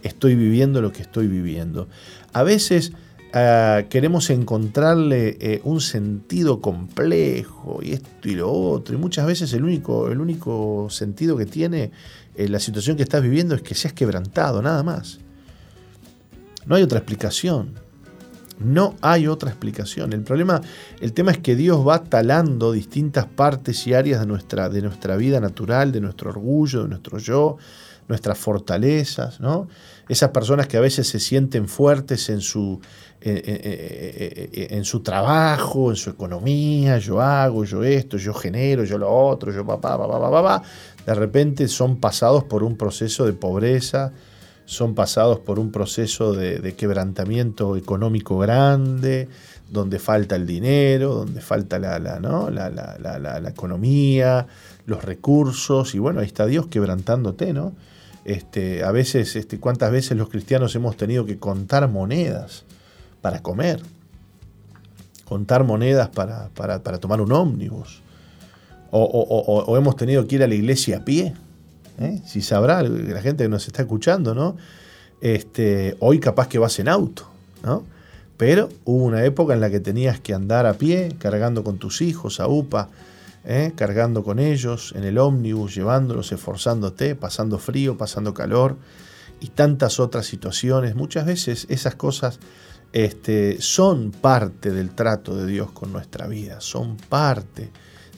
estoy 0.02 0.36
viviendo 0.36 0.80
lo 0.80 0.92
que 0.92 1.02
estoy 1.02 1.26
viviendo. 1.26 1.88
A 2.32 2.42
veces 2.44 2.92
ah, 3.32 3.82
queremos 3.88 4.30
encontrarle 4.30 5.36
eh, 5.40 5.60
un 5.64 5.80
sentido 5.80 6.60
complejo 6.60 7.80
y 7.82 7.92
esto 7.92 8.28
y 8.28 8.34
lo 8.34 8.52
otro, 8.52 8.94
y 8.94 8.98
muchas 8.98 9.26
veces 9.26 9.52
el 9.52 9.64
único, 9.64 10.10
el 10.10 10.20
único 10.20 10.88
sentido 10.90 11.36
que 11.36 11.46
tiene 11.46 11.90
eh, 12.34 12.48
la 12.48 12.60
situación 12.60 12.96
que 12.96 13.02
estás 13.02 13.22
viviendo 13.22 13.54
es 13.54 13.62
que 13.62 13.74
seas 13.74 13.92
quebrantado, 13.92 14.62
nada 14.62 14.82
más. 14.82 15.18
No 16.66 16.76
hay 16.76 16.82
otra 16.82 16.98
explicación. 16.98 17.74
No 18.58 18.94
hay 19.00 19.26
otra 19.26 19.50
explicación. 19.50 20.12
El 20.12 20.22
problema, 20.22 20.60
el 21.00 21.12
tema 21.12 21.32
es 21.32 21.38
que 21.38 21.56
Dios 21.56 21.86
va 21.86 22.04
talando 22.04 22.70
distintas 22.72 23.26
partes 23.26 23.86
y 23.86 23.94
áreas 23.94 24.20
de 24.20 24.26
nuestra, 24.26 24.68
de 24.68 24.82
nuestra 24.82 25.16
vida 25.16 25.40
natural, 25.40 25.90
de 25.90 26.00
nuestro 26.00 26.30
orgullo, 26.30 26.82
de 26.82 26.88
nuestro 26.88 27.18
yo, 27.18 27.56
nuestras 28.08 28.38
fortalezas, 28.38 29.40
¿no? 29.40 29.68
Esas 30.12 30.28
personas 30.28 30.66
que 30.66 30.76
a 30.76 30.80
veces 30.80 31.08
se 31.08 31.18
sienten 31.18 31.68
fuertes 31.68 32.28
en 32.28 32.42
su, 32.42 32.78
en 33.22 34.84
su 34.84 35.00
trabajo, 35.00 35.88
en 35.88 35.96
su 35.96 36.10
economía, 36.10 36.98
yo 36.98 37.18
hago, 37.22 37.64
yo 37.64 37.82
esto, 37.82 38.18
yo 38.18 38.34
genero, 38.34 38.84
yo 38.84 38.98
lo 38.98 39.10
otro, 39.10 39.50
yo 39.50 39.64
papá, 39.64 39.96
papá, 39.96 40.20
papá, 40.20 40.30
papá, 40.30 40.62
de 41.06 41.14
repente 41.14 41.66
son 41.66 41.96
pasados 41.96 42.44
por 42.44 42.62
un 42.62 42.76
proceso 42.76 43.24
de 43.24 43.32
pobreza, 43.32 44.12
son 44.66 44.94
pasados 44.94 45.38
por 45.38 45.58
un 45.58 45.72
proceso 45.72 46.34
de, 46.34 46.74
quebrantamiento 46.74 47.74
económico 47.76 48.36
grande, 48.36 49.28
donde 49.70 49.98
falta 49.98 50.36
el 50.36 50.46
dinero, 50.46 51.14
donde 51.14 51.40
falta 51.40 51.78
la, 51.78 51.98
la, 51.98 52.20
la, 52.20 53.40
la, 53.40 53.48
economía, 53.48 54.46
los 54.84 55.02
recursos, 55.02 55.94
y 55.94 55.98
bueno, 55.98 56.20
ahí 56.20 56.26
está 56.26 56.44
Dios 56.44 56.66
quebrantándote, 56.66 57.54
¿no? 57.54 57.72
Este, 58.24 58.84
a 58.84 58.92
veces, 58.92 59.34
este, 59.36 59.58
¿cuántas 59.58 59.90
veces 59.90 60.16
los 60.16 60.28
cristianos 60.28 60.74
hemos 60.74 60.96
tenido 60.96 61.26
que 61.26 61.38
contar 61.38 61.88
monedas 61.88 62.64
para 63.20 63.42
comer? 63.42 63.80
Contar 65.24 65.64
monedas 65.64 66.08
para, 66.08 66.50
para, 66.50 66.80
tomar 66.80 67.20
un 67.20 67.32
ómnibus. 67.32 68.02
O, 68.90 69.04
o 69.04 69.76
hemos 69.78 69.96
tenido 69.96 70.26
que 70.26 70.34
ir 70.34 70.42
a 70.42 70.46
la 70.46 70.54
iglesia 70.54 70.98
a 70.98 71.04
pie 71.04 71.32
¿eh? 72.00 72.20
si 72.24 72.42
sabrá 72.42 72.82
la 72.82 73.20
gente 73.20 73.44
que 73.44 73.48
nos 73.48 73.66
está 73.66 73.82
escuchando, 73.82 74.34
¿no? 74.34 74.56
Este, 75.20 75.96
hoy 76.00 76.18
capaz 76.18 76.48
que 76.48 76.58
vas 76.58 76.78
en 76.78 76.88
auto, 76.88 77.28
¿no? 77.62 77.84
Pero 78.36 78.68
hubo 78.84 79.04
una 79.04 79.24
época 79.24 79.54
en 79.54 79.60
la 79.60 79.70
que 79.70 79.78
tenías 79.78 80.18
que 80.18 80.34
andar 80.34 80.66
a 80.66 80.74
pie, 80.74 81.14
cargando 81.18 81.62
con 81.62 81.78
tus 81.78 82.02
hijos 82.02 82.40
a 82.40 82.48
UPA, 82.48 82.88
¿eh? 83.44 83.72
cargando 83.76 84.22
con 84.22 84.38
ellos 84.38 84.92
en 84.96 85.04
el 85.04 85.18
ómnibus, 85.18 85.74
llevándolos, 85.74 86.32
esforzándote, 86.32 87.14
pasando 87.14 87.58
frío, 87.58 87.96
pasando 87.96 88.34
calor 88.34 88.76
y 89.40 89.48
tantas 89.48 90.00
otras 90.00 90.26
situaciones. 90.26 90.94
Muchas 90.94 91.26
veces 91.26 91.66
esas 91.68 91.94
cosas 91.94 92.38
este, 92.92 93.60
son 93.60 94.10
parte 94.10 94.70
del 94.70 94.90
trato 94.90 95.36
de 95.36 95.46
Dios 95.46 95.70
con 95.72 95.92
nuestra 95.92 96.26
vida, 96.26 96.60
son 96.60 96.96
parte 96.96 97.70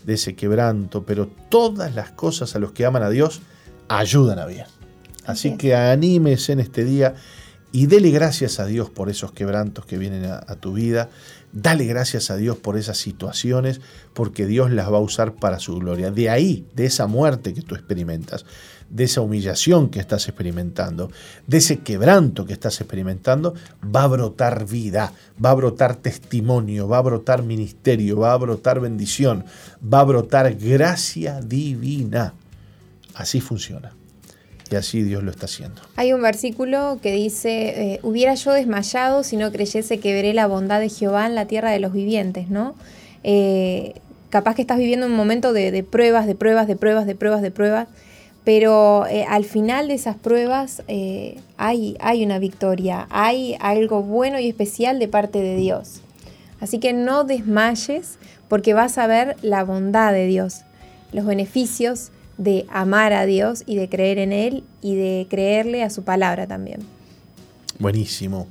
de 0.04 0.14
ese 0.14 0.34
quebranto, 0.34 1.04
pero 1.04 1.28
todas 1.48 1.94
las 1.94 2.10
cosas 2.10 2.54
a 2.54 2.58
los 2.58 2.72
que 2.72 2.84
aman 2.84 3.02
a 3.02 3.10
Dios 3.10 3.40
ayudan 3.88 4.38
a 4.38 4.46
bien. 4.46 4.66
Así 5.26 5.56
que 5.56 5.74
anímese 5.74 6.52
en 6.52 6.60
este 6.60 6.84
día 6.84 7.14
y 7.72 7.86
dele 7.86 8.10
gracias 8.10 8.60
a 8.60 8.66
Dios 8.66 8.90
por 8.90 9.10
esos 9.10 9.32
quebrantos 9.32 9.86
que 9.86 9.98
vienen 9.98 10.26
a, 10.26 10.54
tu 10.56 10.74
vida. 10.74 11.08
Dale 11.56 11.84
gracias 11.84 12.32
a 12.32 12.36
Dios 12.36 12.56
por 12.56 12.76
esas 12.76 12.98
situaciones, 12.98 13.80
porque 14.12 14.44
Dios 14.44 14.72
las 14.72 14.92
va 14.92 14.96
a 14.96 15.00
usar 15.00 15.34
para 15.34 15.60
su 15.60 15.76
gloria. 15.76 16.10
De 16.10 16.28
ahí, 16.28 16.66
de 16.74 16.84
esa 16.84 17.06
muerte 17.06 17.54
que 17.54 17.62
tú 17.62 17.76
experimentas, 17.76 18.44
de 18.90 19.04
esa 19.04 19.20
humillación 19.20 19.88
que 19.88 20.00
estás 20.00 20.26
experimentando, 20.26 21.12
de 21.46 21.58
ese 21.58 21.78
quebranto 21.78 22.44
que 22.44 22.54
estás 22.54 22.80
experimentando, 22.80 23.54
va 23.84 24.02
a 24.02 24.08
brotar 24.08 24.66
vida, 24.66 25.12
va 25.42 25.50
a 25.50 25.54
brotar 25.54 25.94
testimonio, 25.94 26.88
va 26.88 26.98
a 26.98 27.02
brotar 27.02 27.44
ministerio, 27.44 28.18
va 28.18 28.32
a 28.32 28.36
brotar 28.36 28.80
bendición, 28.80 29.44
va 29.80 30.00
a 30.00 30.04
brotar 30.04 30.56
gracia 30.56 31.40
divina. 31.40 32.34
Así 33.14 33.40
funciona. 33.40 33.92
Y 34.70 34.76
así 34.76 35.02
Dios 35.02 35.22
lo 35.22 35.30
está 35.30 35.46
haciendo. 35.46 35.82
Hay 35.96 36.12
un 36.12 36.22
versículo 36.22 36.98
que 37.02 37.12
dice, 37.12 37.94
eh, 37.94 38.00
hubiera 38.02 38.34
yo 38.34 38.52
desmayado 38.52 39.22
si 39.22 39.36
no 39.36 39.52
creyese 39.52 39.98
que 39.98 40.12
veré 40.12 40.32
la 40.34 40.46
bondad 40.46 40.80
de 40.80 40.88
Jehová 40.88 41.26
en 41.26 41.34
la 41.34 41.46
tierra 41.46 41.70
de 41.70 41.80
los 41.80 41.92
vivientes, 41.92 42.48
¿no? 42.48 42.74
Eh, 43.22 43.94
capaz 44.30 44.54
que 44.54 44.62
estás 44.62 44.78
viviendo 44.78 45.06
un 45.06 45.14
momento 45.14 45.52
de, 45.52 45.82
pruebas, 45.82 46.26
de 46.26 46.34
pruebas, 46.34 46.66
de 46.66 46.76
pruebas, 46.76 47.06
de 47.06 47.14
pruebas, 47.14 47.42
de 47.42 47.50
pruebas, 47.50 47.88
pero 48.42 49.06
eh, 49.06 49.24
al 49.28 49.44
final 49.44 49.88
de 49.88 49.94
esas 49.94 50.16
pruebas 50.16 50.82
hay, 51.56 51.96
hay 52.00 52.24
una 52.24 52.38
victoria, 52.38 53.06
hay 53.10 53.56
algo 53.60 54.02
bueno 54.02 54.38
y 54.38 54.48
especial 54.48 54.98
de 54.98 55.08
parte 55.08 55.40
de 55.40 55.56
Dios. 55.56 56.00
Así 56.60 56.78
que 56.78 56.92
no 56.92 57.24
desmayes 57.24 58.18
porque 58.48 58.74
vas 58.74 58.98
a 58.98 59.06
ver 59.06 59.36
la 59.42 59.64
bondad 59.64 60.12
de 60.12 60.26
Dios, 60.26 60.62
los 61.12 61.26
beneficios 61.26 62.10
de 62.38 62.66
amar 62.70 63.12
a 63.12 63.26
Dios 63.26 63.62
y 63.66 63.76
de 63.76 63.88
creer 63.88 64.18
en 64.18 64.32
Él 64.32 64.64
y 64.82 64.96
de 64.96 65.26
creerle 65.28 65.82
a 65.82 65.90
su 65.90 66.02
palabra 66.02 66.46
también. 66.46 66.80
Buenísimo. 67.78 68.46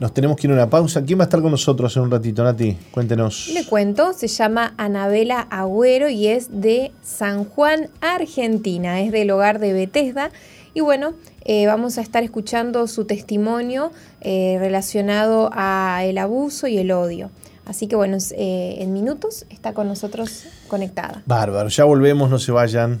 Nos 0.00 0.14
tenemos 0.14 0.38
que 0.38 0.46
ir 0.46 0.50
a 0.52 0.54
una 0.54 0.70
pausa. 0.70 1.04
¿Quién 1.04 1.18
va 1.18 1.24
a 1.24 1.26
estar 1.26 1.42
con 1.42 1.50
nosotros 1.50 1.94
en 1.94 2.04
un 2.04 2.10
ratito, 2.10 2.42
Nati? 2.42 2.74
Cuéntenos. 2.90 3.50
Le 3.52 3.66
cuento, 3.66 4.14
se 4.14 4.28
llama 4.28 4.72
Anabela 4.78 5.40
Agüero 5.50 6.08
y 6.08 6.28
es 6.28 6.48
de 6.50 6.90
San 7.02 7.44
Juan, 7.44 7.90
Argentina. 8.00 9.02
Es 9.02 9.12
del 9.12 9.30
hogar 9.30 9.58
de 9.58 9.74
Bethesda. 9.74 10.30
Y 10.72 10.80
bueno, 10.80 11.12
eh, 11.44 11.66
vamos 11.66 11.98
a 11.98 12.00
estar 12.00 12.22
escuchando 12.22 12.86
su 12.86 13.04
testimonio 13.04 13.92
eh, 14.22 14.56
relacionado 14.58 15.50
a 15.52 16.00
el 16.04 16.16
abuso 16.16 16.66
y 16.66 16.78
el 16.78 16.92
odio. 16.92 17.30
Así 17.66 17.86
que 17.86 17.94
bueno, 17.94 18.16
eh, 18.36 18.76
en 18.78 18.94
minutos 18.94 19.44
está 19.50 19.74
con 19.74 19.86
nosotros 19.86 20.44
conectada. 20.66 21.22
Bárbaro, 21.26 21.68
ya 21.68 21.84
volvemos, 21.84 22.30
no 22.30 22.38
se 22.38 22.52
vayan. 22.52 23.00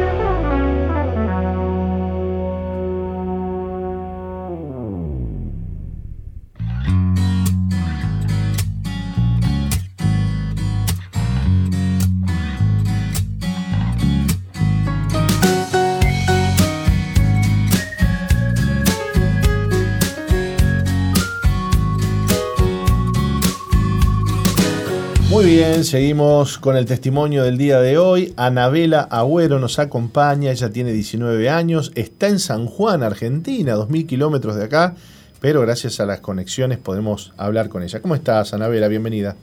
Seguimos 25.83 26.57
con 26.57 26.77
el 26.77 26.85
testimonio 26.85 27.43
del 27.43 27.57
día 27.57 27.79
de 27.79 27.97
hoy. 27.97 28.33
Anabela 28.37 29.01
Agüero 29.01 29.59
nos 29.59 29.79
acompaña, 29.79 30.51
ella 30.51 30.69
tiene 30.69 30.91
19 30.91 31.49
años, 31.49 31.91
está 31.95 32.27
en 32.27 32.39
San 32.39 32.67
Juan, 32.67 33.03
Argentina, 33.03 33.75
2.000 33.75 34.05
kilómetros 34.05 34.55
de 34.55 34.65
acá, 34.65 34.95
pero 35.39 35.61
gracias 35.61 35.99
a 35.99 36.05
las 36.05 36.19
conexiones 36.19 36.77
podemos 36.77 37.33
hablar 37.37 37.69
con 37.69 37.83
ella. 37.83 38.01
¿Cómo 38.01 38.15
estás, 38.15 38.53
Anabela? 38.53 38.87
Bienvenida. 38.87 39.35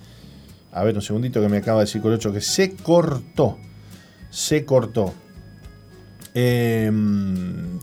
A 0.72 0.84
ver, 0.84 0.94
un 0.94 1.02
segundito 1.02 1.40
que 1.40 1.48
me 1.48 1.56
acaba 1.56 1.80
de 1.80 1.86
decir 1.86 2.02
Colocho 2.02 2.32
que 2.32 2.40
se 2.40 2.76
cortó. 2.76 3.58
Se 4.30 4.64
cortó. 4.64 5.14
Eh, 6.34 6.90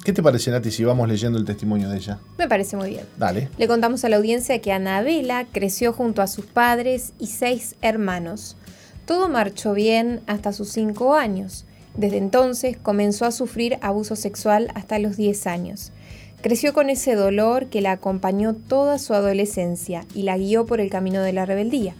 ¿Qué 0.04 0.14
te 0.14 0.22
parece, 0.22 0.52
Nati, 0.52 0.72
si 0.72 0.84
vamos 0.84 1.08
leyendo 1.10 1.40
el 1.40 1.46
testimonio 1.46 1.90
de 1.90 1.98
ella? 1.98 2.20
Me 2.38 2.48
parece 2.48 2.78
muy 2.78 2.90
bien. 2.90 3.06
Dale. 3.18 3.50
Le 3.58 3.68
contamos 3.68 4.06
a 4.06 4.10
la 4.10 4.18
audiencia 4.18 4.62
que 4.62 4.72
Anabela 4.72 5.46
creció 5.52 5.94
junto 5.94 6.22
a 6.22 6.28
sus 6.28 6.46
padres 6.46 7.14
y 7.20 7.28
seis 7.28 7.76
hermanos. 7.82 8.56
Todo 9.06 9.30
marchó 9.30 9.74
bien 9.74 10.22
hasta 10.28 10.54
sus 10.54 10.70
cinco 10.70 11.16
años. 11.16 11.66
Desde 11.98 12.18
entonces 12.18 12.76
comenzó 12.78 13.26
a 13.26 13.32
sufrir 13.32 13.78
abuso 13.82 14.16
sexual 14.16 14.70
hasta 14.76 15.00
los 15.00 15.16
10 15.16 15.48
años. 15.48 15.92
Creció 16.42 16.74
con 16.74 16.90
ese 16.90 17.16
dolor 17.16 17.68
que 17.68 17.82
la 17.82 17.94
acompañó 17.94 18.54
toda 18.54 19.00
su 19.00 19.14
adolescencia 19.14 20.06
y 20.14 20.24
la 20.24 20.38
guió 20.38 20.66
por 20.66 20.82
el 20.82 20.90
camino 20.90 21.22
de 21.22 21.34
la 21.34 21.46
rebeldía. 21.46 21.96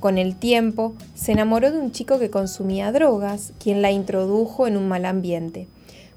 Con 0.00 0.16
el 0.16 0.36
tiempo, 0.36 0.94
se 1.14 1.32
enamoró 1.32 1.70
de 1.70 1.78
un 1.78 1.92
chico 1.92 2.18
que 2.18 2.30
consumía 2.30 2.92
drogas, 2.92 3.52
quien 3.62 3.82
la 3.82 3.90
introdujo 3.90 4.66
en 4.66 4.76
un 4.76 4.88
mal 4.88 5.04
ambiente. 5.04 5.68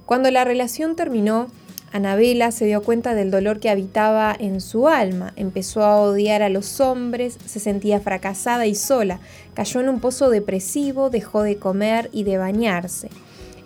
Cuando 0.06 0.30
la 0.30 0.44
relación 0.44 0.96
terminó, 0.96 1.48
Anabela 1.92 2.52
se 2.52 2.66
dio 2.66 2.84
cuenta 2.84 3.16
del 3.16 3.32
dolor 3.32 3.60
que 3.60 3.70
habitaba 3.70 4.36
en 4.38 4.62
su 4.62 4.88
alma, 4.88 5.34
empezó 5.36 5.84
a 5.84 6.00
odiar 6.00 6.44
a 6.44 6.50
los 6.50 6.80
hombres, 6.80 7.40
se 7.46 7.60
sentía 7.60 8.00
fracasada 8.00 8.68
y 8.68 8.76
sola, 8.76 9.20
cayó 9.54 9.80
en 9.80 9.90
un 9.90 10.00
pozo 10.00 10.30
depresivo, 10.30 11.10
dejó 11.10 11.42
de 11.42 11.58
comer 11.58 12.10
y 12.12 12.24
de 12.24 12.38
bañarse. 12.38 13.10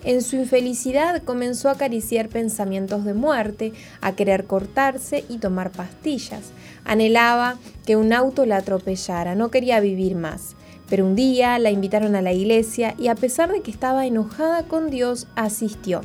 En 0.05 0.21
su 0.21 0.37
infelicidad 0.37 1.23
comenzó 1.23 1.67
a 1.67 1.73
acariciar 1.73 2.29
pensamientos 2.29 3.03
de 3.03 3.13
muerte, 3.13 3.73
a 3.99 4.15
querer 4.15 4.45
cortarse 4.45 5.25
y 5.27 5.39
tomar 5.39 5.71
pastillas. 5.71 6.51
Anhelaba 6.85 7.57
que 7.85 7.97
un 7.97 8.13
auto 8.13 8.45
la 8.45 8.57
atropellara, 8.57 9.35
no 9.35 9.51
quería 9.51 9.81
vivir 9.81 10.15
más. 10.15 10.55
Pero 10.89 11.05
un 11.05 11.15
día 11.15 11.59
la 11.59 11.69
invitaron 11.69 12.15
a 12.15 12.21
la 12.21 12.31
iglesia 12.31 12.95
y 12.97 13.09
a 13.09 13.15
pesar 13.15 13.51
de 13.51 13.61
que 13.61 13.71
estaba 13.71 14.05
enojada 14.05 14.63
con 14.63 14.89
Dios, 14.89 15.27
asistió. 15.35 16.01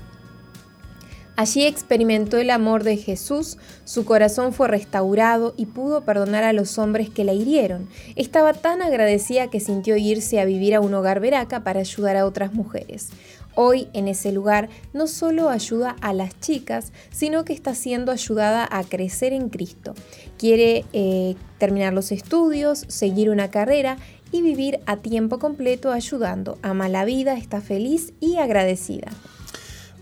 Allí 1.37 1.65
experimentó 1.65 2.39
el 2.39 2.51
amor 2.51 2.85
de 2.85 2.97
Jesús, 2.97 3.59
su 3.85 4.05
corazón 4.05 4.53
fue 4.53 4.69
restaurado 4.69 5.53
y 5.57 5.67
pudo 5.67 6.05
perdonar 6.05 6.45
a 6.45 6.53
los 6.53 6.79
hombres 6.79 7.11
que 7.11 7.25
la 7.25 7.33
hirieron. 7.33 7.89
Estaba 8.15 8.53
tan 8.53 8.83
agradecida 8.83 9.51
que 9.51 9.59
sintió 9.59 9.97
irse 9.97 10.41
a 10.41 10.45
vivir 10.45 10.77
a 10.77 10.81
un 10.81 10.95
hogar 10.95 11.19
veraca 11.19 11.65
para 11.65 11.81
ayudar 11.81 12.17
a 12.17 12.25
otras 12.27 12.55
mujeres. 12.55 13.09
Hoy 13.57 13.89
en 13.95 14.07
ese 14.07 14.31
lugar 14.31 14.69
no 14.93 15.09
solo 15.09 15.49
ayuda 15.49 15.97
a 16.01 16.13
las 16.13 16.39
chicas, 16.39 16.93
sino 17.11 17.45
que 17.45 17.53
está 17.53 17.75
siendo 17.75 18.13
ayudada 18.13 18.69
a 18.71 18.85
crecer 18.85 19.33
en 19.33 19.49
Cristo. 19.49 19.95
Quiere 20.39 20.85
eh, 20.93 21.35
terminar 21.59 21.93
los 21.93 22.13
estudios, 22.13 22.85
seguir 22.89 23.31
una 23.31 23.51
carrera 23.51 23.97
y 24.31 24.43
vivir 24.43 24.81
a 24.87 24.99
tiempo 24.99 25.41
completo 25.41 25.91
ayudando. 25.91 26.59
Ama 26.63 26.89
la 26.89 27.05
vida, 27.05 27.35
está 27.35 27.61
feliz 27.61 28.13
y 28.21 28.37
agradecida. 28.37 29.11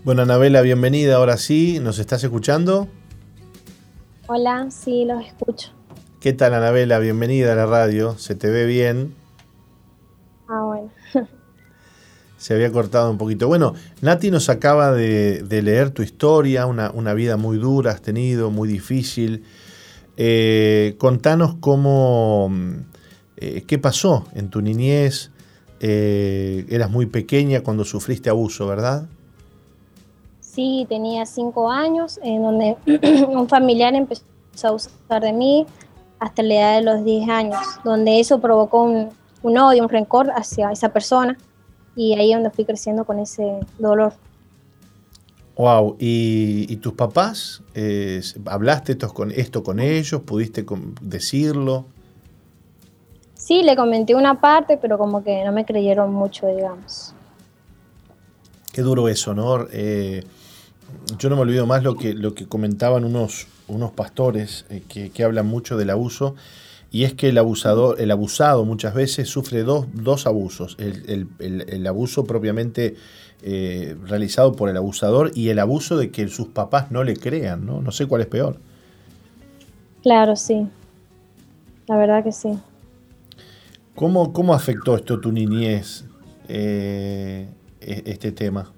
Bueno, 0.03 0.23
Anabela, 0.23 0.61
bienvenida. 0.61 1.15
Ahora 1.15 1.37
sí, 1.37 1.79
¿nos 1.81 1.97
estás 1.97 2.21
escuchando? 2.25 2.89
Hola, 4.27 4.67
sí, 4.69 5.05
los 5.05 5.25
escucho. 5.25 5.69
¿Qué 6.19 6.33
tal, 6.33 6.53
Anabela? 6.53 6.99
Bienvenida 6.99 7.53
a 7.53 7.55
la 7.55 7.65
radio. 7.65 8.17
¿Se 8.17 8.35
te 8.35 8.49
ve 8.49 8.65
bien? 8.65 9.15
Ah, 10.49 10.61
bueno. 10.65 10.91
Se 12.37 12.53
había 12.53 12.69
cortado 12.69 13.09
un 13.09 13.17
poquito. 13.17 13.47
Bueno, 13.47 13.75
Nati 14.01 14.29
nos 14.29 14.49
acaba 14.49 14.91
de, 14.91 15.41
de 15.41 15.61
leer 15.61 15.91
tu 15.91 16.01
historia, 16.01 16.65
una, 16.65 16.91
una, 16.91 17.13
vida 17.13 17.37
muy 17.37 17.57
dura 17.57 17.91
has 17.91 18.01
tenido, 18.01 18.51
muy 18.51 18.67
difícil. 18.67 19.45
Eh, 20.17 20.95
contanos 20.97 21.55
cómo, 21.61 22.51
eh, 23.37 23.63
qué 23.65 23.77
pasó 23.77 24.27
en 24.33 24.49
tu 24.49 24.61
niñez. 24.61 25.31
Eh, 25.79 26.65
eras 26.67 26.91
muy 26.91 27.05
pequeña 27.05 27.61
cuando 27.61 27.85
sufriste 27.85 28.29
abuso, 28.29 28.67
¿verdad? 28.67 29.07
Sí, 30.53 30.85
tenía 30.87 31.25
cinco 31.25 31.71
años, 31.71 32.19
en 32.21 32.43
donde 32.43 32.77
un 33.27 33.49
familiar 33.49 33.95
empezó 33.95 34.23
a 34.63 34.67
abusar 34.67 35.21
de 35.21 35.33
mí 35.33 35.65
hasta 36.19 36.43
la 36.43 36.53
edad 36.53 36.75
de 36.75 36.81
los 36.83 37.03
10 37.03 37.29
años, 37.29 37.59
donde 37.83 38.19
eso 38.19 38.39
provocó 38.39 38.83
un, 38.83 39.09
un 39.41 39.57
odio, 39.57 39.81
un 39.81 39.89
rencor 39.89 40.29
hacia 40.31 40.71
esa 40.71 40.89
persona 40.89 41.37
y 41.95 42.13
ahí 42.13 42.31
es 42.31 42.37
donde 42.37 42.51
fui 42.51 42.65
creciendo 42.65 43.03
con 43.03 43.17
ese 43.17 43.59
dolor. 43.79 44.13
Wow, 45.55 45.97
¿y, 45.99 46.71
y 46.71 46.75
tus 46.77 46.93
papás? 46.93 47.61
Eh, 47.73 48.21
¿Hablaste 48.45 48.93
esto 48.93 49.11
con, 49.13 49.31
esto 49.31 49.63
con 49.63 49.79
ellos? 49.79 50.21
¿Pudiste 50.21 50.65
decirlo? 51.01 51.85
Sí, 53.33 53.63
le 53.63 53.75
comenté 53.75 54.13
una 54.13 54.39
parte, 54.39 54.77
pero 54.77 54.97
como 54.97 55.23
que 55.23 55.43
no 55.43 55.51
me 55.51 55.65
creyeron 55.65 56.13
mucho, 56.13 56.47
digamos. 56.47 57.13
Qué 58.71 58.81
duro 58.81 59.07
eso, 59.07 59.35
¿no? 59.35 59.67
Eh, 59.71 60.23
yo 61.17 61.29
no 61.29 61.35
me 61.35 61.41
olvido 61.41 61.65
más 61.65 61.83
lo 61.83 61.95
que, 61.95 62.13
lo 62.13 62.33
que 62.33 62.45
comentaban 62.47 63.05
unos, 63.05 63.47
unos 63.67 63.91
pastores 63.91 64.65
eh, 64.69 64.83
que, 64.87 65.09
que, 65.09 65.23
hablan 65.23 65.47
mucho 65.47 65.77
del 65.77 65.89
abuso, 65.89 66.35
y 66.91 67.05
es 67.05 67.13
que 67.13 67.29
el 67.29 67.37
abusador, 67.37 67.99
el 67.99 68.11
abusado 68.11 68.65
muchas 68.65 68.93
veces 68.93 69.27
sufre 69.27 69.63
dos, 69.63 69.87
dos 69.93 70.27
abusos. 70.27 70.75
El, 70.79 71.03
el, 71.09 71.27
el, 71.39 71.65
el, 71.67 71.87
abuso 71.87 72.25
propiamente 72.25 72.95
eh, 73.41 73.97
realizado 74.05 74.53
por 74.53 74.69
el 74.69 74.77
abusador 74.77 75.31
y 75.33 75.49
el 75.49 75.59
abuso 75.59 75.97
de 75.97 76.11
que 76.11 76.27
sus 76.27 76.49
papás 76.49 76.91
no 76.91 77.03
le 77.03 77.17
crean, 77.17 77.65
¿no? 77.65 77.81
No 77.81 77.91
sé 77.91 78.05
cuál 78.05 78.21
es 78.21 78.27
peor. 78.27 78.59
Claro, 80.03 80.35
sí. 80.35 80.67
La 81.87 81.97
verdad 81.97 82.23
que 82.23 82.31
sí. 82.31 82.59
¿Cómo, 83.95 84.31
cómo 84.31 84.53
afectó 84.53 84.95
esto 84.95 85.19
tu 85.19 85.31
niñez, 85.31 86.05
eh, 86.47 87.49
este 87.81 88.31
tema? 88.31 88.71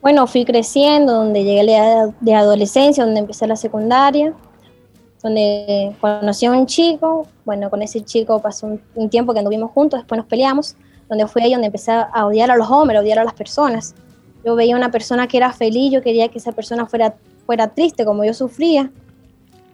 Bueno, 0.00 0.26
fui 0.26 0.44
creciendo, 0.44 1.12
donde 1.12 1.44
llegué 1.44 1.60
a 1.60 1.64
la 1.64 1.72
edad 1.72 2.14
de 2.20 2.34
adolescencia, 2.34 3.04
donde 3.04 3.20
empecé 3.20 3.46
la 3.46 3.56
secundaria, 3.56 4.32
donde 5.22 5.96
conocí 6.00 6.46
a 6.46 6.52
un 6.52 6.66
chico, 6.66 7.26
bueno, 7.44 7.68
con 7.68 7.82
ese 7.82 8.04
chico 8.04 8.40
pasó 8.40 8.66
un, 8.66 8.80
un, 8.94 9.10
tiempo 9.10 9.32
que 9.32 9.40
anduvimos 9.40 9.72
juntos, 9.72 10.00
después 10.00 10.18
nos 10.18 10.26
peleamos, 10.26 10.76
donde 11.08 11.26
fue 11.26 11.42
ahí 11.42 11.52
donde 11.52 11.66
empecé 11.66 11.90
a 11.90 12.26
odiar 12.26 12.50
a 12.50 12.56
los 12.56 12.70
hombres, 12.70 12.98
a 12.98 13.02
odiar 13.02 13.18
a 13.18 13.24
las 13.24 13.34
personas. 13.34 13.94
Yo 14.44 14.54
veía 14.54 14.76
una 14.76 14.90
persona 14.90 15.26
que 15.26 15.36
era 15.36 15.52
feliz, 15.52 15.92
yo 15.92 16.02
quería 16.02 16.28
que 16.28 16.38
esa 16.38 16.52
persona 16.52 16.86
fuera, 16.86 17.14
fuera 17.46 17.68
triste, 17.68 18.04
como 18.04 18.24
yo 18.24 18.34
sufría. 18.34 18.90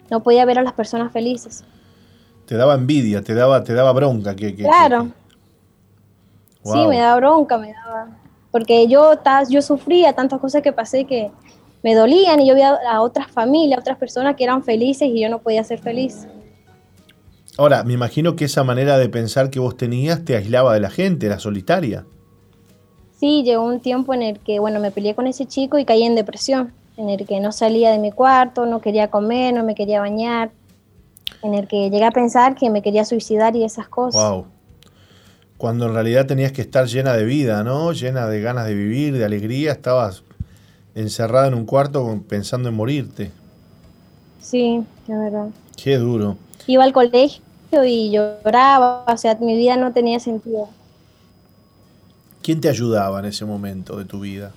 No 0.09 0.21
podía 0.21 0.45
ver 0.45 0.59
a 0.59 0.63
las 0.63 0.73
personas 0.73 1.11
felices. 1.11 1.63
Te 2.45 2.55
daba 2.55 2.75
envidia, 2.75 3.21
te 3.21 3.33
daba, 3.33 3.63
te 3.63 3.73
daba 3.73 3.91
bronca. 3.91 4.35
Que, 4.35 4.55
que 4.55 4.63
claro. 4.63 5.05
Que... 5.05 6.69
Wow. 6.69 6.75
Sí, 6.75 6.87
me 6.87 6.97
daba 6.97 7.15
bronca, 7.17 7.57
me 7.57 7.73
daba... 7.73 8.09
Porque 8.55 8.87
yo, 8.87 9.11
yo 9.49 9.61
sufría 9.61 10.13
tantas 10.13 10.39
cosas 10.39 10.61
que 10.61 10.71
pasé 10.71 11.03
que 11.03 11.29
me 11.83 11.93
dolían 11.93 12.39
y 12.39 12.47
yo 12.47 12.53
veía 12.53 12.79
a 12.89 13.01
otras 13.01 13.29
familias, 13.29 13.77
a 13.77 13.81
otras 13.81 13.97
personas 13.97 14.37
que 14.37 14.45
eran 14.45 14.63
felices 14.63 15.09
y 15.09 15.19
yo 15.19 15.27
no 15.27 15.39
podía 15.39 15.61
ser 15.65 15.79
feliz. 15.79 16.25
Ahora, 17.57 17.83
me 17.83 17.91
imagino 17.91 18.37
que 18.37 18.45
esa 18.45 18.63
manera 18.63 18.97
de 18.97 19.09
pensar 19.09 19.49
que 19.49 19.59
vos 19.59 19.75
tenías 19.75 20.23
te 20.23 20.37
aislaba 20.37 20.73
de 20.73 20.79
la 20.79 20.89
gente, 20.89 21.25
era 21.25 21.37
solitaria. 21.37 22.05
Sí, 23.19 23.43
llegó 23.43 23.65
un 23.65 23.81
tiempo 23.81 24.13
en 24.13 24.21
el 24.21 24.39
que, 24.39 24.59
bueno, 24.59 24.79
me 24.79 24.89
peleé 24.89 25.15
con 25.15 25.27
ese 25.27 25.45
chico 25.45 25.77
y 25.77 25.83
caí 25.83 26.03
en 26.03 26.15
depresión, 26.15 26.71
en 26.95 27.09
el 27.09 27.25
que 27.25 27.41
no 27.41 27.51
salía 27.51 27.91
de 27.91 27.99
mi 27.99 28.13
cuarto, 28.13 28.65
no 28.65 28.79
quería 28.79 29.09
comer, 29.09 29.53
no 29.53 29.65
me 29.65 29.75
quería 29.75 29.99
bañar, 29.99 30.51
en 31.43 31.55
el 31.55 31.67
que 31.67 31.89
llegué 31.89 32.05
a 32.05 32.11
pensar 32.11 32.55
que 32.55 32.69
me 32.69 32.81
quería 32.81 33.03
suicidar 33.03 33.53
y 33.57 33.65
esas 33.65 33.89
cosas. 33.89 34.31
Wow. 34.31 34.54
Cuando 35.57 35.85
en 35.87 35.93
realidad 35.93 36.25
tenías 36.25 36.51
que 36.51 36.61
estar 36.61 36.85
llena 36.87 37.13
de 37.13 37.23
vida, 37.23 37.63
¿no? 37.63 37.93
Llena 37.93 38.27
de 38.27 38.41
ganas 38.41 38.65
de 38.65 38.75
vivir, 38.75 39.17
de 39.17 39.23
alegría, 39.23 39.71
estabas 39.71 40.23
encerrada 40.95 41.47
en 41.47 41.53
un 41.53 41.65
cuarto 41.65 42.21
pensando 42.27 42.69
en 42.69 42.75
morirte. 42.75 43.31
Sí, 44.41 44.83
la 45.07 45.19
verdad. 45.19 45.47
Qué 45.81 45.97
duro. 45.97 46.37
Iba 46.67 46.83
al 46.83 46.93
colegio 46.93 47.41
y 47.85 48.11
lloraba, 48.11 49.05
o 49.07 49.17
sea, 49.17 49.35
mi 49.41 49.55
vida 49.57 49.75
no 49.75 49.91
tenía 49.91 50.19
sentido. 50.19 50.69
¿Quién 52.41 52.61
te 52.61 52.69
ayudaba 52.69 53.19
en 53.19 53.25
ese 53.25 53.43
momento 53.45 53.97
de 53.97 54.05
tu 54.05 54.19
vida? 54.19 54.51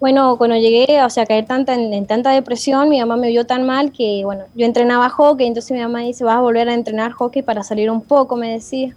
Bueno, 0.00 0.36
cuando 0.36 0.56
llegué, 0.56 1.02
o 1.02 1.10
sea, 1.10 1.22
a 1.22 1.26
caer 1.26 1.46
tanta, 1.46 1.74
en, 1.74 1.92
en, 1.92 2.06
tanta 2.06 2.30
depresión, 2.30 2.88
mi 2.88 3.00
mamá 3.00 3.16
me 3.16 3.28
vio 3.28 3.46
tan 3.46 3.64
mal 3.64 3.90
que, 3.90 4.22
bueno, 4.24 4.44
yo 4.54 4.66
entrenaba 4.66 5.08
hockey, 5.08 5.46
entonces 5.46 5.72
mi 5.72 5.80
mamá 5.80 6.00
dice, 6.00 6.24
vas 6.24 6.36
a 6.36 6.40
volver 6.40 6.68
a 6.68 6.74
entrenar 6.74 7.12
hockey 7.12 7.42
para 7.42 7.62
salir 7.62 7.90
un 7.90 8.02
poco, 8.02 8.36
me 8.36 8.52
decía. 8.52 8.94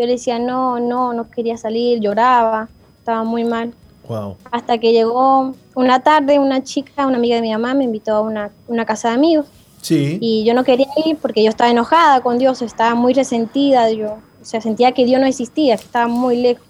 Yo 0.00 0.06
le 0.06 0.12
decía, 0.12 0.38
no, 0.38 0.80
no, 0.80 1.12
no 1.12 1.30
quería 1.30 1.58
salir, 1.58 2.00
lloraba, 2.00 2.70
estaba 3.00 3.22
muy 3.22 3.44
mal. 3.44 3.74
Wow. 4.08 4.38
Hasta 4.50 4.78
que 4.78 4.92
llegó 4.92 5.54
una 5.74 6.02
tarde, 6.02 6.38
una 6.38 6.64
chica, 6.64 7.06
una 7.06 7.18
amiga 7.18 7.36
de 7.36 7.42
mi 7.42 7.52
mamá, 7.52 7.74
me 7.74 7.84
invitó 7.84 8.14
a 8.14 8.20
una, 8.22 8.50
una 8.66 8.86
casa 8.86 9.08
de 9.08 9.16
amigos. 9.16 9.44
Sí. 9.82 10.16
Y 10.18 10.42
yo 10.46 10.54
no 10.54 10.64
quería 10.64 10.86
ir 11.04 11.18
porque 11.18 11.44
yo 11.44 11.50
estaba 11.50 11.70
enojada 11.70 12.22
con 12.22 12.38
Dios, 12.38 12.62
estaba 12.62 12.94
muy 12.94 13.12
resentida, 13.12 13.90
yo, 13.90 14.16
o 14.40 14.44
sea, 14.44 14.62
sentía 14.62 14.92
que 14.92 15.04
Dios 15.04 15.20
no 15.20 15.26
existía, 15.26 15.76
que 15.76 15.84
estaba 15.84 16.08
muy 16.08 16.36
lejos. 16.36 16.66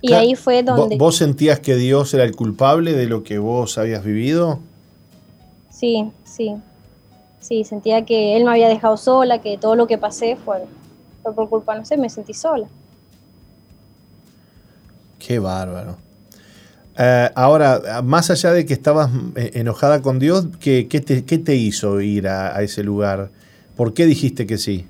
Y 0.00 0.08
claro. 0.08 0.22
ahí 0.22 0.34
fue 0.34 0.64
donde... 0.64 0.96
¿Vos 0.96 1.16
sentías 1.16 1.60
que 1.60 1.76
Dios 1.76 2.12
era 2.12 2.24
el 2.24 2.34
culpable 2.34 2.92
de 2.92 3.06
lo 3.06 3.22
que 3.22 3.38
vos 3.38 3.78
habías 3.78 4.02
vivido? 4.02 4.58
Sí, 5.70 6.10
sí. 6.24 6.56
Sí, 7.38 7.62
sentía 7.62 8.04
que 8.04 8.36
él 8.36 8.44
me 8.44 8.50
había 8.50 8.68
dejado 8.68 8.96
sola, 8.96 9.40
que 9.40 9.58
todo 9.58 9.76
lo 9.76 9.86
que 9.86 9.96
pasé 9.96 10.34
fue, 10.34 10.64
fue 11.22 11.34
por 11.34 11.48
culpa, 11.48 11.76
no 11.76 11.84
sé, 11.84 11.96
me 11.96 12.08
sentí 12.08 12.34
sola. 12.34 12.66
Qué 15.18 15.38
bárbaro. 15.38 15.96
Eh, 16.98 17.30
ahora, 17.34 18.02
más 18.02 18.30
allá 18.30 18.52
de 18.52 18.66
que 18.66 18.74
estabas 18.74 19.10
eh, 19.36 19.52
enojada 19.54 20.02
con 20.02 20.18
Dios, 20.18 20.48
¿qué, 20.60 20.88
qué 20.88 21.00
te, 21.00 21.24
qué 21.24 21.38
te 21.38 21.56
hizo 21.56 22.00
ir 22.00 22.28
a, 22.28 22.56
a 22.56 22.62
ese 22.62 22.82
lugar? 22.82 23.30
¿Por 23.76 23.94
qué 23.94 24.06
dijiste 24.06 24.46
que 24.46 24.58
sí? 24.58 24.86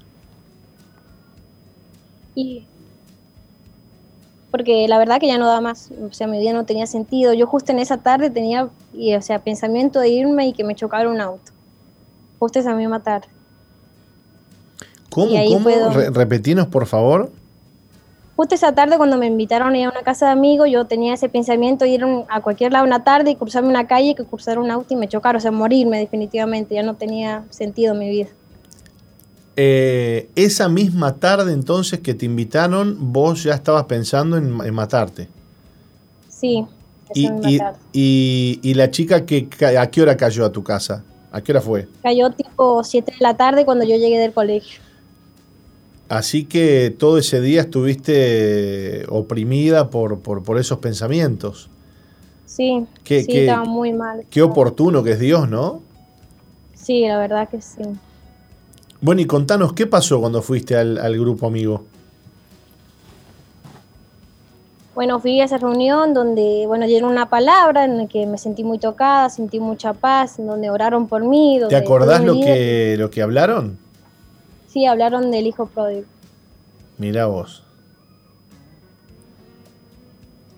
Y 2.34 2.64
porque 4.50 4.88
la 4.88 4.98
verdad 4.98 5.20
que 5.20 5.28
ya 5.28 5.38
no 5.38 5.46
daba 5.46 5.60
más, 5.60 5.90
o 6.02 6.12
sea, 6.12 6.26
mi 6.26 6.38
vida 6.38 6.52
no 6.52 6.64
tenía 6.64 6.86
sentido. 6.86 7.32
Yo 7.34 7.46
justo 7.46 7.70
en 7.70 7.78
esa 7.78 7.98
tarde 7.98 8.30
tenía, 8.30 8.68
y, 8.92 9.14
o 9.14 9.22
sea, 9.22 9.38
pensamiento 9.38 10.00
de 10.00 10.08
irme 10.08 10.48
y 10.48 10.52
que 10.52 10.64
me 10.64 10.74
chocara 10.74 11.08
un 11.08 11.20
auto. 11.20 11.52
Justo 12.38 12.58
esa 12.58 12.74
misma 12.74 13.02
tarde. 13.02 13.28
¿Cómo? 15.10 15.32
¿Cómo? 15.48 15.90
Re- 15.90 16.10
repetinos, 16.10 16.66
por 16.68 16.86
favor. 16.86 17.30
Justo 18.36 18.54
esa 18.54 18.74
tarde 18.74 18.96
cuando 18.96 19.18
me 19.18 19.26
invitaron 19.26 19.74
a 19.74 19.78
ir 19.78 19.84
a 19.86 19.90
una 19.90 20.02
casa 20.02 20.26
de 20.26 20.32
amigos, 20.32 20.68
yo 20.70 20.86
tenía 20.86 21.12
ese 21.12 21.28
pensamiento 21.28 21.84
de 21.84 21.90
ir 21.90 22.04
a 22.30 22.40
cualquier 22.40 22.72
lado 22.72 22.86
una 22.86 23.04
tarde 23.04 23.32
y 23.32 23.36
cruzarme 23.36 23.68
una 23.68 23.86
calle, 23.86 24.14
que 24.14 24.24
cruzar 24.24 24.58
un 24.58 24.70
auto 24.70 24.94
y 24.94 24.96
me 24.96 25.08
chocar, 25.08 25.36
o 25.36 25.40
sea, 25.40 25.50
morirme 25.50 25.98
definitivamente, 25.98 26.74
ya 26.74 26.82
no 26.82 26.94
tenía 26.94 27.44
sentido 27.50 27.94
mi 27.94 28.08
vida. 28.08 28.28
Eh, 29.56 30.30
esa 30.36 30.68
misma 30.70 31.16
tarde 31.16 31.52
entonces 31.52 32.00
que 32.00 32.14
te 32.14 32.24
invitaron, 32.24 32.96
vos 33.12 33.42
ya 33.42 33.52
estabas 33.54 33.84
pensando 33.84 34.38
en, 34.38 34.58
en 34.64 34.74
matarte. 34.74 35.28
Sí, 36.28 36.64
Y, 37.12 37.26
y- 37.46 37.58
tarde. 37.58 37.78
y- 37.92 38.60
y 38.62 38.74
la 38.74 38.90
chica, 38.90 39.26
que, 39.26 39.48
¿a 39.78 39.90
qué 39.90 40.00
hora 40.00 40.16
cayó 40.16 40.46
a 40.46 40.52
tu 40.52 40.62
casa? 40.62 41.04
¿A 41.30 41.42
qué 41.42 41.52
hora 41.52 41.60
fue? 41.60 41.88
Cayó 42.02 42.30
tipo 42.30 42.82
7 42.84 43.12
de 43.12 43.18
la 43.20 43.36
tarde 43.36 43.64
cuando 43.66 43.84
yo 43.84 43.96
llegué 43.96 44.18
del 44.18 44.32
colegio. 44.32 44.80
Así 46.10 46.44
que 46.44 46.90
todo 46.98 47.18
ese 47.18 47.40
día 47.40 47.60
estuviste 47.60 49.06
oprimida 49.08 49.90
por, 49.90 50.18
por, 50.18 50.42
por 50.42 50.58
esos 50.58 50.78
pensamientos. 50.78 51.68
Sí, 52.46 52.84
Qué- 53.04 53.22
sí, 53.22 53.30
qué- 53.30 53.40
estaba 53.46 53.64
muy 53.64 53.92
mal. 53.92 54.24
Qué 54.28 54.42
oportuno 54.42 55.04
que 55.04 55.12
es 55.12 55.20
Dios, 55.20 55.48
¿no? 55.48 55.80
Sí, 56.74 57.06
la 57.06 57.16
verdad 57.16 57.48
que 57.48 57.60
sí. 57.62 57.82
Bueno, 59.00 59.20
y 59.20 59.26
contanos, 59.26 59.72
¿qué 59.72 59.86
pasó 59.86 60.18
cuando 60.18 60.42
fuiste 60.42 60.74
al, 60.76 60.98
al 60.98 61.16
grupo 61.16 61.46
amigo? 61.46 61.84
Bueno, 64.96 65.20
fui 65.20 65.40
a 65.40 65.44
esa 65.44 65.58
reunión 65.58 66.12
donde, 66.12 66.64
bueno, 66.66 66.86
dieron 66.88 67.10
una 67.12 67.30
palabra 67.30 67.84
en 67.84 67.96
la 67.98 68.06
que 68.08 68.26
me 68.26 68.36
sentí 68.36 68.64
muy 68.64 68.78
tocada, 68.78 69.30
sentí 69.30 69.60
mucha 69.60 69.92
paz, 69.92 70.40
en 70.40 70.48
donde 70.48 70.70
oraron 70.70 71.06
por 71.06 71.22
mí. 71.24 71.60
¿Te 71.68 71.76
acordás 71.76 72.24
lo 72.24 72.34
que, 72.34 72.96
lo 72.98 73.10
que 73.10 73.22
hablaron? 73.22 73.78
Sí, 74.72 74.86
hablaron 74.86 75.30
del 75.30 75.46
hijo 75.46 75.66
pródigo. 75.66 76.06
Mirá 76.98 77.26
vos. 77.26 77.64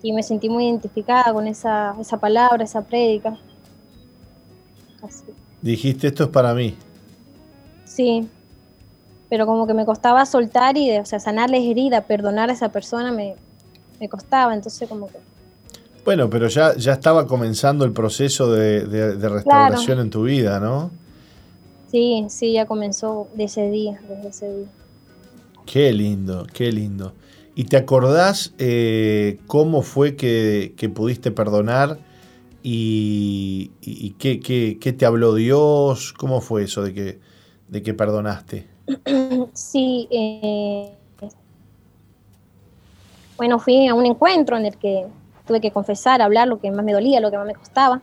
Y 0.01 0.11
me 0.11 0.21
sentí 0.21 0.49
muy 0.49 0.65
identificada 0.65 1.33
con 1.33 1.47
esa, 1.47 1.95
esa 1.99 2.17
palabra, 2.17 2.63
esa 2.63 2.81
prédica. 2.81 3.37
Así. 5.01 5.23
Dijiste, 5.61 6.07
esto 6.07 6.25
es 6.25 6.29
para 6.29 6.53
mí. 6.53 6.75
Sí. 7.85 8.27
Pero 9.29 9.45
como 9.45 9.65
que 9.65 9.73
me 9.73 9.85
costaba 9.85 10.25
soltar 10.25 10.77
y, 10.77 10.97
o 10.97 11.05
sea, 11.05 11.19
sanar 11.19 11.49
la 11.49 11.57
herida, 11.57 12.01
perdonar 12.01 12.49
a 12.49 12.53
esa 12.53 12.69
persona 12.69 13.11
me, 13.11 13.35
me 13.99 14.09
costaba. 14.09 14.53
Entonces, 14.53 14.87
como 14.89 15.07
que. 15.07 15.17
Bueno, 16.03 16.29
pero 16.29 16.49
ya, 16.49 16.75
ya 16.75 16.91
estaba 16.93 17.25
comenzando 17.25 17.85
el 17.85 17.93
proceso 17.93 18.51
de, 18.51 18.81
de- 18.85 19.15
de 19.15 19.29
restauración 19.29 19.99
en 20.01 20.09
tu 20.09 20.23
vida, 20.23 20.59
¿no? 20.59 20.91
Sí, 21.93 22.25
sí, 22.27 22.53
ya 22.53 22.65
comenzó 22.65 23.27
de 23.35 23.43
ese 23.43 23.69
día, 23.69 24.01
desde 24.09 24.29
ese 24.29 24.51
día. 24.51 24.67
Qué 25.67 25.93
lindo, 25.93 26.47
qué 26.51 26.71
lindo. 26.71 27.13
¿Y 27.55 27.65
te 27.65 27.77
acordás 27.77 28.51
eh, 28.57 29.37
cómo 29.45 29.83
fue 29.83 30.15
que, 30.15 30.73
que 30.75 30.89
pudiste 30.89 31.29
perdonar 31.29 31.99
y, 32.63 33.69
y- 33.79 34.07
y 34.07 34.09
qué, 34.17 34.39
qué- 34.39 34.79
qué 34.81 34.91
te 34.91 35.05
habló 35.05 35.35
Dios? 35.35 36.13
¿Cómo 36.13 36.41
fue 36.41 36.63
eso 36.63 36.81
de 36.81 36.95
que, 36.95 37.19
de 37.67 37.83
que 37.83 37.93
perdonaste? 37.93 38.65
Sí, 39.53 40.07
eh, 40.09 40.93
bueno, 43.37 43.59
fui 43.59 43.87
a 43.87 43.93
un 43.93 44.07
encuentro 44.07 44.57
en 44.57 44.65
el 44.65 44.77
que 44.77 45.05
tuve 45.45 45.61
que 45.61 45.69
confesar, 45.69 46.23
hablar 46.23 46.47
lo 46.47 46.59
que 46.59 46.71
más 46.71 46.83
me 46.83 46.93
dolía, 46.93 47.19
lo 47.19 47.29
que 47.29 47.37
más 47.37 47.45
me 47.45 47.53
costaba. 47.53 48.01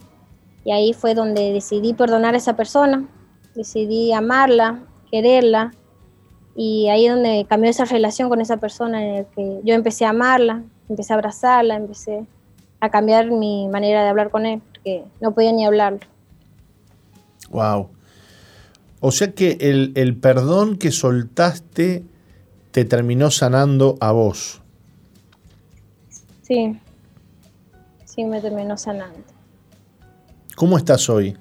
Y 0.64 0.70
ahí 0.72 0.92
fue 0.92 1.14
donde 1.14 1.52
decidí 1.52 1.92
perdonar 1.94 2.34
a 2.34 2.38
esa 2.38 2.54
persona, 2.54 3.08
decidí 3.54 4.12
amarla, 4.12 4.80
quererla. 5.10 5.72
Y 6.56 6.88
ahí 6.88 7.06
es 7.06 7.14
donde 7.14 7.46
cambió 7.48 7.70
esa 7.70 7.84
relación 7.84 8.28
con 8.28 8.40
esa 8.40 8.58
persona 8.58 9.04
en 9.04 9.14
el 9.16 9.26
que 9.26 9.60
yo 9.64 9.74
empecé 9.74 10.04
a 10.04 10.10
amarla, 10.10 10.62
empecé 10.88 11.12
a 11.12 11.16
abrazarla, 11.16 11.76
empecé 11.76 12.26
a 12.80 12.90
cambiar 12.90 13.30
mi 13.30 13.68
manera 13.68 14.02
de 14.02 14.08
hablar 14.08 14.30
con 14.30 14.46
él, 14.46 14.60
porque 14.68 15.04
no 15.20 15.32
podía 15.32 15.52
ni 15.52 15.64
hablarlo. 15.64 16.00
Wow. 17.50 17.88
O 19.00 19.10
sea 19.12 19.32
que 19.32 19.58
el, 19.60 19.92
el 19.94 20.16
perdón 20.16 20.76
que 20.76 20.90
soltaste 20.90 22.04
te 22.70 22.84
terminó 22.84 23.30
sanando 23.30 23.96
a 24.00 24.12
vos. 24.12 24.60
Sí, 26.42 26.78
sí 28.04 28.24
me 28.24 28.40
terminó 28.40 28.76
sanando. 28.76 29.20
¿Cómo 30.56 30.76
estás 30.76 31.08
hoy? 31.08 31.36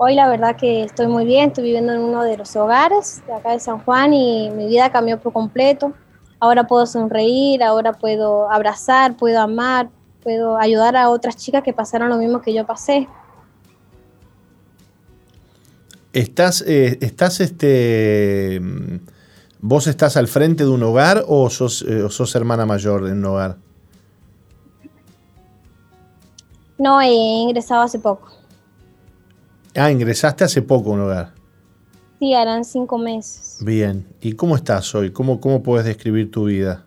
Hoy 0.00 0.14
la 0.14 0.28
verdad 0.28 0.54
que 0.54 0.84
estoy 0.84 1.08
muy 1.08 1.24
bien, 1.24 1.48
estoy 1.48 1.64
viviendo 1.64 1.92
en 1.92 1.98
uno 1.98 2.22
de 2.22 2.36
los 2.36 2.54
hogares 2.54 3.20
de 3.26 3.32
acá 3.32 3.50
de 3.50 3.58
San 3.58 3.80
Juan 3.80 4.14
y 4.14 4.48
mi 4.48 4.68
vida 4.68 4.92
cambió 4.92 5.18
por 5.18 5.32
completo. 5.32 5.92
Ahora 6.38 6.68
puedo 6.68 6.86
sonreír, 6.86 7.64
ahora 7.64 7.92
puedo 7.94 8.48
abrazar, 8.48 9.16
puedo 9.16 9.40
amar, 9.40 9.90
puedo 10.22 10.56
ayudar 10.56 10.94
a 10.94 11.10
otras 11.10 11.36
chicas 11.36 11.64
que 11.64 11.72
pasaron 11.72 12.10
lo 12.10 12.16
mismo 12.16 12.40
que 12.40 12.54
yo 12.54 12.64
pasé. 12.64 13.08
¿Estás, 16.12 16.62
eh, 16.64 16.98
estás 17.00 17.40
este, 17.40 18.60
vos 19.58 19.88
estás 19.88 20.16
al 20.16 20.28
frente 20.28 20.62
de 20.62 20.70
un 20.70 20.84
hogar 20.84 21.24
o 21.26 21.50
sos, 21.50 21.82
eh, 21.82 22.04
o 22.04 22.10
sos 22.10 22.36
hermana 22.36 22.64
mayor 22.66 23.08
en 23.08 23.18
un 23.18 23.24
hogar? 23.24 23.56
No, 26.78 27.00
he 27.00 27.08
ingresado 27.08 27.82
hace 27.82 27.98
poco. 27.98 28.38
Ah, 29.78 29.90
ingresaste 29.90 30.44
hace 30.44 30.62
poco 30.62 30.90
a 30.90 30.92
un 30.94 31.00
hogar. 31.00 31.32
Sí, 32.18 32.34
harán 32.34 32.64
cinco 32.64 32.98
meses. 32.98 33.58
Bien. 33.64 34.06
¿Y 34.20 34.32
cómo 34.32 34.56
estás 34.56 34.92
hoy? 34.94 35.12
¿Cómo, 35.12 35.40
cómo 35.40 35.62
puedes 35.62 35.86
describir 35.86 36.30
tu 36.30 36.44
vida? 36.46 36.84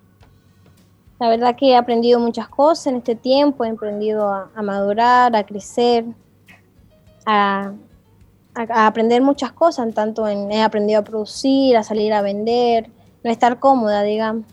La 1.20 1.30
verdad 1.30 1.56
que 1.56 1.70
he 1.70 1.76
aprendido 1.78 2.20
muchas 2.20 2.50
cosas 2.50 2.88
en 2.88 2.96
este 2.98 3.16
tiempo, 3.16 3.64
he 3.64 3.70
aprendido 3.70 4.28
a, 4.28 4.50
a 4.56 4.62
madurar, 4.62 5.36
a 5.36 5.46
crecer, 5.46 6.04
a, 7.26 7.72
a- 8.56 8.62
a 8.84 8.88
aprender 8.88 9.22
muchas 9.22 9.52
cosas, 9.52 9.94
tanto 9.94 10.28
en, 10.28 10.52
he 10.52 10.62
aprendido 10.64 11.00
a 11.00 11.04
producir, 11.04 11.78
a 11.78 11.84
salir 11.84 12.12
a 12.12 12.22
vender, 12.22 12.90
no 13.24 13.32
estar 13.32 13.60
cómoda, 13.60 14.02
digamos. 14.04 14.46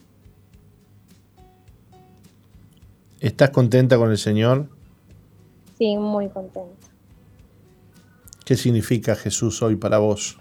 ¿Estás 3.20 3.50
contenta 3.50 3.96
con 3.96 4.10
el 4.10 4.18
Señor? 4.18 4.68
Sí, 5.78 5.96
muy 5.96 6.28
contenta. 6.28 6.77
¿Qué 8.48 8.56
significa 8.56 9.14
Jesús 9.14 9.60
hoy 9.60 9.76
para 9.76 9.98
vos? 9.98 10.38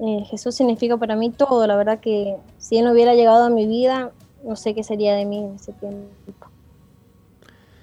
Eh, 0.00 0.24
Jesús 0.24 0.54
significa 0.54 0.96
para 0.96 1.16
mí 1.16 1.28
todo, 1.28 1.66
la 1.66 1.76
verdad 1.76 2.00
que 2.00 2.38
si 2.56 2.78
Él 2.78 2.86
no 2.86 2.92
hubiera 2.92 3.14
llegado 3.14 3.44
a 3.44 3.50
mi 3.50 3.66
vida, 3.66 4.10
no 4.42 4.56
sé 4.56 4.74
qué 4.74 4.82
sería 4.82 5.14
de 5.14 5.26
mí 5.26 5.36
en 5.36 5.56
ese 5.56 5.74
tiempo. 5.74 6.06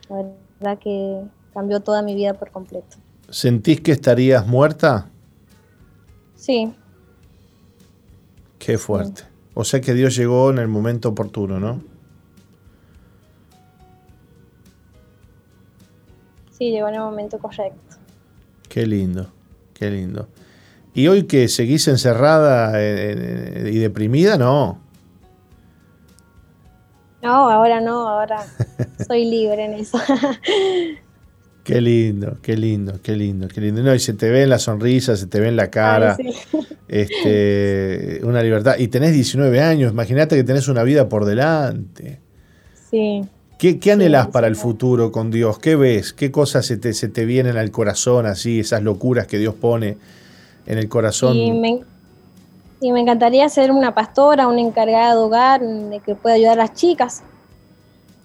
La 0.10 0.34
verdad 0.60 0.80
que 0.80 1.22
cambió 1.54 1.82
toda 1.82 2.02
mi 2.02 2.16
vida 2.16 2.34
por 2.34 2.50
completo. 2.50 2.98
¿Sentís 3.30 3.80
que 3.80 3.92
estarías 3.92 4.48
muerta? 4.48 5.08
Sí, 6.34 6.74
Qué 8.58 8.80
fuerte. 8.80 9.22
O 9.54 9.66
sea 9.66 9.82
que 9.82 9.94
Dios 9.94 10.16
llegó 10.16 10.50
en 10.50 10.58
el 10.58 10.68
momento 10.68 11.10
oportuno, 11.10 11.60
¿no? 11.60 11.80
sí, 16.58 16.72
llegó 16.72 16.88
en 16.88 16.96
el 16.96 17.02
momento 17.02 17.38
correcto. 17.38 17.89
Qué 18.70 18.86
lindo, 18.86 19.32
qué 19.74 19.90
lindo. 19.90 20.30
¿Y 20.94 21.08
hoy 21.08 21.24
que 21.24 21.48
seguís 21.48 21.88
encerrada 21.88 22.80
eh, 22.82 23.66
eh, 23.66 23.72
y 23.74 23.78
deprimida? 23.80 24.38
No. 24.38 24.80
No, 27.22 27.50
ahora 27.50 27.82
no, 27.82 28.08
ahora 28.08 28.46
soy 29.08 29.26
libre 29.26 29.66
en 29.66 29.74
eso. 29.74 30.00
Qué 31.62 31.82
lindo, 31.82 32.40
qué 32.42 32.58
lindo, 32.58 33.00
qué 33.04 33.16
lindo, 33.16 33.48
qué 33.48 33.62
lindo. 33.62 33.84
No, 33.84 33.94
y 33.94 34.00
se 34.00 34.14
te 34.14 34.32
ve 34.32 34.42
en 34.42 34.50
la 34.50 34.58
sonrisa, 34.58 35.16
se 35.16 35.28
te 35.28 35.40
ve 35.40 35.50
en 35.50 35.56
la 35.56 35.70
cara. 35.70 36.18
Ay, 36.18 36.34
sí. 36.34 36.58
este, 36.88 38.22
una 38.24 38.42
libertad. 38.42 38.78
Y 38.80 38.88
tenés 38.88 39.14
19 39.14 39.62
años, 39.62 39.92
imagínate 39.92 40.36
que 40.36 40.44
tenés 40.44 40.68
una 40.68 40.82
vida 40.82 41.08
por 41.08 41.26
delante. 41.26 42.22
Sí, 42.90 43.22
¿Qué, 43.60 43.78
qué 43.78 43.92
anhelás 43.92 44.28
para 44.28 44.48
el 44.48 44.56
futuro 44.56 45.12
con 45.12 45.32
Dios? 45.32 45.60
¿Qué 45.60 45.76
ves? 45.76 46.14
¿Qué 46.14 46.32
cosas 46.32 46.66
se 46.66 46.78
te, 46.78 46.94
se 46.94 47.10
te 47.10 47.26
vienen 47.26 47.58
al 47.58 47.72
corazón 47.72 48.26
así, 48.26 48.62
esas 48.62 48.82
locuras 48.84 49.28
que 49.28 49.38
Dios 49.38 49.54
pone 49.54 49.98
en 50.66 50.78
el 50.78 50.88
corazón? 50.88 51.36
Y 51.36 51.52
me, 51.52 51.82
y 52.80 52.92
me 52.94 53.02
encantaría 53.02 53.50
ser 53.50 53.72
una 53.72 53.94
pastora, 53.94 54.48
una 54.48 54.62
encargada 54.62 55.14
de 55.14 55.20
hogar, 55.22 55.62
de 55.62 56.00
que 56.00 56.16
pueda 56.16 56.36
ayudar 56.36 56.54
a 56.54 56.64
las 56.64 56.74
chicas, 56.74 57.22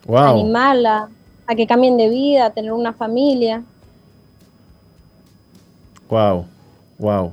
Wow. 0.06 0.18
animarlas 0.38 1.10
a 1.48 1.54
que 1.56 1.66
cambien 1.66 1.96
de 1.96 2.08
vida, 2.08 2.46
a 2.46 2.50
tener 2.50 2.72
una 2.72 2.92
familia. 2.92 3.64
Wow, 6.08 6.44
wow. 6.98 7.32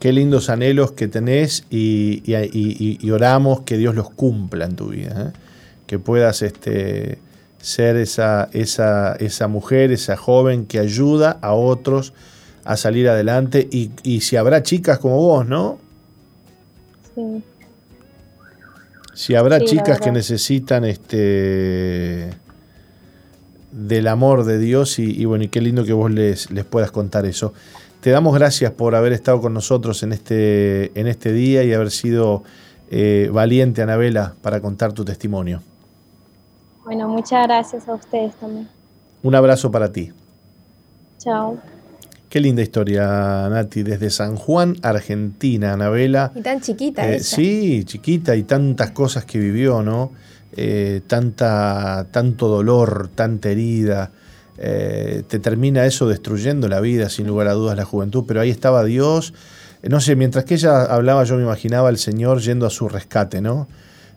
Qué 0.00 0.12
lindos 0.12 0.50
anhelos 0.50 0.92
que 0.92 1.08
tenés 1.08 1.64
y, 1.70 2.22
y- 2.26 2.34
y- 2.52 2.98
y 3.00 3.10
oramos 3.10 3.62
que 3.62 3.78
Dios 3.78 3.94
los 3.94 4.10
cumpla 4.10 4.66
en 4.66 4.76
tu 4.76 4.88
vida. 4.88 5.32
¿eh? 5.34 5.38
Que 5.94 6.00
puedas 6.00 6.42
este, 6.42 7.18
ser 7.58 7.94
esa, 7.94 8.48
esa, 8.50 9.14
esa 9.14 9.46
mujer, 9.46 9.92
esa 9.92 10.16
joven 10.16 10.66
que 10.66 10.80
ayuda 10.80 11.38
a 11.40 11.52
otros 11.52 12.14
a 12.64 12.76
salir 12.76 13.08
adelante. 13.08 13.68
Y, 13.70 13.92
y 14.02 14.22
si 14.22 14.34
habrá 14.34 14.64
chicas 14.64 14.98
como 14.98 15.18
vos, 15.18 15.46
¿no? 15.46 15.78
Sí. 17.14 17.44
Si 19.14 19.36
habrá 19.36 19.60
Sí, 19.60 19.66
chicas 19.66 20.00
que 20.00 20.10
necesitan 20.10 20.84
este 20.84 22.30
del 23.70 24.08
amor 24.08 24.42
de 24.42 24.58
Dios 24.58 24.98
y, 24.98 25.12
y 25.16 25.26
bueno, 25.26 25.44
y 25.44 25.48
qué 25.48 25.60
lindo 25.60 25.84
que 25.84 25.92
vos 25.92 26.10
les, 26.10 26.50
les 26.50 26.64
puedas 26.64 26.90
contar 26.90 27.24
eso. 27.24 27.52
Te 28.00 28.10
damos 28.10 28.34
gracias 28.34 28.72
por 28.72 28.96
haber 28.96 29.12
estado 29.12 29.40
con 29.40 29.54
nosotros 29.54 30.02
en 30.02 30.12
este, 30.12 30.90
en 30.98 31.06
este 31.06 31.32
día 31.32 31.62
y 31.62 31.72
haber 31.72 31.92
sido 31.92 32.42
eh, 32.90 33.30
valiente, 33.32 33.80
Anabela, 33.80 34.34
para 34.42 34.60
contar 34.60 34.92
tu 34.92 35.04
testimonio. 35.04 35.62
Bueno, 36.84 37.08
muchas 37.08 37.46
gracias 37.46 37.88
a 37.88 37.94
ustedes 37.94 38.34
también. 38.36 38.68
Un 39.22 39.34
abrazo 39.34 39.70
para 39.70 39.90
ti. 39.90 40.12
Chao. 41.18 41.58
Qué 42.28 42.40
linda 42.40 42.62
historia, 42.62 43.48
Nati, 43.48 43.82
desde 43.82 44.10
San 44.10 44.36
Juan, 44.36 44.76
Argentina, 44.82 45.72
Anabela. 45.72 46.32
Y 46.34 46.42
tan 46.42 46.60
chiquita 46.60 47.06
Eh, 47.08 47.14
ella. 47.16 47.22
sí, 47.24 47.84
chiquita 47.84 48.34
y 48.36 48.42
tantas 48.42 48.90
cosas 48.90 49.24
que 49.24 49.38
vivió, 49.38 49.82
¿no? 49.82 50.12
Eh, 50.56 51.00
tanta, 51.06 52.06
tanto 52.10 52.48
dolor, 52.48 53.08
tanta 53.14 53.50
herida. 53.50 54.10
Eh, 54.58 55.22
te 55.28 55.38
termina 55.38 55.84
eso 55.86 56.08
destruyendo 56.08 56.68
la 56.68 56.80
vida, 56.80 57.08
sin 57.08 57.26
lugar 57.26 57.48
a 57.48 57.52
dudas, 57.52 57.76
la 57.76 57.84
juventud. 57.84 58.24
Pero 58.26 58.40
ahí 58.40 58.50
estaba 58.50 58.84
Dios. 58.84 59.32
Eh, 59.82 59.88
no 59.88 60.00
sé, 60.00 60.16
mientras 60.16 60.44
que 60.44 60.54
ella 60.54 60.82
hablaba, 60.84 61.24
yo 61.24 61.36
me 61.36 61.42
imaginaba 61.44 61.88
al 61.88 61.98
Señor 61.98 62.40
yendo 62.40 62.66
a 62.66 62.70
su 62.70 62.88
rescate, 62.88 63.40
¿no? 63.40 63.68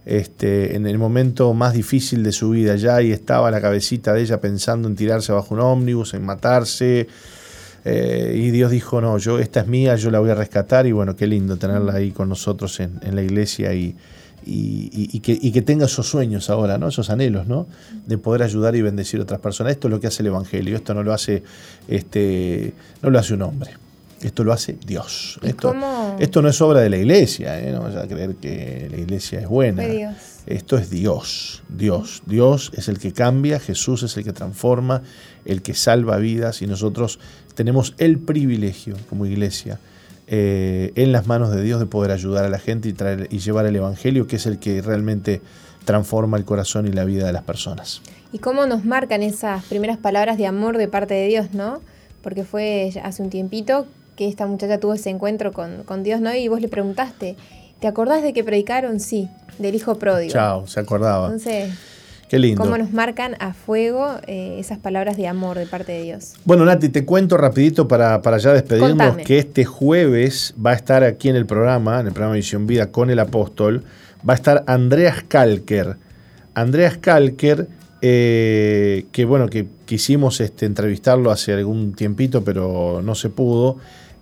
Este, 0.09 0.77
en 0.77 0.87
el 0.87 0.97
momento 0.97 1.53
más 1.53 1.73
difícil 1.73 2.23
de 2.23 2.31
su 2.31 2.51
vida, 2.51 2.77
ya 2.77 2.95
ahí 2.95 3.11
estaba 3.11 3.51
la 3.51 3.59
cabecita 3.59 4.13
de 4.13 4.21
ella 4.21 4.39
pensando 4.39 4.87
en 4.87 4.95
tirarse 4.95 5.33
bajo 5.33 5.53
un 5.53 5.59
ómnibus, 5.59 6.13
en 6.13 6.23
matarse. 6.25 7.07
Eh, 7.83 8.33
y 8.37 8.51
Dios 8.51 8.71
dijo, 8.71 9.01
no, 9.01 9.17
yo, 9.17 9.37
esta 9.39 9.59
es 9.59 9.67
mía, 9.67 9.97
yo 9.97 10.09
la 10.09 10.19
voy 10.19 10.29
a 10.29 10.35
rescatar 10.35 10.87
y 10.87 10.93
bueno, 10.93 11.17
qué 11.17 11.27
lindo 11.27 11.57
tenerla 11.57 11.93
ahí 11.95 12.11
con 12.11 12.29
nosotros 12.29 12.79
en, 12.79 12.99
en 13.03 13.15
la 13.15 13.21
iglesia 13.21 13.73
y, 13.73 13.95
y- 14.45 14.89
y- 14.93 15.09
y 15.11 15.19
que, 15.19 15.37
y 15.41 15.51
que 15.51 15.61
tenga 15.61 15.87
esos 15.87 16.07
sueños 16.07 16.49
ahora, 16.49 16.77
¿no? 16.77 16.87
esos 16.87 17.09
anhelos, 17.09 17.47
¿no? 17.47 17.67
de 18.05 18.17
poder 18.17 18.43
ayudar 18.43 18.77
y 18.77 18.81
bendecir 18.81 19.19
a 19.19 19.23
otras 19.23 19.41
personas. 19.41 19.71
Esto 19.73 19.89
es 19.89 19.91
lo 19.91 19.99
que 19.99 20.07
hace 20.07 20.23
el 20.23 20.27
Evangelio, 20.27 20.75
esto 20.77 20.93
no 20.93 21.03
lo 21.03 21.11
hace, 21.13 21.43
este, 21.89 22.73
no 23.01 23.09
lo 23.09 23.19
hace 23.19 23.33
un 23.33 23.41
hombre, 23.41 23.71
esto 24.21 24.43
lo 24.43 24.53
hace 24.53 24.77
Dios. 24.85 25.39
¿Y 25.43 25.47
Esto, 25.47 25.75
esto 26.19 26.41
no 26.41 26.49
es 26.49 26.61
obra 26.61 26.81
de 26.81 26.89
la 26.89 26.97
iglesia, 26.97 27.59
¿eh? 27.59 27.71
no 27.71 27.81
vayas 27.81 28.03
a 28.03 28.07
creer 28.07 28.35
que 28.35 28.87
la 28.89 28.97
iglesia 28.97 29.39
es 29.39 29.47
buena. 29.47 29.83
Esto 30.45 30.77
es 30.77 30.89
Dios, 30.89 31.63
Dios. 31.69 32.23
Dios 32.25 32.71
es 32.75 32.87
el 32.87 32.99
que 32.99 33.11
cambia, 33.11 33.59
Jesús 33.59 34.03
es 34.03 34.15
el 34.17 34.23
que 34.23 34.33
transforma, 34.33 35.03
el 35.45 35.61
que 35.61 35.73
salva 35.73 36.17
vidas 36.17 36.61
y 36.61 36.67
nosotros 36.67 37.19
tenemos 37.53 37.93
el 37.97 38.19
privilegio 38.19 38.95
como 39.09 39.25
iglesia 39.25 39.79
eh, 40.27 40.91
en 40.95 41.11
las 41.11 41.27
manos 41.27 41.51
de 41.51 41.61
Dios 41.63 41.79
de 41.79 41.85
poder 41.85 42.11
ayudar 42.11 42.43
a 42.43 42.49
la 42.49 42.59
gente 42.59 42.89
y, 42.89 42.93
traer, 42.93 43.27
y 43.31 43.39
llevar 43.39 43.65
el 43.65 43.75
Evangelio, 43.75 44.27
que 44.27 44.35
es 44.35 44.45
el 44.45 44.59
que 44.59 44.81
realmente 44.81 45.41
transforma 45.85 46.37
el 46.37 46.43
corazón 46.43 46.85
y 46.85 46.91
la 46.91 47.05
vida 47.05 47.25
de 47.25 47.33
las 47.33 47.43
personas. 47.43 48.01
Y 48.33 48.39
cómo 48.39 48.65
nos 48.65 48.83
marcan 48.83 49.23
esas 49.23 49.63
primeras 49.65 49.97
palabras 49.97 50.37
de 50.37 50.45
amor 50.45 50.77
de 50.77 50.89
parte 50.89 51.13
de 51.13 51.27
Dios, 51.27 51.53
¿no? 51.53 51.81
Porque 52.21 52.43
fue 52.43 52.91
hace 53.03 53.23
un 53.23 53.29
tiempito 53.29 53.87
que 54.17 54.27
esta 54.27 54.45
muchacha 54.47 54.79
tuvo 54.79 54.95
ese 54.95 55.09
encuentro 55.09 55.53
con, 55.53 55.83
con 55.83 56.03
Dios, 56.03 56.19
¿no? 56.19 56.35
Y 56.35 56.49
vos 56.49 56.59
le 56.59 56.67
preguntaste, 56.67 57.37
¿te 57.79 57.87
acordás 57.87 58.23
de 58.23 58.33
que 58.33 58.43
predicaron? 58.43 58.99
Sí, 58.99 59.29
del 59.59 59.75
hijo 59.75 59.95
pródigo. 59.95 60.33
Chao, 60.33 60.67
se 60.67 60.79
acordaba. 60.81 61.27
Entonces, 61.27 61.71
Qué 62.27 62.39
lindo. 62.39 62.61
cómo 62.61 62.77
nos 62.77 62.91
marcan 62.91 63.35
a 63.39 63.53
fuego 63.53 64.15
eh, 64.27 64.57
esas 64.59 64.79
palabras 64.79 65.15
de 65.15 65.27
amor 65.27 65.57
de 65.57 65.67
parte 65.67 65.93
de 65.93 66.01
Dios. 66.03 66.33
Bueno, 66.43 66.65
Nati, 66.65 66.89
te 66.89 67.05
cuento 67.05 67.37
rapidito 67.37 67.87
para, 67.87 68.21
para 68.21 68.37
ya 68.39 68.51
despedirnos 68.51 68.91
Contame. 68.91 69.23
que 69.23 69.37
este 69.37 69.63
jueves 69.63 70.53
va 70.63 70.71
a 70.71 70.73
estar 70.73 71.03
aquí 71.03 71.29
en 71.29 71.35
el 71.37 71.45
programa, 71.45 71.99
en 72.01 72.07
el 72.07 72.11
programa 72.11 72.35
Visión 72.35 72.67
Vida 72.67 72.91
con 72.91 73.09
el 73.11 73.19
apóstol, 73.19 73.83
va 74.27 74.33
a 74.33 74.35
estar 74.35 74.63
Andreas 74.67 75.23
Kalker. 75.27 75.95
Andreas 76.55 76.97
Kalker, 76.97 77.67
eh, 78.01 79.05
que 79.11 79.25
bueno, 79.25 79.47
que 79.47 79.67
quisimos 79.85 80.41
este, 80.41 80.65
entrevistarlo 80.65 81.31
hace 81.31 81.53
algún 81.53 81.93
tiempito, 81.93 82.43
pero 82.43 83.01
no 83.03 83.15
se 83.15 83.29
pudo, 83.29 83.77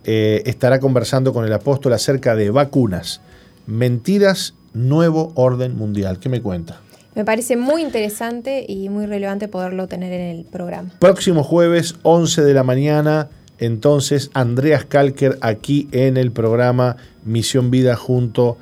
eh, 0.08 0.42
estará 0.46 0.78
conversando 0.78 1.32
con 1.32 1.44
el 1.44 1.52
apóstol 1.52 1.92
acerca 1.92 2.36
de 2.36 2.50
vacunas. 2.50 3.20
Mentiras, 3.66 4.54
nuevo 4.72 5.32
orden 5.34 5.76
mundial. 5.76 6.20
¿Qué 6.20 6.28
me 6.28 6.40
cuenta? 6.40 6.80
Me 7.16 7.24
parece 7.24 7.56
muy 7.56 7.82
interesante 7.82 8.64
y 8.68 8.88
muy 8.88 9.06
relevante 9.06 9.48
poderlo 9.48 9.88
tener 9.88 10.12
en 10.12 10.36
el 10.36 10.44
programa. 10.44 10.90
Próximo 11.00 11.42
jueves, 11.42 11.96
11 12.02 12.44
de 12.44 12.54
la 12.54 12.62
mañana, 12.62 13.30
entonces 13.58 14.30
Andreas 14.32 14.84
Kalker 14.84 15.38
aquí 15.40 15.88
en 15.90 16.16
el 16.16 16.30
programa 16.30 16.96
Misión 17.24 17.72
Vida 17.72 17.96
junto 17.96 18.58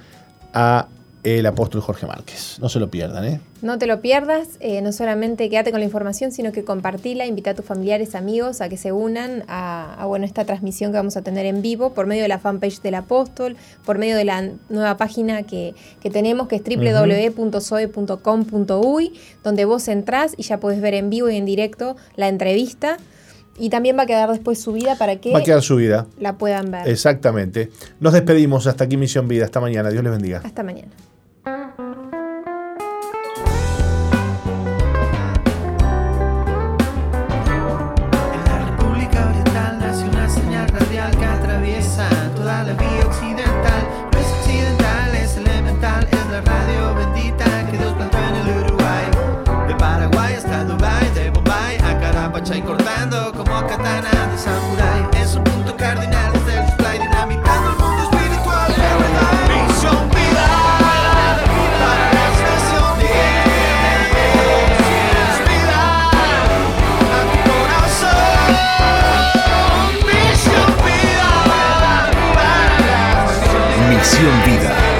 a 0.54 0.88
el 1.24 1.44
apóstol 1.46 1.80
Jorge 1.80 2.06
Márquez. 2.06 2.58
No 2.60 2.68
se 2.68 2.78
lo 2.78 2.90
pierdan, 2.90 3.24
¿eh? 3.24 3.40
No 3.62 3.78
te 3.78 3.86
lo 3.86 4.00
pierdas, 4.02 4.48
eh, 4.60 4.82
no 4.82 4.92
solamente 4.92 5.48
quédate 5.48 5.70
con 5.70 5.80
la 5.80 5.86
información, 5.86 6.32
sino 6.32 6.52
que 6.52 6.64
compartila, 6.64 7.24
invita 7.26 7.50
a 7.50 7.54
tus 7.54 7.64
familiares, 7.64 8.14
amigos 8.14 8.60
a 8.60 8.68
que 8.68 8.76
se 8.76 8.92
unan 8.92 9.42
a, 9.48 9.94
a, 9.94 10.04
bueno, 10.06 10.26
esta 10.26 10.44
transmisión 10.44 10.92
que 10.92 10.98
vamos 10.98 11.16
a 11.16 11.22
tener 11.22 11.46
en 11.46 11.62
vivo 11.62 11.94
por 11.94 12.06
medio 12.06 12.22
de 12.22 12.28
la 12.28 12.38
fanpage 12.38 12.82
del 12.82 12.94
apóstol, 12.94 13.56
por 13.86 13.96
medio 13.98 14.16
de 14.16 14.24
la 14.26 14.50
nueva 14.68 14.96
página 14.98 15.44
que, 15.44 15.74
que 16.02 16.10
tenemos, 16.10 16.46
que 16.46 16.56
es 16.56 16.62
www.soe.com.uy, 17.94 19.12
donde 19.42 19.64
vos 19.64 19.88
entrás 19.88 20.34
y 20.36 20.42
ya 20.42 20.60
podés 20.60 20.80
ver 20.80 20.94
en 20.94 21.08
vivo 21.10 21.30
y 21.30 21.36
en 21.36 21.44
directo 21.46 21.96
la 22.16 22.28
entrevista. 22.28 22.98
Y 23.56 23.70
también 23.70 23.96
va 23.96 24.02
a 24.02 24.06
quedar 24.06 24.28
después 24.30 24.60
subida 24.60 24.98
para 24.98 25.16
que 25.20 25.30
Va 25.32 25.38
a 25.38 25.42
quedar 25.42 25.62
subida. 25.62 26.06
la 26.18 26.36
puedan 26.38 26.72
ver. 26.72 26.88
Exactamente. 26.88 27.70
Nos 28.00 28.12
despedimos. 28.12 28.66
Hasta 28.66 28.82
aquí 28.82 28.96
Misión 28.96 29.28
Vida. 29.28 29.44
Hasta 29.44 29.60
mañana. 29.60 29.90
Dios 29.90 30.02
les 30.02 30.12
bendiga. 30.12 30.40
Hasta 30.44 30.64
mañana. 30.64 30.88